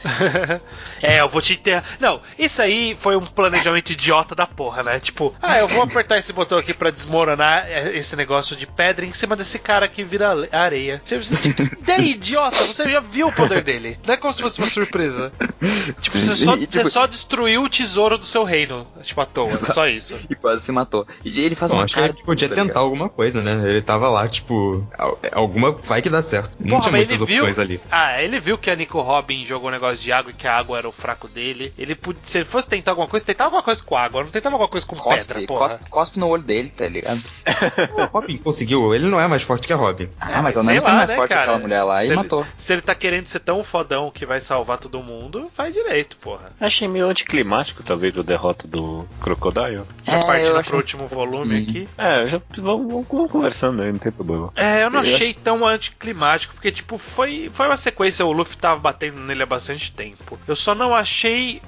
é, 1.03 1.21
eu 1.21 1.29
vou 1.29 1.41
te 1.41 1.50
enterrar. 1.55 1.85
Não, 1.99 2.21
isso 2.39 2.61
aí 2.63 2.97
foi 2.99 3.17
um 3.17 3.21
planejamento 3.21 3.91
idiota 3.93 4.35
da 4.35 4.47
porra, 4.47 4.83
né? 4.83 5.01
Tipo, 5.01 5.35
ah, 5.43 5.59
eu 5.59 5.69
vou 5.69 5.83
apertar 5.83 6.19
esse 6.19 6.33
botão 6.33 6.59
aqui 6.59 6.73
pra 6.75 6.91
desmoronar 6.91 7.67
é, 7.69 7.97
esse 7.97 8.15
negócio 8.17 8.55
de 8.57 8.67
pedra 8.67 9.05
em 9.05 9.13
cima 9.13 9.37
desse 9.37 9.59
cara 9.59 9.89
que 9.89 10.03
vira 10.05 10.31
areia. 10.53 11.01
Você, 11.05 11.19
você, 11.19 11.93
aí, 11.93 12.11
idiota, 12.13 12.57
você 12.65 12.91
já 12.91 13.01
viu 13.01 13.29
o 13.29 13.33
poder 13.33 13.63
dele. 13.63 13.99
Não 14.07 14.15
é 14.15 14.17
como 14.17 14.33
se 14.33 14.41
fosse 14.43 14.59
uma 14.59 14.67
surpresa. 14.69 15.33
Tipo, 16.01 16.19
você 16.19 16.35
só, 16.35 16.55
E, 16.57 16.61
você 16.61 16.67
tipo, 16.79 16.91
só 16.91 17.07
destruiu 17.07 17.63
o 17.65 17.69
tesouro 17.69 18.19
do 18.19 18.25
seu 18.25 18.45
reino. 18.45 18.87
Tipo, 19.03 19.21
à 19.21 19.27
toa. 19.27 19.51
Só 19.57 19.87
isso. 19.89 20.19
E 20.29 20.35
quase 20.35 20.63
se 20.63 20.73
matou. 20.73 21.07
E 21.25 21.41
ele 21.41 21.55
faz 21.55 21.71
Bom, 21.71 21.79
uma 21.79 21.85
acho 21.85 21.95
que 21.95 22.01
cara. 22.01 22.13
ele 22.13 22.23
podia 22.25 22.49
tá 22.49 22.55
tentar 22.55 22.65
ligado? 22.69 22.83
alguma 22.83 23.09
coisa, 23.09 23.43
né? 23.43 23.69
Ele 23.71 23.83
tava 23.83 24.09
lá, 24.09 24.29
tipo, 24.29 24.87
al- 24.97 25.19
alguma 25.33 25.73
vai 25.73 26.01
que 26.03 26.09
dá 26.11 26.23
certo. 26.23 26.51
Não 26.61 26.71
Porra, 26.71 26.83
tinha 26.83 26.93
muitas 26.97 27.21
ele 27.21 27.27
viu- 27.27 27.37
opções 27.45 27.59
ali. 27.59 27.81
Ah, 27.91 28.23
ele 28.23 28.39
viu 28.41 28.57
que 28.59 28.71
a 28.71 28.77
Nico 28.77 29.01
Robin 29.01 29.45
jogou 29.45 29.69
um 29.69 29.73
negócio 29.73 29.99
de 29.99 30.13
água 30.13 30.31
e 30.31 30.35
que 30.35 30.47
a 30.47 30.57
água 30.57 30.79
era 30.79 30.89
o 30.89 30.93
fraco 30.93 31.29
dele. 31.31 31.73
Ele 31.79 31.95
podia, 31.95 32.21
se 32.23 32.39
ele 32.39 32.45
fosse 32.45 32.69
tentar 32.69 32.93
alguma 32.93 33.09
coisa, 33.09 33.25
tentava 33.25 33.49
alguma 33.49 33.63
coisa 33.63 33.83
com 33.83 33.97
água, 33.97 34.23
não 34.23 34.31
tentava 34.31 34.55
alguma 34.55 34.69
coisa 34.69 34.87
com 34.87 34.97
pedra, 34.97 35.17
Cospe, 35.17 35.47
porra. 35.47 35.69
cospe, 35.71 35.91
cospe 35.91 36.19
no 36.19 36.29
olho 36.29 36.43
dele, 36.43 36.71
tá 36.71 36.87
ligado? 36.89 37.23
O 37.97 38.05
Robin 38.07 38.37
conseguiu, 38.39 38.95
ele 38.95 39.07
não 39.09 39.21
é 39.21 39.27
mais 39.29 39.43
forte 39.43 39.67
que 39.67 39.73
a 39.73 39.77
Robin. 39.77 40.09
Ah, 40.21 40.43
mas 40.43 40.55
ela 40.55 40.65
não 40.65 40.73
é 40.73 40.81
lá, 40.81 40.93
mais 40.93 41.11
né, 41.11 41.17
forte 41.17 41.29
que 41.29 41.35
cara? 41.35 41.43
aquela 41.47 41.59
mulher 41.59 41.83
lá 41.83 42.01
se 42.01 42.05
e 42.07 42.09
ele, 42.09 42.17
matou. 42.17 42.47
Se 42.57 42.73
ele 42.73 42.83
tá 42.83 42.95
querendo 42.95 43.27
ser 43.27 43.41
tão 43.41 43.63
fodão 43.65 44.11
que 44.11 44.27
vai 44.27 44.41
salvar 44.41 44.79
todo 44.79 45.03
mundo, 45.03 45.51
faz 45.55 45.73
direito, 45.75 46.17
porra. 46.17 46.51
Achei 46.61 46.87
meio 46.89 47.07
anticlimático, 47.09 47.83
talvez, 47.83 48.19
a 48.19 48.23
derrota 48.23 48.67
do 48.67 49.07
Crocodile. 49.23 49.83
É, 50.07 50.21
partindo 50.25 50.47
eu 50.47 50.51
pro 50.53 50.61
acho- 50.61 50.77
último 50.77 51.07
volume 51.07 51.59
Hum. 51.61 51.63
aqui. 51.63 51.89
É, 51.99 52.27
já 52.29 52.41
vamos, 52.59 52.87
vamos, 52.93 53.07
vamos 53.11 53.31
conversando 53.31 53.83
aí, 53.83 53.93
não 53.93 53.99
tem 53.99 54.13
problema. 54.13 54.53
É, 54.57 54.83
eu 54.85 54.91
não 54.91 55.03
Eu 55.03 55.15
achei 55.15 55.33
tão 55.35 55.67
anticlimático, 55.67 56.55
porque, 56.55 56.71
tipo, 56.73 56.99
foi, 56.99 57.51
foi 57.53 57.67
uma 57.67 57.77
sequência, 57.77 58.25
o 58.25 58.33
Luffy 58.33 58.57
tava 58.57 58.81
batendo 58.81 59.19
nele 59.21 59.43
há 59.43 59.47
bastante 59.47 59.93
tempo. 59.93 60.39
Eu 60.47 60.57
só 60.57 60.75
não 60.75 60.95
achei 60.95 61.20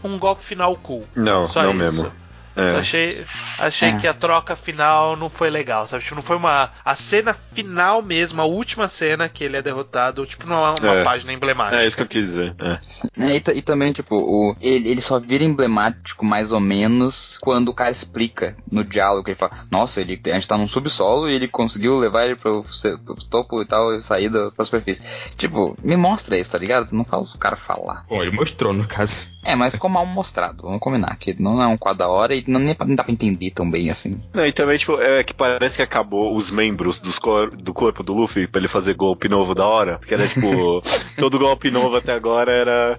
um 0.03 0.19
golpe 0.19 0.45
final 0.45 0.75
cool. 0.77 1.05
Não, 1.15 1.47
Só 1.47 1.63
não 1.63 1.73
isso. 1.73 1.79
mesmo. 1.83 2.13
É. 2.57 2.79
achei, 2.79 3.25
achei 3.59 3.89
É. 3.91 3.97
que 3.97 4.07
a 4.07 4.15
troca 4.15 4.55
final 4.57 5.17
não 5.17 5.29
foi 5.29 5.51
legal, 5.51 5.87
sabe? 5.89 6.03
Tipo, 6.03 6.17
não 6.17 6.23
foi 6.23 6.37
uma. 6.37 6.71
A 6.85 6.95
cena 6.95 7.33
final 7.35 8.03
mesmo, 8.03 8.41
a 8.41 8.45
última 8.45 8.89
cena 8.89 9.29
que 9.29 9.43
ele 9.45 9.57
é 9.57 9.63
derrotado, 9.63 10.25
tipo, 10.27 10.47
não 10.47 10.65
é 10.67 10.71
uma 10.81 10.95
É. 10.99 11.03
página 11.03 11.33
emblemática. 11.33 11.83
É 11.83 11.87
isso 11.87 11.97
que 11.97 12.03
eu 12.03 12.09
quis 12.09 12.27
dizer. 12.29 12.55
É. 12.61 12.79
É, 13.19 13.37
e, 13.37 13.59
e 13.59 13.63
também, 13.63 13.93
tipo, 13.93 14.17
o, 14.17 14.55
ele, 14.61 14.89
ele 14.89 15.01
só 15.01 15.19
vira 15.19 15.45
emblemático 15.45 16.25
mais 16.25 16.53
ou 16.53 16.61
menos 16.61 17.39
quando 17.41 17.69
o 17.71 17.75
cara 17.75 17.91
explica 17.91 18.57
no 18.71 18.85
diálogo. 18.85 19.29
Ele 19.29 19.35
fala: 19.37 19.53
Nossa, 19.71 20.01
ele, 20.01 20.21
a 20.27 20.31
gente 20.35 20.49
tá 20.49 20.59
num 20.59 20.69
subsolo 20.69 21.29
e 21.29 21.35
ele 21.35 21.49
conseguiu 21.49 21.99
levar 21.99 22.25
ele 22.27 22.37
pro, 22.37 22.65
pro 23.05 23.15
topo 23.29 23.63
e 23.63 23.67
tal 23.67 23.93
e 23.95 24.03
sair 24.03 24.29
da 24.29 24.51
pra 24.51 24.65
superfície. 24.65 25.03
Tipo, 25.37 25.77
me 25.83 25.97
mostra 25.97 26.37
isso, 26.39 26.53
tá 26.53 26.59
ligado? 26.59 26.93
Não 26.93 27.05
fala 27.05 27.23
o 27.23 27.39
cara 27.39 27.57
falar. 27.57 28.05
Bom, 28.09 28.21
ele 28.23 28.31
mostrou 28.31 28.73
no 28.73 28.87
caso. 28.87 29.29
É, 29.45 29.55
mas 29.55 29.75
ficou 29.75 29.91
mal 29.91 30.05
mostrado. 30.07 30.63
Vamos 30.63 30.79
combinar 30.81 31.17
que 31.17 31.41
não 31.41 31.63
é 31.63 31.67
um 31.67 31.77
quadro 31.77 31.99
da 32.01 32.09
hora 32.09 32.35
e 32.47 32.51
não, 32.51 32.61
nem, 32.61 32.77
nem 32.87 32.95
dá 32.97 33.05
pra 33.05 33.13
entender 33.13 33.51
tão 33.51 33.71
bem 33.71 33.91
assim. 33.91 34.21
Não, 34.33 34.45
e 34.47 34.53
também, 34.53 34.79
tipo, 34.79 35.01
é 35.01 35.23
que 35.23 35.35
parece 35.35 35.77
que 35.77 35.83
acabou 35.83 36.35
os 36.37 36.51
membros 36.51 36.99
dos 36.99 37.19
cor- 37.19 37.51
do 37.55 37.73
corpo 37.73 38.03
do 38.03 38.13
Luffy 38.13 38.47
pra 38.47 38.59
ele 38.61 38.69
fazer 38.69 38.95
golpe 38.95 39.29
novo 39.29 39.55
da 39.55 39.67
hora. 39.67 39.99
Porque 39.99 40.15
era, 40.15 40.27
tipo, 40.29 40.83
todo 41.19 41.39
golpe 41.39 41.71
novo 41.71 41.97
até 41.97 42.13
agora 42.13 42.53
era. 42.53 42.99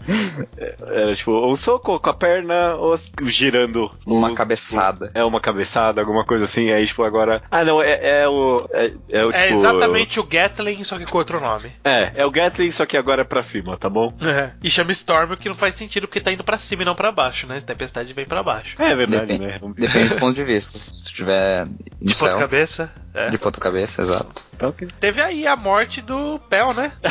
Era, 0.91 1.15
tipo, 1.15 1.31
um 1.49 1.55
soco 1.55 1.99
com 1.99 2.09
a 2.09 2.13
perna 2.13 2.75
ou 2.75 2.93
girando. 3.23 3.89
Uma 4.05 4.33
cabeçada. 4.33 5.11
É 5.13 5.23
uma 5.23 5.39
cabeçada, 5.39 6.01
alguma 6.01 6.25
coisa 6.25 6.45
assim. 6.45 6.71
Aí, 6.71 6.85
tipo, 6.85 7.03
agora. 7.03 7.41
Ah, 7.51 7.63
não, 7.63 7.81
é, 7.81 8.21
é 8.21 8.27
o. 8.27 8.67
É, 8.71 8.91
é 9.09 9.25
o, 9.25 9.31
É 9.31 9.43
tipo, 9.43 9.55
exatamente 9.55 10.19
o 10.19 10.23
Gatling, 10.23 10.83
só 10.83 10.97
que 10.97 11.05
com 11.05 11.17
outro 11.17 11.39
nome. 11.39 11.71
É, 11.83 12.11
é 12.15 12.25
o 12.25 12.31
Gatling, 12.31 12.71
só 12.71 12.85
que 12.85 12.97
agora 12.97 13.21
é 13.21 13.25
pra 13.25 13.43
cima, 13.43 13.77
tá 13.77 13.89
bom? 13.89 14.13
E 14.63 14.69
chama 14.69 14.91
Storm, 14.91 15.31
o 15.33 15.37
que 15.37 15.49
não 15.49 15.55
faz 15.55 15.75
sentido 15.75 16.07
porque 16.07 16.21
tá 16.21 16.31
indo 16.31 16.43
pra 16.43 16.57
cima 16.57 16.81
e 16.81 16.85
não 16.85 16.95
pra 16.95 17.11
baixo, 17.11 17.47
né? 17.47 17.59
Tempestade 17.61 18.13
vem 18.13 18.25
pra 18.25 18.43
baixo. 18.43 18.75
É 18.79 18.95
verdade, 18.95 19.32
Depende, 19.37 19.65
né? 19.65 19.73
depende 19.77 20.09
do 20.09 20.15
ponto 20.17 20.35
de 20.35 20.43
vista. 20.43 20.77
Se 20.79 21.23
no 21.23 22.07
De 22.07 22.15
ponta 22.15 22.37
cabeça. 22.37 22.91
É. 23.15 23.29
de 23.29 23.37
ponta 23.37 23.59
cabeça, 23.61 24.01
exato. 24.01 24.43
Tá 24.57 24.69
ok. 24.69 24.87
Teve 24.99 25.21
aí 25.21 25.45
a 25.45 25.55
morte 25.55 26.01
do 26.01 26.39
Pel, 26.49 26.73
né? 26.73 26.91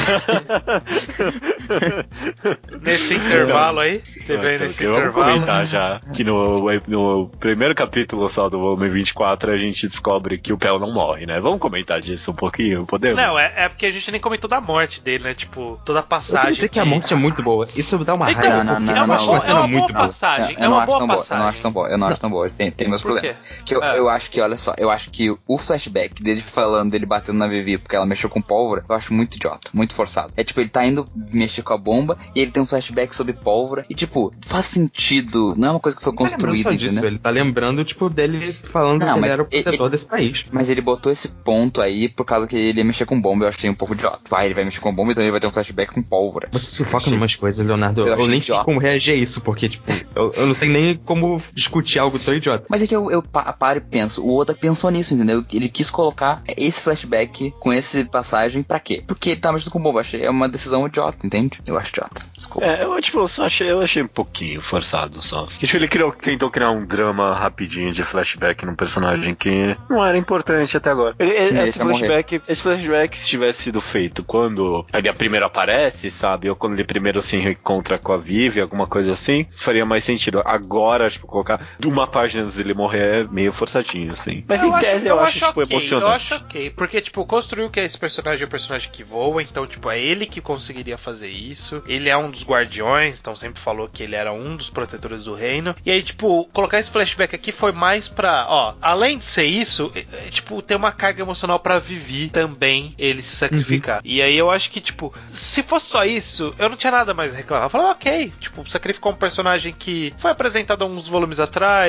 nesse 2.81 3.15
intervalo 3.15 3.81
aí. 3.81 4.03
Teve 4.27 4.47
aí 4.49 4.59
nesse 4.59 4.83
Vamos 4.85 4.99
intervalo. 4.99 5.27
comentar 5.33 5.67
já 5.67 6.01
que 6.13 6.25
no, 6.25 6.69
no 6.89 7.29
primeiro 7.39 7.75
capítulo 7.75 8.29
só 8.29 8.49
do 8.49 8.59
volume 8.59 8.89
24 8.89 9.53
a 9.53 9.57
gente 9.57 9.87
descobre 9.87 10.39
que 10.39 10.53
o 10.53 10.59
Pel 10.59 10.79
não 10.81 10.93
morre, 10.93 11.25
né? 11.27 11.41
Vamos 11.41 11.61
comentar 11.61 12.01
disso 12.01 12.31
um 12.31 12.35
pouquinho, 12.35 12.85
podemos? 12.85 13.17
Não, 13.17 13.39
é, 13.39 13.53
é 13.57 13.69
porque 13.69 13.87
a 13.87 13.91
gente 13.91 14.11
nem 14.11 14.21
comentou 14.21 14.49
da 14.51 14.61
morte 14.61 15.01
dele, 15.01 15.25
né? 15.25 15.35
Tipo, 15.35 15.81
toda 15.85 16.01
a 16.01 16.03
Eu 16.03 16.07
passagem. 16.07 16.41
queria 16.41 16.55
dizer 16.57 16.69
que 16.69 16.81
a 16.81 16.85
morte 16.85 17.13
é 17.13 17.17
muito 17.17 17.43
boa. 17.43 17.69
Isso 17.77 17.97
dá 18.05 18.15
uma 18.15 18.31
Então, 18.31 18.43
raiva. 18.43 18.65
não, 18.65 18.75
porque 18.77 18.91
não, 18.93 18.99
é 18.99 19.03
uma 19.05 19.17
não, 19.17 19.27
boa, 19.27 19.39
é 19.39 19.55
uma 19.55 19.69
boa 19.69 19.87
passagem. 19.93 20.57
Eu 20.57 20.59
É 20.59 20.63
não 20.65 20.73
uma 20.73 20.79
acho 20.79 20.87
boa 20.87 20.99
tão 20.99 21.07
boa, 21.07 21.17
eu 21.17 21.21
passagem. 21.21 21.43
não 21.43 21.49
acho 21.49 21.63
tão 21.63 21.73
boa, 21.73 21.89
eu 21.89 21.99
não 21.99 22.07
acho 22.13 22.21
tão 22.21 22.31
boa. 22.31 22.49
Tem, 22.51 22.71
tem 22.71 22.89
meus 22.89 23.03
Por 23.03 23.13
problemas. 23.13 23.37
quê? 23.39 23.55
Que 23.65 23.75
eu, 23.75 23.83
Ah. 23.83 23.97
eu 23.97 24.09
acho 24.09 24.31
que, 24.31 24.41
olha 24.41 24.57
só, 24.57 24.75
eu 24.79 24.91
acho 24.91 25.11
que 25.11 25.31
o 25.47 25.59
flashback 25.59 26.23
dele 26.23 26.41
falando, 26.41 26.91
dele 26.91 27.07
batendo 27.07 27.39
na 27.39 27.47
Vivi 27.47 27.79
porque 27.79 27.97
ela 27.97 28.07
mexeu 28.07 28.29
com 28.31 28.41
pólvora, 28.41 28.85
eu 28.89 28.95
acho 28.95 29.13
muito 29.15 29.35
idiota, 29.37 29.71
muito 29.73 29.95
forçado. 29.95 30.33
É 30.37 30.45
tipo, 30.45 30.61
ele 30.61 30.69
tá 30.69 30.85
indo 30.87 31.05
mexer 31.33 31.63
com 31.63 31.73
a 31.73 31.79
bomba 31.79 32.19
e 32.35 32.41
ele 32.41 32.51
tem 32.51 32.63
um 32.63 32.67
flashback 32.67 33.15
sobre 33.15 33.33
pólvora 33.33 33.85
e, 33.89 33.95
tipo, 33.95 34.33
faz 34.43 34.67
sentido, 34.67 35.55
não 35.57 35.69
é 35.69 35.71
uma 35.73 35.81
coisa 35.81 35.97
que 35.97 36.03
foi 36.03 36.13
tá 36.13 36.19
construída, 36.19 36.63
só 36.71 36.73
disso, 36.73 36.93
entendeu? 36.95 37.11
Ele 37.11 37.19
tá 37.19 37.31
lembrando, 37.31 37.85
tipo, 37.85 38.09
dele 38.11 38.53
falando 38.53 39.01
Não, 39.05 39.15
que 39.15 39.19
ele 39.21 39.29
era 39.29 39.43
o 39.43 39.47
protetor 39.47 39.73
ele- 39.87 39.91
desse 39.91 40.07
país. 40.07 40.47
Mas 40.53 40.69
ele 40.71 40.81
botou 40.81 41.11
esse 41.11 41.29
ponto 41.29 41.81
aí 41.81 42.09
por 42.09 42.25
causa 42.25 42.47
que 42.47 42.57
ele 42.57 42.79
ia 42.81 42.85
mexer 42.85 43.07
com 43.07 43.21
bomba, 43.21 43.45
eu 43.45 43.49
achei 43.49 43.69
um 43.71 43.75
pouco 43.75 43.95
idiota. 43.95 44.21
Vai, 44.29 44.47
ele 44.47 44.55
vai 44.55 44.65
mexer 44.65 44.81
com 44.81 44.95
bomba, 44.95 45.13
então 45.13 45.23
ele 45.25 45.31
vai 45.31 45.41
ter 45.41 45.47
um 45.47 45.53
flashback 45.53 45.93
com 45.93 46.03
pólvora. 46.03 46.49
Você 46.53 46.67
se 46.67 46.85
foca 46.85 47.09
em 47.11 47.15
umas 47.17 47.35
coisas, 47.35 47.65
Leonardo. 47.67 48.03
Eu 48.03 48.09
Eu, 48.09 48.17
nem 48.29 48.41
sei 48.41 48.55
idiota. 48.55 48.65
como 48.65 48.79
reagir 48.79 49.13
a 49.13 49.17
isso, 49.17 49.41
porque, 49.41 49.69
tipo, 49.69 49.91
eu, 50.15 50.33
eu 50.37 50.47
não 50.47 50.55
sei 50.55 50.69
nem 50.69 50.97
como 50.97 51.41
discutir 51.55 51.99
algo 52.03 52.19
tão 52.19 52.35
idiota. 52.35 52.67
Mas 52.69 52.83
é 52.83 52.87
que 52.87 52.95
eu, 52.95 53.11
eu 53.11 53.23
pa- 53.23 53.53
paro 53.53 53.79
e 53.79 53.81
penso, 53.81 54.23
o 54.25 54.37
Oda 54.37 54.55
pensou 54.55 54.91
nisso, 54.91 55.15
entendeu? 55.15 55.45
Ele 55.53 55.69
quis 55.69 55.91
colocar 55.91 56.43
esse 56.57 56.81
flashback 56.83 57.53
com 57.61 57.73
esse 57.73 58.05
passagem 58.05 58.63
pra 58.63 58.79
quê? 58.81 59.03
Porque 59.07 59.31
ele 59.31 59.41
tá 59.41 59.53
mexendo 59.53 59.73
com 59.73 59.81
bomba, 59.81 60.01
achei, 60.01 60.23
é 60.25 60.31
uma 60.31 60.49
decisão 60.49 60.87
idiota, 60.87 61.27
entende? 61.27 61.61
Eu 61.67 61.79
acho 61.79 61.91
idiota, 61.91 62.23
desculpa. 62.37 62.67
É, 62.67 62.85
eu, 62.85 63.01
tipo, 63.01 63.19
eu 63.21 63.29
só 63.29 63.47
achei, 63.47 63.71
eu 63.71 63.81
achei 63.81 64.03
um 64.03 64.07
pouquinho 64.09 64.61
forçado 64.61 65.23
só. 65.23 65.47
Que, 65.47 65.67
tipo, 65.67 65.77
ele 65.79 65.89
criou, 65.89 66.13
tentou 66.13 66.51
criar 66.51 66.71
um 66.71 66.85
drama 66.85 67.35
rapidinho 67.35 67.93
de 67.93 68.03
flashback 68.05 68.65
num 68.67 68.75
personagem 68.75 69.35
que 69.35 69.77
não 69.89 70.05
era 70.05 70.17
importante 70.19 70.77
até 70.77 70.91
agora. 70.91 71.15
Ele- 71.19 71.31
ele- 71.33 71.61
Esse 71.63 71.83
morrer. 71.83 71.99
flashback, 71.99 72.43
esse 72.49 72.63
flashback, 72.63 73.19
se 73.19 73.29
tivesse 73.29 73.63
sido 73.65 73.81
feito 73.81 74.23
quando 74.25 74.85
ele 74.93 75.13
primeiro 75.13 75.47
aparece, 75.47 76.11
sabe? 76.11 76.49
Ou 76.49 76.57
quando 76.57 76.75
ele 76.75 76.85
primeiro 76.85 77.21
se 77.23 77.37
encontra 77.37 77.99
com 77.99 78.13
a 78.13 78.17
Vivi, 78.17 78.61
alguma 78.61 78.87
coisa 78.87 79.13
assim, 79.13 79.47
isso 79.49 79.63
faria 79.63 79.85
mais 79.85 80.03
sentido. 80.05 80.43
Agora, 80.45 81.09
tipo, 81.11 81.27
colocar 81.27 81.61
uma 81.93 82.07
página 82.07 82.45
antes 82.45 82.57
dele 82.57 82.75
morrer 82.75 83.23
é 83.23 83.25
meio 83.25 83.53
forçadinho, 83.53 84.13
assim. 84.13 84.45
Mas 84.47 84.63
em 84.63 84.73
tese 84.79 85.07
eu, 85.07 85.19
acho, 85.21 85.39
tipo, 85.47 85.61
ok, 85.61 85.77
emocionante. 85.77 86.07
Eu 86.07 86.15
acho 86.15 86.35
ok, 86.35 86.71
porque, 86.71 87.01
tipo, 87.01 87.25
construiu 87.25 87.71
que 87.71 87.81
esse 87.81 87.99
personagem 87.99 88.45
é 88.45 88.47
um 88.47 88.51
personagem 88.51 88.91
que 88.91 89.05
voa, 89.05 89.43
então, 89.43 89.67
tipo, 89.67 89.91
é 89.91 90.01
ele 90.01 90.27
que 90.27 90.41
conseguiria 90.41 90.99
fazer 90.99 91.29
isso. 91.29 91.83
Ele 91.87 92.09
é 92.09 92.17
um 92.17 92.31
dos 92.31 92.45
guardiões, 92.45 93.21
então 93.21 93.35
sempre 93.37 93.61
falou 93.61 93.89
que 93.89 94.03
ele 94.03 94.15
era 94.17 94.33
um 94.33 94.57
dos 94.57 94.71
protetores 94.71 95.25
do 95.25 95.35
reino. 95.35 95.75
E 95.85 95.91
aí, 95.91 96.03
tipo, 96.03 96.49
colocar 96.53 96.79
esse 96.79 96.91
flashback 96.91 97.35
aqui 97.35 97.53
foi 97.53 97.73
mais 97.73 98.09
pra, 98.09 98.47
ó, 98.49 98.75
além 98.81 99.19
de 99.19 99.25
ser 99.25 99.45
isso, 99.45 99.93
é, 99.95 100.01
é, 100.01 100.31
tipo, 100.31 100.61
ter 100.63 100.77
uma 100.77 100.93
carga 100.93 101.23
emocional 101.23 101.59
pra 101.59 101.79
Vivi 101.79 102.29
também 102.29 102.95
ele 102.99 103.23
se 103.23 103.37
sacrificar. 103.37 104.01
E 104.05 104.23
aí 104.23 104.37
eu 104.37 104.51
acho 104.51 104.71
que, 104.71 104.81
tipo, 104.81 105.13
se 105.29 105.63
fosse 105.63 105.87
só 105.87 106.05
isso, 106.05 106.55
eu 106.59 106.69
não 106.69 106.77
tinha 106.77 106.91
nada 106.91 107.15
mais 107.15 107.35
a 107.35 107.37
reclamar. 107.37 107.67
Eu 107.67 107.71
falava, 107.71 107.91
ok, 107.91 108.33
tipo, 108.41 108.69
sacrificou 108.71 109.13
um 109.13 109.17
personagem 109.17 109.73
que 109.73 110.13
foi 110.17 110.31
apresentado 110.31 110.83
há 110.83 110.87
uns 110.87 111.09
volumes 111.09 111.41
atrás, 111.41 111.82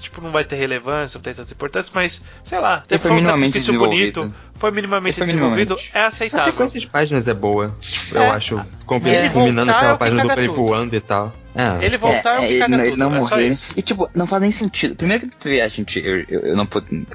tipo, 0.00 0.20
não 0.20 0.30
vai 0.30 0.44
ter 0.44 0.56
relevância, 0.56 1.18
não 1.18 1.22
tem 1.22 1.34
tanta 1.34 1.52
importância, 1.52 1.90
mas, 1.94 2.22
sei 2.44 2.58
lá, 2.58 2.82
Ele 2.90 2.98
foi 2.98 3.10
um 3.10 3.14
minimamente 3.14 3.58
sacrifício 3.60 3.78
bonito, 3.78 4.14
desenvolvido. 4.20 4.34
foi 4.54 4.70
minimamente 4.70 5.16
foi 5.18 5.26
desenvolvido, 5.26 5.74
minimamente. 5.76 5.90
é 5.94 6.00
A 6.02 6.06
aceitável. 6.08 6.46
sequência 6.46 6.80
de 6.80 6.86
páginas 6.86 7.28
é 7.28 7.34
boa. 7.34 7.76
Eu 8.12 8.22
É. 8.22 8.28
acho. 8.30 8.56
Com- 8.86 8.96
Ele 8.96 9.30
Combinando 9.30 9.72
voltar 9.72 9.72
é 9.72 9.76
aquela 9.76 9.92
que 9.92 9.98
página 9.98 10.22
do 10.34 10.40
ele 10.40 10.48
tudo. 10.48 10.56
voando 10.56 10.94
e 10.96 11.00
tal. 11.00 11.32
É. 11.58 11.84
Ele 11.84 11.96
voltar 11.96 12.42
é, 12.44 12.58
caga 12.58 12.76
não- 12.76 12.84
ele 12.84 12.96
não 12.96 13.14
é 13.14 13.18
morrer. 13.18 13.52
E 13.76 13.82
tipo, 13.82 14.08
não 14.14 14.26
faz 14.26 14.40
nem 14.42 14.50
sentido. 14.50 14.94
Primeiro 14.94 15.28
que 15.28 15.60
a 15.60 15.66
gente. 15.68 15.98
Eu, 15.98 16.24
eu, 16.28 16.40
eu 16.50 16.56
não, 16.56 16.68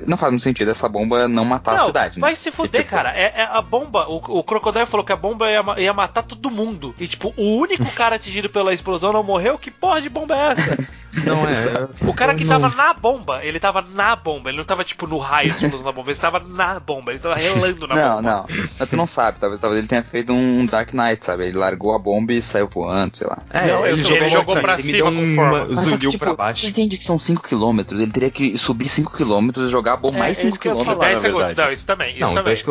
não 0.06 0.18
faz 0.18 0.32
muito 0.32 0.44
sentido 0.44 0.70
essa 0.70 0.90
bomba 0.90 1.28
não 1.30 1.46
matar 1.46 1.76
a 1.76 1.78
Não, 1.78 1.86
cidade. 1.86 2.20
vai 2.20 2.32
né? 2.32 2.36
se 2.36 2.52
fuder, 2.52 2.82
E, 2.82 2.84
tipo, 2.84 2.96
cara. 2.96 3.12
É, 3.18 3.34
é 3.38 3.44
a 3.50 3.62
bomba. 3.62 4.06
O, 4.10 4.18
o 4.18 4.44
Crocodile 4.44 4.86
falou 4.86 5.06
que 5.06 5.14
a 5.14 5.16
bomba 5.16 5.50
ia, 5.50 5.64
ia 5.78 5.94
matar 5.94 6.24
todo 6.24 6.52
mundo. 6.52 6.94
E, 7.00 7.08
tipo, 7.08 7.34
o 7.38 7.58
único 7.58 7.86
cara 7.96 8.18
atingido 8.18 8.50
pela 8.50 8.74
explosão 8.74 9.14
não 9.14 9.24
morreu. 9.24 9.58
Que 9.58 9.72
porra 9.72 10.02
de 10.02 10.10
bomba 10.10 10.36
é 10.36 10.52
essa? 10.52 10.78
Não 11.26 11.48
é. 11.48 12.10
O 12.10 12.14
cara 12.14 12.34
que 12.34 12.44
não- 12.44 12.60
tava 12.60 12.76
na 12.76 12.94
bomba, 12.96 13.40
ele 13.46 13.60
tava 13.60 13.82
na 13.94 14.16
bomba. 14.16 14.50
Ele 14.50 14.58
não 14.58 14.66
tava, 14.66 14.84
tipo, 14.84 15.06
no 15.06 15.20
raio 15.20 15.48
de 15.50 15.64
explosão 15.64 15.86
da 15.86 15.92
bomba. 15.92 16.10
Ele 16.10 16.20
tava 16.20 16.40
na 16.40 16.80
bomba. 16.80 17.12
Ele 17.12 17.20
tava 17.20 17.36
relando 17.36 17.88
na 17.88 17.96
Não, 17.96 18.16
bomba. 18.16 18.22
não. 18.22 18.46
Mas 18.80 18.90
tu 18.90 18.98
não 18.98 19.06
sabe. 19.06 19.40
Talvez, 19.40 19.60
talvez 19.62 19.80
ele 19.80 19.88
tenha 19.88 20.02
feito 20.04 20.34
um 20.34 20.66
Dark 20.66 20.92
Knight, 20.92 21.24
sabe? 21.24 21.46
Ele 21.46 21.58
largou 21.58 21.94
a 21.94 22.00
bomba 22.00 22.34
e 22.34 22.42
saiu 22.42 22.68
voando, 22.68 23.16
sei 23.16 23.28
lá. 23.28 23.38
É, 23.52 23.68
Não, 23.68 23.86
ele, 23.86 24.02
ele 24.02 24.33
jogou, 24.34 24.56
pra 24.58 24.78
cima 24.78 25.12
com 25.12 25.36
forma. 25.36 25.74
Zuniu 25.74 25.98
tipo, 26.12 26.18
pra 26.26 26.34
baixo. 26.36 26.62
Você 26.62 26.68
entende 26.70 26.98
que 26.98 27.04
são 27.04 27.18
5km, 27.18 27.92
ele 27.92 28.12
teria 28.12 28.30
que 28.30 28.58
subir 28.58 28.86
5km 28.86 29.66
e 29.66 29.70
jogar 29.70 29.94
a 29.94 29.98
bomba 29.98 30.18
É, 30.18 30.20
mais 30.20 30.38
é 30.44 30.48
isso 30.48 30.58
5km. 30.58 30.60
que 30.60 30.68
eu 30.68 30.78
ia 30.78 30.86
falar. 30.86 31.00
10 31.00 31.14
na 31.16 31.20
segundos. 31.20 31.48
verdade. 31.48 31.68
Não, 31.68 31.74
isso 31.74 31.86
também. 31.86 32.12
Isso 32.12 32.20
Não, 32.20 32.28
também. 32.30 32.44
2 32.44 32.62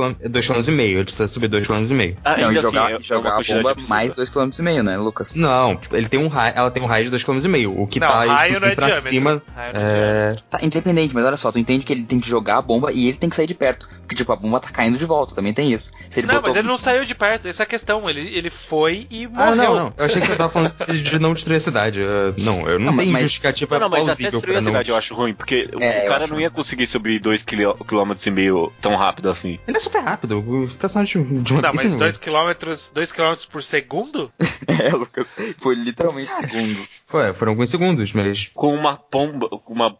km 0.50 0.68
e 0.68 0.70
meio. 0.70 0.96
Ele 0.98 1.04
precisa 1.04 1.28
subir 1.28 1.48
2 1.48 1.66
km 1.66 1.84
e 1.88 1.94
meio. 1.94 2.16
Ah, 2.24 2.36
Não, 2.36 2.52
e 2.52 2.54
jogar, 2.56 2.84
assim, 2.86 2.94
é- 2.94 3.02
jogar 3.02 3.28
é 3.30 3.32
a 3.32 3.36
bomba 3.56 3.70
absurda. 3.70 3.88
mais 3.88 4.14
2km 4.14 4.58
e 4.58 4.62
meio, 4.62 4.82
né, 4.82 4.96
Lucas? 4.96 5.34
Não, 5.36 5.76
tipo, 5.76 5.96
ele 5.96 6.08
tem 6.08 6.20
um 6.20 6.28
raio, 6.28 6.52
ela 6.56 6.70
tem 6.70 6.82
um 6.82 6.86
raio 6.86 7.04
de 7.04 7.10
2 7.10 7.22
km 7.24 7.38
e 7.44 7.48
meio. 7.48 7.80
O 7.80 7.86
que 7.86 7.98
Não, 8.00 8.08
tá 8.08 8.14
raio 8.24 8.32
explodindo 8.32 8.60
não 8.60 8.68
é 8.68 8.74
pra 8.74 8.86
diâmetro. 8.86 9.08
cima. 9.10 9.42
Raio 9.54 9.72
é 9.76 10.32
É. 10.32 10.36
Tá, 10.50 10.58
independente, 10.62 11.14
mas 11.14 11.24
olha 11.24 11.36
só, 11.36 11.50
tu 11.52 11.58
entende 11.58 11.84
que 11.84 11.92
ele 11.92 12.02
tem 12.04 12.20
que 12.20 12.28
jogar 12.28 12.58
a 12.58 12.62
bomba 12.62 12.92
e 12.92 13.08
ele 13.08 13.16
tem 13.16 13.28
que 13.30 13.36
sair 13.36 13.46
de 13.46 13.54
perto. 13.54 13.88
Porque, 14.00 14.14
tipo, 14.14 14.32
a 14.32 14.36
bomba 14.36 14.60
tá 14.60 14.68
caindo 14.70 14.98
de 14.98 15.04
volta, 15.04 15.34
também 15.34 15.52
tem 15.54 15.72
isso. 15.72 15.90
Se 16.10 16.20
ele 16.20 16.26
Não, 16.26 16.34
botou... 16.34 16.50
mas 16.50 16.56
ele 16.56 16.68
não 16.68 16.76
saiu 16.78 17.04
de 17.04 17.14
perto. 17.14 17.48
Essa 17.48 17.62
é 17.62 17.64
a 17.64 17.66
questão. 17.66 18.08
Ele, 18.08 18.20
ele 18.36 18.50
foi 18.50 19.06
e 19.10 19.26
morreu. 19.26 19.42
Ah, 19.52 19.54
não, 19.54 19.74
não. 19.74 19.94
Eu 19.96 20.04
achei 20.04 20.20
que 20.20 20.26
você 20.26 20.36
tava 20.36 20.50
falando 20.50 20.72
de 20.86 21.18
não 21.18 21.32
destruir 21.42 21.56
a 21.56 21.60
cidade. 21.60 22.00
Uh, 22.00 22.34
não, 22.40 22.68
eu 22.68 22.78
não, 22.78 22.92
Não, 22.92 22.98
tenho 22.98 23.12
mas- 23.12 23.22
justificativa 23.22 23.78
Não, 23.78 23.88
mas 23.88 23.98
até 24.00 24.04
plausível 24.06 24.30
destruir 24.32 24.56
a 24.56 24.60
não. 24.60 24.66
cidade 24.68 24.90
eu 24.90 24.96
acho 24.96 25.14
ruim, 25.14 25.34
porque 25.34 25.68
o 25.72 25.82
É, 25.82 26.04
eu 26.06 26.08
cara 26.08 26.26
não 26.26 26.40
ia 26.40 26.50
conseguir 26.50 26.86
subir 26.86 27.20
2km 27.20 28.26
e 28.26 28.30
meio 28.30 28.72
tão 28.80 28.96
rápido 28.96 29.28
assim. 29.30 29.58
Ele 29.66 29.76
é 29.76 29.80
super 29.80 30.00
rápido. 30.02 30.38
O 30.38 30.68
personagem 30.76 31.42
de 31.42 31.52
uma 31.52 31.62
Não, 31.62 31.72
mas 31.74 31.96
2 31.96 32.16
km, 32.16 32.52
2 32.94 33.12
km 33.12 33.34
por 33.50 33.62
segundo? 33.62 34.30
É, 34.82 34.88
Lucas. 34.90 35.36
Foi 35.58 35.74
literalmente 35.74 36.30
segundos. 36.32 37.04
Foi, 37.06 37.34
foram 37.34 37.52
alguns 37.52 37.68
segundos, 37.70 38.12
mas. 38.12 38.50
Com 38.54 38.74
uma 38.74 38.98
bomba, 39.10 39.48
com 39.48 39.72
uma 39.72 39.96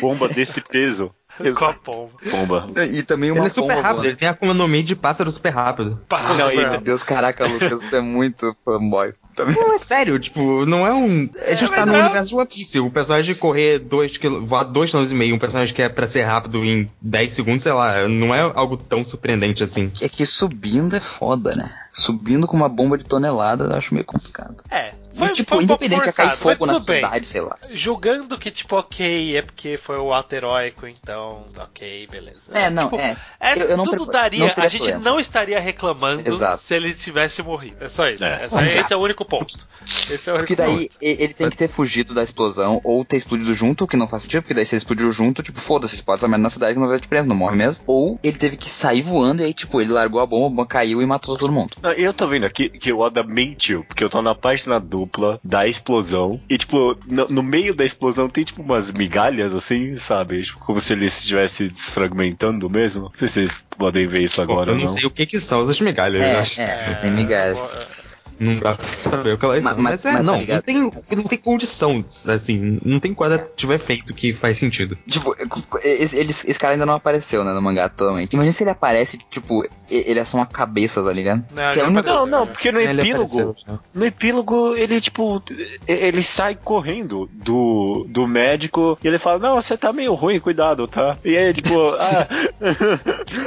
bomba 0.00 0.28
desse 0.28 0.60
peso. 0.60 1.12
Com 1.56 1.64
a 1.64 1.72
pomba. 1.72 2.10
Bomba. 2.30 2.66
E 2.84 3.02
também 3.02 3.30
uma 3.30 3.40
Ele 3.40 3.46
é 3.46 3.50
super 3.50 3.68
bomba 3.68 3.74
rápido, 3.82 3.94
voando. 3.96 4.08
ele 4.08 4.16
tem 4.16 4.28
a 4.28 4.30
Akuma 4.30 4.54
no 4.54 4.68
Mi 4.68 4.82
de 4.82 4.94
pássaro 4.94 5.30
super 5.30 5.50
rápido. 5.50 6.00
Passa 6.08 6.32
Não, 6.34 6.40
super 6.44 6.56
Meu 6.56 6.64
rápido. 6.66 6.84
Deus, 6.84 7.02
caraca, 7.02 7.46
Lucas, 7.46 7.92
é 7.92 8.00
muito 8.00 8.56
fanboy. 8.64 9.12
Também. 9.34 9.56
Não, 9.56 9.74
é 9.74 9.78
sério, 9.80 10.16
tipo, 10.20 10.64
não 10.64 10.86
é 10.86 10.92
um. 10.94 11.28
A 11.44 11.54
gente 11.54 11.72
É, 11.72 11.76
tá 11.76 11.84
no 11.84 11.92
não. 11.92 12.00
universo 12.02 12.28
de 12.28 12.34
One 12.36 12.46
Piece. 12.46 12.78
O 12.78 12.88
personagem 12.88 13.34
correr 13.34 13.80
2 13.80 14.16
km, 14.16 14.42
voar 14.44 14.62
2 14.62 14.92
km 14.92 15.04
e 15.10 15.14
meio, 15.14 15.34
um 15.34 15.38
personagem 15.40 15.74
que 15.74 15.82
é 15.82 15.88
pra 15.88 16.06
ser 16.06 16.22
rápido 16.22 16.64
em 16.64 16.88
10 17.02 17.32
segundos, 17.32 17.64
sei 17.64 17.72
lá, 17.72 18.06
não 18.08 18.32
é 18.32 18.40
algo 18.54 18.76
tão 18.76 19.02
surpreendente 19.02 19.64
assim. 19.64 19.90
É 20.00 20.08
que 20.08 20.24
subindo 20.24 20.94
é 20.94 21.00
foda, 21.00 21.56
né? 21.56 21.68
Subindo 21.90 22.46
com 22.46 22.56
uma 22.56 22.68
bomba 22.68 22.96
de 22.96 23.04
tonelada 23.04 23.64
eu 23.64 23.74
acho 23.76 23.92
meio 23.92 24.06
complicado. 24.06 24.62
É. 24.70 24.92
E, 25.14 25.18
Foi, 25.18 25.28
tipo, 25.30 25.54
foi 25.54 25.64
um 25.64 25.66
pouco 25.66 25.84
independente, 25.84 26.06
ia 26.08 26.12
cair 26.12 26.36
forçado, 26.36 26.44
mas 26.46 26.58
fogo 26.58 26.66
na 26.66 26.72
bem. 26.74 27.04
cidade, 27.04 27.26
sei 27.26 27.40
lá. 27.40 27.56
Julgando 27.70 28.36
que, 28.36 28.50
tipo, 28.50 28.76
ok, 28.76 29.36
é 29.36 29.42
porque 29.42 29.76
foi 29.76 29.96
o 29.98 30.12
ato 30.12 30.34
heróico, 30.34 30.86
então, 30.88 31.46
ok, 31.56 32.08
beleza. 32.10 32.50
É, 32.52 32.68
não, 32.70 32.84
Tipo, 32.84 32.96
é. 32.96 33.16
é, 33.38 33.52
Eu- 33.54 33.68
eu 33.70 33.76
não 33.76 33.84
tudo 33.84 34.06
daria, 34.06 34.40
não 34.56 34.64
a 34.64 34.68
gente 34.68 34.80
problema. 34.82 35.04
não 35.04 35.20
estaria 35.20 35.60
reclamando 35.60 36.28
Exato. 36.28 36.60
se 36.62 36.74
ele 36.74 36.92
tivesse 36.92 37.42
morrido. 37.42 37.76
É 37.84 37.88
só 37.88 38.08
isso. 38.08 38.24
É. 38.24 38.44
Essa- 38.44 38.62
esse 38.64 38.92
é 38.92 38.96
o 38.96 39.00
único 39.00 39.24
ponto. 39.24 39.66
Esse 40.10 40.28
é 40.30 40.32
o 40.32 40.36
único 40.36 40.48
Porque 40.48 40.56
daí 40.56 40.88
ponto. 40.88 40.96
e- 41.00 41.22
ele 41.22 41.34
tem 41.34 41.48
que 41.48 41.56
ter 41.56 41.68
fugido 41.68 42.12
da 42.12 42.22
explosão 42.22 42.80
ou 42.82 43.04
ter 43.04 43.16
explodido 43.16 43.54
junto, 43.54 43.84
o 43.84 43.86
que 43.86 43.96
não 43.96 44.08
faz 44.08 44.22
sentido, 44.24 44.42
porque 44.42 44.54
daí 44.54 44.66
se 44.66 44.74
ele 44.74 44.78
explodiu 44.78 45.12
junto, 45.12 45.42
tipo, 45.42 45.60
foda-se, 45.60 45.94
explode 45.94 46.20
essa 46.20 46.28
merda 46.28 46.42
na 46.42 46.50
cidade 46.50 46.74
que 46.74 46.80
não 46.80 46.88
vai 46.88 46.98
te 47.00 47.06
preso, 47.08 47.28
não 47.28 47.36
morre 47.36 47.56
mesmo. 47.56 47.84
Ou 47.86 48.18
ele 48.22 48.36
teve 48.36 48.56
que 48.56 48.68
sair 48.68 49.02
voando 49.02 49.42
e 49.42 49.44
aí, 49.46 49.54
tipo, 49.54 49.80
ele 49.80 49.92
largou 49.92 50.20
a 50.20 50.26
bomba, 50.26 50.46
a 50.46 50.50
bomba 50.50 50.66
caiu 50.66 51.00
e 51.00 51.06
matou 51.06 51.36
todo 51.36 51.52
mundo. 51.52 51.76
Não, 51.80 51.92
Eu 51.92 52.12
tô 52.12 52.26
vendo 52.26 52.44
aqui 52.44 52.68
que 52.68 52.92
o 52.92 52.98
Oda 52.98 53.22
mentiu, 53.22 53.84
porque 53.84 54.02
eu 54.02 54.10
tô 54.10 54.20
na 54.20 54.34
página 54.34 54.80
2 54.80 55.03
dupla 55.04 55.38
da 55.44 55.66
explosão. 55.66 56.40
E, 56.48 56.58
tipo, 56.58 56.96
no, 57.06 57.28
no 57.28 57.42
meio 57.42 57.74
da 57.74 57.84
explosão 57.84 58.28
tem, 58.28 58.44
tipo, 58.44 58.62
umas 58.62 58.90
migalhas, 58.92 59.54
assim, 59.54 59.96
sabe? 59.96 60.42
Tipo, 60.42 60.58
como 60.60 60.80
se 60.80 60.92
ele 60.92 61.06
estivesse 61.06 61.68
desfragmentando 61.68 62.68
mesmo. 62.68 63.04
Não 63.04 63.12
sei 63.12 63.28
se 63.28 63.34
vocês 63.34 63.64
podem 63.78 64.06
ver 64.06 64.22
isso 64.22 64.40
agora 64.40 64.70
eu 64.70 64.74
não 64.74 64.82
não. 64.82 64.88
sei 64.88 65.04
o 65.06 65.10
que 65.10 65.26
que 65.26 65.38
são 65.38 65.60
as 65.60 65.80
migalhas, 65.80 66.22
eu 66.22 66.38
acho. 66.38 66.60
É, 66.60 66.64
é, 66.64 66.94
tem 66.94 67.10
migalhas. 67.10 68.03
Não 68.44 68.58
dá 68.58 68.74
pra 68.74 68.86
saber 68.86 69.32
o 69.34 69.38
que 69.38 69.44
elas 69.44 69.64
Ma- 69.64 69.70
são. 69.70 69.78
ma- 69.82 69.90
Mas, 69.90 70.04
é, 70.04 70.08
mas 70.08 70.16
tá 70.18 70.22
não, 70.22 70.32
não 70.34 70.40
ligado? 70.40 70.62
tem, 70.62 70.76
não 71.16 71.24
tem 71.24 71.38
condição, 71.38 72.04
assim, 72.28 72.78
não 72.84 73.00
tem 73.00 73.14
quadrativo 73.14 73.72
efeito 73.72 74.12
que 74.12 74.32
faz 74.34 74.58
sentido. 74.58 74.96
Tipo, 75.08 75.34
esse, 75.82 76.16
eles- 76.16 76.44
esse 76.46 76.58
cara 76.58 76.74
ainda 76.74 76.86
não 76.86 76.94
apareceu, 76.94 77.42
né, 77.44 77.52
no 77.52 77.62
mangá 77.62 77.86
atualmente. 77.86 78.32
Imagina 78.34 78.52
se 78.52 78.62
ele 78.64 78.70
aparece, 78.70 79.18
tipo, 79.30 79.64
ele 79.88 80.18
é 80.18 80.24
só 80.24 80.36
uma 80.36 80.46
cabeça, 80.46 81.02
tá 81.02 81.12
ligado? 81.12 81.44
Não, 81.54 81.72
Que 81.72 81.80
é 81.80 81.82
a 81.82 81.86
única- 81.88 82.12
Não, 82.12 82.26
não, 82.26 82.44
já. 82.44 82.52
porque 82.52 82.70
no 82.72 82.80
epílogo. 82.80 83.22
apareceu 83.24 83.54
já. 83.56 83.78
No 83.94 84.04
epílogo, 84.04 84.76
ele, 84.76 85.00
tipo, 85.00 85.42
ele 85.86 86.22
sai 86.22 86.54
correndo 86.62 87.28
do, 87.32 88.06
do 88.08 88.26
médico 88.26 88.98
e 89.02 89.06
ele 89.08 89.18
fala: 89.18 89.38
Não, 89.38 89.54
você 89.60 89.76
tá 89.76 89.92
meio 89.92 90.14
ruim, 90.14 90.38
cuidado, 90.40 90.86
tá? 90.86 91.16
E 91.24 91.36
aí, 91.36 91.52
tipo, 91.52 91.74
ah, 91.98 92.26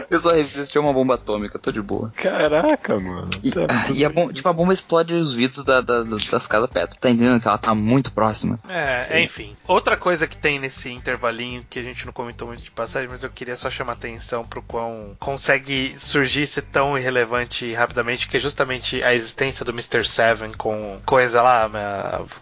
Eu 0.10 0.20
só 0.20 0.32
resisti 0.34 0.78
a 0.78 0.82
uma 0.82 0.94
bomba 0.94 1.16
atômica, 1.16 1.60
tô 1.60 1.72
de 1.72 1.82
boa. 1.82 2.12
caraca, 2.16 3.00
mano. 3.00 3.30
E, 3.44 3.52
Tá- 3.52 3.68
e 3.94 4.06
a, 4.06 4.10
bom, 4.10 4.32
tipo, 4.32 4.48
a 4.48 4.54
bomba 4.54 4.74
explode 4.88 5.14
os 5.14 5.34
vidros 5.34 5.64
da, 5.66 5.82
da- 5.82 6.04
da- 6.04 6.18
das 6.32 6.48
casas 6.48 6.70
perto. 6.70 6.96
Tá 6.98 7.10
entendendo 7.10 7.42
que 7.42 7.48
ela 7.48 7.58
tá 7.58 7.76
muito 7.76 8.12
próxima? 8.14 8.58
É, 8.70 9.22
enfim. 9.22 9.56
Outra 9.68 9.98
coisa 9.98 10.26
que 10.26 10.38
tem 10.38 10.58
nesse 10.60 10.90
intervalinho 10.90 11.66
que 11.70 11.78
a 11.78 11.84
gente 11.84 12.06
não 12.06 12.14
comentou 12.14 12.48
muito 12.48 12.64
de 12.64 12.72
passagem, 12.72 13.10
mas 13.12 13.22
eu 13.22 13.30
queria 13.30 13.56
só 13.58 13.70
chamar 13.70 13.94
atenção 13.94 14.46
pro 14.46 14.62
quão 14.62 15.16
consegue 15.20 15.94
surgir 15.98 16.48
ser 16.48 16.62
tão 16.64 16.98
irrelevante 16.98 17.74
rapidamente, 17.74 18.28
que 18.28 18.38
é 18.38 18.40
justamente 18.40 19.04
a 19.04 19.14
existência 19.14 19.66
do 19.66 19.72
Mr. 19.72 20.08
Seven 20.08 20.54
com 20.54 21.00
coisa 21.06 21.42
lá, 21.42 21.70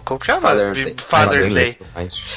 como 0.04 0.20
que 0.20 0.28
chama? 0.28 0.41
Father's 0.50 0.76
Day. 0.84 0.96
Father's 1.00 1.54
Day. 1.54 1.80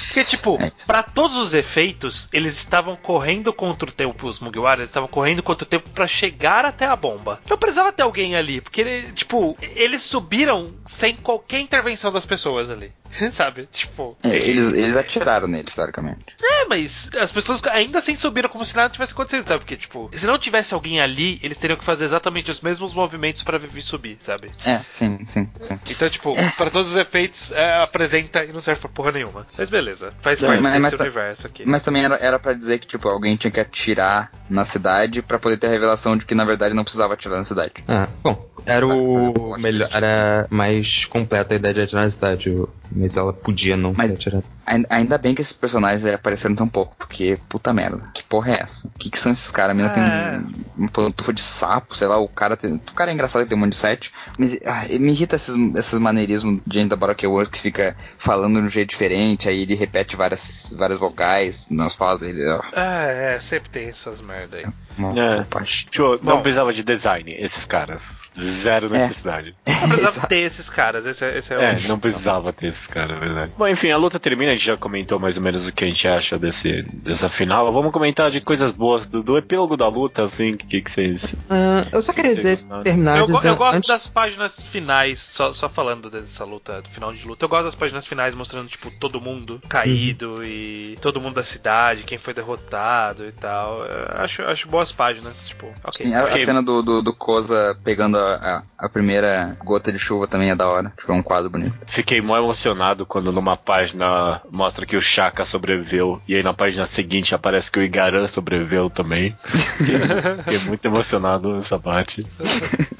Porque, 0.06 0.24
tipo, 0.24 0.56
É 0.60 0.72
pra 0.86 1.02
todos 1.02 1.36
os 1.36 1.52
efeitos, 1.52 2.28
eles 2.32 2.56
estavam 2.56 2.96
correndo 2.96 3.52
contra 3.52 3.88
o 3.88 3.92
tempo, 3.92 4.26
os 4.26 4.40
Mugiwara, 4.40 4.80
eles 4.80 4.88
estavam 4.90 5.08
correndo 5.08 5.42
contra 5.42 5.64
o 5.64 5.68
tempo 5.68 5.90
pra 5.90 6.06
chegar 6.06 6.64
até 6.64 6.86
a 6.86 6.96
bomba. 6.96 7.40
Não 7.48 7.58
precisava 7.58 7.92
ter 7.92 8.02
alguém 8.02 8.34
ali, 8.36 8.60
porque, 8.60 8.80
ele, 8.80 9.12
tipo, 9.12 9.56
eles 9.88 10.02
subiram 10.02 10.72
sem 10.84 11.14
qualquer 11.16 11.60
intervenção 11.60 12.12
das 12.12 12.26
pessoas 12.26 12.70
ali. 12.70 12.92
Sabe? 13.32 13.66
Tipo. 13.72 14.16
É, 14.24 14.36
eles, 14.36 14.72
eles 14.72 14.96
atiraram 14.96 15.46
nele, 15.48 15.68
historicamente. 15.68 16.24
É, 16.42 16.64
mas 16.66 17.10
as 17.20 17.32
pessoas 17.32 17.62
ainda 17.66 17.98
assim 17.98 18.14
subiram 18.14 18.48
como 18.48 18.64
se 18.64 18.76
nada 18.76 18.90
tivesse 18.92 19.12
acontecido, 19.12 19.46
sabe? 19.46 19.60
Porque, 19.60 19.76
tipo, 19.76 20.10
se 20.12 20.26
não 20.26 20.38
tivesse 20.38 20.74
alguém 20.74 21.00
ali, 21.00 21.38
eles 21.42 21.58
teriam 21.58 21.76
que 21.76 21.84
fazer 21.84 22.04
exatamente 22.04 22.50
os 22.50 22.60
mesmos 22.60 22.94
movimentos 22.94 23.42
pra 23.42 23.58
Vivi 23.58 23.82
subir, 23.82 24.16
sabe? 24.20 24.48
É, 24.64 24.80
sim, 24.90 25.18
sim, 25.24 25.48
sim. 25.62 25.78
Então, 25.88 26.08
tipo, 26.08 26.32
pra 26.56 26.70
todos 26.70 26.90
os 26.90 26.96
efeitos, 26.96 27.52
é, 27.52 27.76
apresenta 27.82 28.44
e 28.44 28.52
não 28.52 28.60
serve 28.60 28.80
pra 28.80 28.90
porra 28.90 29.12
nenhuma. 29.12 29.46
Mas 29.56 29.68
beleza, 29.70 30.12
faz 30.20 30.42
É, 30.42 30.46
parte 30.46 30.62
mas- 30.62 30.72
desse 30.82 30.82
mas 30.92 31.00
universo 31.00 31.46
aqui. 31.46 31.64
Mas 31.66 31.82
também 31.82 32.04
era, 32.04 32.16
era 32.16 32.38
pra 32.38 32.52
dizer 32.52 32.78
que, 32.78 32.86
tipo, 32.86 33.08
alguém 33.08 33.36
tinha 33.36 33.50
que 33.50 33.60
atirar 33.60 34.30
na 34.48 34.64
cidade 34.64 35.22
pra 35.22 35.38
poder 35.38 35.56
ter 35.56 35.66
a 35.66 35.70
revelação 35.70 36.16
de 36.16 36.24
que, 36.26 36.34
na 36.34 36.44
verdade, 36.44 36.74
não 36.74 36.84
precisava 36.84 37.14
atirar 37.14 37.36
na 37.38 37.44
cidade. 37.44 37.72
Ah, 37.86 38.08
bom, 38.22 38.46
era 38.66 38.86
o 38.86 39.56
melhor, 39.58 39.88
era 39.92 40.46
mais 40.50 41.04
completa 41.06 41.54
a 41.54 41.56
ideia 41.56 41.74
de 41.74 41.80
atirar 41.82 42.04
na 42.04 42.10
cidade, 42.10 42.50
o- 42.50 42.68
mas 42.90 43.16
ela 43.16 43.32
podia 43.32 43.76
não 43.76 43.92
Mas- 43.96 44.08
ser 44.08 44.14
atirada. 44.14 44.44
Ain- 44.68 44.86
Ainda 44.90 45.18
bem 45.18 45.34
que 45.34 45.40
esses 45.40 45.52
personagens 45.52 46.04
aí 46.04 46.14
apareceram 46.14 46.54
tão 46.54 46.68
pouco, 46.68 46.94
porque, 46.98 47.38
puta 47.48 47.72
merda, 47.72 48.08
que 48.14 48.22
porra 48.22 48.52
é 48.52 48.60
essa? 48.60 48.86
O 48.88 48.90
que, 48.98 49.10
que 49.10 49.18
são 49.18 49.32
esses 49.32 49.50
caras? 49.50 49.70
A 49.72 49.74
mina 49.74 49.88
É. 49.88 49.92
tem 49.92 50.02
um, 50.02 50.52
uma 50.78 50.88
pantufa 50.88 51.32
de 51.32 51.42
sapo, 51.42 51.96
sei 51.96 52.06
lá, 52.08 52.18
o 52.18 52.28
cara 52.28 52.56
tem. 52.56 52.74
O 52.74 52.92
cara 52.94 53.10
é 53.10 53.14
engraçado 53.14 53.42
que 53.42 53.48
tem 53.48 53.56
um 53.56 53.60
monte 53.60 53.72
de 53.72 53.78
sete, 53.78 54.12
mas 54.38 54.58
ah, 54.64 54.84
me 54.98 55.12
irrita 55.12 55.36
esses, 55.36 55.54
esses 55.76 55.98
maneirismos 55.98 56.60
de 56.66 56.74
gente 56.78 56.90
da 56.90 56.96
Baroque 56.96 57.26
World 57.26 57.50
que 57.50 57.60
fica 57.60 57.96
falando 58.18 58.58
de 58.60 58.66
um 58.66 58.68
jeito 58.68 58.90
diferente, 58.90 59.48
aí 59.48 59.62
ele 59.62 59.74
repete 59.74 60.16
várias, 60.16 60.74
várias 60.76 60.98
vocais 60.98 61.68
nas 61.70 61.94
falas 61.94 62.20
dele. 62.20 62.46
ó, 62.48 62.62
É, 62.78 63.34
é, 63.36 63.40
sempre 63.40 63.68
tem 63.70 63.88
essas 63.88 64.20
merda 64.20 64.58
aí. 64.58 64.66
uma 64.96 65.18
É. 65.18 65.36
bobagem. 65.42 65.86
Tipo, 65.90 66.18
não 66.22 66.36
Bom. 66.36 66.42
precisava 66.42 66.72
de 66.72 66.82
design, 66.82 67.34
esses 67.38 67.64
caras. 67.66 68.28
Zero 68.38 68.88
necessidade. 68.88 69.54
Não 69.66 69.88
precisava 69.88 70.26
ter 70.28 70.36
esses 70.40 70.68
caras, 70.70 71.06
esse, 71.06 71.24
é- 71.24 71.38
esse 71.38 71.52
é, 71.54 71.56
É, 71.72 71.74
o. 71.74 71.88
não 71.88 71.98
precisava 71.98 72.52
ter 72.52 72.66
esses 72.68 72.86
caras, 72.86 73.16
é 73.16 73.20
verdade. 73.20 73.52
Bom, 73.56 73.66
enfim, 73.66 73.90
a 73.90 73.96
luta 73.96 74.18
termina, 74.20 74.56
gente 74.58 74.66
já 74.66 74.76
comentou 74.76 75.18
mais 75.18 75.36
ou 75.36 75.42
menos 75.42 75.66
o 75.68 75.72
que 75.72 75.84
a 75.84 75.86
gente 75.86 76.06
acha 76.06 76.38
desse, 76.38 76.82
dessa 76.82 77.28
final. 77.28 77.72
Vamos 77.72 77.92
comentar 77.92 78.30
de 78.30 78.40
coisas 78.40 78.72
boas 78.72 79.06
do, 79.06 79.22
do 79.22 79.38
epílogo 79.38 79.76
da 79.76 79.88
luta, 79.88 80.24
assim, 80.24 80.52
o 80.52 80.58
que, 80.58 80.80
que 80.80 80.90
vocês. 80.90 81.34
Ah, 81.48 81.84
eu 81.92 82.02
só 82.02 82.12
queria 82.12 82.34
dizer, 82.34 82.58
sim, 82.58 82.68
terminar 82.82 83.18
Eu, 83.18 83.24
dizendo. 83.24 83.46
eu 83.46 83.56
gosto 83.56 83.76
antes- 83.76 83.88
das 83.90 84.06
páginas 84.06 84.60
finais, 84.60 85.20
só, 85.20 85.52
só 85.52 85.68
falando 85.68 86.10
dessa 86.10 86.44
luta, 86.44 86.82
do 86.82 86.88
final 86.88 87.12
de 87.12 87.26
luta. 87.26 87.44
Eu 87.44 87.48
gosto 87.48 87.64
das 87.64 87.74
páginas 87.74 88.04
finais 88.06 88.34
mostrando, 88.34 88.68
tipo, 88.68 88.90
todo 88.98 89.20
mundo 89.20 89.60
caído 89.68 90.44
e 90.44 90.98
todo 91.00 91.20
mundo 91.20 91.34
da 91.34 91.42
cidade, 91.42 92.02
quem 92.02 92.18
foi 92.18 92.34
derrotado 92.34 93.26
e 93.26 93.32
tal. 93.32 93.82
Eu 93.84 94.22
acho, 94.24 94.42
acho 94.42 94.68
boas 94.68 94.90
páginas, 94.92 95.48
tipo, 95.48 95.66
ok. 95.84 96.06
Sim, 96.06 96.14
a, 96.14 96.20
a 96.22 96.24
Ok. 96.24 96.44
cena 96.44 96.62
do, 96.62 96.82
do, 96.82 97.02
do 97.02 97.12
Koza 97.14 97.76
pegando 97.84 98.18
a, 98.18 98.62
a, 98.78 98.86
a 98.86 98.88
primeira 98.88 99.56
gota 99.64 99.92
de 99.92 99.98
chuva 99.98 100.26
também 100.26 100.50
é 100.50 100.54
da 100.54 100.68
hora. 100.68 100.92
É 101.06 101.12
um 101.12 101.22
quadro 101.22 101.48
bonito. 101.50 101.74
Fiquei 101.86 102.20
mó 102.20 102.36
emocionado 102.36 103.06
quando 103.06 103.32
numa 103.32 103.56
página 103.56 104.40
mostra 104.50 104.86
que 104.86 104.96
o 104.96 105.00
Shaka 105.00 105.44
sobreviveu, 105.44 106.20
e 106.26 106.34
aí 106.34 106.42
na 106.42 106.54
página 106.54 106.86
seguinte 106.86 107.34
aparece 107.34 107.70
que 107.70 107.78
o 107.78 107.82
Igaran 107.82 108.26
sobreviveu 108.28 108.88
também. 108.88 109.36
Fiquei, 109.44 109.98
fiquei 110.44 110.58
muito 110.68 110.84
emocionado 110.84 111.52
nessa 111.54 111.78
parte. 111.78 112.26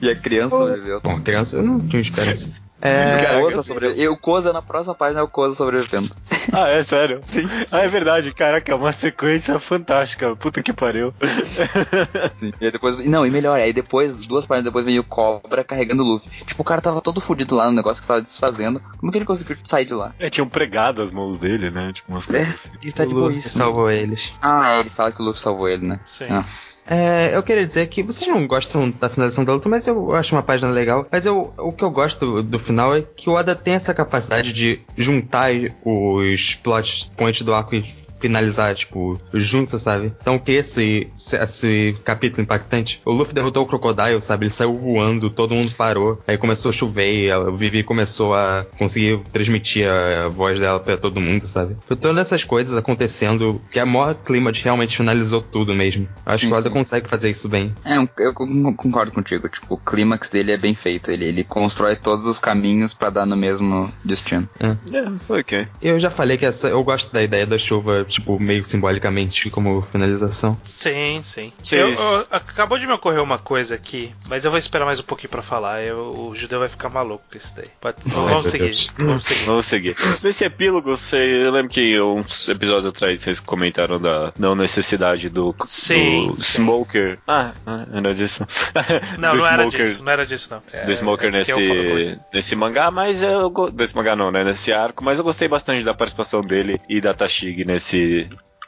E 0.01 0.09
a 0.09 0.17
criança 0.17 0.57
sobreviveu. 0.57 1.01
Bom, 1.01 1.21
criança, 1.21 1.57
eu 1.57 1.63
não 1.63 1.79
tinha 1.79 2.01
esperança. 2.01 2.53
É, 2.81 3.37
o 3.39 3.43
Koza 3.43 3.63
sobreviveu. 3.63 4.05
E 4.05 4.09
o 4.09 4.17
Koza 4.17 4.53
na 4.53 4.63
próxima 4.63 4.95
página 4.95 5.21
é 5.21 5.23
o 5.23 5.29
Koza 5.29 5.55
sobrevivendo. 5.55 6.11
Ah, 6.51 6.69
é 6.71 6.83
sério? 6.83 7.21
Sim. 7.25 7.47
Ah, 7.71 7.81
é 7.81 7.89
verdade, 7.89 8.33
caraca, 8.33 8.73
é 8.73 8.75
uma 8.75 8.91
sequência 8.91 9.59
fantástica. 9.59 10.35
Puta 10.35 10.63
que 10.63 10.73
pariu. 10.73 11.13
Sim. 12.37 12.55
E 12.59 12.65
aí 12.65 12.71
depois. 12.73 12.97
Não, 13.07 13.27
e 13.27 13.31
melhor, 13.31 13.61
aí 13.61 13.71
depois, 13.71 14.17
duas 14.17 14.47
páginas 14.47 14.65
depois 14.65 14.83
veio 14.83 15.03
o 15.03 15.05
Cobra 15.05 15.63
carregando 15.63 16.03
o 16.03 16.07
Luffy. 16.07 16.31
Tipo, 16.47 16.63
o 16.63 16.65
cara 16.65 16.81
tava 16.81 17.03
todo 17.03 17.21
fudido 17.21 17.55
lá 17.55 17.67
no 17.67 17.73
negócio 17.73 18.01
que 18.03 18.09
tava 18.09 18.23
desfazendo. 18.23 18.81
Como 18.99 19.13
que 19.13 19.19
ele 19.19 19.27
conseguiu 19.27 19.59
sair 19.63 19.85
de 19.85 19.93
lá? 19.93 20.15
É, 20.19 20.31
tinham 20.31 20.49
pregado 20.49 21.03
as 21.03 21.13
mãos 21.13 21.39
dele, 21.39 21.71
né? 21.71 21.93
Tipo, 21.93 22.13
umas 22.13 22.25
coisas 22.25 22.49
assim. 22.49 22.71
Ele 22.83 22.93
tá 22.93 23.05
de 23.05 23.13
o 23.13 23.19
Luffy 23.19 23.33
boíssimo. 23.35 23.55
salvou 23.55 23.91
eles. 23.91 24.35
Ah, 24.41 24.77
é, 24.77 24.81
ele 24.81 24.91
fala 24.91 25.13
que 25.13 25.21
o 25.21 25.25
Luffy 25.27 25.43
salvou 25.43 25.69
ele, 25.69 25.87
né? 25.87 26.01
Sim. 26.07 26.29
Ah. 26.31 26.47
É, 26.91 27.37
eu 27.37 27.43
queria 27.43 27.67
dizer 27.67 27.87
que 27.89 28.03
vocês 28.03 28.29
não 28.29 28.47
gostam 28.47 28.91
da 28.91 29.11
finalização 29.11 29.45
da 29.45 29.53
luta, 29.53 29.69
mas 29.69 29.87
eu 29.87 30.15
acho 30.15 30.35
uma 30.35 30.43
página 30.43 30.73
legal. 30.73 31.07
Mas 31.13 31.27
eu, 31.27 31.53
o 31.59 31.71
que 31.71 31.85
eu 31.85 31.91
gosto 31.91 32.19
do, 32.19 32.43
do 32.43 32.59
final 32.59 32.97
é 32.97 33.03
que 33.03 33.29
o 33.29 33.35
Oda 33.35 33.55
tem 33.55 33.75
essa 33.75 33.93
capacidade 33.93 34.53
de 34.55 34.81
juntar 34.97 35.51
os 35.85 36.55
plot 36.55 37.11
points 37.15 37.43
do 37.43 37.53
arco 37.53 37.75
e 37.75 37.85
finalizar, 38.21 38.75
tipo, 38.75 39.21
junto, 39.33 39.79
sabe? 39.79 40.13
Então 40.21 40.39
que 40.39 40.53
esse, 40.53 41.09
esse 41.17 41.97
capítulo 42.05 42.43
impactante. 42.43 43.01
O 43.05 43.13
Luffy 43.13 43.35
derrotou 43.35 43.65
o 43.65 43.67
Crocodile, 43.67 44.21
sabe? 44.21 44.45
Ele 44.47 44.51
saiu 44.53 44.75
voando, 44.75 45.31
todo 45.31 45.55
mundo 45.55 45.73
parou. 45.77 46.21
Aí 46.27 46.37
começou 46.39 46.69
a 46.71 46.73
chover, 46.73 47.31
a 47.33 47.51
Vivi 47.51 47.83
começou 47.83 48.35
a 48.35 48.67
conseguir 48.79 49.21
transmitir 49.33 49.89
a, 49.89 50.27
a 50.27 50.29
voz 50.29 50.61
dela 50.61 50.81
pra 50.81 50.97
todo 50.97 51.21
mundo, 51.21 51.43
sabe? 51.43 51.77
Foi 51.87 51.97
todas 51.97 52.19
essas 52.19 52.45
coisas 52.45 52.77
acontecendo, 52.77 53.61
que 53.71 53.79
é 53.79 53.85
o 53.85 53.87
maior 53.87 54.15
clima 54.15 54.51
de 54.53 54.63
realmente 54.63 54.97
finalizou 54.97 55.41
tudo 55.43 55.75
mesmo. 55.75 56.09
Eu 56.27 56.33
Acho 56.33 56.45
Sim, 56.45 56.49
que 56.49 56.55
o 56.55 56.59
Oda 56.59 56.69
sim. 56.69 56.75
consegue 56.75 57.09
fazer 57.09 57.31
isso 57.31 57.49
bem. 57.49 57.75
É, 57.85 57.97
eu 58.19 58.33
con- 58.33 58.75
concordo 58.75 59.13
contigo. 59.13 59.49
Tipo, 59.49 59.75
o 59.75 59.79
clímax 59.79 60.29
dele 60.29 60.53
é 60.53 60.57
bem 60.57 60.75
feito. 60.75 61.11
Ele, 61.11 61.25
ele 61.25 61.45
constrói 61.45 61.97
todos 61.97 62.27
os 62.27 62.39
caminhos 62.39 62.93
pra 62.95 63.11
dar 63.11 63.27
no 63.27 63.37
mesmo 63.37 63.91
destino. 64.05 64.49
É, 64.61 65.33
ok. 65.33 65.67
Eu 65.83 65.99
já 65.99 66.11
falei 66.11 66.37
que 66.37 66.47
essa, 66.47 66.69
eu 66.69 66.83
gosto 66.83 67.13
da 67.13 67.23
ideia 67.23 67.47
da 67.47 67.59
chuva, 67.59 68.05
tipo, 68.09 68.39
meio 68.41 68.65
simbolicamente 68.65 69.51
como 69.51 69.81
finalização. 69.83 70.59
Sim, 70.63 71.21
sim. 71.23 71.53
Eu- 71.73 71.93
eu- 71.93 72.27
acabou 72.31 72.79
de 72.79 72.87
me 72.87 72.93
ocorrer 72.93 73.23
uma 73.23 73.39
coisa 73.39 73.75
aqui, 73.75 74.13
mas 74.29 74.45
eu 74.45 74.51
vou 74.51 74.59
esperar 74.59 74.85
mais 74.85 75.01
um 75.01 75.05
pouquinho 75.05 75.31
pra 75.31 75.43
falar. 75.43 75.83
Eu- 75.85 76.29
o 76.29 76.35
judeu 76.35 76.59
vai 76.61 76.69
ficar 76.69 76.89
maluco 76.89 77.23
com 77.31 77.37
isso 77.37 77.55
daí. 77.55 77.67
Pode- 77.81 77.97
vamos 78.07 78.49
seguir. 78.49 78.73
Vamos 78.99 79.25
seguir. 79.25 79.45
Vamos 79.47 79.67
seguir. 79.67 79.97
Nesse 80.23 80.45
epílogo, 80.45 80.97
você, 80.97 81.17
eu 81.17 81.51
lembro 81.53 81.71
que 81.71 82.01
uns 82.01 82.49
episódios 82.49 82.87
atrás 82.87 83.21
vocês 83.21 83.39
comentaram 83.41 84.01
da 84.01 84.33
não 84.39 84.55
necessidade 84.55 85.29
do, 85.29 85.55
Sim, 85.67 86.29
do 86.29 86.37
sim. 86.43 86.63
Smoker. 86.63 87.19
Ah, 87.27 87.53
ah, 87.67 87.87
era 87.93 88.15
disso. 88.15 88.47
Não, 89.19 89.35
não 89.37 89.47
era 89.47 89.63
Smoker, 89.65 89.87
disso, 89.87 90.03
não 90.03 90.13
era 90.13 90.27
disso, 90.27 90.49
não. 90.51 90.63
É, 90.73 90.85
Do 90.85 90.93
Smoker 90.93 91.29
é 91.29 91.31
nesse, 91.31 92.19
nesse 92.33 92.57
mangá, 92.57 92.91
mas 92.91 93.23
eu. 93.23 93.51
Desse 93.73 93.95
mangá 93.95 94.15
não, 94.17 94.31
né? 94.31 94.45
Nesse 94.45 94.73
arco, 94.73 95.05
mas 95.05 95.19
eu 95.19 95.25
gostei 95.25 95.49
bastante 95.49 95.85
da 95.85 95.93
participação 95.95 96.41
dele 96.41 96.81
e 96.89 97.01
da 97.01 97.13
Tashig 97.13 97.65
nesse. 97.65 97.98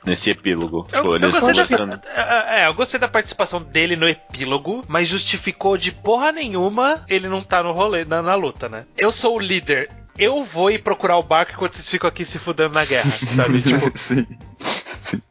Nesse 0.04 0.30
epílogo. 0.30 0.86
Eu, 0.92 1.02
Pô, 1.02 1.08
eu 1.10 1.16
eles 1.16 1.30
gostei 1.32 1.52
conversando. 1.52 1.96
da, 1.98 2.08
é, 2.08 2.62
é, 2.62 2.66
eu 2.66 2.74
gostei 2.74 2.98
da 2.98 3.06
participação 3.06 3.62
dele 3.62 3.96
no 3.96 4.08
epílogo, 4.08 4.82
mas 4.88 5.06
justificou 5.06 5.76
de 5.76 5.92
porra 5.92 6.32
nenhuma 6.32 7.04
ele 7.06 7.28
não 7.28 7.42
tá 7.42 7.62
no 7.62 7.72
rolê, 7.72 8.04
na, 8.06 8.22
na 8.22 8.34
luta, 8.34 8.66
né? 8.66 8.86
Eu 8.96 9.12
sou 9.12 9.36
o 9.36 9.38
líder. 9.38 9.90
Eu 10.18 10.42
vou 10.42 10.70
ir 10.70 10.82
procurar 10.82 11.18
o 11.18 11.22
barco 11.22 11.52
enquanto 11.52 11.74
vocês 11.74 11.88
ficam 11.88 12.08
aqui 12.08 12.24
se 12.24 12.38
fudendo 12.38 12.72
na 12.72 12.84
guerra, 12.84 13.10
sabe? 13.12 13.60
Tipo, 13.60 13.92
Sim. 13.94 14.26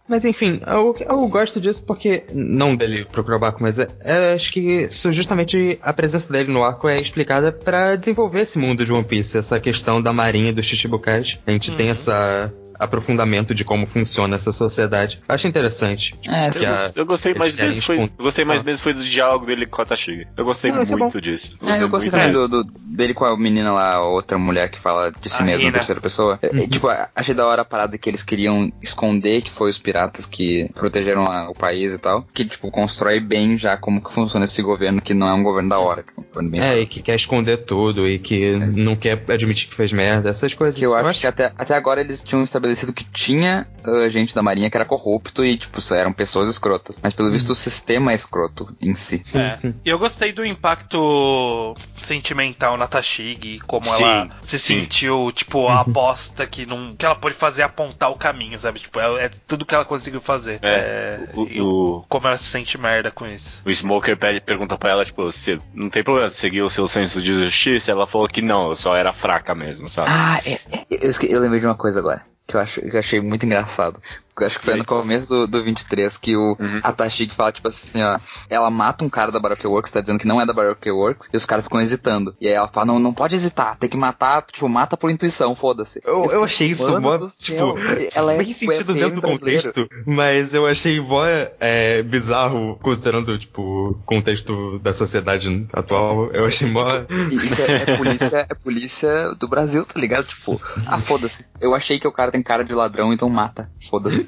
Mas 0.08 0.26
enfim, 0.26 0.60
eu, 0.68 0.96
eu 1.00 1.28
gosto 1.28 1.60
disso 1.60 1.84
porque. 1.86 2.26
Não 2.34 2.76
dele 2.76 3.06
procurar 3.06 3.38
o 3.38 3.40
barco, 3.40 3.62
mas 3.62 3.80
é, 3.80 3.88
é, 4.02 4.34
acho 4.34 4.52
que 4.52 4.88
isso 4.92 5.12
justamente 5.12 5.80
a 5.82 5.94
presença 5.94 6.32
dele 6.32 6.52
no 6.52 6.64
arco 6.64 6.88
é 6.90 7.00
explicada 7.00 7.52
pra 7.52 7.96
desenvolver 7.96 8.42
esse 8.42 8.58
mundo 8.58 8.84
de 8.84 8.92
One 8.92 9.04
Piece, 9.04 9.38
essa 9.38 9.60
questão 9.60 10.02
da 10.02 10.12
marinha 10.12 10.52
dos 10.52 10.66
Chichibukais. 10.66 11.40
A 11.46 11.52
gente 11.52 11.72
tem 11.74 11.90
essa 11.90 12.52
aprofundamento 12.80 13.54
de 13.54 13.64
como 13.66 13.86
funciona 13.86 14.36
essa 14.36 14.52
sociedade. 14.52 15.22
Eu 15.28 15.36
acho 15.36 15.48
interessante. 15.48 16.16
É, 16.28 16.50
que 16.50 16.66
a- 16.66 16.92
Eu 16.96 17.06
gostei 17.06 17.34
mais 17.34 17.54
mesmo, 17.56 17.82
foi, 17.82 18.00
eu 18.00 18.10
gostei 18.18 18.46
mais 18.46 18.62
Ah. 18.62 18.64
mesmo 18.64 18.82
foi 18.82 18.94
do 18.94 19.04
diálogo 19.04 19.46
dele 19.46 19.66
com 19.66 19.82
a 19.82 19.86
Tashiga. 19.86 20.28
Eu 20.38 20.46
gostei 20.46 20.72
Não, 20.72 20.82
é 20.82 20.96
muito 20.96 21.22
disso. 21.22 21.54
É, 21.62 21.82
eu 21.82 21.90
gostei 21.90 22.10
também 22.12 22.32
do, 22.32 22.48
do- 22.48 22.64
dele 22.64 23.14
com 23.14 23.26
a 23.26 23.38
menina 23.38 23.72
lá, 23.72 23.96
a 23.96 24.04
outra 24.04 24.38
mulher 24.38 24.70
que 24.70 24.80
fala 24.80 25.12
de 25.12 25.30
si 25.30 25.42
A 25.42 25.46
mesmo 25.46 25.60
Rina. 25.60 25.72
na 25.72 25.78
terceira 25.78 26.00
pessoa. 26.02 26.40
É, 26.42 26.48
é, 26.48 26.52
Uhum. 26.52 26.68
tipo, 26.68 26.88
achei 27.16 27.36
da 27.36 27.46
hora 27.46 27.62
a 27.62 27.66
parada 27.66 27.98
que 27.98 28.10
eles 28.10 28.24
queriam 28.24 28.72
esconder 28.82 29.42
que 29.42 29.52
foi 29.52 29.70
os 29.70 29.78
piratas 29.78 30.26
que 30.26 30.70
protegeram 30.74 31.26
a- 31.26 31.50
o 31.50 31.54
país 31.54 31.94
e 31.94 31.98
tal. 32.00 32.26
Que, 32.34 32.46
tipo, 32.46 32.72
constrói 32.72 33.20
bem 33.20 33.58
já 33.58 33.76
como 33.78 34.02
que 34.02 34.12
funciona 34.14 34.46
esse 34.46 34.62
governo, 34.62 35.02
que 35.02 35.14
não 35.14 35.28
é 35.28 35.34
um 35.34 35.44
governo 35.44 35.70
da 35.70 35.80
hora. 35.80 36.04
Que 36.04 36.12
é 36.18 36.22
um 36.22 36.24
governo 36.24 36.50
bem 36.50 36.62
É, 36.62 36.80
e 36.80 36.86
que 36.86 37.02
quer 37.02 37.16
esconder 37.16 37.58
tudo 37.58 38.08
e 38.08 38.20
que 38.20 38.52
não 38.78 38.96
quer 38.96 39.22
admitir 39.30 39.68
que 39.70 39.76
fez 39.76 39.92
merda, 39.92 40.30
essas 40.30 40.54
coisas. 40.54 40.80
Que 40.80 40.86
eu 40.86 40.96
acho, 40.96 41.20
que 41.22 41.28
até, 41.28 41.52
até 41.58 41.74
agora 41.76 42.00
eles 42.02 42.24
tinham 42.24 42.44
estabelecido 42.44 42.69
que 42.94 43.04
tinha 43.06 43.68
ah, 43.84 44.10
gente 44.10 44.34
da 44.36 44.42
marinha 44.42 44.70
que 44.70 44.78
era 44.78 44.86
corrupto 44.86 45.44
e, 45.44 45.58
tipo, 45.58 45.80
eram 45.94 46.12
pessoas 46.14 46.50
escrotas. 46.50 47.00
Mas 47.02 47.14
pelo 47.14 47.32
visto 47.32 47.52
o 47.52 47.56
sistema 47.56 48.12
é 48.12 48.16
escroto 48.16 48.76
em 48.82 48.94
si. 48.94 49.22
Sim, 49.24 49.40
É. 49.40 49.56
sim. 49.56 49.76
E 49.86 49.90
eu 49.90 49.98
gostei 50.00 50.32
do 50.32 50.46
impacto 50.46 51.76
sentimental 52.02 52.78
na 52.78 52.88
Tashig, 52.88 53.60
como 53.68 53.86
Sim, 53.86 54.04
ela 54.04 54.30
se 54.42 54.58
sim. 54.60 54.82
sentiu, 54.82 55.32
tipo, 55.34 55.68
a 55.68 55.82
aposta 55.82 56.46
que 56.46 56.66
não 56.66 56.96
que 56.96 57.06
ela 57.06 57.16
pode 57.16 57.36
fazer 57.36 57.62
é 57.62 57.66
apontar 57.66 58.10
o 58.12 58.16
caminho, 58.18 58.58
sabe? 58.60 58.80
Tipo, 58.80 59.00
é, 59.00 59.26
é 59.26 59.30
tudo 59.48 59.66
que 59.66 59.74
ela 59.76 59.86
conseguiu 59.86 60.22
fazer. 60.22 60.60
É, 60.62 61.20
o- 61.34 61.48
e 61.50 61.62
o- 61.62 62.04
como 62.10 62.28
ela 62.28 62.38
se 62.38 62.46
sente 62.46 62.78
merda 62.78 63.12
com 63.12 63.26
isso. 63.28 63.62
O 63.66 63.72
Smoker 63.74 64.18
pede, 64.18 64.42
pergunta 64.42 64.78
pra 64.78 64.92
ela, 64.92 65.06
tipo, 65.06 65.24
você 65.24 65.58
não 65.74 65.90
tem 65.90 66.04
problema 66.04 66.28
seguir 66.30 66.62
o 66.62 66.70
seu 66.70 66.88
senso 66.88 67.22
de 67.22 67.34
justiça? 67.40 67.92
Ela 67.92 68.08
falou 68.08 68.28
que 68.28 68.42
não, 68.42 68.70
eu 68.70 68.76
só 68.76 68.96
era 68.96 69.14
fraca 69.14 69.54
mesmo, 69.56 69.90
sabe? 69.90 70.10
Ah, 70.12 70.40
é, 70.46 70.54
é, 70.54 70.86
eu, 70.90 71.10
esque- 71.10 71.32
eu 71.32 71.40
lembrei 71.40 71.60
de 71.60 71.66
uma 71.66 71.76
coisa 71.76 72.00
agora. 72.00 72.22
Que 72.50 72.56
eu, 72.56 72.62
acho, 72.62 72.82
que 72.82 72.96
eu 72.96 73.00
achei 73.00 73.22
muito 73.22 73.46
engraçado. 73.46 74.02
Acho 74.38 74.60
que 74.60 74.66
foi 74.66 74.76
no 74.76 74.86
começo 74.86 75.28
do, 75.28 75.48
do 75.48 75.64
23 75.64 76.18
que 76.18 76.36
o 76.36 76.50
Uhum. 76.60 76.80
a 76.84 76.92
Tashig 76.92 77.34
fala, 77.34 77.52
tipo 77.52 77.68
assim, 77.68 78.02
ó. 78.02 78.20
Ela 78.50 78.70
mata 78.70 79.04
um 79.04 79.10
cara 79.10 79.32
da 79.32 79.40
Baroque 79.40 79.68
Works, 79.68 79.92
tá 79.92 80.02
dizendo 80.02 80.20
que 80.20 80.28
não 80.28 80.42
é 80.42 80.46
da 80.46 80.54
Baroque 80.54 80.90
Works, 80.92 81.30
e 81.32 81.38
os 81.38 81.46
caras 81.46 81.66
ficam 81.66 81.82
hesitando. 81.82 82.36
E 82.40 82.48
aí 82.48 82.54
ela 82.54 82.68
fala, 82.68 82.88
não, 82.88 83.00
não 83.00 83.14
pode 83.14 83.36
hesitar, 83.36 83.78
tem 83.78 83.90
que 83.90 83.98
matar, 83.98 84.44
tipo, 84.52 84.68
mata 84.68 84.98
por 84.98 85.10
intuição, 85.12 85.56
foda-se. 85.56 86.02
Eu, 86.06 86.32
eu 86.32 86.44
achei 86.44 86.68
isso 86.70 86.92
Mano 86.92 87.02
mó, 87.02 87.18
do 87.18 87.28
tipo, 87.28 87.76
ela 88.16 88.34
é 88.34 88.38
fez 88.38 88.56
sentido 88.56 88.94
PM 88.94 89.00
dentro 89.00 89.16
do 89.16 89.22
brasileiro. 89.22 89.74
contexto, 89.74 89.90
mas 90.06 90.54
eu 90.54 90.66
achei 90.66 91.00
mó 91.00 91.24
é, 91.60 92.02
bizarro, 92.04 92.78
considerando, 92.82 93.38
tipo, 93.38 93.62
o 93.62 93.94
contexto 94.06 94.80
da 94.80 94.94
sociedade 94.94 95.68
atual. 95.74 96.32
Eu 96.34 96.46
achei 96.46 96.70
mó. 96.70 96.86
E 97.32 97.36
Isso 97.36 97.62
é, 97.62 97.84
é 97.84 97.98
polícia, 97.98 98.48
é 98.50 98.54
polícia 98.56 99.36
do 99.36 99.48
Brasil, 99.48 99.86
tá 99.86 100.00
ligado? 100.00 100.26
Tipo, 100.26 100.62
ah, 100.86 101.00
foda-se. 101.00 101.46
Eu 101.60 101.74
achei 101.76 102.00
que 102.00 102.08
o 102.08 102.12
cara 102.12 102.32
tem 102.32 102.42
cara 102.42 102.64
de 102.64 102.74
ladrão, 102.74 103.14
então 103.14 103.30
mata. 103.30 103.70
Foda-se. 103.90 104.28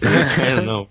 não. 0.64 0.86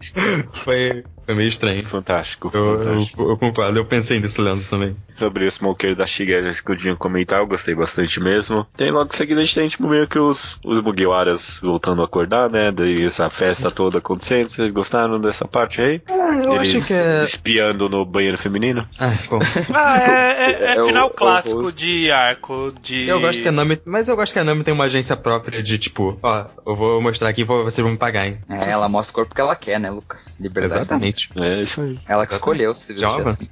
Foi, 0.53 1.03
foi 1.25 1.35
meio 1.35 1.47
estranho. 1.49 1.83
Fantástico. 1.85 2.51
Eu, 2.53 2.65
eu, 2.65 2.85
fantástico. 2.85 3.29
eu 3.31 3.37
concordo, 3.37 3.79
eu 3.79 3.85
pensei 3.85 4.19
nisso 4.19 4.41
lendo 4.41 4.65
também. 4.65 4.95
Sobre 5.17 5.45
o 5.45 5.51
Smoker 5.51 5.95
da 5.95 6.05
Shiga, 6.05 6.33
eles 6.35 6.61
que 6.61 6.71
eu 6.71 6.75
tinha 6.77 6.95
comentar, 6.95 7.39
eu 7.39 7.47
gostei 7.47 7.73
bastante 7.73 8.19
mesmo. 8.19 8.67
Tem 8.77 8.91
logo 8.91 9.09
em 9.11 9.17
seguida 9.17 9.41
a 9.41 9.43
gente 9.43 9.55
tem, 9.55 9.67
tipo, 9.67 9.87
meio 9.87 10.07
que 10.07 10.19
os, 10.19 10.59
os 10.63 10.79
Mugiwaras 10.81 11.59
voltando 11.61 12.01
a 12.03 12.05
acordar, 12.05 12.49
né? 12.49 12.71
Daí 12.71 13.03
essa 13.05 13.29
festa 13.29 13.71
toda 13.71 13.97
acontecendo. 13.97 14.47
Vocês 14.49 14.71
gostaram 14.71 15.19
dessa 15.19 15.47
parte 15.47 15.81
aí? 15.81 16.01
eu 16.07 16.53
eles 16.55 16.75
acho 16.75 16.87
que 16.87 16.93
é. 16.93 17.23
espiando 17.23 17.89
no 17.89 18.05
banheiro 18.05 18.37
feminino? 18.37 18.87
Ai, 18.99 19.17
bom. 19.29 19.39
Ah, 19.73 19.99
é, 19.99 20.51
é- 20.51 20.63
é 20.71 20.75
É 20.75 20.81
o- 20.83 20.87
final 20.87 21.07
é 21.07 21.11
o 21.11 21.13
clássico 21.13 21.61
host. 21.61 21.75
de 21.77 22.11
arco 22.11 22.73
de. 22.81 23.07
Eu 23.07 23.19
gosto 23.19 23.41
que 23.41 23.49
a 23.49 23.51
Nami. 23.51 23.79
Mas 23.85 24.07
eu 24.07 24.15
gosto 24.15 24.33
que 24.33 24.39
a 24.39 24.43
Nami 24.43 24.63
tem 24.63 24.73
uma 24.73 24.83
agência 24.85 25.15
própria 25.17 25.61
de 25.63 25.77
tipo, 25.79 26.17
ó, 26.21 26.45
eu 26.65 26.75
vou 26.75 27.01
mostrar 27.01 27.29
aqui 27.29 27.41
e 27.41 27.43
vocês 27.43 27.79
vão 27.79 27.91
me 27.91 27.97
pagar, 27.97 28.27
hein? 28.27 28.37
É, 28.49 28.69
ela 28.69 28.87
mostra 28.97 29.11
o 29.11 29.15
corpo 29.15 29.35
que 29.35 29.41
ela 29.41 29.55
quer, 29.55 29.79
né, 29.79 29.89
Lucas? 29.91 30.37
Liberdade. 30.39 30.81
Exatamente. 30.81 31.29
É 31.35 31.61
isso 31.61 31.81
aí. 31.81 31.99
Ela 32.07 32.25
que 32.25 32.33
escolheu 32.33 32.73
se 32.73 32.93
vestir 32.93 33.27
assim. 33.27 33.49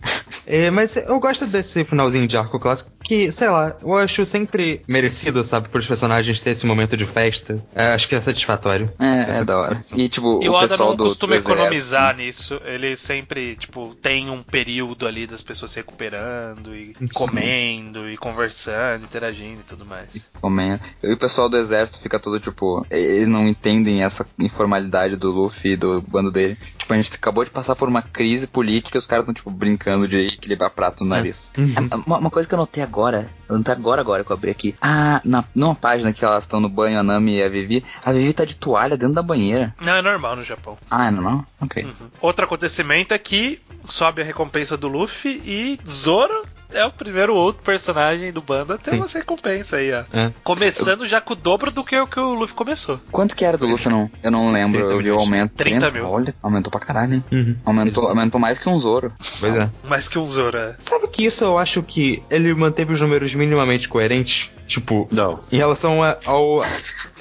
É, 0.47 0.69
mas 0.71 0.97
eu 0.97 1.19
gosto 1.19 1.45
desse 1.45 1.83
finalzinho 1.83 2.27
de 2.27 2.35
arco 2.37 2.59
clássico, 2.59 2.91
que, 3.03 3.31
sei 3.31 3.49
lá, 3.49 3.75
eu 3.81 3.95
acho 3.95 4.25
sempre 4.25 4.81
merecido, 4.87 5.43
sabe, 5.43 5.69
para 5.69 5.79
os 5.79 5.87
personagens 5.87 6.41
ter 6.41 6.51
esse 6.51 6.65
momento 6.65 6.97
de 6.97 7.05
festa. 7.05 7.63
É, 7.73 7.87
acho 7.93 8.07
que 8.07 8.15
é 8.15 8.21
satisfatório. 8.21 8.91
É, 8.99 9.39
é 9.39 9.43
da 9.43 9.57
hora. 9.57 9.79
E 9.95 10.09
tipo, 10.09 10.41
E 10.43 10.49
o 10.49 10.51
o 10.51 10.55
Oda 10.55 10.67
pessoal 10.67 10.89
não 10.89 10.95
do, 10.97 11.03
costuma 11.05 11.33
do 11.33 11.35
exército, 11.35 11.53
economizar 11.53 12.15
nisso. 12.15 12.61
Ele 12.65 12.95
sempre, 12.95 13.55
tipo, 13.55 13.95
tem 14.01 14.29
um 14.29 14.41
período 14.41 15.05
ali 15.05 15.27
das 15.27 15.41
pessoas 15.43 15.71
se 15.71 15.77
recuperando 15.77 16.75
e 16.75 16.95
comendo 17.13 18.09
e 18.09 18.17
conversando, 18.17 19.03
interagindo 19.03 19.61
e 19.61 19.63
tudo 19.63 19.85
mais. 19.85 20.29
comendo. 20.41 20.81
E 21.03 21.11
o 21.11 21.17
pessoal 21.17 21.49
do 21.49 21.57
exército 21.57 22.01
fica 22.01 22.19
todo 22.19 22.39
tipo. 22.39 22.85
Eles 22.89 23.27
não 23.27 23.47
entendem 23.47 24.03
essa 24.03 24.25
informalidade 24.39 25.15
do 25.15 25.33
Luffy 25.35 25.71
e 25.71 25.75
do 25.75 26.01
bando 26.01 26.31
dele. 26.31 26.57
Tipo, 26.77 26.93
a 26.93 26.97
gente 26.97 27.13
acabou 27.13 27.43
de 27.43 27.51
passar 27.51 27.75
por 27.75 27.87
uma 27.87 28.01
crise 28.01 28.47
política 28.47 28.97
e 28.97 28.99
os 28.99 29.07
caras 29.07 29.23
estão, 29.23 29.33
tipo, 29.33 29.51
brincando 29.51 30.07
de 30.07 30.27
equilibrar 30.27 30.69
prato 30.69 31.03
no 31.03 31.09
nariz. 31.09 31.51
Uhum. 31.57 31.73
É, 31.91 31.95
Uma, 31.95 32.17
uma 32.17 32.29
coisa 32.29 32.47
que 32.47 32.53
eu 32.53 32.59
notei 32.59 32.83
agora, 32.83 33.29
eu 33.49 33.57
notei 33.57 33.73
agora, 33.73 34.01
agora 34.01 34.23
que 34.23 34.31
eu 34.31 34.35
abri 34.35 34.51
aqui. 34.51 34.75
Ah, 34.81 35.21
na, 35.23 35.43
numa 35.53 35.75
página 35.75 36.13
que 36.13 36.23
elas 36.23 36.43
estão 36.43 36.59
no 36.59 36.69
banho, 36.69 36.99
a 36.99 37.03
Nami 37.03 37.35
e 37.37 37.43
a 37.43 37.49
Vivi, 37.49 37.83
a 38.03 38.11
Vivi 38.11 38.33
tá 38.33 38.45
de 38.45 38.55
toalha 38.55 38.97
dentro 38.97 39.15
da 39.15 39.21
banheira. 39.21 39.73
Não, 39.81 39.93
é 39.93 40.01
normal 40.01 40.35
no 40.35 40.43
Japão. 40.43 40.77
Ah, 40.89 41.07
é 41.07 41.11
normal? 41.11 41.45
Ok. 41.61 41.83
Uhum. 41.83 42.07
Outro 42.21 42.45
acontecimento 42.45 43.13
é 43.13 43.17
que 43.17 43.59
sobe 43.87 44.21
a 44.21 44.25
recompensa 44.25 44.75
do 44.77 44.87
Luffy 44.87 45.41
e 45.45 45.79
Zoro 45.87 46.43
é 46.75 46.85
o 46.85 46.91
primeiro 46.91 47.35
outro 47.35 47.63
personagem 47.63 48.31
do 48.31 48.41
bando 48.41 48.73
a 48.73 48.77
ter 48.77 48.91
Sim. 48.91 48.97
uma 48.97 49.07
recompensa 49.07 49.77
aí, 49.77 49.91
ó. 49.93 50.03
É. 50.13 50.31
Começando 50.43 51.05
já 51.05 51.21
com 51.21 51.33
o 51.33 51.35
dobro 51.35 51.71
do 51.71 51.83
que 51.83 51.97
o 51.97 52.05
que 52.07 52.19
o 52.19 52.33
Luffy 52.33 52.55
começou. 52.55 52.99
Quanto 53.11 53.35
que 53.35 53.45
era 53.45 53.57
do 53.57 53.65
Luffy? 53.65 53.87
Eu 53.87 53.91
não, 53.91 54.11
eu 54.23 54.31
não 54.31 54.51
lembro. 54.51 54.79
30 54.79 54.93
Eu 54.93 55.01
vi 55.01 55.11
o 55.11 55.19
aumento. 55.19 55.53
30 55.55 55.91
mil. 55.91 56.07
Olha, 56.07 56.33
aumentou 56.41 56.69
pra 56.71 56.79
caralho, 56.79 57.15
hein? 57.15 57.23
Uhum. 57.31 57.55
Aumentou, 57.65 58.07
aumentou 58.07 58.39
mais 58.39 58.59
que 58.59 58.69
um 58.69 58.77
Zoro. 58.77 59.11
Pois 59.39 59.55
é. 59.55 59.69
Mais 59.83 60.07
que 60.07 60.19
um 60.19 60.27
Zoro, 60.27 60.57
é. 60.57 60.75
Sabe 60.81 61.07
que 61.07 61.25
isso 61.25 61.43
eu 61.43 61.57
acho 61.57 61.81
que 61.81 62.21
ele 62.29 62.53
manteve 62.53 62.93
os 62.93 63.01
números 63.01 63.33
minimamente 63.33 63.87
coerentes? 63.87 64.51
Tipo, 64.67 65.07
Não. 65.11 65.41
em 65.51 65.57
relação 65.57 66.01
a, 66.01 66.17
ao 66.25 66.63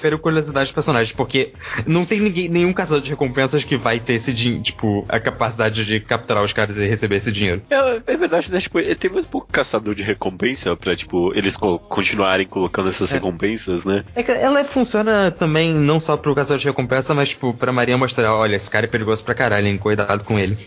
periculosidade 0.01 0.65
dos 0.65 0.71
personagens, 0.71 1.11
porque 1.11 1.53
não 1.85 2.03
tem 2.03 2.19
ninguém, 2.19 2.49
nenhum 2.49 2.73
caçador 2.73 3.01
de 3.01 3.09
recompensas 3.11 3.63
que 3.63 3.77
vai 3.77 3.99
ter 3.99 4.13
esse 4.13 4.33
dinheiro, 4.33 4.63
tipo, 4.63 5.05
a 5.07 5.19
capacidade 5.19 5.85
de 5.85 5.99
capturar 5.99 6.43
os 6.43 6.53
caras 6.53 6.77
e 6.77 6.87
receber 6.87 7.17
esse 7.17 7.31
dinheiro. 7.31 7.61
É, 7.69 8.01
é 8.13 8.17
verdade, 8.17 8.51
né? 8.51 8.59
Tipo, 8.59 8.79
tem 8.95 9.11
muito 9.11 9.27
pouco 9.27 9.44
caçador 9.51 9.95
de 9.95 10.03
recompensa 10.03 10.75
pra, 10.75 10.95
tipo, 10.95 11.33
eles 11.35 11.55
co- 11.57 11.79
continuarem 11.79 12.45
colocando 12.47 12.89
essas 12.89 13.09
recompensas, 13.11 13.85
né? 13.85 14.03
É 14.15 14.23
que 14.23 14.31
ela 14.31 14.63
funciona 14.65 15.31
também 15.31 15.73
não 15.73 15.99
só 15.99 16.17
pro 16.17 16.35
caçador 16.35 16.57
de 16.59 16.65
recompensa, 16.67 17.13
mas, 17.13 17.29
tipo, 17.29 17.53
pra 17.53 17.71
Maria 17.71 17.97
mostrar, 17.97 18.33
olha, 18.35 18.55
esse 18.55 18.69
cara 18.69 18.85
é 18.85 18.89
perigoso 18.89 19.23
pra 19.23 19.33
caralho, 19.35 19.67
hein? 19.67 19.77
Cuidado 19.77 20.23
com 20.23 20.37
ele. 20.39 20.57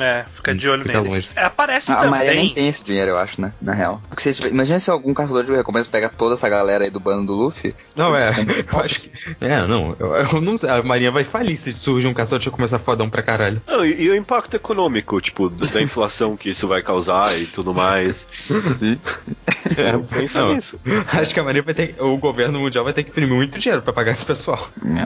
É, 0.00 0.24
fica 0.32 0.54
de 0.54 0.66
olho 0.66 0.82
Fica 0.82 0.96
nele. 0.98 1.10
longe. 1.10 1.28
É, 1.36 1.44
Aparece 1.44 1.92
A 1.92 2.06
Maria 2.06 2.30
nem 2.30 2.36
também. 2.48 2.54
tem 2.54 2.68
esse 2.68 2.82
dinheiro, 2.82 3.10
eu 3.10 3.18
acho, 3.18 3.38
né? 3.38 3.52
Na 3.60 3.74
real. 3.74 4.00
Porque 4.08 4.22
se 4.22 4.32
tiver- 4.32 4.48
imagina 4.48 4.80
se 4.80 4.90
algum 4.90 5.12
caçador 5.12 5.44
de 5.44 5.52
recompensa 5.52 5.90
pega 5.92 6.08
toda 6.08 6.36
essa 6.36 6.48
galera 6.48 6.84
aí 6.84 6.90
do 6.90 6.98
bando 6.98 7.26
do 7.26 7.34
Luffy. 7.34 7.74
Não, 7.94 8.16
é. 8.16 8.30
Eu 8.72 8.80
acho 8.80 9.02
que. 9.02 9.10
É, 9.42 9.60
não. 9.66 9.94
Eu, 10.00 10.14
eu 10.14 10.40
não 10.40 10.56
sei. 10.56 10.70
A 10.70 10.82
Marinha 10.82 11.10
vai 11.10 11.22
falir 11.22 11.58
se 11.58 11.70
surge 11.74 12.06
um 12.08 12.14
caçador 12.14 12.38
de 12.38 12.46
recompensa 12.46 12.78
fodão 12.78 13.10
pra 13.10 13.22
caralho. 13.22 13.60
Não, 13.66 13.84
e, 13.84 14.04
e 14.04 14.08
o 14.08 14.16
impacto 14.16 14.54
econômico, 14.54 15.20
tipo, 15.20 15.50
da 15.50 15.82
inflação 15.82 16.34
que 16.34 16.48
isso 16.48 16.66
vai 16.66 16.80
causar 16.80 17.38
e 17.38 17.44
tudo 17.44 17.74
mais. 17.74 18.23
Sim. 18.30 19.00
É, 19.76 19.96
pensa 20.18 20.40
Não. 20.40 20.54
nisso. 20.54 20.78
Acho 21.12 21.32
que 21.34 21.40
a 21.40 21.44
Marinha 21.44 21.62
vai 21.62 21.74
ter. 21.74 21.94
O 21.98 22.16
governo 22.16 22.60
mundial 22.60 22.84
vai 22.84 22.92
ter 22.92 23.02
que 23.04 23.10
imprimir 23.10 23.34
muito 23.34 23.58
dinheiro 23.58 23.82
pra 23.82 23.92
pagar 23.92 24.12
esse 24.12 24.24
pessoal. 24.24 24.58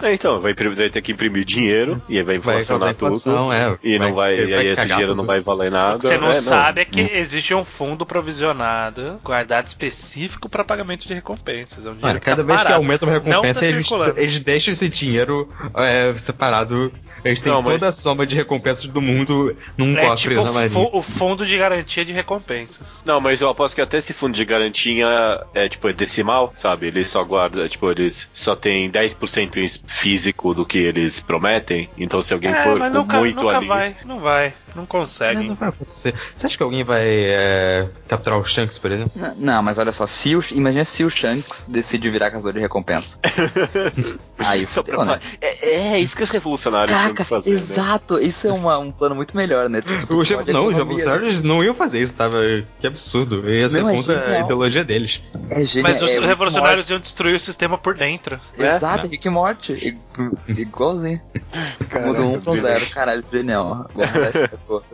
É, 0.03 0.13
então, 0.13 0.41
vai, 0.41 0.53
imprimir- 0.53 0.77
vai 0.77 0.91
ter 0.91 1.01
que 1.03 1.13
imprimir 1.13 1.45
dinheiro 1.45 2.03
e 2.09 2.17
aí 2.19 2.23
vai 2.23 2.39
Vai 2.39 2.65
causar 2.65 2.91
inflacionar 2.91 2.95
inflação, 2.95 3.49
tudo. 3.49 3.53
é. 3.55 3.79
E 3.89 3.99
não 3.99 4.15
vai, 4.15 4.35
e 4.39 4.55
aí 4.55 4.67
esse 4.69 4.83
dinheiro 4.87 5.09
tudo. 5.09 5.17
não 5.19 5.25
vai 5.25 5.41
valer 5.41 5.71
nada. 5.71 5.97
O 5.97 5.99
que 6.01 6.07
você 6.07 6.19
não 6.19 6.31
É, 6.31 6.35
sabe 6.35 6.81
é 6.81 6.85
que 6.85 7.01
existe 7.01 7.55
um 7.55 7.65
fundo 7.65 8.05
provisionado, 8.05 9.19
guardado 9.23 9.67
específico 9.67 10.49
para 10.49 10.65
pagamento 10.65 11.07
de 11.07 11.15
recompensas. 11.15 11.85
É 11.87 11.91
um 11.91 11.93
dinheiro 11.93 12.07
Mano, 12.09 12.21
que 12.21 12.25
cada 12.27 12.43
tá 12.43 12.47
vez 12.47 12.59
que 12.61 12.65
parado. 12.67 12.83
aumenta 12.83 13.05
uma 13.07 13.13
recompensa, 13.13 13.61
Não 13.61 13.61
tá 13.61 13.67
eles, 13.67 13.91
eles 14.17 14.41
deixam 14.41 14.73
esse 14.73 14.89
dinheiro 14.89 15.49
é, 15.77 16.13
separado. 16.17 16.93
Eles 17.25 17.41
têm 17.41 17.53
Não, 17.53 17.61
mas- 17.63 17.73
toda 17.75 17.89
a 17.89 17.93
soma 17.93 18.25
de 18.25 18.37
recompensas 18.37 18.87
do 18.87 19.01
mundo 19.01 19.57
num 19.77 19.97
É 19.99 20.03
cofre 20.07 20.31
tipo 20.35 20.45
na 20.45 20.51
o, 20.51 20.55
Marinha. 20.55 20.71
fu- 20.71 20.91
o 20.97 21.03
fundo 21.03 21.45
de 21.45 21.59
garantia 21.59 22.05
de 22.05 22.13
recompensas. 22.13 23.03
Não, 23.05 23.21
mas 23.21 23.41
eu 23.41 23.49
aposto 23.49 23.75
que 23.75 23.81
até 23.81 23.99
esse 23.99 24.13
fundo 24.13 24.35
de 24.35 24.45
garantia 24.49 25.07
é 25.55 25.69
tipo 25.69 25.89
é 25.89 25.93
decimal, 25.93 26.53
sabe? 26.55 26.87
Ele 26.87 27.05
só 27.05 27.23
guarda, 27.23 27.69
tipo, 27.69 27.91
eles 27.91 28.29
só 28.33 28.57
tem 28.57 28.91
10% 28.91 29.57
em 29.57 29.69
físico 29.87 30.55
do 30.55 30.65
que 30.67 30.79
eles 30.79 31.21
prometem. 31.21 31.89
Então 31.97 32.21
se 32.23 32.33
alguém 32.33 32.51
é, 32.51 32.63
for 32.65 32.79
mas 32.79 32.93
nunca, 32.93 33.19
muito 33.19 33.43
nunca 33.43 33.57
ali. 33.59 33.67
vai, 33.67 33.97
não 34.05 34.19
vai. 34.19 34.53
Não 34.75 34.85
É, 34.85 34.87
conseguem. 34.87 35.49
não 35.49 35.55
vai 35.55 35.69
acontecer. 35.71 36.15
Você 36.37 36.47
acha 36.47 36.57
que 36.57 36.63
alguém 36.63 36.85
vai 36.85 37.03
é, 37.07 37.89
capturar 38.07 38.39
o 38.39 38.45
Shanks, 38.45 38.79
por 38.79 38.91
exemplo? 38.93 39.13
N- 39.17 39.35
Não, 39.39 39.63
mas 39.63 39.79
olha 39.79 39.93
só, 39.93 40.07
se 40.07 40.37
o, 40.37 40.41
imagina 40.53 40.85
se 40.85 41.05
o 41.05 41.11
Shanks 41.11 41.67
decide 41.69 42.09
virar 42.11 42.31
caçador 42.31 42.53
de 42.53 42.61
recompensa. 42.61 43.19
Aí 44.39 44.61
pra 44.65 44.69
fudeu, 44.69 45.05
né? 45.05 45.19
é, 45.41 45.71
é 45.95 45.99
isso 45.99 46.17
que 46.17 46.23
os 46.23 46.31
revolucionários 46.31 46.91
têm 46.91 47.03
Caraca, 47.03 47.25
que 47.25 47.29
fazer. 47.29 47.51
né? 47.51 47.57
exato, 47.57 48.19
isso 48.21 48.47
é 48.47 48.53
uma- 48.53 48.79
um 48.79 48.93
plano 48.93 49.15
muito 49.17 49.37
melhor, 49.37 49.69
né? 49.69 49.81
Tu- 49.81 50.07
tu 50.07 50.21
O 50.21 50.25
pode 50.37 50.53
não, 50.53 50.67
os 50.69 50.75
revolucionários 50.77 51.43
não 51.43 51.63
iam 51.65 51.75
fazer 51.75 52.01
isso, 52.01 52.15
tava. 52.15 52.39
Que 52.81 52.87
absurdo. 52.87 53.49
Ia 53.51 53.69
ser 53.69 53.83
Não, 53.83 53.91
é 53.91 53.95
contra 53.97 54.17
a 54.21 54.25
genial. 54.27 54.45
ideologia 54.45 54.85
deles. 54.85 55.23
É 55.51 55.65
genial, 55.65 55.93
Mas 55.93 56.03
os 56.03 56.09
é 56.11 56.15
Rick 56.15 56.27
revolucionários 56.27 56.89
iam 56.89 57.01
destruir 57.01 57.35
o 57.35 57.41
sistema 57.41 57.77
por 57.77 57.97
dentro. 57.97 58.39
Exato, 58.57 59.09
Rick 59.09 59.27
e 59.27 59.31
Morty. 59.31 59.99
Igualzinho. 60.47 61.21
Muda 62.07 62.23
um 62.23 62.41
pro 62.41 62.57
zero, 62.57 62.87
caralho, 62.91 63.25
genial. 63.33 63.89
Essa 63.99 64.53
porra. 64.67 64.85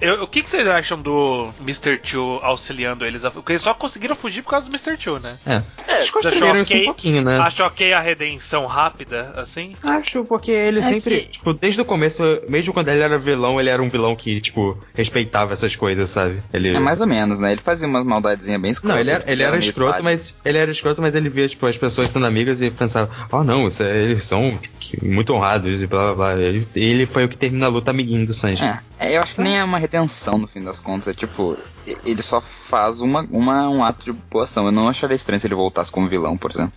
Eu- 0.00 0.24
o 0.24 0.26
que, 0.26 0.42
que 0.42 0.50
vocês 0.50 0.66
acham 0.66 1.00
do 1.00 1.50
Mr. 1.60 1.98
Two 1.98 2.40
auxiliando 2.42 3.04
eles? 3.06 3.24
a- 3.24 3.30
Porque 3.30 3.52
eles 3.52 3.62
só 3.62 3.72
conseguiram 3.72 4.16
fugir 4.16 4.42
por 4.42 4.50
causa 4.50 4.66
do 4.68 4.70
Mr. 4.74 4.96
Two, 4.96 5.20
né? 5.20 5.36
É. 5.46 5.62
É, 5.86 5.96
Eles 5.98 6.10
construíram 6.10 6.60
isso 6.60 6.74
um 6.76 6.84
pouquinho, 6.86 7.22
né? 7.22 7.38
Acho 7.38 7.62
ok 7.62 7.92
a 7.92 8.00
redenção 8.00 8.66
rápida, 8.66 9.32
assim? 9.36 9.74
Acho, 9.84 10.24
porque 10.24 10.50
ele 10.50 10.80
É 10.80 10.82
sempre, 10.82 11.20
que- 11.20 11.26
tipo, 11.28 11.54
desde 11.54 11.80
o 11.80 11.84
começo, 11.84 12.20
mesmo 12.48 12.72
quando 12.74 12.88
ele 12.88 13.02
era 13.04 13.16
vilão, 13.18 13.60
ele 13.60 13.70
era 13.70 13.80
um 13.80 13.88
vilão 13.88 14.16
que, 14.16 14.40
tipo, 14.40 14.76
respeitava 14.94 15.52
essas 15.52 15.76
coisas, 15.76 16.10
sabe? 16.10 16.42
Ele... 16.52 16.74
É 16.74 16.80
mais 16.80 17.00
ou 17.00 17.06
menos, 17.06 17.38
né? 17.38 17.52
Ele 17.52 17.60
fazia 17.62 17.86
umas 17.86 18.04
maldadezinhas 18.04 18.60
bem 18.60 18.72
escrotas. 18.72 18.96
Não, 18.96 19.00
ele 19.00 19.10
era, 19.12 19.30
ele 19.30 19.42
era 19.44 19.52
meio 19.52 19.60
escroto, 19.60 19.90
sádico. 19.90 20.04
mas 20.04 20.34
ele 20.44 20.58
era 20.58 20.70
escroto, 20.72 21.00
mas 21.00 21.14
ele 21.14 21.28
via 21.28 21.46
tipo 21.48 21.66
as 21.66 21.78
pessoas 21.78 22.10
sendo 22.10 22.26
amigas 22.26 22.60
e 22.62 22.68
pensava, 22.70 23.08
oh 23.30 23.44
não, 23.44 23.68
isso 23.68 23.84
é- 23.84 23.96
eles 23.96 24.24
são 24.24 24.58
tipo, 24.80 25.06
muito 25.06 25.32
honrados 25.32 25.80
e 25.82 25.86
blá 25.86 26.06
blá 26.12 26.32
blá. 26.34 26.40
Ele, 26.42 26.66
ele 26.74 27.06
foi 27.06 27.24
o 27.26 27.28
que 27.28 27.38
termina 27.38 27.66
a 27.66 27.68
luta 27.68 27.79
amiguinho 27.88 28.26
do 28.26 28.34
Sanji. 28.34 28.62
É, 28.64 28.78
é, 28.98 29.16
eu 29.16 29.22
acho 29.22 29.34
que 29.34 29.40
nem 29.40 29.58
é 29.58 29.64
uma 29.64 29.78
redenção 29.78 30.36
no 30.36 30.46
fim 30.46 30.60
das 30.62 30.80
contas. 30.80 31.08
É 31.08 31.14
tipo, 31.14 31.56
ele 32.04 32.20
só 32.22 32.40
faz 32.40 33.00
uma, 33.00 33.22
uma, 33.30 33.68
um 33.70 33.82
ato 33.84 34.04
de 34.04 34.12
boa 34.12 34.44
ação. 34.44 34.66
Eu 34.66 34.72
não 34.72 34.88
acharia 34.88 35.14
estranho 35.14 35.40
se 35.40 35.46
ele 35.46 35.54
voltasse 35.54 35.90
como 35.90 36.06
vilão, 36.08 36.36
por 36.36 36.50
exemplo. 36.50 36.72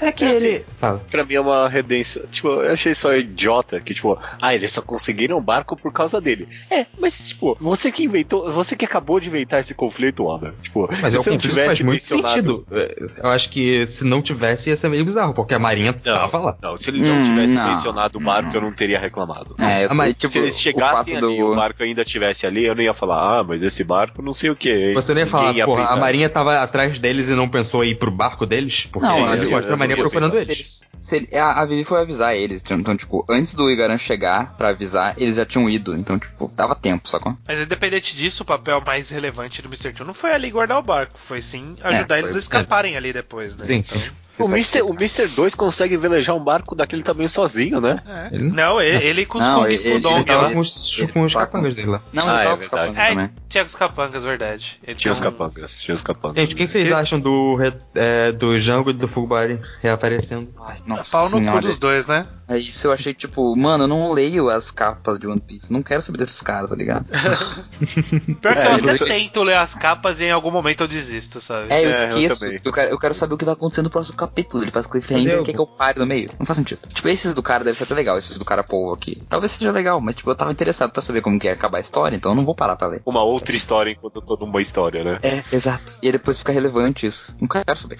É 0.00 0.10
que 0.12 0.24
É 0.24 0.28
assim. 0.30 0.46
ele. 0.46 0.64
Fala. 0.78 0.98
Pra 1.10 1.24
mim 1.24 1.34
é 1.34 1.40
uma 1.40 1.68
redenção. 1.68 2.22
Tipo, 2.30 2.48
eu 2.48 2.72
achei 2.72 2.94
só 2.94 3.14
idiota 3.14 3.80
que, 3.80 3.94
tipo, 3.94 4.18
ah, 4.42 4.54
eles 4.54 4.72
só 4.72 4.82
conseguiram 4.82 5.38
o 5.38 5.40
barco 5.40 5.76
por 5.76 5.92
causa 5.92 6.20
dele. 6.20 6.48
É, 6.70 6.84
mas, 6.98 7.28
tipo, 7.28 7.56
você 7.60 7.90
que 7.92 8.04
inventou, 8.04 8.52
você 8.52 8.74
que 8.76 8.84
acabou 8.84 9.18
de 9.20 9.28
inventar 9.28 9.60
esse 9.60 9.72
conflito, 9.74 10.24
Oda. 10.24 10.54
Tipo, 10.62 10.88
Mas 11.00 11.12
se 11.12 11.16
é 11.16 11.18
não 11.18 11.24
conflito 11.24 11.40
tivesse 11.42 11.66
faz 11.68 11.80
muito 11.80 12.02
mencionado- 12.02 12.28
sentido. 12.28 12.66
É, 12.72 13.04
Eu 13.24 13.30
acho 13.30 13.50
que 13.50 13.86
se 13.86 14.04
não 14.04 14.20
tivesse 14.20 14.68
ia 14.70 14.76
ser 14.76 14.88
meio 14.88 15.04
bizarro, 15.04 15.32
porque 15.32 15.54
a 15.54 15.58
Marinha 15.58 15.92
Não, 15.92 16.00
tava 16.14 16.38
lá. 16.38 16.56
não, 16.60 16.76
se 16.76 16.90
ele 16.90 17.00
não 17.08 17.16
Hum, 17.18 17.22
tivesse 17.22 17.54
não, 17.54 17.68
mencionado 17.68 18.18
o 18.18 18.20
barco, 18.20 18.48
não. 18.48 18.54
eu 18.56 18.60
não 18.62 18.72
teria 18.72 18.98
reclamado. 18.98 19.54
É, 19.58 19.84
eu, 19.84 19.88
Ah, 19.90 19.94
mas 19.94 20.14
tipo, 20.16 20.33
se 20.34 20.38
eles 20.38 20.58
chegassem 20.60 21.16
ali 21.16 21.34
e 21.34 21.38
do... 21.38 21.52
o 21.52 21.56
barco 21.56 21.82
ainda 21.82 22.04
tivesse 22.04 22.46
ali, 22.46 22.64
eu 22.64 22.74
não 22.74 22.82
ia 22.82 22.94
falar, 22.94 23.40
ah, 23.40 23.44
mas 23.44 23.62
esse 23.62 23.82
barco 23.84 24.20
não 24.22 24.32
sei 24.32 24.50
o 24.50 24.56
que. 24.56 24.92
Você 24.94 25.12
não 25.14 25.20
ia 25.20 25.26
falar, 25.26 25.54
porra, 25.64 25.82
a 25.82 25.86
pensar. 25.86 26.00
Marinha 26.00 26.28
tava 26.28 26.60
atrás 26.62 26.98
deles 26.98 27.28
e 27.30 27.34
não 27.34 27.48
pensou 27.48 27.84
em 27.84 27.88
ir 27.90 27.94
pro 27.96 28.10
barco 28.10 28.44
deles? 28.46 28.86
Porque 28.92 29.06
Não, 29.06 29.20
mas 29.20 29.42
eu- 29.42 29.56
a 29.56 29.76
Marinha 29.76 29.96
eu- 29.98 30.02
procurando 30.02 30.36
eles. 30.36 30.48
eles- 30.48 30.86
se 31.00 31.16
ele- 31.16 31.36
a, 31.36 31.60
a 31.60 31.64
Vivi 31.66 31.84
foi 31.84 32.00
avisar 32.00 32.34
eles. 32.34 32.62
Então, 32.70 32.96
tipo, 32.96 33.24
antes 33.28 33.54
do 33.54 33.70
Igaran 33.70 33.98
chegar 33.98 34.54
pra 34.56 34.70
avisar, 34.70 35.14
eles 35.18 35.36
já 35.36 35.44
tinham 35.44 35.68
ido. 35.68 35.96
Então, 35.96 36.18
tipo, 36.18 36.50
dava 36.54 36.74
tempo, 36.74 37.08
sacou? 37.08 37.36
Mas 37.46 37.60
independente 37.60 38.16
disso, 38.16 38.42
o 38.42 38.46
papel 38.46 38.82
mais 38.86 39.10
relevante 39.10 39.60
do 39.62 39.68
Mr. 39.68 39.92
Two 39.92 40.06
não 40.06 40.14
foi 40.14 40.32
ali 40.32 40.50
guardar 40.50 40.78
o 40.78 40.82
barco, 40.82 41.12
foi 41.18 41.42
sim 41.42 41.76
ajudar 41.82 42.16
É, 42.16 42.18
eles 42.18 42.30
foi- 42.30 42.38
a 42.38 42.40
escaparem 42.40 42.96
ali 42.96 43.12
depois, 43.12 43.56
né? 43.56 43.64
Sim, 43.64 43.74
Então, 43.74 43.98
sim. 43.98 44.10
O 44.36 44.48
Mr. 44.48 44.82
o 44.82 44.92
Mr. 44.94 45.28
2 45.28 45.54
consegue 45.54 45.96
velejar 45.96 46.34
um 46.34 46.42
barco 46.42 46.74
daquele 46.74 47.04
tamanho 47.04 47.28
sozinho, 47.28 47.80
né? 47.80 48.02
é. 48.04 48.34
Ele- 48.34 48.50
Não, 48.50 48.80
ele, 48.80 49.04
ele 49.06 49.26
com 49.26 49.38
os 49.38 49.46
Não, 49.46 49.60
Kung 49.62 49.66
ele- 49.72 49.78
Fu 49.78 50.00
Dong 50.00 50.23
Tava 50.24 50.50
com 50.50 50.58
os, 50.58 51.04
com 51.12 51.22
os 51.22 51.34
capangas 51.34 51.74
dele 51.74 51.88
lá. 51.88 52.02
Não, 52.12 52.28
Ah, 52.28 52.32
ele 52.32 52.40
é 52.40 52.44
tava 52.44 52.56
com 52.56 52.62
os 52.62 52.68
capangas 52.68 53.08
também. 53.08 53.30
É, 53.54 53.58
tinha 53.58 53.64
os 53.66 53.74
capangas, 53.76 54.24
verdade. 54.24 54.80
Ele 54.84 54.96
Tinha 54.96 55.12
os 55.12 55.20
um- 55.20 55.22
capangas, 55.22 55.80
tinha 55.80 55.94
os 55.94 56.02
capangas. 56.02 56.40
Gente, 56.40 56.54
o 56.54 56.56
que, 56.56 56.64
que 56.64 56.70
vocês 56.70 56.90
acham 56.90 57.20
do, 57.20 57.56
é, 57.94 58.32
do 58.32 58.58
Jango 58.58 58.90
e 58.90 58.92
do 58.92 59.06
Fugbari 59.06 59.60
reaparecendo? 59.80 60.52
Ai, 60.66 60.78
nossa 60.86 61.10
Pau 61.12 61.28
no 61.30 61.52
cu 61.52 61.60
dos 61.60 61.78
dois, 61.78 62.06
né? 62.06 62.26
É 62.46 62.58
isso 62.58 62.88
eu 62.88 62.92
achei, 62.92 63.14
tipo, 63.14 63.56
mano, 63.56 63.84
eu 63.84 63.88
não 63.88 64.12
leio 64.12 64.50
as 64.50 64.70
capas 64.70 65.18
de 65.18 65.26
One 65.26 65.40
Piece. 65.40 65.72
Não 65.72 65.82
quero 65.82 66.02
saber 66.02 66.18
desses 66.18 66.42
caras, 66.42 66.68
tá 66.68 66.76
ligado? 66.76 67.06
Pior 68.40 68.52
que 68.54 68.58
É, 68.60 68.66
eu 68.66 68.74
até 68.94 69.04
tento 69.04 69.42
ler 69.42 69.56
as 69.56 69.74
capas 69.74 70.20
e 70.20 70.24
em 70.24 70.30
algum 70.30 70.50
momento 70.50 70.82
eu 70.82 70.88
desisto, 70.88 71.40
sabe? 71.40 71.68
É, 71.72 71.84
eu 71.84 71.90
É, 71.90 72.04
eu 72.04 72.08
esqueço. 72.08 72.44
Eu, 72.62 72.72
quero, 72.72 72.90
eu 72.90 72.98
quero 72.98 73.14
saber 73.14 73.34
o 73.34 73.38
que 73.38 73.44
vai 73.44 73.54
acontecer 73.54 73.82
no 73.82 73.88
próximo 73.90 74.16
capítulo. 74.16 74.62
Ele 74.62 74.70
faz 74.70 74.86
cliffhanger 74.86 75.22
Entendeu? 75.24 75.42
e 75.42 75.46
quer 75.46 75.52
que 75.52 75.58
eu 75.60 75.66
pare 75.66 75.98
no 75.98 76.06
meio. 76.06 76.30
Não 76.38 76.44
faz 76.44 76.56
sentido. 76.58 76.80
Tipo, 76.92 77.08
esses 77.08 77.34
do 77.34 77.42
cara 77.42 77.64
deve 77.64 77.76
ser 77.78 77.84
até 77.84 77.94
legal, 77.94 78.18
esses 78.18 78.36
do 78.36 78.44
cara 78.44 78.62
polvo 78.62 78.92
aqui. 78.92 79.22
Talvez 79.28 79.52
seja 79.52 79.70
legal, 79.70 80.00
mas 80.00 80.14
tipo, 80.14 80.30
eu 80.30 80.34
tava 80.34 80.52
interessado 80.52 80.90
pra 80.90 81.00
saber 81.02 81.22
como 81.22 81.38
que 81.38 81.46
ia 81.46 81.52
acabar 81.54 81.78
a 81.78 81.80
história, 81.80 82.14
então 82.16 82.32
eu 82.32 82.36
não 82.36 82.44
vou 82.44 82.54
parar 82.54 82.76
pra 82.76 82.88
ler. 82.88 83.02
Uma 83.06 83.22
outra 83.22 83.43
história 83.52 83.90
enquanto 83.90 84.20
toda 84.22 84.44
uma 84.44 84.60
história, 84.62 85.02
né? 85.04 85.18
É, 85.22 85.42
exato. 85.52 85.98
E 86.02 86.06
aí 86.06 86.12
depois 86.12 86.38
fica 86.38 86.52
relevante 86.52 87.06
isso. 87.06 87.36
Não 87.40 87.48
quero 87.48 87.76
saber. 87.76 87.98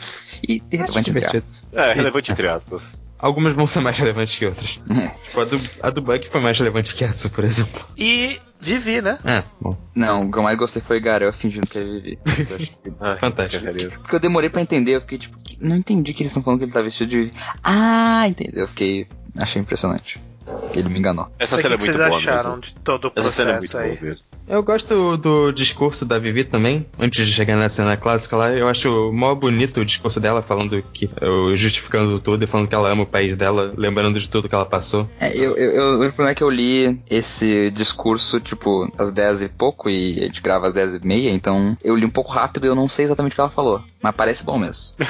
E 0.49 0.63
relevante 0.71 1.11
entre 1.11 1.25
aspas. 1.27 1.69
É, 1.73 1.93
relevante 1.93 2.33
entre 2.33 2.49
aspas. 2.49 3.05
Algumas 3.19 3.55
vão 3.55 3.67
ser 3.67 3.81
mais 3.81 3.97
relevantes 3.99 4.37
que 4.39 4.45
outras. 4.47 4.81
Tipo, 5.23 5.41
a 5.41 5.45
do, 5.45 5.61
a 5.83 5.91
do 5.91 6.03
Buck 6.03 6.29
foi 6.29 6.41
mais 6.41 6.59
relevante 6.59 6.95
que 6.95 7.05
essa, 7.05 7.29
por 7.31 7.43
exemplo. 7.45 7.87
E 7.97 8.39
Vivi, 8.61 9.01
né? 9.01 9.19
É, 9.25 9.43
bom. 9.61 9.77
Não, 9.95 10.27
o 10.27 10.31
que 10.33 10.39
eu 10.39 10.43
mais 10.43 10.59
gostei 10.59 10.83
foi 10.83 11.01
Garel 11.01 11.33
fingindo 11.33 11.67
que 11.67 11.79
é 11.79 11.85
Vivi. 11.85 12.19
Ah, 13.01 13.17
Fantástico. 13.17 13.65
Porque 14.01 14.15
eu 14.17 14.21
demorei 14.21 14.49
pra 14.51 14.61
entender, 14.63 14.93
eu 14.97 15.01
fiquei 15.01 15.19
tipo, 15.19 15.39
que- 15.39 15.57
não 15.61 15.77
entendi 15.77 16.13
que 16.13 16.23
eles 16.23 16.31
estão 16.31 16.43
falando 16.43 16.59
que 16.61 16.65
ele 16.67 16.73
tá 16.73 16.83
vestido 16.83 17.09
de. 17.11 17.33
Ah, 17.63 18.27
entendeu? 18.29 18.63
Eu 18.65 18.69
fiquei. 18.69 19.07
Achei 19.37 19.61
impressionante. 19.61 20.21
Ele 20.75 20.89
me 20.89 20.99
enganou. 20.99 21.29
Essa 21.39 21.55
o 21.55 21.59
que 21.59 21.63
cena 21.63 21.75
é 21.75 21.79
que 21.79 21.85
muito 21.85 21.97
vocês 21.97 22.09
boa 22.09 22.19
acharam 22.19 22.57
mesmo. 22.57 22.63
de 22.63 22.75
todo 22.83 23.09
o 23.09 23.13
Essa 23.17 23.31
cena 23.31 23.51
é 23.51 23.53
processo 23.55 23.77
muito 23.77 23.91
aí? 23.93 23.97
boa 23.97 24.09
mesmo. 24.09 24.27
Eu 24.47 24.63
gosto 24.63 25.17
do 25.17 25.53
discurso 25.53 26.05
da 26.05 26.19
Vivi 26.19 26.45
também, 26.45 26.87
antes 26.99 27.27
de 27.27 27.33
chegar 27.33 27.57
na 27.57 27.69
cena 27.69 27.97
clássica 27.97 28.37
lá. 28.37 28.51
Eu 28.53 28.69
acho 28.69 29.11
mó 29.13 29.35
bonito 29.35 29.81
o 29.81 29.85
discurso 29.85 30.21
dela, 30.21 30.43
falando 30.43 30.83
que. 30.93 31.09
justificando 31.55 32.19
tudo 32.21 32.45
e 32.45 32.47
falando 32.47 32.69
que 32.69 32.75
ela 32.75 32.91
ama 32.91 33.03
o 33.03 33.07
país 33.07 33.37
dela, 33.37 33.73
lembrando 33.77 34.19
de 34.19 34.29
tudo 34.29 34.49
que 34.49 34.55
ela 34.55 34.67
passou. 34.67 35.09
É, 35.19 35.35
eu, 35.37 35.57
eu, 35.57 35.71
eu, 35.71 35.95
o 35.95 35.99
problema 36.09 36.31
é 36.31 36.35
que 36.35 36.43
eu 36.43 36.51
li 36.51 37.01
esse 37.09 37.71
discurso, 37.71 38.41
tipo, 38.41 38.93
às 38.99 39.11
10 39.11 39.43
e 39.43 39.49
pouco, 39.49 39.89
e 39.89 40.21
a 40.21 40.27
gente 40.27 40.43
grava 40.43 40.67
às 40.67 40.73
10 40.73 40.97
e 40.97 41.07
meia, 41.07 41.31
então 41.31 41.77
eu 41.83 41.97
li 41.97 42.05
um 42.05 42.11
pouco 42.11 42.31
rápido 42.33 42.67
e 42.67 42.69
eu 42.69 42.75
não 42.75 42.89
sei 42.89 43.05
exatamente 43.05 43.33
o 43.33 43.35
que 43.35 43.41
ela 43.41 43.51
falou. 43.51 43.83
Mas 44.03 44.15
parece 44.15 44.45
bom 44.45 44.59
mesmo. 44.59 44.97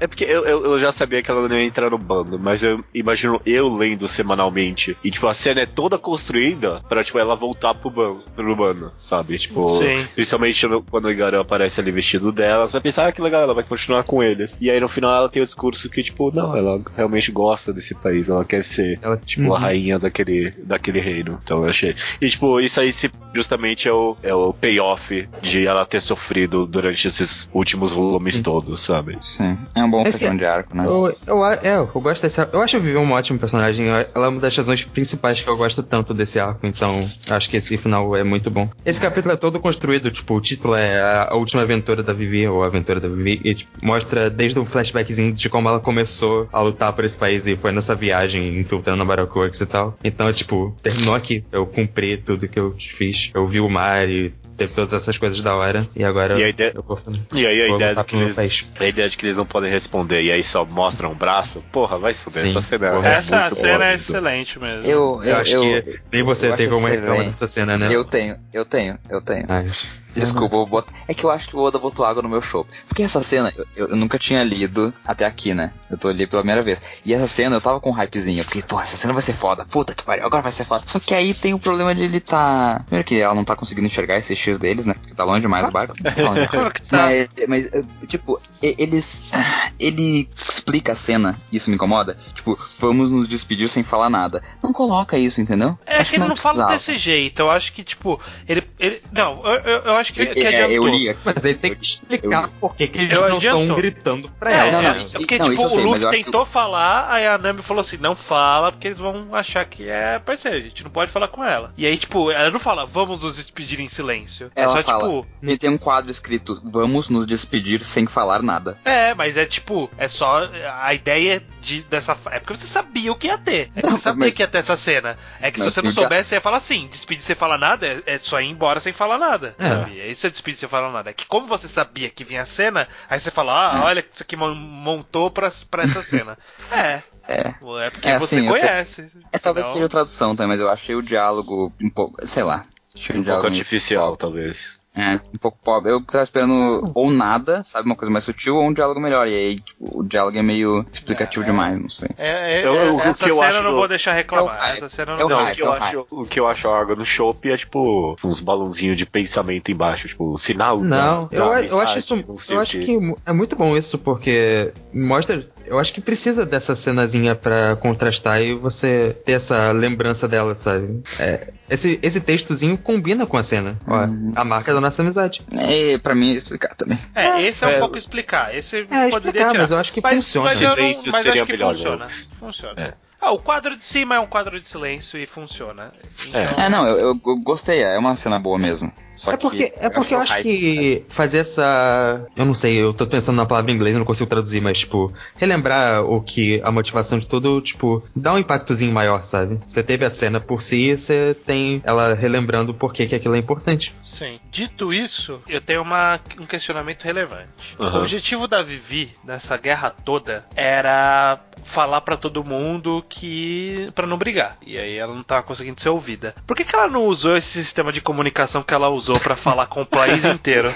É 0.00 0.06
porque 0.08 0.24
eu, 0.24 0.44
eu, 0.44 0.64
eu 0.64 0.78
já 0.80 0.90
sabia 0.90 1.22
que 1.22 1.30
ela 1.30 1.48
não 1.48 1.56
ia 1.56 1.64
entrar 1.64 1.90
no 1.90 1.96
bando, 1.98 2.36
mas 2.36 2.60
eu 2.60 2.82
imagino 2.92 3.40
eu 3.46 3.72
lendo 3.72 4.01
semanalmente. 4.08 4.96
E, 5.02 5.10
tipo, 5.10 5.26
a 5.26 5.34
cena 5.34 5.60
é 5.62 5.66
toda 5.66 5.98
construída 5.98 6.80
pra, 6.88 7.02
tipo, 7.04 7.18
ela 7.18 7.34
voltar 7.36 7.74
pro 7.74 7.90
bando, 7.90 8.22
pro 8.34 8.56
bando 8.56 8.92
sabe? 8.98 9.38
Tipo, 9.38 9.66
Sim. 9.78 10.06
principalmente 10.14 10.66
quando 10.90 11.06
o 11.06 11.10
Igaran 11.10 11.40
aparece 11.40 11.80
ali 11.80 11.90
vestido 11.90 12.30
dela, 12.32 12.66
você 12.66 12.72
vai 12.72 12.80
pensar, 12.82 13.06
ah, 13.08 13.12
que 13.12 13.20
legal, 13.22 13.42
ela 13.42 13.54
vai 13.54 13.64
continuar 13.64 14.02
com 14.04 14.22
eles. 14.22 14.56
E 14.60 14.70
aí 14.70 14.80
no 14.80 14.88
final 14.88 15.14
ela 15.14 15.28
tem 15.28 15.42
o 15.42 15.46
discurso 15.46 15.88
que, 15.88 16.02
tipo, 16.02 16.30
não, 16.34 16.56
ela 16.56 16.80
realmente 16.96 17.30
gosta 17.32 17.72
desse 17.72 17.94
país, 17.94 18.28
ela 18.28 18.44
quer 18.44 18.62
ser, 18.62 18.98
Ela, 19.02 19.16
tipo, 19.16 19.42
Uhum. 19.48 19.54
a 19.54 19.58
rainha 19.58 19.98
daquele, 19.98 20.50
daquele 20.64 21.00
reino. 21.00 21.38
Então 21.42 21.58
eu 21.58 21.70
achei. 21.70 21.94
E, 22.20 22.28
tipo, 22.28 22.60
isso 22.60 22.80
aí 22.80 22.92
se, 22.92 23.10
justamente 23.34 23.88
é 23.88 23.92
o, 23.92 24.16
é 24.22 24.34
o 24.34 24.52
payoff 24.52 25.28
de 25.40 25.66
ela 25.66 25.84
ter 25.84 26.00
sofrido 26.00 26.66
durante 26.66 27.06
esses 27.08 27.48
últimos 27.52 27.92
volumes 27.92 28.40
todos, 28.40 28.82
sabe? 28.82 29.16
Sim. 29.20 29.58
É 29.74 29.82
um 29.82 29.90
bom 29.90 30.02
Esse- 30.06 30.28
de 30.36 30.44
arco, 30.44 30.76
né? 30.76 30.84
Eu, 30.86 31.16
eu, 31.26 31.44
a- 31.44 31.54
é, 31.54 31.76
eu 31.76 31.86
gosto 32.00 32.22
desse 32.22 32.40
arco. 32.40 32.56
Eu 32.56 32.62
acho 32.62 32.76
a 32.76 32.80
Vivi 32.80 32.96
um 32.96 33.12
ótimo 33.12 33.38
personagem. 33.38 33.86
Ela 34.14 34.26
é 34.26 34.28
uma 34.28 34.40
das 34.40 34.56
razões 34.56 34.84
principais 34.84 35.42
que 35.42 35.48
eu 35.48 35.56
gosto 35.56 35.82
tanto 35.82 36.12
desse 36.14 36.38
arco. 36.38 36.66
Então, 36.66 37.00
acho 37.30 37.48
que 37.48 37.56
esse 37.56 37.76
final 37.76 38.14
é 38.16 38.24
muito 38.24 38.50
bom. 38.50 38.70
Esse 38.84 39.00
capítulo 39.00 39.34
é 39.34 39.36
todo 39.36 39.58
construído, 39.60 40.10
tipo, 40.10 40.34
o 40.34 40.40
título 40.40 40.74
é 40.74 41.00
a, 41.00 41.34
última 41.34 41.62
aventura 41.62 42.02
da 42.02 42.12
Vivi, 42.12 42.46
ou 42.46 42.62
a 42.62 42.66
aventura 42.66 43.00
da 43.00 43.08
Vivi, 43.08 43.40
e 43.44 43.54
tipo, 43.54 43.72
mostra 43.82 44.28
desde 44.30 44.58
um 44.58 44.64
flashbackzinho 44.64 45.32
de 45.32 45.48
como 45.48 45.68
ela 45.68 45.80
começou 45.80 46.48
a 46.52 46.60
lutar 46.60 46.92
por 46.92 47.04
esse 47.04 47.16
país 47.16 47.46
e 47.46 47.56
foi 47.56 47.72
nessa 47.72 47.94
viagem 47.94 48.58
infiltrando 48.58 49.02
a 49.02 49.12
Works 49.22 49.60
e 49.60 49.66
tal. 49.66 49.96
Então, 50.02 50.32
tipo, 50.32 50.74
terminou 50.82 51.14
aqui. 51.14 51.44
Eu 51.52 51.66
cumpri 51.66 52.16
tudo 52.16 52.48
que 52.48 52.58
eu 52.58 52.74
fiz. 52.78 53.30
Eu 53.34 53.46
vi 53.46 53.60
o 53.60 53.68
mar 53.68 54.08
e 54.08 54.32
teve 54.56 54.72
todas 54.74 54.92
essas 54.92 55.18
coisas 55.18 55.40
da 55.40 55.54
hora. 55.54 55.86
E 55.96 56.04
agora 56.04 56.38
E 56.38 56.44
a 56.44 56.48
ideia- 56.48 56.72
eu 56.74 56.82
vou, 56.82 56.98
E 57.32 57.46
aí 57.46 57.62
a 57.62 57.68
ideia, 57.74 57.94
de 57.94 58.04
que 58.04 58.16
eles, 58.16 58.36
país. 58.36 58.70
a 58.78 58.86
ideia 58.86 59.08
de 59.08 59.16
que 59.16 59.26
eles 59.26 59.36
não 59.36 59.46
podem 59.46 59.70
responder 59.70 60.22
e 60.22 60.30
aí 60.30 60.42
só 60.44 60.64
mostram 60.64 61.12
um 61.12 61.14
braço, 61.14 61.64
porra, 61.72 61.98
vai 61.98 62.14
se 62.14 62.20
fuder. 62.22 62.42
Sim. 62.42 62.50
Essa 62.50 62.60
cena 62.60 62.90
Porra, 62.90 63.08
é 63.08 63.12
Essa 63.14 63.40
muito 63.40 63.54
cena 63.56 63.81
boa, 63.82 63.92
é 63.92 63.94
excelente 63.94 64.58
mesmo. 64.58 64.90
Eu, 64.90 65.22
Eu, 65.24 65.36
acho 65.36 65.60
que 65.60 66.00
nem 66.12 66.22
você 66.22 66.48
eu 66.48 66.56
tem 66.56 66.68
como 66.68 66.86
reclamar 66.86 67.26
dessa 67.26 67.46
cena, 67.46 67.76
né? 67.78 67.88
Eu 67.92 68.04
tenho, 68.04 68.36
eu 68.52 68.64
tenho, 68.64 68.98
eu 69.08 69.20
tenho. 69.20 69.46
Mas- 69.48 69.86
Desculpa, 70.14 70.46
eu 70.54 70.58
vou 70.60 70.66
botar. 70.66 70.92
É 71.08 71.14
que 71.14 71.24
eu 71.24 71.30
acho 71.30 71.48
que 71.48 71.56
o 71.56 71.60
Oda 71.60 71.78
botou 71.78 72.04
água 72.04 72.22
no 72.22 72.28
meu 72.28 72.40
show. 72.42 72.66
Porque 72.86 73.02
essa 73.02 73.22
cena, 73.22 73.52
eu, 73.56 73.88
eu- 73.88 73.96
nunca 73.96 74.18
tinha 74.18 74.42
lido 74.44 74.92
até 75.04 75.24
aqui, 75.24 75.52
né? 75.54 75.72
Eu 75.90 75.96
tô 75.98 76.08
ali 76.08 76.26
pela 76.26 76.42
primeira 76.42 76.62
vez. 76.62 76.80
E 77.04 77.12
essa 77.14 77.26
cena 77.26 77.56
eu 77.56 77.60
tava 77.60 77.80
com 77.80 77.90
um 77.90 77.92
hypezinho. 77.92 78.40
Eu 78.40 78.44
fiquei, 78.44 78.62
pô, 78.62 78.80
essa 78.80 78.96
cena 78.96 79.12
vai 79.12 79.22
ser 79.22 79.32
foda. 79.34 79.64
Puta 79.64 79.94
que 79.94 80.02
pariu, 80.04 80.24
agora 80.24 80.42
vai 80.42 80.52
ser 80.52 80.64
foda. 80.64 80.84
Só 80.86 80.98
que 81.00 81.14
aí 81.14 81.34
tem 81.34 81.54
o 81.54 81.58
problema 81.58 81.94
de 81.94 82.02
ele 82.02 82.20
tá. 82.20 82.80
Primeiro 82.86 83.06
que 83.06 83.18
ela 83.20 83.34
não 83.34 83.44
tá 83.44 83.56
conseguindo 83.56 83.86
enxergar 83.86 84.16
esse 84.18 84.34
partes 84.34 84.58
deles, 84.58 84.86
né? 84.86 84.94
Porque 84.94 85.14
tá 85.14 85.24
longe 85.24 85.40
demais 85.40 85.68
o 85.68 85.70
barco. 85.70 85.94
Tá 86.02 86.10
longe. 86.22 86.46
Claro 86.48 86.72
que 86.74 86.82
tá. 86.82 86.96
Mas, 87.06 87.28
mas, 87.48 87.66
eh, 87.72 87.82
tipo, 88.06 88.40
eles. 88.60 89.22
ah, 89.32 89.70
Ele 89.78 90.28
explica 90.48 90.92
a 90.92 90.94
cena, 90.94 91.38
isso 91.52 91.70
me 91.70 91.76
incomoda. 91.76 92.16
Tipo, 92.34 92.58
vamos 92.78 93.10
nos 93.10 93.26
despedir 93.28 93.68
sem 93.68 93.82
falar 93.82 94.10
nada. 94.10 94.42
Não 94.62 94.72
coloca 94.72 95.16
isso, 95.18 95.40
entendeu? 95.40 95.78
É 95.86 95.98
Acho 95.98 96.10
que 96.10 96.16
ele 96.16 96.26
não 96.28 96.36
fala 96.36 96.66
precisava. 96.66 96.72
desse 96.72 96.94
jeito. 96.96 97.40
Eu 97.40 97.50
acho 97.50 97.72
que, 97.72 97.82
tipo, 97.82 98.20
ele. 98.48 98.62
ele 98.78 99.02
não, 99.12 99.44
eu, 99.46 99.60
eu, 99.60 99.80
eu 99.82 99.96
acho 100.02 100.12
que, 100.12 100.22
Eu, 100.22 100.26
que 100.32 100.40
é, 100.40 100.48
adiantou. 100.48 100.70
eu 100.74 100.86
li 100.88 101.08
aqui. 101.08 101.20
Mas 101.24 101.44
ele 101.44 101.54
tem 101.58 101.74
que 101.74 101.84
explicar 101.84 102.48
por 102.60 102.74
que, 102.76 102.86
que 102.86 102.98
eles 103.00 103.16
Eu 103.16 103.28
não 103.30 103.38
estão 103.38 103.66
gritando 103.74 104.28
pra 104.38 104.50
É, 104.52 104.54
ela. 104.58 104.72
não, 104.72 104.82
não, 104.82 104.94
é, 104.94 105.02
isso- 105.02 105.18
porque, 105.18 105.38
não, 105.38 105.48
tipo, 105.50 105.68
sei, 105.70 105.78
o 105.78 105.82
Luffy 105.82 106.10
tentou 106.24 106.44
falar, 106.44 107.10
aí 107.10 107.26
a 107.26 107.38
Nami 107.38 107.62
falou 107.62 107.80
assim, 107.80 107.96
não 107.96 108.14
fala, 108.14 108.70
porque 108.72 108.88
eles 108.88 108.98
vão 108.98 109.34
achar 109.34 109.64
que 109.64 109.88
é 109.88 110.18
parceiro, 110.18 110.58
a 110.58 110.60
gente 110.60 110.84
não 110.84 110.90
pode 110.90 111.10
falar 111.10 111.28
com 111.28 111.42
ela. 111.44 111.72
E 111.76 111.86
aí, 111.86 111.96
tipo, 111.96 112.30
ela 112.30 112.50
não 112.50 112.60
fala, 112.60 112.84
vamos 112.84 113.22
nos 113.22 113.36
despedir 113.36 113.80
em 113.80 113.88
silêncio. 113.88 114.50
é 114.54 114.62
Ela 114.62 114.72
só, 114.76 114.82
fala. 114.82 115.04
tipo, 115.04 115.26
Tem, 115.44 115.56
tem 115.56 115.70
um 115.70 115.78
quadro 115.78 116.10
escrito: 116.10 116.60
Vamos 116.64 117.08
nos 117.08 117.26
despedir 117.26 117.82
sem 117.82 118.06
falar 118.06 118.42
nada. 118.42 118.76
é, 118.84 119.14
mas 119.14 119.36
é 119.36 119.44
tipo, 119.46 119.90
é 119.96 120.08
só 120.08 120.48
a 120.80 120.92
ideia 120.94 121.42
de, 121.60 121.82
dessa. 121.84 122.16
É 122.30 122.38
porque 122.40 122.56
você 122.56 122.66
sabia 122.66 123.10
o 123.12 123.16
que 123.16 123.28
ia 123.28 123.38
ter. 123.38 123.70
É 123.74 123.80
que 123.80 123.86
Não, 123.88 123.96
você 123.96 124.02
sabia 124.02 124.26
mas- 124.26 124.34
que 124.34 124.42
ia 124.42 124.48
ter 124.48 124.58
essa 124.58 124.76
cena. 124.76 125.16
É 125.40 125.50
que 125.50 125.58
se 125.60 125.64
Mas 125.66 125.74
você 125.74 125.82
não 125.82 125.90
soubesse, 125.90 126.30
você 126.30 126.34
ia 126.36 126.40
falar 126.40 126.56
assim, 126.56 126.88
despedir 126.88 127.22
sem 127.22 127.36
falar 127.36 127.58
nada, 127.58 127.86
é, 127.86 128.02
é 128.14 128.18
só 128.18 128.40
ir 128.40 128.46
embora 128.48 128.80
sem 128.80 128.92
falar 128.92 129.18
nada. 129.18 129.54
É. 129.58 129.91
Sabe? 129.94 130.00
É 130.00 130.10
isso 130.10 130.26
é 130.26 130.30
despedir 130.30 130.58
sem 130.58 130.68
falar 130.68 130.90
nada. 130.92 131.10
É 131.10 131.12
que 131.12 131.26
como 131.26 131.46
você 131.46 131.68
sabia 131.68 132.08
que 132.10 132.24
vinha 132.24 132.42
a 132.42 132.46
cena, 132.46 132.88
aí 133.08 133.18
você 133.20 133.30
fala, 133.30 133.72
ah, 133.72 133.78
É. 133.78 133.80
olha, 133.82 134.04
isso 134.12 134.22
aqui 134.22 134.36
mon- 134.36 134.54
montou 134.54 135.30
pra, 135.30 135.48
pra 135.70 135.82
essa 135.84 136.02
cena. 136.02 136.36
é. 136.72 137.02
É. 137.28 137.54
É 137.86 137.90
porque 137.90 138.08
É, 138.08 138.18
você 138.18 138.36
assim, 138.40 138.50
sei- 138.52 138.60
conhece. 138.60 139.12
É 139.30 139.38
talvez 139.38 139.66
Senão- 139.66 139.76
seja 139.78 139.88
tradução 139.88 140.34
também, 140.34 140.48
mas 140.48 140.60
eu 140.60 140.68
achei 140.68 140.94
o 140.96 141.02
diálogo 141.02 141.72
um 141.80 141.88
pouco. 141.88 142.24
Sei 142.26 142.42
lá. 142.42 142.62
Achei 142.94 143.16
o 143.16 143.20
Um 143.20 143.24
pouco 143.24 143.46
artificial, 143.46 144.16
talvez. 144.16 144.78
É, 144.94 145.18
um 145.32 145.38
pouco 145.38 145.56
pobre. 145.64 145.90
Eu 145.90 146.02
tava 146.02 146.22
esperando 146.22 146.90
ou 146.94 147.10
nada, 147.10 147.62
sabe, 147.62 147.86
uma 147.86 147.96
coisa 147.96 148.12
mais 148.12 148.24
sutil, 148.26 148.56
ou 148.56 148.64
um 148.68 148.74
diálogo 148.74 149.00
melhor. 149.00 149.26
E 149.26 149.34
aí, 149.34 149.56
tipo, 149.58 150.00
o 150.00 150.02
diálogo 150.04 150.36
é 150.36 150.42
meio 150.42 150.84
explicativo 150.92 151.42
É, 151.42 151.46
demais, 151.46 151.80
não 151.80 151.88
sei. 151.88 152.10
É, 152.18 152.60
é, 152.60 152.66
Eu- 152.66 152.76
é, 152.76 152.90
o 152.90 152.96
que 153.00 153.08
essa 153.08 153.26
eu 153.28 153.34
cena 153.36 153.46
acho 153.48 153.56
eu 153.58 153.62
não 153.62 153.70
do- 153.70 153.76
vou 153.78 153.88
deixar 153.88 154.12
reclamar. 154.12 154.68
É 154.68 154.72
o 154.72 154.74
essa 154.74 154.88
cena 154.90 155.12
eu 155.12 155.16
É 155.16 155.20
não 155.20 155.26
o 155.38 155.40
hype, 155.44 155.52
o 155.52 155.54
que 155.56 155.62
eu 155.62 155.66
é 155.66 155.70
o 155.70 155.72
acho, 155.72 156.06
o 156.10 156.26
que 156.26 156.40
eu 156.40 156.46
acho 156.46 156.68
a 156.68 156.78
água 156.78 156.94
do 156.94 157.04
chopp 157.06 157.50
é 157.50 157.56
tipo 157.56 158.16
uns 158.22 158.40
balãozinhos 158.40 158.98
de 158.98 159.06
pensamento 159.06 159.72
embaixo, 159.72 160.08
tipo, 160.08 160.36
sinal. 160.36 160.78
Não, 160.80 161.26
da- 161.28 161.36
eu, 161.36 161.48
da 161.48 161.62
eu 161.62 161.80
acho 161.80 161.98
isso. 161.98 162.24
sei 162.38 162.56
Eu 162.56 162.60
o 162.60 162.62
acho 162.62 162.78
que 162.80 162.98
é 163.24 163.32
muito 163.32 163.56
bom 163.56 163.74
isso, 163.74 163.98
porque 163.98 164.74
mostra. 164.92 165.42
Eu 165.72 165.78
acho 165.78 165.94
que 165.94 166.02
precisa 166.02 166.44
dessa 166.44 166.74
cenazinha 166.74 167.34
pra 167.34 167.76
contrastar 167.76 168.42
e 168.42 168.52
você 168.54 169.16
ter 169.24 169.32
essa 169.32 169.72
lembrança 169.72 170.28
dela, 170.28 170.54
sabe? 170.54 171.02
É, 171.18 171.48
esse, 171.70 171.98
esse 172.02 172.20
textozinho 172.20 172.76
combina 172.76 173.24
com 173.24 173.38
a 173.38 173.42
cena. 173.42 173.78
Ó, 173.86 174.04
Uhum. 174.04 174.32
a 174.36 174.44
marca 174.44 174.74
da 174.74 174.82
nossa 174.82 175.00
amizade. 175.00 175.40
É, 175.50 175.96
pra 175.96 176.14
mim 176.14 176.34
explicar 176.34 176.74
também. 176.74 176.98
É, 177.14 177.40
esse 177.40 177.64
é 177.64 177.68
um 177.68 177.70
É, 177.70 177.78
pouco 177.78 177.96
explicar. 177.96 178.54
Esse 178.54 178.80
É, 178.80 178.84
poderia 178.84 179.08
explicar, 179.08 179.48
tirar. 179.48 179.54
mas 179.60 179.70
eu 179.70 179.78
acho 179.78 179.92
que 179.94 180.02
funciona. 180.02 180.50
Mas, 180.50 180.60
eu 180.60 180.68
não, 180.68 180.76
Silêncio 180.76 181.10
mas 181.12 181.22
seria 181.22 181.32
acho 181.42 181.46
que 181.46 181.52
melhor, 181.52 181.74
funciona. 181.74 182.04
né? 182.04 182.12
Funciona. 182.38 182.82
É. 182.82 182.94
Ah, 183.24 183.30
o 183.30 183.38
quadro 183.38 183.76
de 183.76 183.82
cima 183.82 184.16
é 184.16 184.18
um 184.20 184.26
quadro 184.26 184.58
de 184.58 184.66
silêncio 184.66 185.16
e 185.18 185.28
funciona. 185.28 185.92
Então, 186.26 186.40
É, 186.64 186.68
não, 186.68 186.84
eu- 186.88 186.98
eu 187.24 187.36
gostei, 187.36 187.80
é 187.80 187.96
uma 187.96 188.16
cena 188.16 188.36
boa 188.38 188.58
mesmo. 188.58 188.92
Só 189.12 189.32
é 189.32 189.36
porque, 189.36 189.70
que 189.70 189.78
é 189.84 189.88
porque 189.90 190.14
eu 190.14 190.18
acho 190.20 190.32
hype- 190.34 190.42
que 190.44 191.04
fazer 191.08 191.38
essa. 191.38 192.26
Eu 192.36 192.44
não 192.44 192.54
sei, 192.54 192.76
eu 192.82 192.92
tô 192.92 193.06
pensando 193.06 193.36
na 193.36 193.46
palavra 193.46 193.70
em 193.70 193.74
inglês, 193.74 193.94
eu 193.94 193.98
não 193.98 194.06
consigo 194.06 194.28
traduzir, 194.28 194.60
mas, 194.60 194.78
tipo, 194.80 195.12
relembrar 195.36 196.02
o 196.04 196.20
que. 196.20 196.60
a 196.64 196.70
motivação 196.72 197.18
de 197.18 197.26
tudo, 197.26 197.60
tipo, 197.60 198.02
dá 198.14 198.32
um 198.32 198.38
impactozinho 198.38 198.92
maior, 198.92 199.22
sabe? 199.22 199.58
Você 199.66 199.82
teve 199.82 200.04
a 200.04 200.10
cena 200.10 200.40
por 200.40 200.62
si, 200.62 200.96
você 200.96 201.36
tem 201.46 201.80
ela 201.84 202.14
relembrando 202.14 202.72
por 202.74 202.92
que 202.92 203.06
que 203.06 203.14
aquilo 203.14 203.34
é 203.34 203.38
importante. 203.38 203.94
Sim. 204.04 204.38
Dito 204.50 204.92
isso, 204.92 205.40
eu 205.48 205.60
tenho 205.60 205.82
uma, 205.82 206.20
um 206.40 206.46
questionamento 206.46 207.02
relevante. 207.02 207.76
Aham. 207.78 207.98
O 207.98 208.00
objetivo 208.00 208.46
da 208.48 208.62
Vivi 208.62 209.12
nessa 209.24 209.56
guerra 209.56 209.90
toda 209.90 210.44
era 210.54 211.38
falar 211.64 212.00
pra 212.00 212.16
todo 212.16 212.44
mundo 212.44 213.04
que 213.08 213.90
para 213.94 214.06
não 214.06 214.16
brigar. 214.16 214.56
E 214.66 214.78
aí 214.78 214.96
ela 214.96 215.14
não 215.14 215.22
tava 215.22 215.42
conseguindo 215.42 215.80
ser 215.80 215.88
ouvida. 215.90 216.34
Por 216.46 216.56
que, 216.56 216.64
que 216.64 216.74
ela 216.74 216.88
não 216.88 217.06
usou 217.06 217.36
esse 217.36 217.48
sistema 217.62 217.92
de 217.92 218.00
comunicação 218.00 218.62
que 218.62 218.74
ela 218.74 218.88
usou 218.88 219.01
pra 219.20 219.36
falar 219.36 219.66
com 219.66 219.82
o 219.82 219.86
país 219.86 220.24
inteiro? 220.24 220.68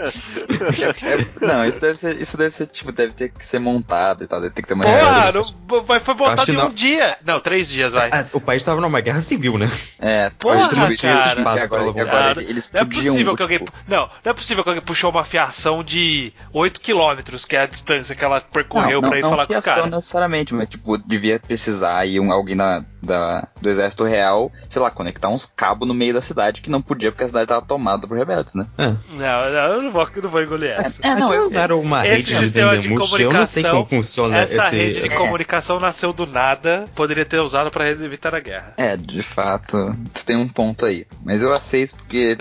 É, 0.00 1.46
não, 1.46 1.64
isso 1.64 1.80
deve 1.80 1.94
ser, 1.98 2.20
isso 2.20 2.36
deve 2.36 2.54
ser, 2.54 2.66
tipo, 2.66 2.92
deve 2.92 3.12
ter 3.12 3.30
que 3.30 3.44
ser 3.44 3.58
montado 3.58 4.24
e 4.24 4.26
tal, 4.26 4.40
deve 4.40 4.54
ter 4.54 4.62
que 4.62 4.68
ter 4.68 4.74
uma 4.74 4.84
Porra, 4.84 5.32
não, 5.32 5.82
vai- 5.82 6.00
foi 6.00 6.14
montado 6.14 6.48
em 6.50 6.56
um 6.56 6.58
não. 6.64 6.70
dia. 6.72 7.16
Não, 7.24 7.40
três 7.40 7.68
dias, 7.68 7.92
vai. 7.92 8.08
Ah, 8.12 8.26
o 8.32 8.40
país 8.40 8.62
tava 8.62 8.80
numa 8.80 9.00
guerra 9.00 9.20
civil, 9.20 9.58
né? 9.58 9.70
É, 9.98 10.30
Porra, 10.38 10.56
mas 10.56 11.00
cara. 11.00 11.26
espaço 11.28 11.64
agora, 11.64 11.92
Cara, 11.92 12.02
agora 12.30 12.42
eles, 12.42 12.70
Não 12.72 12.80
é 12.80 12.84
possível 12.84 13.36
que 13.36 13.42
alguém. 13.42 13.58
tipo, 13.58 13.72
Não, 13.88 14.08
não 14.24 14.30
é 14.30 14.32
possível 14.32 14.62
que 14.64 14.70
alguém 14.70 14.84
puxou 14.84 15.10
uma 15.10 15.24
fiação 15.24 15.82
de 15.82 16.32
8 16.52 16.80
km, 16.80 17.20
que 17.48 17.56
é 17.56 17.62
a 17.62 17.66
distância 17.66 18.14
que 18.14 18.24
ela 18.24 18.40
percorreu 18.40 19.00
pra 19.00 19.18
ir 19.18 19.22
falar 19.22 19.46
com 19.46 19.54
os 19.54 19.60
caras. 19.60 19.90
necessariamente, 19.90 20.54
mas 20.54 20.68
tipo, 20.68 20.96
devia 20.98 21.38
precisar 21.38 22.04
ir 22.06 22.20
um, 22.20 22.32
alguém 22.32 22.56
da, 22.56 22.84
da- 23.02 23.48
do 23.60 23.68
exército 23.68 24.04
real, 24.04 24.50
sei 24.68 24.80
lá, 24.82 24.90
conectar 24.90 25.28
uns 25.28 25.46
cabos 25.46 25.86
no 25.86 25.94
meio 25.94 26.14
da 26.14 26.20
cidade 26.20 26.60
que 26.60 26.70
não 26.70 26.80
podia 26.82 27.10
porque 27.10 27.24
a 27.24 27.26
cidade 27.26 27.39
tava 27.46 27.64
tomada 27.64 28.06
por 28.06 28.16
rebeldes, 28.16 28.54
né? 28.54 28.66
É. 28.78 28.86
Não, 28.86 29.18
não, 29.18 29.74
eu 29.74 29.82
não 29.82 29.90
vou, 29.90 30.08
eu 30.14 30.22
não 30.22 30.30
vou 30.30 30.42
engolir 30.42 30.70
essa. 30.70 31.06
É, 31.06 31.14
não, 31.14 31.32
eu, 31.32 31.50
não 31.50 31.60
era 31.60 31.76
uma 31.76 32.06
esse 32.06 32.14
rede 32.16 32.26
de 32.26 32.34
sistema 32.36 32.78
de 32.78 32.88
multi, 32.88 33.22
eu 33.22 33.32
não 33.32 33.46
sei 33.46 33.62
comunicação, 33.62 33.70
como 33.70 33.86
funciona 33.86 34.38
Essa 34.38 34.66
esse... 34.66 34.76
rede 34.76 35.00
de 35.02 35.10
comunicação 35.10 35.80
nasceu 35.80 36.12
do 36.12 36.26
nada, 36.26 36.84
poderia 36.94 37.24
ter 37.24 37.40
usado 37.40 37.70
pra 37.70 37.88
evitar 37.88 38.34
a 38.34 38.40
guerra. 38.40 38.74
é, 38.76 38.96
de 38.96 39.22
fato, 39.22 39.96
você 40.14 40.24
tem 40.24 40.36
um 40.36 40.48
ponto 40.48 40.84
aí, 40.86 41.06
mas 41.24 41.42
eu 41.42 41.52
aceito 41.52 41.94
porque, 41.96 42.38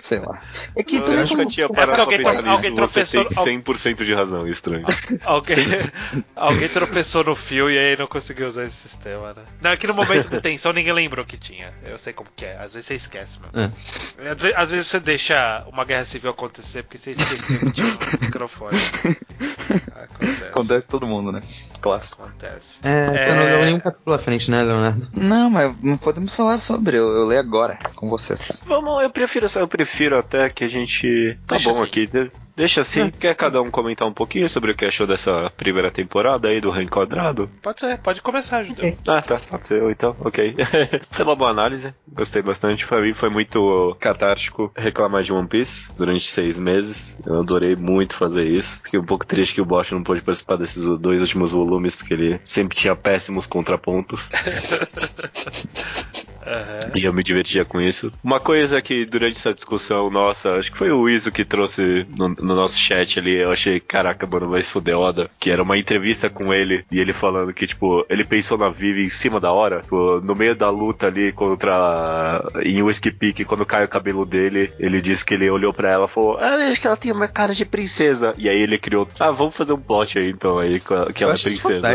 sei 0.00 0.18
lá. 0.18 0.38
É 0.76 0.82
que 0.82 0.96
Eu 0.96 1.02
também 1.02 1.20
acho 1.20 1.34
que 1.36 1.40
eu 1.42 1.48
tinha 1.48 1.66
É 1.66 1.68
parado 1.68 1.92
pra 1.92 2.02
alguém- 2.02 2.18
pensar 2.18 2.30
alguém 2.50 2.70
nisso. 2.72 2.86
Você 2.88 3.04
tropeçou- 3.04 3.44
tem 3.44 3.60
100% 3.60 4.04
de 4.04 4.14
razão, 4.14 4.46
estranho. 4.48 4.84
Alguém, 5.24 5.56
alguém 6.34 6.68
tropeçou 6.68 7.22
no 7.24 7.36
fio 7.36 7.70
e 7.70 7.78
aí 7.78 7.96
não 7.96 8.06
conseguiu 8.06 8.48
usar 8.48 8.64
esse 8.64 8.76
sistema, 8.88 9.32
né? 9.34 9.42
Não, 9.60 9.70
é 9.70 9.76
que 9.76 9.86
no 9.86 9.94
momento 9.94 10.28
de 10.28 10.40
tensão 10.40 10.72
ninguém 10.72 10.92
lembrou 10.92 11.24
que 11.24 11.36
tinha. 11.36 11.72
Eu 11.86 11.98
sei 11.98 12.12
como 12.12 12.28
que 12.34 12.44
é. 12.44 12.56
Às 12.58 12.72
vezes 12.72 12.86
você 12.86 12.94
esquece, 12.94 13.38
mano. 13.40 13.72
Às 14.30 14.40
ve- 14.40 14.54
Às 14.56 14.70
vezes 14.70 14.86
você 14.88 15.00
deixa 15.00 15.64
uma 15.68 15.84
guerra 15.84 16.04
civil 16.04 16.30
acontecer 16.30 16.82
porque 16.82 16.98
você 16.98 17.12
esqueceu 17.12 17.60
que 17.60 17.72
tinha 17.72 17.86
um 17.86 18.24
microfone. 18.24 18.76
Acontece. 19.94 20.44
acontece 20.44 20.82
com 20.82 20.88
todo 20.98 21.06
mundo, 21.06 21.30
né? 21.32 21.40
Clássico. 21.80 22.22
Acontece. 22.24 22.78
É, 22.82 23.06
você 23.06 23.18
É. 23.18 23.34
não 23.34 23.44
deu 23.46 23.64
nenhum 23.64 23.80
capítulo 23.80 24.16
à 24.16 24.18
frente, 24.18 24.50
né, 24.50 24.62
Leonardo? 24.62 25.08
Não, 25.14 25.48
mas 25.48 25.74
não 25.82 25.96
podemos 25.96 26.34
falar 26.34 26.60
sobre, 26.60 26.96
eu, 26.96 27.08
eu 27.12 27.26
leio 27.26 27.40
agora 27.40 27.78
com 27.94 28.08
vocês. 28.08 28.62
Vamos, 28.66 29.02
eu 29.02 29.10
prefiro, 29.10 29.48
eu 29.60 29.68
prefiro 29.68 30.18
até 30.18 30.50
que 30.50 30.64
a 30.64 30.68
gente. 30.68 31.38
Tá 31.46 31.56
Deixa 31.56 31.70
bom 31.70 31.76
assim. 31.76 31.84
aqui. 31.84 32.06
de- 32.06 32.30
Deixa 32.56 32.80
assim. 32.82 33.08
Quer 33.10 33.34
cada 33.36 33.62
um 33.62 33.70
comentar 33.70 34.06
um 34.06 34.12
pouquinho 34.12 34.46
sobre 34.50 34.72
o 34.72 34.74
que 34.74 34.84
achou 34.84 35.06
dessa 35.06 35.50
primeira 35.56 35.90
temporada 35.90 36.48
aí 36.48 36.60
do 36.60 36.70
Reenquadrado? 36.70 37.50
Pode 37.62 37.80
ser, 37.80 37.96
pode 37.98 38.20
começar, 38.20 38.62
Judeu. 38.64 38.94
Ah, 39.06 39.22
tá. 39.22 39.40
Pode 39.48 39.66
ser 39.66 39.82
então. 39.90 40.14
Ok. 40.20 40.54
foi 41.10 41.24
uma 41.24 41.34
boa 41.34 41.48
análise. 41.50 41.94
Gostei 42.06 42.42
bastante. 42.42 42.86
Pra 42.86 43.00
mim 43.00 43.14
foi 43.14 43.30
muito 43.30 43.96
catártico 43.98 44.70
reclamar 44.76 45.22
de 45.22 45.32
One 45.32 45.48
Piece 45.48 45.90
durante 45.96 46.30
seis 46.30 46.58
meses. 46.58 47.16
Eu 47.26 47.40
adorei 47.40 47.74
muito 47.76 48.14
fazer 48.14 48.44
isso. 48.44 48.82
Fiquei 48.84 49.00
um 49.00 49.06
pouco 49.06 49.26
triste 49.26 49.54
que 49.54 49.62
o 49.62 49.64
Bosch 49.64 49.92
não 49.92 50.02
pôde 50.02 50.20
participar 50.20 50.56
desses 50.56 50.84
dois 50.98 51.22
últimos 51.22 51.52
volumes, 51.52 51.96
porque 51.96 52.12
ele 52.12 52.40
sempre 52.44 52.76
tinha 52.76 52.94
péssimos 52.94 53.46
contrapontos. 53.46 54.28
Aham. 56.46 56.92
E 56.94 57.04
eu 57.04 57.12
me 57.12 57.22
divertia 57.22 57.64
com 57.64 57.80
isso. 57.80 58.10
Uma 58.22 58.40
coisa 58.40 58.80
que 58.80 59.04
durante 59.04 59.38
essa 59.38 59.54
discussão, 59.54 60.10
nossa, 60.10 60.54
acho 60.56 60.72
que 60.72 60.78
foi 60.78 60.90
o 60.90 61.08
Iso 61.08 61.30
que 61.30 61.44
trouxe 61.44 62.06
no, 62.16 62.28
no 62.28 62.54
nosso 62.54 62.78
chat 62.78 63.18
ali, 63.18 63.36
eu 63.36 63.52
achei, 63.52 63.80
caraca, 63.80 64.26
mano, 64.26 64.48
vai 64.48 64.62
se 64.62 64.70
fuder 64.70 64.98
Oda. 64.98 65.28
Que 65.38 65.50
era 65.50 65.62
uma 65.62 65.78
entrevista 65.78 66.28
com 66.28 66.52
ele, 66.52 66.84
e 66.90 66.98
ele 66.98 67.12
falando 67.12 67.52
que, 67.52 67.66
tipo, 67.66 68.04
ele 68.08 68.24
pensou 68.24 68.56
na 68.58 68.68
Vivi 68.68 69.04
em 69.04 69.10
cima 69.10 69.40
da 69.40 69.52
hora, 69.52 69.82
tipo, 69.82 70.20
no 70.20 70.34
meio 70.34 70.54
da 70.54 70.70
luta 70.70 71.06
ali 71.06 71.32
contra. 71.32 72.42
em 72.64 72.82
Whiskey 72.82 73.10
Peak, 73.10 73.44
quando 73.44 73.66
cai 73.66 73.84
o 73.84 73.88
cabelo 73.88 74.24
dele, 74.24 74.72
ele 74.78 75.00
disse 75.00 75.24
que 75.24 75.34
ele 75.34 75.50
olhou 75.50 75.72
pra 75.72 75.90
ela 75.90 76.06
e 76.06 76.08
falou, 76.08 76.38
ah, 76.38 76.54
acho 76.70 76.80
que 76.80 76.86
ela 76.86 76.96
tem 76.96 77.12
uma 77.12 77.28
cara 77.28 77.54
de 77.54 77.64
princesa. 77.64 78.34
E 78.36 78.48
aí 78.48 78.60
ele 78.60 78.78
criou, 78.78 79.08
ah, 79.18 79.30
vamos 79.30 79.54
fazer 79.54 79.72
um 79.72 79.80
plot 79.80 80.18
aí 80.18 80.30
então, 80.30 80.58
aí, 80.58 80.80
que 80.80 80.92
Eu 80.92 81.28
ela 81.28 81.34
é 81.34 81.42
princesa. 81.42 81.94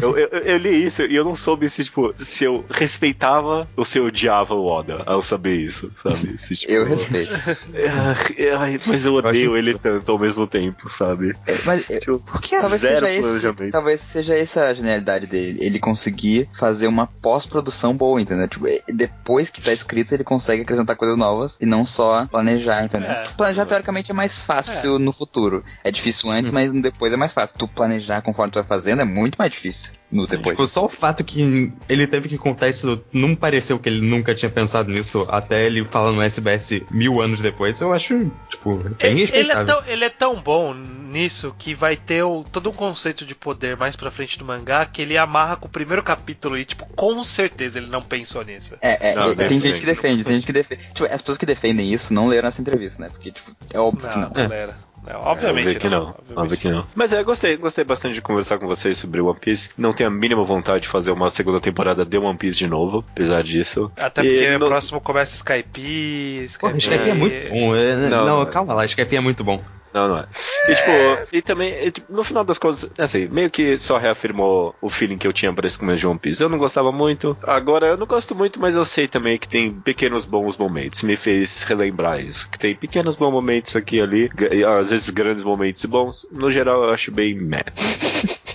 Eu, 0.00 0.16
eu, 0.16 0.28
eu 0.28 0.56
li 0.56 0.84
isso 0.84 1.02
e 1.02 1.14
eu 1.14 1.24
não 1.24 1.36
soube 1.36 1.68
se, 1.68 1.84
tipo, 1.84 2.12
se 2.16 2.44
eu 2.44 2.64
respeitava 2.70 3.59
ou 3.76 3.84
se 3.84 3.98
eu 3.98 4.06
odiava 4.06 4.54
o 4.54 4.66
Oda 4.66 5.02
ao 5.06 5.22
saber 5.22 5.56
isso, 5.56 5.90
sabe? 5.96 6.36
Se, 6.38 6.56
tipo, 6.56 6.72
Eu 6.72 6.84
respeito. 6.84 7.32
É, 7.74 8.52
ai, 8.54 8.80
mas 8.86 9.04
eu 9.04 9.14
odeio 9.14 9.50
acho- 9.50 9.56
ele 9.56 9.78
tanto 9.78 10.10
ao 10.12 10.18
mesmo 10.18 10.46
tempo, 10.46 10.88
sabe? 10.88 11.34
É, 11.46 11.56
Mas 11.64 11.88
é, 11.90 11.98
Tipo, 12.00 12.22
talvez 12.60 12.80
zero 12.80 13.06
seja, 13.06 13.48
esse, 13.58 13.70
talvez 13.70 14.00
seja 14.00 14.34
essa 14.34 14.66
a 14.66 14.74
genialidade 14.74 15.26
dele. 15.26 15.58
Ele 15.60 15.78
conseguir 15.78 16.48
fazer 16.52 16.86
uma 16.86 17.06
pós-produção 17.06 17.94
boa, 17.96 18.20
entendeu? 18.20 18.48
Tipo, 18.48 18.66
é, 18.68 18.80
depois 18.92 19.50
que 19.50 19.60
tá 19.60 19.72
escrito, 19.72 20.12
ele 20.14 20.24
consegue 20.24 20.62
acrescentar 20.62 20.96
coisas 20.96 21.16
novas 21.16 21.56
e 21.60 21.66
não 21.66 21.84
só 21.84 22.26
planejar, 22.26 22.84
entendeu? 22.84 23.10
É. 23.10 23.22
planejar, 23.36 23.66
teoricamente, 23.66 24.10
é 24.10 24.14
mais 24.14 24.38
fácil 24.38 24.98
no 24.98 25.12
futuro. 25.12 25.64
É 25.84 25.90
difícil 25.90 26.30
antes, 26.30 26.50
mas 26.52 26.72
no 26.72 26.80
depois 26.82 27.12
é 27.12 27.16
mais 27.16 27.32
fácil. 27.32 27.56
Tu 27.58 27.68
planejar 27.68 28.22
conforme 28.22 28.50
tu 28.52 28.56
vai 28.56 28.64
fazendo 28.64 29.02
é 29.02 29.04
muito 29.04 29.36
mais 29.36 29.50
difícil 29.52 29.92
no 30.10 30.26
depois. 30.26 30.56
Tipo, 30.56 30.66
só 30.66 30.84
o 30.86 30.88
fato 30.88 31.22
que 31.22 31.72
ele 31.88 32.06
teve 32.06 32.28
que 32.28 32.36
contar 32.38 32.68
isso 32.68 33.02
num 33.12 33.34
pareceu 33.50 33.80
que 33.80 33.88
ele 33.88 34.00
nunca 34.00 34.32
tinha 34.32 34.48
pensado 34.48 34.90
nisso 34.92 35.26
até 35.28 35.66
ele 35.66 35.84
falar 35.84 36.12
no 36.12 36.22
SBS 36.22 36.82
mil 36.90 37.20
anos 37.20 37.40
depois, 37.40 37.80
eu 37.80 37.92
acho, 37.92 38.30
tipo, 38.48 38.76
bem 38.94 39.18
Ele, 39.20 39.30
ele 39.32 39.52
é 39.52 39.64
tão, 39.64 39.82
ele 39.86 40.04
é 40.04 40.08
tão 40.08 40.40
bom 40.40 40.72
nisso 40.72 41.52
que 41.58 41.74
vai 41.74 41.96
ter 41.96 42.22
o- 42.22 42.44
todo 42.44 42.70
um 42.70 42.72
conceito 42.72 43.26
de 43.26 43.34
poder 43.34 43.76
mais 43.76 43.96
pra 43.96 44.10
frente 44.10 44.38
do 44.38 44.44
mangá 44.44 44.86
que 44.86 45.02
ele 45.02 45.18
amarra 45.18 45.56
com 45.56 45.66
o 45.66 45.70
primeiro 45.70 46.00
capítulo 46.02 46.56
e, 46.56 46.64
tipo, 46.64 46.86
com 46.94 47.24
certeza 47.24 47.80
ele 47.80 47.88
não 47.88 48.00
pensou 48.02 48.44
nisso. 48.44 48.74
É, 48.80 49.10
é, 49.10 49.14
Não, 49.16 49.30
é, 49.32 49.34
tem 49.34 49.60
gente 49.60 49.80
que 49.80 49.86
defende, 49.86 50.22
tem 50.22 50.34
gente 50.34 50.46
que 50.46 50.52
defende. 50.52 50.82
Tipo, 50.94 51.04
as 51.12 51.20
pessoas 51.20 51.38
que 51.38 51.46
defendem 51.46 51.92
isso 51.92 52.14
não 52.14 52.28
leram 52.28 52.46
essa 52.48 52.60
entrevista, 52.60 53.02
né? 53.02 53.08
Porque, 53.10 53.32
tipo, 53.32 53.50
é 53.72 53.80
óbvio 53.80 54.08
que 54.08 54.14
Não, 54.16 54.22
não. 54.22 54.30
galera. 54.30 54.72
Não, 54.72 54.89
obviamente 55.06 55.66
Óbvio 55.66 55.80
que 55.80 55.88
não. 55.88 55.98
obviamente 56.08 56.38
Óbvio 56.38 56.58
que 56.58 56.68
não. 56.68 56.84
Mas 56.94 57.12
é, 57.12 57.22
gostei, 57.22 57.56
gostei 57.56 57.84
bastante 57.84 58.14
de 58.14 58.20
conversar 58.22 58.58
com 58.58 58.66
vocês 58.66 58.98
sobre 58.98 59.20
One 59.20 59.38
Piece. 59.38 59.70
Não 59.78 59.92
tenho 59.92 60.08
a 60.08 60.12
mínima 60.12 60.44
vontade 60.44 60.82
de 60.82 60.88
fazer 60.88 61.10
uma 61.10 61.30
segunda 61.30 61.60
temporada 61.60 62.04
de 62.04 62.18
One 62.18 62.36
Piece 62.38 62.58
de 62.58 62.66
novo, 62.66 63.04
apesar 63.12 63.42
disso. 63.42 63.90
Até 63.98 64.22
E 64.22 64.28
porque 64.30 64.58
no- 64.58 64.64
o 64.66 64.68
próximo 64.68 65.00
começa 65.00 65.34
Skype. 65.36 66.44
Skype, 66.44 66.60
Porra, 66.60 66.76
Skype 66.78 67.08
é 67.10 67.14
muito 67.14 67.48
bom. 67.50 67.74
é- 67.74 67.96
Não, 67.96 68.10
não, 68.10 68.26
não 68.26 68.42
é. 68.42 68.46
calma 68.46 68.74
lá, 68.74 68.84
Skype 68.84 69.16
é 69.16 69.20
muito 69.20 69.42
bom. 69.42 69.60
Não, 69.92 70.08
não 70.08 70.18
é. 70.18 70.26
E 70.68 70.74
tipo, 70.74 70.90
e 71.32 71.42
também, 71.42 71.72
e, 71.86 71.90
tipo, 71.90 72.12
no 72.12 72.22
final 72.22 72.44
das 72.44 72.58
contas, 72.58 72.88
assim, 72.96 73.26
meio 73.28 73.50
que 73.50 73.76
só 73.78 73.98
reafirmou 73.98 74.74
o 74.80 74.88
feeling 74.88 75.18
que 75.18 75.26
eu 75.26 75.32
tinha 75.32 75.52
para 75.52 75.66
esse 75.66 75.78
começo 75.78 76.00
de 76.00 76.06
One 76.06 76.18
Piece. 76.18 76.42
Eu 76.42 76.48
não 76.48 76.58
gostava 76.58 76.92
muito. 76.92 77.36
Agora 77.42 77.86
eu 77.86 77.96
não 77.96 78.06
gosto 78.06 78.34
muito, 78.34 78.60
mas 78.60 78.74
eu 78.74 78.84
sei 78.84 79.08
também 79.08 79.38
que 79.38 79.48
tem 79.48 79.70
pequenos 79.70 80.24
bons 80.24 80.56
momentos. 80.56 81.02
Me 81.02 81.16
fez 81.16 81.62
relembrar 81.64 82.20
isso. 82.20 82.48
Que 82.48 82.58
tem 82.58 82.74
pequenos 82.74 83.16
bons 83.16 83.32
momentos 83.32 83.74
aqui 83.74 83.96
e 83.96 84.00
ali, 84.00 84.30
e 84.52 84.64
às 84.64 84.88
vezes 84.88 85.10
grandes 85.10 85.44
momentos 85.44 85.84
bons. 85.84 86.26
No 86.30 86.50
geral, 86.50 86.84
eu 86.84 86.90
acho 86.90 87.10
bem 87.10 87.34
meh. 87.34 87.64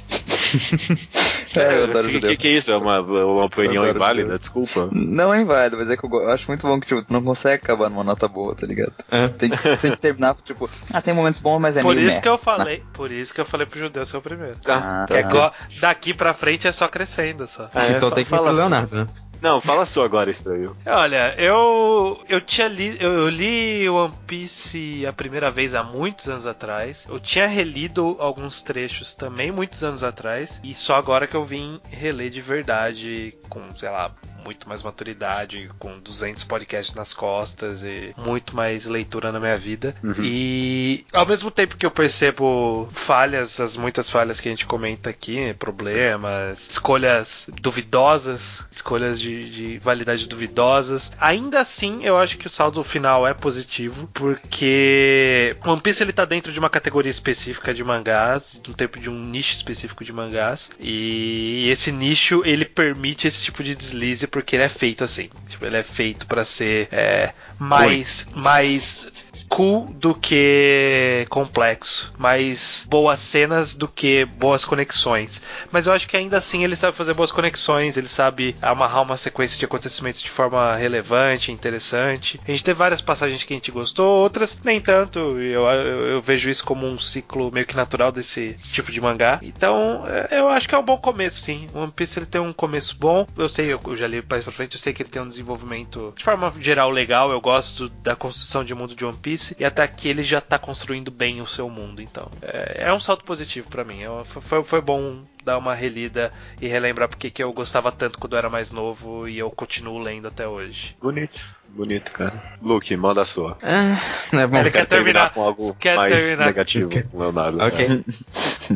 É, 1.55 1.79
eu 1.79 1.83
adoro 1.85 2.07
que, 2.07 2.13
judeu. 2.15 2.29
que, 2.31 2.35
que 2.37 2.47
isso? 2.49 2.69
É 2.69 2.75
uma, 2.75 2.99
uma 2.99 3.45
opinião 3.45 3.87
inválida? 3.87 4.23
judeu. 4.23 4.39
Desculpa. 4.39 4.89
Não 4.91 5.33
é 5.33 5.39
inválido, 5.39 5.77
mas 5.77 5.89
é 5.89 5.95
que 5.95 6.05
eu, 6.05 6.09
eu 6.11 6.29
acho 6.29 6.45
muito 6.49 6.67
bom 6.67 6.77
que, 6.81 6.87
tipo, 6.87 7.01
tu 7.01 7.13
não 7.13 7.23
consegue 7.23 7.63
acabar 7.63 7.89
numa 7.89 8.03
nota 8.03 8.27
boa, 8.27 8.53
tá 8.53 8.67
ligado? 8.67 8.91
É. 9.09 9.29
Tem, 9.29 9.49
tem 9.49 9.91
que 9.91 9.97
terminar, 9.97 10.35
tipo, 10.43 10.69
ah, 10.91 11.01
tem 11.01 11.13
momentos 11.13 11.39
bons, 11.39 11.59
mas 11.59 11.77
é 11.77 11.81
Por 11.81 11.95
meio 11.95 12.07
isso 12.09 12.21
que 12.21 12.27
eu 12.27 12.37
falei, 12.37 12.83
por 12.91 13.09
isso 13.09 13.33
que 13.33 13.39
eu 13.39 13.45
falei 13.45 13.65
pro 13.65 13.79
judeu 13.79 14.05
ser 14.05 14.17
o 14.17 14.21
primeiro. 14.21 14.55
Ah, 14.65 15.05
Que 15.07 15.13
é 15.13 15.23
tá. 15.23 15.29
go- 15.29 15.51
daqui 15.79 16.13
pra 16.13 16.33
frente 16.33 16.67
é 16.67 16.73
só 16.73 16.89
crescendo 16.89 17.47
só. 17.47 17.69
É, 17.73 17.91
então 17.91 18.09
fa- 18.09 18.15
tem 18.15 18.25
que 18.25 18.29
ir 18.33 18.37
fala 18.37 18.41
pro 18.41 18.49
assim. 18.51 18.59
Leonardo, 18.59 18.95
né? 18.97 19.05
Não, 19.45 19.61
fala 19.61 19.85
sua 19.85 20.05
agora, 20.05 20.31
estranho. 20.31 20.75
Olha, 20.87 21.35
eu 21.37 22.19
eu 22.27 22.41
tinha 22.41 22.67
li, 22.67 22.97
eu, 22.99 23.13
eu 23.13 23.29
li 23.29 23.87
One 23.87 24.11
Piece 24.25 25.05
a 25.05 25.13
primeira 25.13 25.51
vez 25.51 25.75
há 25.75 25.83
muitos 25.83 26.27
anos 26.27 26.47
atrás. 26.47 27.05
Eu 27.07 27.19
tinha 27.19 27.45
relido 27.45 28.17
alguns 28.19 28.63
trechos 28.63 29.13
também 29.13 29.51
muitos 29.51 29.83
anos 29.83 30.03
atrás 30.03 30.59
e 30.63 30.73
só 30.73 30.95
agora 30.95 31.27
que 31.27 31.35
eu 31.35 31.45
vim 31.45 31.79
reler 31.91 32.31
de 32.31 32.41
verdade 32.41 33.37
com, 33.47 33.61
sei 33.77 33.89
lá, 33.89 34.11
muito 34.45 34.69
mais 34.69 34.83
maturidade, 34.83 35.69
com 35.79 35.99
200 35.99 36.43
podcasts 36.43 36.93
nas 36.93 37.13
costas 37.13 37.81
e 37.83 38.13
muito 38.15 38.55
mais 38.55 38.85
leitura 38.85 39.31
na 39.31 39.39
minha 39.39 39.57
vida. 39.57 39.95
E 40.21 41.03
ao 41.11 41.25
mesmo 41.25 41.49
tempo 41.49 41.75
que 41.75 41.85
eu 41.85 41.89
percebo 41.89 42.87
falhas, 42.91 43.59
as 43.59 43.75
muitas 43.75 44.07
falhas 44.07 44.39
que 44.39 44.47
a 44.47 44.51
gente 44.51 44.67
comenta 44.67 45.09
aqui, 45.09 45.53
problemas, 45.55 46.67
escolhas 46.69 47.49
duvidosas, 47.59 48.65
escolhas 48.71 49.19
de, 49.19 49.34
de 49.43 49.77
validade 49.79 50.27
duvidosas, 50.27 51.11
ainda 51.19 51.59
assim 51.59 52.03
eu 52.03 52.17
acho 52.17 52.37
que 52.37 52.47
o 52.47 52.49
saldo 52.49 52.83
final 52.83 53.27
é 53.27 53.33
positivo, 53.33 54.09
porque 54.13 55.55
One 55.65 55.81
Piece 55.81 56.03
ele 56.03 56.13
tá 56.13 56.25
dentro 56.25 56.51
de 56.51 56.59
uma 56.59 56.69
categoria 56.69 57.09
específica 57.09 57.73
de 57.73 57.83
mangás, 57.83 58.61
no 58.67 58.73
tempo 58.73 58.99
de 58.99 59.09
um 59.09 59.19
nicho 59.19 59.53
específico 59.53 60.03
de 60.03 60.13
mangás, 60.13 60.71
e 60.79 61.67
esse 61.69 61.91
nicho 61.91 62.41
ele 62.45 62.65
permite 62.65 63.27
esse 63.27 63.41
tipo 63.43 63.63
de 63.63 63.75
deslize 63.75 64.27
porque 64.27 64.55
ele 64.55 64.63
é 64.63 64.69
feito 64.69 65.03
assim. 65.03 65.29
Tipo, 65.47 65.65
ele 65.65 65.77
é 65.77 65.83
feito 65.83 66.25
pra 66.25 66.43
ser 66.43 66.87
é, 66.91 67.33
mais, 67.59 68.27
mais 68.35 69.27
cool 69.49 69.85
do 69.85 70.13
que 70.13 71.25
complexo, 71.29 72.13
mais 72.17 72.85
boas 72.89 73.19
cenas 73.19 73.73
do 73.73 73.87
que 73.87 74.25
boas 74.25 74.65
conexões. 74.65 75.41
Mas 75.71 75.87
eu 75.87 75.93
acho 75.93 76.07
que 76.07 76.17
ainda 76.17 76.37
assim 76.37 76.63
ele 76.63 76.75
sabe 76.75 76.97
fazer 76.97 77.13
boas 77.13 77.31
conexões, 77.31 77.97
ele 77.97 78.07
sabe 78.07 78.55
amarrar 78.61 79.03
uma 79.03 79.14
sequência 79.17 79.57
de 79.57 79.65
acontecimentos 79.65 80.21
de 80.21 80.29
forma 80.29 80.75
relevante, 80.75 81.51
interessante. 81.51 82.39
A 82.47 82.51
gente 82.51 82.63
teve 82.63 82.77
várias 82.77 83.01
passagens 83.01 83.43
que 83.43 83.53
a 83.53 83.57
gente 83.57 83.71
gostou, 83.71 84.21
outras 84.21 84.59
nem 84.63 84.79
tanto. 84.81 85.19
Eu, 85.19 85.65
eu, 85.65 86.07
eu 86.07 86.21
vejo 86.21 86.49
isso 86.49 86.63
como 86.63 86.87
um 86.87 86.99
ciclo 86.99 87.51
meio 87.51 87.65
que 87.65 87.75
natural 87.75 88.11
desse, 88.11 88.49
desse 88.49 88.71
tipo 88.71 88.91
de 88.91 89.01
mangá. 89.01 89.39
Então, 89.41 90.03
é, 90.07 90.39
eu 90.39 90.49
acho 90.49 90.67
que 90.67 90.75
é 90.75 90.77
um 90.77 90.83
bom 90.83 90.97
começo, 90.97 91.39
sim. 91.41 91.67
One 91.73 91.91
Piece 91.91 92.19
ele 92.19 92.25
tem 92.25 92.41
um 92.41 92.53
começo 92.53 92.97
bom. 92.97 93.27
Eu 93.37 93.49
sei, 93.49 93.71
eu, 93.71 93.79
já 93.95 94.07
li 94.07 94.23
mais 94.29 94.43
pra 94.43 94.51
frente, 94.51 94.75
eu 94.75 94.79
sei 94.79 94.93
que 94.93 95.01
ele 95.01 95.09
tem 95.09 95.21
um 95.21 95.29
desenvolvimento 95.29 96.13
de 96.15 96.23
forma 96.23 96.53
geral 96.59 96.89
legal. 96.89 97.31
Eu 97.31 97.41
gosto 97.41 97.89
da 97.89 98.15
construção 98.15 98.63
de 98.63 98.73
mundo 98.73 98.95
de 98.95 99.05
One 99.05 99.17
Piece. 99.17 99.55
E 99.59 99.65
até 99.65 99.83
aqui 99.83 100.07
ele 100.07 100.23
já 100.23 100.41
tá 100.41 100.57
construindo 100.57 101.11
bem 101.11 101.41
o 101.41 101.47
seu 101.47 101.69
mundo. 101.69 102.01
Então, 102.01 102.29
é, 102.41 102.85
é 102.85 102.93
um 102.93 102.99
salto 102.99 103.23
positivo 103.23 103.69
pra 103.69 103.83
mim. 103.83 104.01
Foi, 104.25 104.63
foi 104.63 104.81
bom 104.81 105.21
dar 105.45 105.57
uma 105.57 105.75
relida 105.75 106.33
e 106.59 106.67
relembrar 106.67 107.07
porque 107.07 107.29
que 107.29 107.43
eu 107.43 107.53
gostava 107.53 107.91
tanto 107.91 108.17
quando 108.17 108.33
eu 108.33 108.39
era 108.39 108.49
mais 108.49 108.71
novo 108.71 109.27
e 109.27 109.37
eu 109.37 109.51
continuo 109.51 109.99
lendo 109.99 110.27
até 110.27 110.47
hoje. 110.47 110.95
Bonito. 110.99 111.39
Bonito, 111.69 112.11
cara. 112.11 112.41
Luke, 112.61 112.95
manda 112.95 113.21
a 113.21 113.25
sua. 113.25 113.57
É, 113.61 114.37
é 114.37 114.47
bom. 114.47 114.57
Ele 114.57 114.71
quer 114.71 114.85
terminar- 114.85 115.33
com 115.33 115.41
algo 115.41 115.73
quer 115.75 115.97
mais 115.97 116.13
terminar- 116.13 116.45
negativo, 116.47 116.89
Leonardo. 117.13 117.57
Ok. 117.61 118.03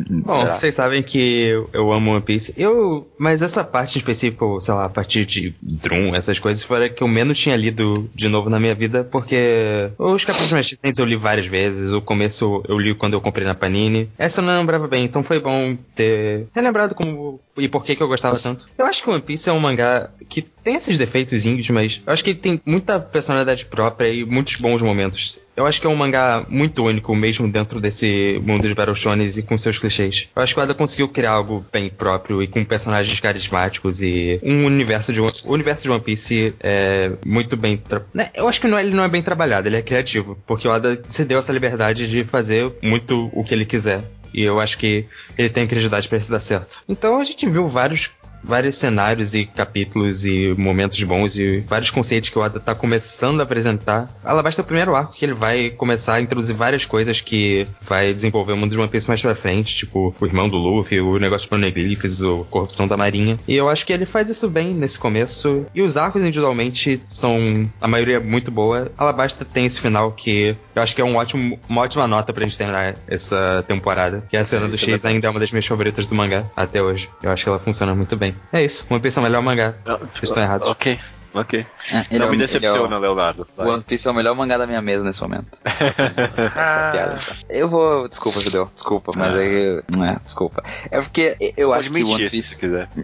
Bom, 0.08 0.40
Será? 0.42 0.54
vocês 0.54 0.74
sabem 0.74 1.02
que 1.02 1.18
eu, 1.46 1.68
eu 1.72 1.92
amo 1.92 2.12
One 2.12 2.20
Piece. 2.22 2.54
Eu, 2.56 3.10
mas 3.18 3.42
essa 3.42 3.64
parte 3.64 3.96
em 3.96 3.98
específico, 3.98 4.60
sei 4.60 4.74
lá, 4.74 4.84
a 4.84 4.88
partir 4.88 5.24
de 5.24 5.52
Drum, 5.60 6.14
essas 6.14 6.38
coisas, 6.38 6.62
foi 6.62 6.86
a 6.86 6.88
que 6.88 7.02
eu 7.02 7.08
menos 7.08 7.38
tinha 7.40 7.56
lido 7.56 8.08
de 8.14 8.28
novo 8.28 8.48
na 8.48 8.60
minha 8.60 8.74
vida, 8.74 9.02
porque 9.02 9.90
os 9.98 10.24
capítulos 10.24 10.52
mais 10.52 10.70
recentes 10.70 10.98
eu 11.00 11.06
li 11.06 11.16
várias 11.16 11.46
vezes. 11.46 11.92
O 11.92 12.00
começo 12.00 12.62
eu 12.68 12.78
li 12.78 12.94
quando 12.94 13.14
eu 13.14 13.20
comprei 13.20 13.44
na 13.46 13.54
Panini. 13.54 14.08
Essa 14.16 14.40
eu 14.40 14.44
não 14.44 14.58
lembrava 14.58 14.86
bem, 14.86 15.04
então 15.04 15.22
foi 15.22 15.40
bom 15.40 15.76
ter, 15.94 16.46
ter 16.52 16.60
lembrado 16.60 16.94
como 16.94 17.40
e 17.56 17.66
por 17.68 17.84
que, 17.84 17.96
que 17.96 18.02
eu 18.02 18.08
gostava 18.08 18.38
tanto. 18.38 18.68
Eu 18.78 18.86
acho 18.86 19.02
que 19.02 19.10
One 19.10 19.20
Piece 19.20 19.50
é 19.50 19.52
um 19.52 19.58
mangá 19.58 20.08
que 20.28 20.40
tem 20.40 20.76
esses 20.76 20.96
defeitos, 20.98 21.44
mas 21.70 22.00
eu 22.06 22.12
acho 22.12 22.22
que 22.22 22.30
ele 22.30 22.38
tem 22.38 22.60
muita 22.80 22.98
personalidade 22.98 23.66
própria 23.66 24.08
e 24.08 24.24
muitos 24.24 24.56
bons 24.56 24.80
momentos. 24.80 25.38
Eu 25.54 25.66
acho 25.66 25.78
que 25.80 25.86
é 25.86 25.90
um 25.90 25.96
mangá 25.96 26.42
muito 26.48 26.82
único, 26.82 27.14
mesmo 27.14 27.46
dentro 27.46 27.78
desse 27.80 28.40
mundo 28.42 28.66
de 28.66 28.74
Battle 28.74 28.94
Shonen 28.96 29.28
e 29.36 29.42
com 29.42 29.58
seus 29.58 29.78
clichês. 29.78 30.28
Eu 30.34 30.42
acho 30.42 30.54
que 30.54 30.60
o 30.60 30.62
Oda 30.62 30.72
conseguiu 30.72 31.06
criar 31.08 31.32
algo 31.32 31.64
bem 31.70 31.90
próprio 31.90 32.42
e 32.42 32.48
com 32.48 32.64
personagens 32.64 33.20
carismáticos 33.20 34.00
e 34.00 34.40
um 34.42 34.64
universo 34.64 35.12
de 35.12 35.20
o 35.20 35.30
universo 35.44 35.82
de 35.82 35.90
One 35.90 36.00
Piece 36.00 36.54
é 36.60 37.12
muito 37.26 37.56
bem. 37.56 37.80
né, 38.14 38.30
Eu 38.34 38.48
acho 38.48 38.60
que 38.60 38.66
não 38.66 38.78
é- 38.78 38.82
ele 38.82 38.94
não 38.94 39.04
é 39.04 39.08
bem 39.08 39.20
trabalhado, 39.22 39.68
ele 39.68 39.76
é 39.76 39.82
criativo, 39.82 40.38
porque 40.46 40.66
o 40.66 40.70
Oda 40.70 41.02
se 41.08 41.24
deu 41.26 41.38
essa 41.38 41.52
liberdade 41.52 42.08
de 42.08 42.24
fazer 42.24 42.72
muito 42.82 43.28
o 43.34 43.44
que 43.44 43.52
ele 43.52 43.66
quiser. 43.66 44.02
E 44.32 44.42
eu 44.42 44.60
acho 44.60 44.78
que 44.78 45.04
ele 45.36 45.48
tem 45.48 45.66
credibilidade 45.66 46.06
pra 46.08 46.16
isso 46.16 46.30
dar 46.30 46.38
certo. 46.40 46.84
Então 46.88 47.18
a 47.20 47.24
gente 47.24 47.48
viu 47.50 47.68
vários 47.68 48.08
vários 48.42 48.76
cenários 48.76 49.34
e 49.34 49.44
capítulos 49.44 50.24
e 50.26 50.54
momentos 50.56 51.02
bons 51.02 51.36
e 51.36 51.60
vários 51.68 51.90
conceitos 51.90 52.28
que 52.30 52.38
o 52.38 52.42
Oda 52.42 52.60
tá 52.60 52.74
começando 52.74 53.40
a 53.40 53.42
apresentar. 53.42 54.08
Alabasta 54.24 54.62
é 54.62 54.64
o 54.64 54.66
primeiro 54.66 54.94
arco 54.94 55.14
que 55.14 55.24
ele 55.24 55.34
vai 55.34 55.70
começar 55.70 56.14
a 56.14 56.20
introduzir 56.20 56.54
várias 56.54 56.84
coisas 56.84 57.20
que 57.20 57.66
vai 57.80 58.12
desenvolver 58.12 58.52
o 58.52 58.56
mundo 58.56 58.70
de 58.72 58.78
One 58.78 58.88
Piece 58.88 59.08
mais 59.08 59.20
pra 59.20 59.34
frente, 59.34 59.74
tipo 59.74 60.14
o 60.20 60.26
irmão 60.26 60.48
do 60.48 60.56
Luffy, 60.56 61.00
o 61.00 61.18
negócio 61.18 61.46
de 61.46 61.50
poneglyphs, 61.50 62.22
a 62.22 62.44
corrupção 62.50 62.86
da 62.88 62.96
marinha. 62.96 63.38
E 63.46 63.54
eu 63.54 63.68
acho 63.68 63.84
que 63.86 63.92
ele 63.92 64.06
faz 64.06 64.28
isso 64.30 64.48
bem 64.48 64.74
nesse 64.74 64.98
começo. 64.98 65.66
E 65.74 65.82
os 65.82 65.96
arcos 65.96 66.22
individualmente 66.22 67.00
são 67.08 67.68
a 67.80 67.88
maioria 67.88 68.20
muito 68.20 68.50
boa. 68.50 68.90
Alabasta 68.96 69.44
tem 69.44 69.66
esse 69.66 69.80
final 69.80 70.12
que 70.12 70.56
eu 70.74 70.82
acho 70.82 70.94
que 70.94 71.00
é 71.00 71.04
um 71.04 71.16
ótimo, 71.16 71.58
uma 71.68 71.82
ótima 71.82 72.06
nota 72.06 72.32
pra 72.32 72.44
gente 72.44 72.56
terminar 72.58 72.94
essa 73.06 73.64
temporada. 73.66 74.24
Que 74.28 74.36
a 74.36 74.44
cena 74.44 74.66
É, 74.66 74.68
do 74.68 74.74
é 74.74 74.78
X 74.78 75.04
ainda 75.04 75.26
é 75.26 75.30
uma 75.30 75.40
das 75.40 75.50
minhas 75.52 75.66
favoritas 75.66 76.06
do 76.06 76.14
mangá 76.14 76.46
até 76.56 76.82
hoje. 76.82 77.08
Eu 77.22 77.30
acho 77.30 77.44
que 77.44 77.48
ela 77.48 77.58
funciona 77.58 77.94
muito 77.94 78.16
bem. 78.16 78.29
É 78.52 78.62
isso, 78.62 78.86
One 78.90 79.00
Piece 79.00 79.18
é 79.18 79.20
o 79.20 79.24
melhor 79.24 79.42
mangá. 79.42 79.74
Vocês 79.84 80.24
estão 80.24 80.42
errados. 80.42 80.68
Ok, 80.68 80.98
ok. 81.34 81.66
É, 82.10 82.18
não 82.18 82.26
é 82.26 82.30
me 82.30 82.36
decepciona, 82.36 82.96
é 82.96 82.98
Leonardo. 82.98 83.46
o, 83.56 83.62
o 83.62 83.68
One 83.68 83.82
Piece 83.82 84.06
é 84.06 84.10
o 84.10 84.14
melhor 84.14 84.34
mangá 84.34 84.56
da 84.58 84.66
minha 84.66 84.80
mesa 84.82 85.04
nesse 85.04 85.20
momento. 85.22 85.58
Essa 85.64 86.60
é 86.60 86.88
a 86.88 86.90
piada, 86.90 87.14
tá? 87.16 87.34
Eu 87.48 87.68
vou. 87.68 88.08
Desculpa, 88.08 88.40
Judeu. 88.40 88.70
Desculpa, 88.74 89.12
mas 89.16 89.34
Ah. 89.34 89.38
aí. 89.38 89.82
Não 89.96 90.04
é, 90.04 90.18
desculpa. 90.24 90.62
É 90.90 91.00
porque 91.00 91.36
eu 91.56 91.68
Pode 91.68 91.80
acho 91.80 91.90
que 91.92 92.02
One 92.04 92.24
se 92.24 92.30
Piece. 92.30 92.54
você 92.54 92.60
quiser. 92.60 92.88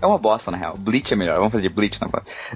É 0.00 0.06
uma 0.06 0.18
bosta, 0.18 0.50
na 0.50 0.56
real. 0.56 0.76
Bleach 0.76 1.12
é 1.12 1.16
melhor. 1.16 1.36
Vamos 1.36 1.52
fazer 1.52 1.62
de 1.62 1.68
Bleach 1.68 2.00
na. 2.00 2.08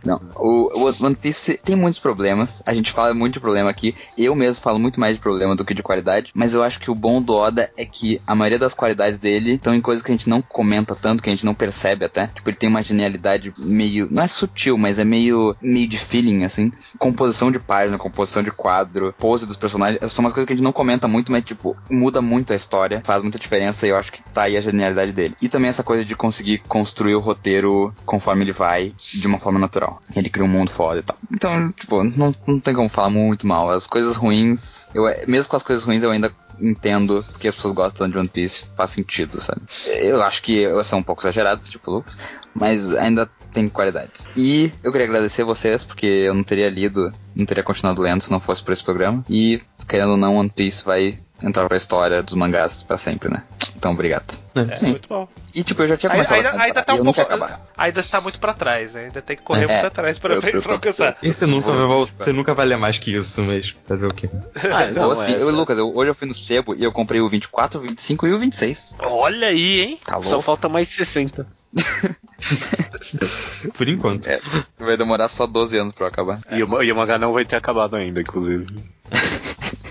Não. 0.04 0.20
O, 0.36 0.80
o 0.86 1.04
One 1.04 1.14
Piece 1.14 1.58
tem 1.58 1.76
muitos 1.76 1.98
problemas. 2.00 2.62
A 2.66 2.74
gente 2.74 2.90
fala 2.92 3.14
muito 3.14 3.34
de 3.34 3.40
problema 3.40 3.70
aqui. 3.70 3.94
Eu 4.16 4.34
mesmo 4.34 4.62
falo 4.62 4.78
muito 4.78 4.98
mais 5.00 5.14
de 5.16 5.20
problema 5.20 5.54
do 5.56 5.64
que 5.64 5.74
de 5.74 5.82
qualidade. 5.82 6.30
Mas 6.34 6.54
eu 6.54 6.62
acho 6.62 6.78
que 6.80 6.90
o 6.90 6.94
bom 6.94 7.20
do 7.22 7.34
Oda 7.34 7.70
é 7.76 7.84
que 7.84 8.20
a 8.26 8.34
maioria 8.34 8.58
das 8.58 8.74
qualidades 8.74 9.18
dele 9.18 9.54
estão 9.54 9.74
em 9.74 9.80
coisas 9.80 10.02
que 10.02 10.10
a 10.10 10.14
gente 10.14 10.28
não 10.28 10.42
comenta 10.42 10.94
tanto, 10.94 11.22
que 11.22 11.28
a 11.30 11.32
gente 11.32 11.44
não 11.46 11.54
percebe 11.54 12.04
até. 12.04 12.26
Tipo, 12.26 12.50
ele 12.50 12.56
tem 12.56 12.68
uma 12.68 12.82
genialidade 12.82 13.52
meio. 13.58 14.08
Não 14.10 14.22
é 14.22 14.26
sutil, 14.26 14.76
mas 14.76 14.87
mas 14.88 14.98
é 14.98 15.04
meio, 15.04 15.54
meio 15.60 15.86
de 15.86 15.98
feeling, 15.98 16.44
assim. 16.44 16.72
Composição 16.98 17.52
de 17.52 17.58
página, 17.58 17.98
composição 17.98 18.42
de 18.42 18.50
quadro, 18.50 19.14
pose 19.18 19.46
dos 19.46 19.56
personagens, 19.56 20.10
são 20.10 20.24
umas 20.24 20.32
coisas 20.32 20.46
que 20.46 20.54
a 20.54 20.56
gente 20.56 20.64
não 20.64 20.72
comenta 20.72 21.06
muito, 21.06 21.30
mas, 21.30 21.44
tipo, 21.44 21.76
muda 21.90 22.22
muito 22.22 22.54
a 22.54 22.56
história, 22.56 23.02
faz 23.04 23.22
muita 23.22 23.38
diferença 23.38 23.86
e 23.86 23.90
eu 23.90 23.98
acho 23.98 24.10
que 24.10 24.22
tá 24.22 24.44
aí 24.44 24.56
a 24.56 24.62
genialidade 24.62 25.12
dele. 25.12 25.36
E 25.42 25.48
também 25.48 25.68
essa 25.68 25.82
coisa 25.82 26.06
de 26.06 26.16
conseguir 26.16 26.58
construir 26.66 27.14
o 27.14 27.20
roteiro 27.20 27.92
conforme 28.06 28.44
ele 28.44 28.52
vai, 28.52 28.94
de 29.12 29.26
uma 29.26 29.38
forma 29.38 29.58
natural. 29.58 30.00
Ele 30.16 30.30
cria 30.30 30.46
um 30.46 30.48
mundo 30.48 30.70
foda 30.70 31.00
e 31.00 31.02
tal. 31.02 31.18
Então, 31.30 31.70
tipo, 31.72 32.02
não, 32.02 32.34
não 32.46 32.58
tem 32.58 32.74
como 32.74 32.88
falar 32.88 33.10
muito 33.10 33.46
mal. 33.46 33.70
As 33.70 33.86
coisas 33.86 34.16
ruins, 34.16 34.88
eu, 34.94 35.04
mesmo 35.26 35.50
com 35.50 35.56
as 35.56 35.62
coisas 35.62 35.84
ruins, 35.84 36.02
eu 36.02 36.10
ainda 36.10 36.32
entendo 36.60 37.24
porque 37.30 37.48
as 37.48 37.54
pessoas 37.54 37.74
gostam 37.74 38.08
de 38.08 38.18
One 38.18 38.28
Piece, 38.28 38.64
faz 38.76 38.90
sentido, 38.90 39.40
sabe? 39.40 39.60
Eu 39.86 40.22
acho 40.22 40.42
que 40.42 40.66
são 40.82 41.00
um 41.00 41.02
pouco 41.02 41.22
exagerados, 41.22 41.70
tipo 41.70 41.90
Lucas, 41.90 42.16
mas 42.54 42.90
ainda 42.94 43.30
tem 43.58 43.68
qualidades. 43.68 44.28
E 44.36 44.70
eu 44.84 44.92
queria 44.92 45.06
agradecer 45.06 45.42
vocês, 45.42 45.84
porque 45.84 46.06
eu 46.06 46.32
não 46.34 46.44
teria 46.44 46.70
lido, 46.70 47.12
não 47.34 47.44
teria 47.44 47.64
continuado 47.64 48.00
lendo 48.00 48.20
se 48.22 48.30
não 48.30 48.38
fosse 48.40 48.62
por 48.62 48.72
esse 48.72 48.84
programa. 48.84 49.22
E, 49.28 49.60
querendo 49.88 50.12
ou 50.12 50.16
não, 50.16 50.36
One 50.36 50.48
Piece 50.48 50.84
vai 50.84 51.18
entrar 51.42 51.66
pra 51.68 51.76
história 51.76 52.22
dos 52.22 52.34
mangás 52.34 52.82
pra 52.82 52.96
sempre, 52.96 53.30
né? 53.30 53.42
Então, 53.76 53.92
obrigado. 53.92 54.36
É, 54.56 54.74
Sim. 54.74 54.90
muito 54.90 55.08
bom. 55.08 55.28
E, 55.54 55.62
tipo, 55.62 55.82
eu 55.82 55.88
já 55.88 55.96
tinha 55.96 56.10
começado 56.10 56.36
ainda, 56.36 56.50
a 56.50 56.62
ainda 56.62 56.82
tá 56.82 56.94
um 56.94 56.98
eu 56.98 57.04
não 57.04 57.12
pouco. 57.12 57.32
Ainda 57.76 58.00
está 58.00 58.20
muito 58.20 58.38
pra 58.40 58.52
trás, 58.54 58.94
né? 58.94 59.04
ainda 59.04 59.22
tem 59.22 59.36
que 59.36 59.42
correr 59.42 59.64
É, 59.64 59.72
muito 59.72 59.86
atrás 59.86 60.18
pra, 60.18 60.34
eu- 60.34 60.40
eu 60.42 60.62
alcançar. 60.72 61.16
E 61.22 61.32
você 61.32 61.46
nunca, 61.46 61.70
vai, 61.72 61.86
vol- 61.86 62.08
você 62.18 62.32
nunca 62.32 62.54
vai 62.54 62.66
ler 62.66 62.76
mais 62.76 62.98
que 62.98 63.14
isso, 63.14 63.40
mas 63.42 63.76
fazer 63.84 64.06
o 64.06 64.14
quê? 64.14 64.28
Ah, 64.56 65.04
Ou 65.04 65.12
assim, 65.12 65.32
é, 65.34 65.42
eu, 65.42 65.50
Lucas, 65.50 65.78
eu- 65.78 65.96
hoje 65.96 66.10
eu 66.10 66.14
fui 66.14 66.26
no 66.28 66.34
sebo 66.34 66.74
e 66.74 66.82
eu 66.84 66.90
comprei 66.92 67.20
o 67.20 67.28
24, 67.28 67.78
o 67.78 67.82
25 67.82 68.26
e 68.26 68.32
o 68.32 68.38
26. 68.38 68.98
Olha 69.04 69.48
aí, 69.48 69.80
hein? 69.80 69.98
Tá 70.04 70.20
Só 70.22 70.42
falta 70.42 70.68
mais 70.68 70.88
60. 70.88 71.46
Por 73.76 73.88
enquanto. 73.88 74.28
É, 74.28 74.40
vai 74.78 74.96
demorar 74.96 75.28
só 75.28 75.46
12 75.46 75.76
anos 75.76 75.92
pra 75.92 76.06
eu 76.06 76.08
acabar. 76.08 76.40
E, 76.50 76.62
o, 76.62 76.82
e 76.82 76.92
o 76.92 76.96
mangá 76.96 77.18
não 77.18 77.32
vai 77.32 77.44
ter 77.44 77.56
acabado 77.56 77.96
ainda, 77.96 78.20
inclusive. 78.20 78.66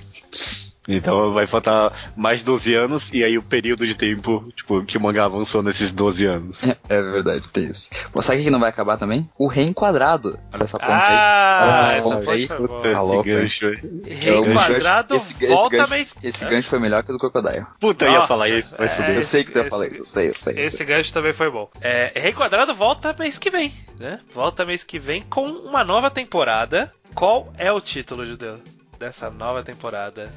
Então 0.88 1.34
vai 1.34 1.46
faltar 1.46 1.92
mais 2.16 2.44
12 2.44 2.74
anos 2.74 3.10
e 3.14 3.24
aí 3.24 3.38
o 3.38 3.42
período 3.44 3.86
de 3.86 3.96
tempo 3.96 4.44
tipo, 4.56 4.84
que 4.86 4.98
o 4.98 5.02
mangá 5.02 5.26
avançou 5.26 5.62
nesses 5.62 5.92
12 5.92 6.26
anos. 6.26 6.64
É 6.90 7.02
verdade, 7.02 7.48
tem 7.50 7.66
isso. 7.66 7.90
Pô, 8.12 8.22
sabe 8.22 8.40
o 8.40 8.44
que 8.44 8.50
não 8.50 8.60
vai 8.60 8.70
acabar 8.70 8.98
também? 8.98 9.30
O 9.38 9.48
reenquadrado. 9.48 10.40
Olha 10.54 10.64
essa 10.64 10.80
ponte 10.80 10.92
aí. 10.92 11.18
Ah, 11.18 11.60
Olha 11.64 11.72
essa 11.72 11.98
essa 11.98 12.10
ponte 12.10 12.30
aí. 12.30 12.48
Tá 12.48 13.02
louco, 13.02 13.24
gancho. 13.24 13.68
Rei 14.06 14.38
Eu- 14.38 14.54
quadrado, 14.54 15.16
esse, 15.16 15.34
esse 15.34 15.48
volta 15.48 15.78
gancho, 15.78 15.90
mês. 15.92 16.16
Esse 16.24 16.46
gancho 16.46 16.70
foi 16.70 16.80
melhor 16.80 17.04
que 17.04 17.10
o 17.12 17.14
do 17.14 17.20
Crocodile. 17.20 17.66
Puta, 17.80 18.06
eu 18.06 18.10
ia 18.12 18.16
Nossa, 18.20 18.28
falar 18.28 18.50
isso, 18.50 18.78
vai 18.78 18.88
é, 18.88 18.90
foder. 18.90 19.16
Eu 19.16 19.22
sei 19.22 19.44
que 19.44 19.52
tu 19.52 19.58
ia 19.58 19.62
esse- 19.62 19.70
falar 19.70 19.88
isso, 19.88 20.02
eu 20.02 20.06
sei, 20.06 20.30
eu 20.30 20.34
sei. 20.38 20.54
eu 20.58 20.62
Esse 20.64 20.78
sei. 20.78 20.86
gancho 20.86 21.12
também 21.14 21.34
foi 21.34 21.50
bom. 21.52 21.70
É, 21.82 22.12
Rei 22.16 22.32
Quadrado 22.32 22.74
volta 22.74 23.14
mês 23.18 23.38
que 23.38 23.50
vem, 23.50 23.74
né? 24.00 24.20
Volta 24.34 24.66
mês 24.66 24.84
que 24.84 24.98
vem 25.00 25.22
com 25.22 25.46
uma 25.46 25.84
nova 25.84 26.10
temporada. 26.10 26.92
Qual 27.14 27.52
é 27.58 27.72
o 27.72 27.82
título, 27.82 28.26
Judeu, 28.26 28.60
dessa 29.00 29.30
nova 29.30 29.64
temporada? 29.64 30.32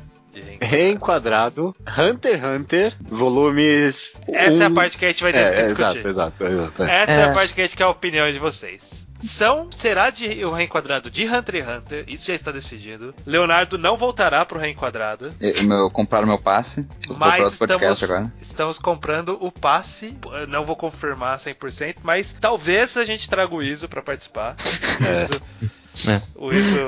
Reenquadrado, 0.60 1.74
Hunter 1.98 2.34
x 2.34 2.44
Hunter, 2.44 2.96
volumes. 3.02 4.20
Essa 4.28 4.62
é 4.62 4.66
a 4.66 4.68
um- 4.68 4.74
parte 4.74 4.96
que 4.98 5.04
a 5.04 5.08
gente 5.08 5.22
vai 5.22 5.32
ter 5.32 5.52
que 5.52 5.60
É, 5.60 5.62
discutir. 5.64 5.98
exato, 6.06 6.08
exato, 6.08 6.46
exato. 6.46 6.82
é. 6.84 7.02
Essa 7.02 7.12
é. 7.12 7.24
a 7.24 7.26
É. 7.28 7.34
parte 7.34 7.54
que 7.54 7.60
a 7.60 7.64
gente 7.64 7.76
quer 7.76 7.84
a 7.84 7.88
opinião 7.88 8.30
de 8.30 8.38
vocês. 8.38 9.08
São, 9.22 9.70
será 9.70 10.08
de 10.08 10.42
o 10.46 10.50
reenquadrado 10.50 11.10
de 11.10 11.26
Hunter 11.26 11.56
x 11.56 11.68
Hunter, 11.68 12.04
isso 12.08 12.26
já 12.26 12.34
está 12.34 12.50
decidido. 12.50 13.14
Leonardo 13.26 13.76
não 13.76 13.94
voltará 13.94 14.46
pro 14.46 14.58
reenquadrado, 14.58 15.28
Eu, 15.38 15.62
meu, 15.64 15.90
compraram 15.90 16.26
meu 16.26 16.38
passe. 16.38 16.86
Mas 17.18 17.52
estamos, 17.52 18.02
agora. 18.02 18.32
estamos 18.40 18.78
comprando 18.78 19.36
o 19.38 19.52
passe. 19.52 20.16
Eu 20.32 20.46
Não 20.46 20.64
vou 20.64 20.74
confirmar 20.74 21.38
100%, 21.38 21.96
mas 22.02 22.32
talvez 22.40 22.96
a 22.96 23.04
gente 23.04 23.28
traga 23.28 23.54
o 23.54 23.62
Iso 23.62 23.88
pra 23.90 24.00
participar. 24.00 24.56
É. 25.06 25.24
Iso- 25.24 25.42
É. 26.06 26.20
O 26.34 26.52
Iso, 26.52 26.80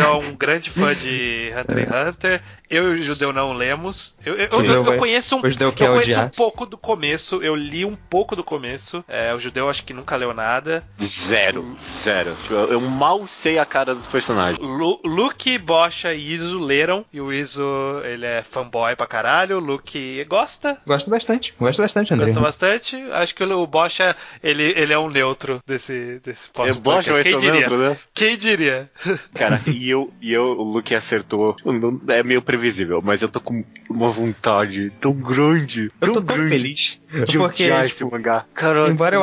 é 0.00 0.08
um 0.12 0.34
grande 0.36 0.70
fã 0.70 0.94
de 0.94 1.50
Hunter 1.56 1.78
x 1.88 2.08
Hunter. 2.08 2.42
Eu 2.70 2.96
e 2.96 3.00
o 3.00 3.02
Judeu 3.02 3.32
não 3.34 3.52
lemos. 3.52 4.14
Eu, 4.24 4.34
eu, 4.34 4.48
eu- 4.50 4.64
eu 4.64 4.84
vai- 4.84 4.96
conheço 4.96 5.36
um, 5.36 5.40
eu 5.40 5.72
quer 5.72 5.88
conheço 5.88 5.98
odiar. 6.10 6.26
um 6.26 6.30
pouco 6.30 6.64
do 6.64 6.78
começo. 6.78 7.42
Eu 7.42 7.54
li 7.54 7.84
um 7.84 7.94
pouco 7.94 8.34
do 8.34 8.42
começo. 8.42 9.04
É, 9.06 9.34
o 9.34 9.38
Judeu 9.38 9.68
acho 9.68 9.84
que 9.84 9.92
nunca 9.92 10.16
leu 10.16 10.32
nada. 10.32 10.82
Zero, 11.02 11.76
zero. 12.02 12.34
Tipo, 12.42 12.54
eu, 12.54 12.72
eu 12.72 12.80
mal 12.80 13.26
sei 13.26 13.58
a 13.58 13.66
cara 13.66 13.94
dos 13.94 14.06
personagens. 14.06 14.58
Lu, 14.58 14.98
Luke, 15.04 15.58
Bocha 15.58 16.14
e 16.14 16.32
Iso 16.32 16.58
leram. 16.58 17.04
E 17.12 17.20
o 17.20 17.30
Iso, 17.32 17.62
ele 18.04 18.24
é 18.24 18.42
fanboy 18.42 18.96
pra 18.96 19.06
caralho. 19.06 19.58
O 19.58 19.60
Luke 19.60 20.24
gosta. 20.24 20.78
Gosto 20.86 21.10
bastante. 21.10 21.54
Gosto 21.60 21.82
bastante, 21.82 22.14
André. 22.14 22.26
Gosta 22.26 22.40
bastante. 22.40 22.96
Acho 23.12 23.34
que 23.34 23.44
o 23.44 23.66
Bocha, 23.66 24.16
ele, 24.42 24.72
ele 24.76 24.92
é 24.94 24.98
um 24.98 25.10
neutro 25.10 25.60
desse, 25.66 26.20
desse 26.24 26.48
pós-podcast. 26.48 26.80
bocho 26.82 27.12
vai 27.12 27.22
Quem 27.22 27.32
ser 27.32 27.38
diria? 27.40 27.60
neutro 27.60 27.78
dessa. 27.78 28.08
Quem 28.14 28.36
diria? 28.42 28.90
Cara, 29.34 29.60
e 29.66 29.88
eu, 29.90 30.12
e 30.20 30.32
eu, 30.32 30.44
o 30.58 30.62
Luke 30.62 30.94
acertou. 30.94 31.56
Não- 31.64 32.00
É 32.08 32.22
meio 32.22 32.42
previsível, 32.42 33.00
mas 33.02 33.22
eu 33.22 33.28
tô 33.28 33.40
com 33.40 33.64
uma 33.88 34.10
vontade 34.10 34.90
tão 35.00 35.14
grande. 35.14 35.90
Eu 36.00 36.08
tô 36.08 36.12
tão 36.14 36.22
tão 36.24 36.36
grande 36.36 36.50
feliz. 36.50 37.00
De 37.26 37.36
Porque, 37.38 37.64
odiar 37.64 37.84
esse 37.84 37.98
tipo, 37.98 38.10
mangá. 38.10 38.44
Caralho, 38.54 38.90
embora 38.90 39.16
eu 39.16 39.22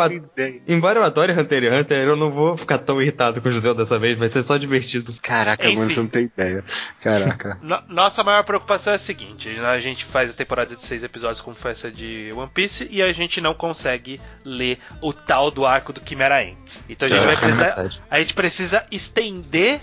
embora 0.67 0.99
eu 0.99 1.03
adore 1.03 1.31
Hunter 1.33 1.63
x 1.63 1.79
Hunter, 1.81 2.07
eu 2.07 2.15
não 2.15 2.31
vou 2.31 2.55
ficar 2.55 2.77
tão 2.77 3.01
irritado 3.01 3.41
com 3.41 3.49
o 3.49 3.51
judeu 3.51 3.73
dessa 3.73 3.97
vez. 3.97 4.17
Vai 4.17 4.27
ser 4.27 4.43
só 4.43 4.57
divertido. 4.57 5.13
Caraca, 5.21 5.65
Enfim. 5.67 5.77
mano, 5.77 5.89
você 5.89 5.99
não 5.99 6.07
tem 6.07 6.23
ideia. 6.25 6.63
Caraca. 7.01 7.57
No- 7.63 7.81
nossa 7.87 8.23
maior 8.23 8.43
preocupação 8.43 8.93
é 8.93 8.95
a 8.95 8.99
seguinte: 8.99 9.49
a 9.59 9.79
gente 9.79 10.05
faz 10.05 10.31
a 10.31 10.33
temporada 10.33 10.75
de 10.75 10.83
seis 10.83 11.03
episódios 11.03 11.41
como 11.41 11.55
foi 11.55 11.71
essa 11.71 11.91
de 11.91 12.31
One 12.35 12.49
Piece 12.53 12.87
e 12.89 13.01
a 13.01 13.11
gente 13.11 13.41
não 13.41 13.53
consegue 13.53 14.19
ler 14.45 14.77
o 15.01 15.11
tal 15.13 15.49
do 15.51 15.65
arco 15.65 15.91
do 15.93 16.01
Chimera 16.07 16.41
Ants. 16.41 16.83
Então 16.89 17.07
a 17.07 17.11
gente 17.11 17.21
É, 17.21 17.25
vai 17.25 17.33
é 17.35 17.37
precisar. 17.37 17.63
verdade. 17.65 18.03
A 18.09 18.19
gente 18.19 18.33
precisa 18.33 18.85
estender. 18.91 19.79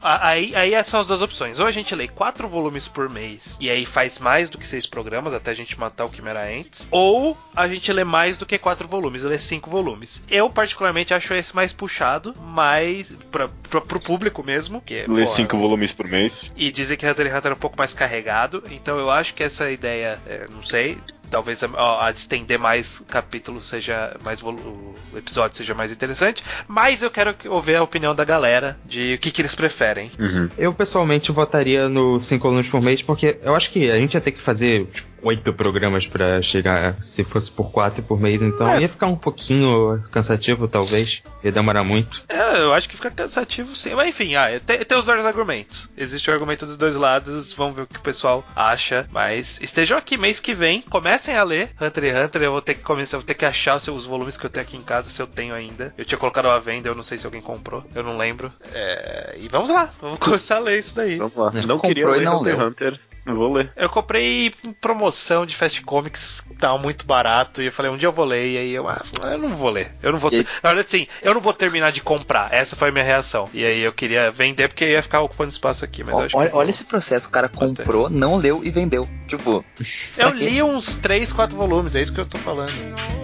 Aí, 0.00 0.54
aí 0.54 0.72
são 0.84 1.00
as 1.00 1.06
duas 1.06 1.22
opções. 1.22 1.58
Ou 1.58 1.66
a 1.66 1.72
gente 1.72 1.94
lê 1.94 2.08
quatro 2.08 2.48
volumes 2.48 2.88
por 2.88 3.08
mês 3.08 3.56
e 3.60 3.70
aí 3.70 3.84
faz 3.84 4.18
mais 4.18 4.50
do 4.50 4.58
que 4.58 4.66
seis 4.66 4.86
programas 4.86 5.32
até 5.34 5.50
a 5.50 5.54
gente 5.54 5.78
matar 5.78 6.04
o 6.04 6.14
Chimera 6.14 6.44
Ants. 6.44 6.88
Ou 6.90 7.36
a 7.54 7.68
gente 7.68 7.92
lê 7.92 8.04
mais 8.04 8.36
do 8.36 8.46
que 8.46 8.58
quatro 8.58 8.88
volumes, 8.88 9.22
lê 9.22 9.38
cinco 9.38 9.70
volumes. 9.70 10.22
Eu, 10.28 10.48
particularmente, 10.50 11.14
acho 11.14 11.34
esse 11.34 11.54
mais 11.54 11.72
puxado, 11.72 12.34
mais 12.40 13.10
pra, 13.30 13.48
pra, 13.68 13.80
pro 13.80 14.00
público 14.00 14.42
mesmo. 14.42 14.80
Que, 14.80 14.94
é, 14.94 15.00
Lê 15.06 15.24
porra, 15.24 15.36
cinco 15.36 15.56
volumes 15.58 15.92
por 15.92 16.06
mês. 16.08 16.52
e 16.56 16.70
dizem 16.70 16.96
que 16.96 17.06
Hunter 17.06 17.26
x 17.26 17.36
Hunter 17.36 17.50
é 17.52 17.54
um 17.54 17.58
pouco 17.58 17.76
mais 17.78 17.94
carregado, 17.94 18.62
então 18.70 18.98
eu 18.98 19.10
acho 19.10 19.34
que 19.34 19.42
essa 19.42 19.70
ideia, 19.70 20.18
é, 20.26 20.46
não 20.50 20.62
sei, 20.62 20.98
talvez 21.30 21.62
a, 21.62 22.06
a 22.06 22.12
de 22.12 22.18
estender 22.18 22.58
mais 22.58 23.02
capítulos 23.08 23.66
seja 23.66 24.16
mais 24.24 24.42
o 24.42 24.94
episódio 25.16 25.56
seja 25.56 25.74
mais 25.74 25.90
interessante, 25.92 26.42
mas 26.68 27.02
eu 27.02 27.10
quero 27.10 27.34
que- 27.34 27.48
ouvir 27.48 27.76
a 27.76 27.82
opinião 27.82 28.14
da 28.14 28.24
galera 28.24 28.78
de 28.84 29.14
o 29.14 29.18
que, 29.18 29.30
que 29.30 29.42
eles 29.42 29.54
preferem. 29.54 30.10
Uhum. 30.18 30.48
Eu 30.58 30.72
pessoalmente 30.74 31.32
votaria 31.32 31.88
no 31.88 32.20
5 32.20 32.46
alunos 32.46 32.68
por 32.68 32.80
mês, 32.82 33.02
porque 33.02 33.38
eu 33.42 33.54
acho 33.54 33.70
que 33.70 33.90
a 33.90 33.96
gente 33.96 34.14
ia 34.14 34.20
ter 34.20 34.32
que 34.32 34.40
fazer 34.40 34.86
tipo, 34.86 35.08
oito 35.22 35.52
programas 35.52 36.06
pra 36.06 36.40
chegar, 36.42 37.00
se 37.00 37.24
fosse 37.24 37.50
por 37.50 37.70
quatro 37.70 38.02
por 38.02 38.20
mês, 38.20 38.42
então 38.42 38.80
ia 38.80 38.88
ficar 38.88 39.06
um 39.06 39.16
pouquinho 39.16 40.02
cansativo, 40.10 40.68
talvez. 40.68 41.22
Ia 41.42 41.52
demorar 41.52 41.84
muito. 41.84 42.24
É, 42.28 42.60
eu 42.60 42.72
acho 42.72 42.88
que 42.88 42.96
fica 42.96 43.10
cansativo 43.10 43.74
sim, 43.76 43.94
mas 43.94 44.08
enfim, 44.08 44.34
ah, 44.34 44.48
tem, 44.64 44.78
tem 44.84 44.98
os 44.98 45.04
dois 45.04 45.24
argumentos. 45.24 45.88
Existe 45.96 46.30
o 46.30 46.32
argumento 46.32 46.66
dos 46.66 46.76
dois 46.76 46.96
lados, 46.96 47.52
vamos 47.52 47.76
ver 47.76 47.82
o 47.82 47.86
que 47.86 47.98
o 47.98 48.02
pessoal 48.02 48.44
acha, 48.54 49.08
mas 49.12 49.60
estejam 49.60 49.96
aqui 49.96 50.16
mês 50.16 50.40
que 50.40 50.54
vem, 50.54 50.82
comecem 50.82 51.36
a 51.36 51.44
ler 51.44 51.70
Hunter 51.80 52.04
x 52.04 52.24
Hunter, 52.24 52.42
eu 52.42 52.52
vou 52.52 52.60
ter 52.60 52.74
que 52.74 52.82
começar, 52.82 53.16
eu 53.16 53.20
vou 53.20 53.26
ter 53.26 53.34
que 53.34 53.44
achar 53.44 53.76
os, 53.76 54.06
volumes 54.06 54.36
que 54.36 54.46
eu 54.46 54.50
tenho 54.50 54.64
aqui 54.64 54.76
em 54.76 54.82
casa, 54.82 55.08
se 55.08 55.20
eu 55.20 55.26
tenho 55.26 55.54
ainda. 55.54 55.94
Eu 55.96 56.04
tinha 56.04 56.18
colocado 56.18 56.48
à 56.48 56.58
venda, 56.58 56.88
eu 56.88 56.94
não 56.94 57.02
sei 57.02 57.18
se 57.18 57.26
alguém 57.26 57.40
comprou, 57.40 57.84
eu 57.94 58.02
não 58.02 58.16
lembro. 58.16 58.52
É, 58.72 59.36
e 59.38 59.48
vamos 59.48 59.70
lá, 59.70 59.90
vamos 60.00 60.18
começar 60.20 60.56
a 60.56 60.60
ler 60.60 60.78
isso 60.78 60.94
daí. 60.96 61.16
Vamos 61.16 61.36
lá. 61.36 61.52
Não 61.66 61.78
Comprou 61.78 61.88
queria 61.88 62.04
e 62.04 62.06
ler 62.06 62.24
não 62.24 62.40
Hunter 62.40 62.52
x 62.52 62.58
leu. 62.58 62.68
Hunter. 62.68 63.00
Eu 63.26 63.34
vou 63.34 63.52
ler. 63.52 63.72
Eu 63.74 63.88
comprei 63.88 64.52
promoção 64.80 65.44
de 65.44 65.56
Fast 65.56 65.82
Comics, 65.82 66.46
tava 66.60 66.78
muito 66.78 67.04
barato, 67.04 67.60
e 67.60 67.66
eu 67.66 67.72
falei, 67.72 67.90
um 67.90 67.96
dia 67.96 68.06
eu 68.06 68.12
vou 68.12 68.24
ler, 68.24 68.46
e 68.46 68.58
aí 68.58 68.72
eu, 68.72 68.88
ah, 68.88 69.04
eu 69.24 69.36
não 69.36 69.54
vou 69.54 69.68
ler. 69.68 69.90
Eu 70.00 70.12
não 70.12 70.18
vou 70.18 70.30
ter. 70.30 70.46
Na 70.62 70.70
verdade, 70.70 70.86
assim, 70.86 71.06
eu 71.22 71.34
não 71.34 71.40
vou 71.40 71.52
terminar 71.52 71.90
de 71.90 72.00
comprar. 72.00 72.54
Essa 72.54 72.76
foi 72.76 72.90
a 72.90 72.92
minha 72.92 73.04
reação. 73.04 73.48
E 73.52 73.64
aí 73.64 73.80
eu 73.80 73.92
queria 73.92 74.30
vender 74.30 74.68
porque 74.68 74.86
ia 74.86 75.02
ficar 75.02 75.22
ocupando 75.22 75.50
espaço 75.50 75.84
aqui, 75.84 76.04
mas 76.04 76.16
eu 76.16 76.24
acho 76.26 76.36
Olha, 76.36 76.50
que. 76.50 76.56
olha 76.56 76.70
esse 76.70 76.84
processo, 76.84 77.28
o 77.28 77.30
cara 77.32 77.48
comprou, 77.48 78.08
não 78.08 78.36
leu 78.36 78.60
e 78.62 78.70
vendeu. 78.70 79.08
Tipo, 79.26 79.64
Eu 80.16 80.30
li 80.30 80.62
uns 80.62 80.94
3, 80.94 81.32
4 81.32 81.56
volumes, 81.56 81.96
é 81.96 82.02
isso 82.02 82.14
que 82.14 82.20
eu 82.20 82.26
tô 82.26 82.38
falando. 82.38 82.72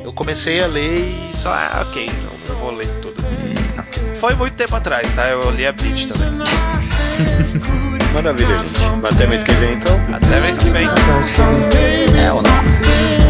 Eu 0.04 0.12
comecei 0.12 0.60
a 0.60 0.66
ler 0.66 1.30
e 1.30 1.36
só, 1.36 1.52
ah, 1.52 1.86
ok, 1.88 2.06
não, 2.06 2.54
não 2.54 2.60
vou 2.60 2.72
ler 2.72 2.88
tudo. 3.00 3.22
Foi 4.18 4.34
muito 4.34 4.56
tempo 4.56 4.74
atrás, 4.74 5.12
tá? 5.14 5.28
Eu 5.28 5.50
li 5.50 5.64
a 5.64 5.72
Bleach 5.72 6.08
também. 6.08 6.32
Maravilha, 8.12 8.58
gente. 8.58 9.06
Até 9.06 9.26
mês 9.26 9.42
que 9.42 9.52
vem, 9.52 9.74
então. 9.74 10.00
Até 10.12 10.40
mês 10.40 10.58
que 10.58 10.70
vem. 10.70 10.86
É 10.86 12.32
o 12.32 12.42
nosso. 12.42 13.21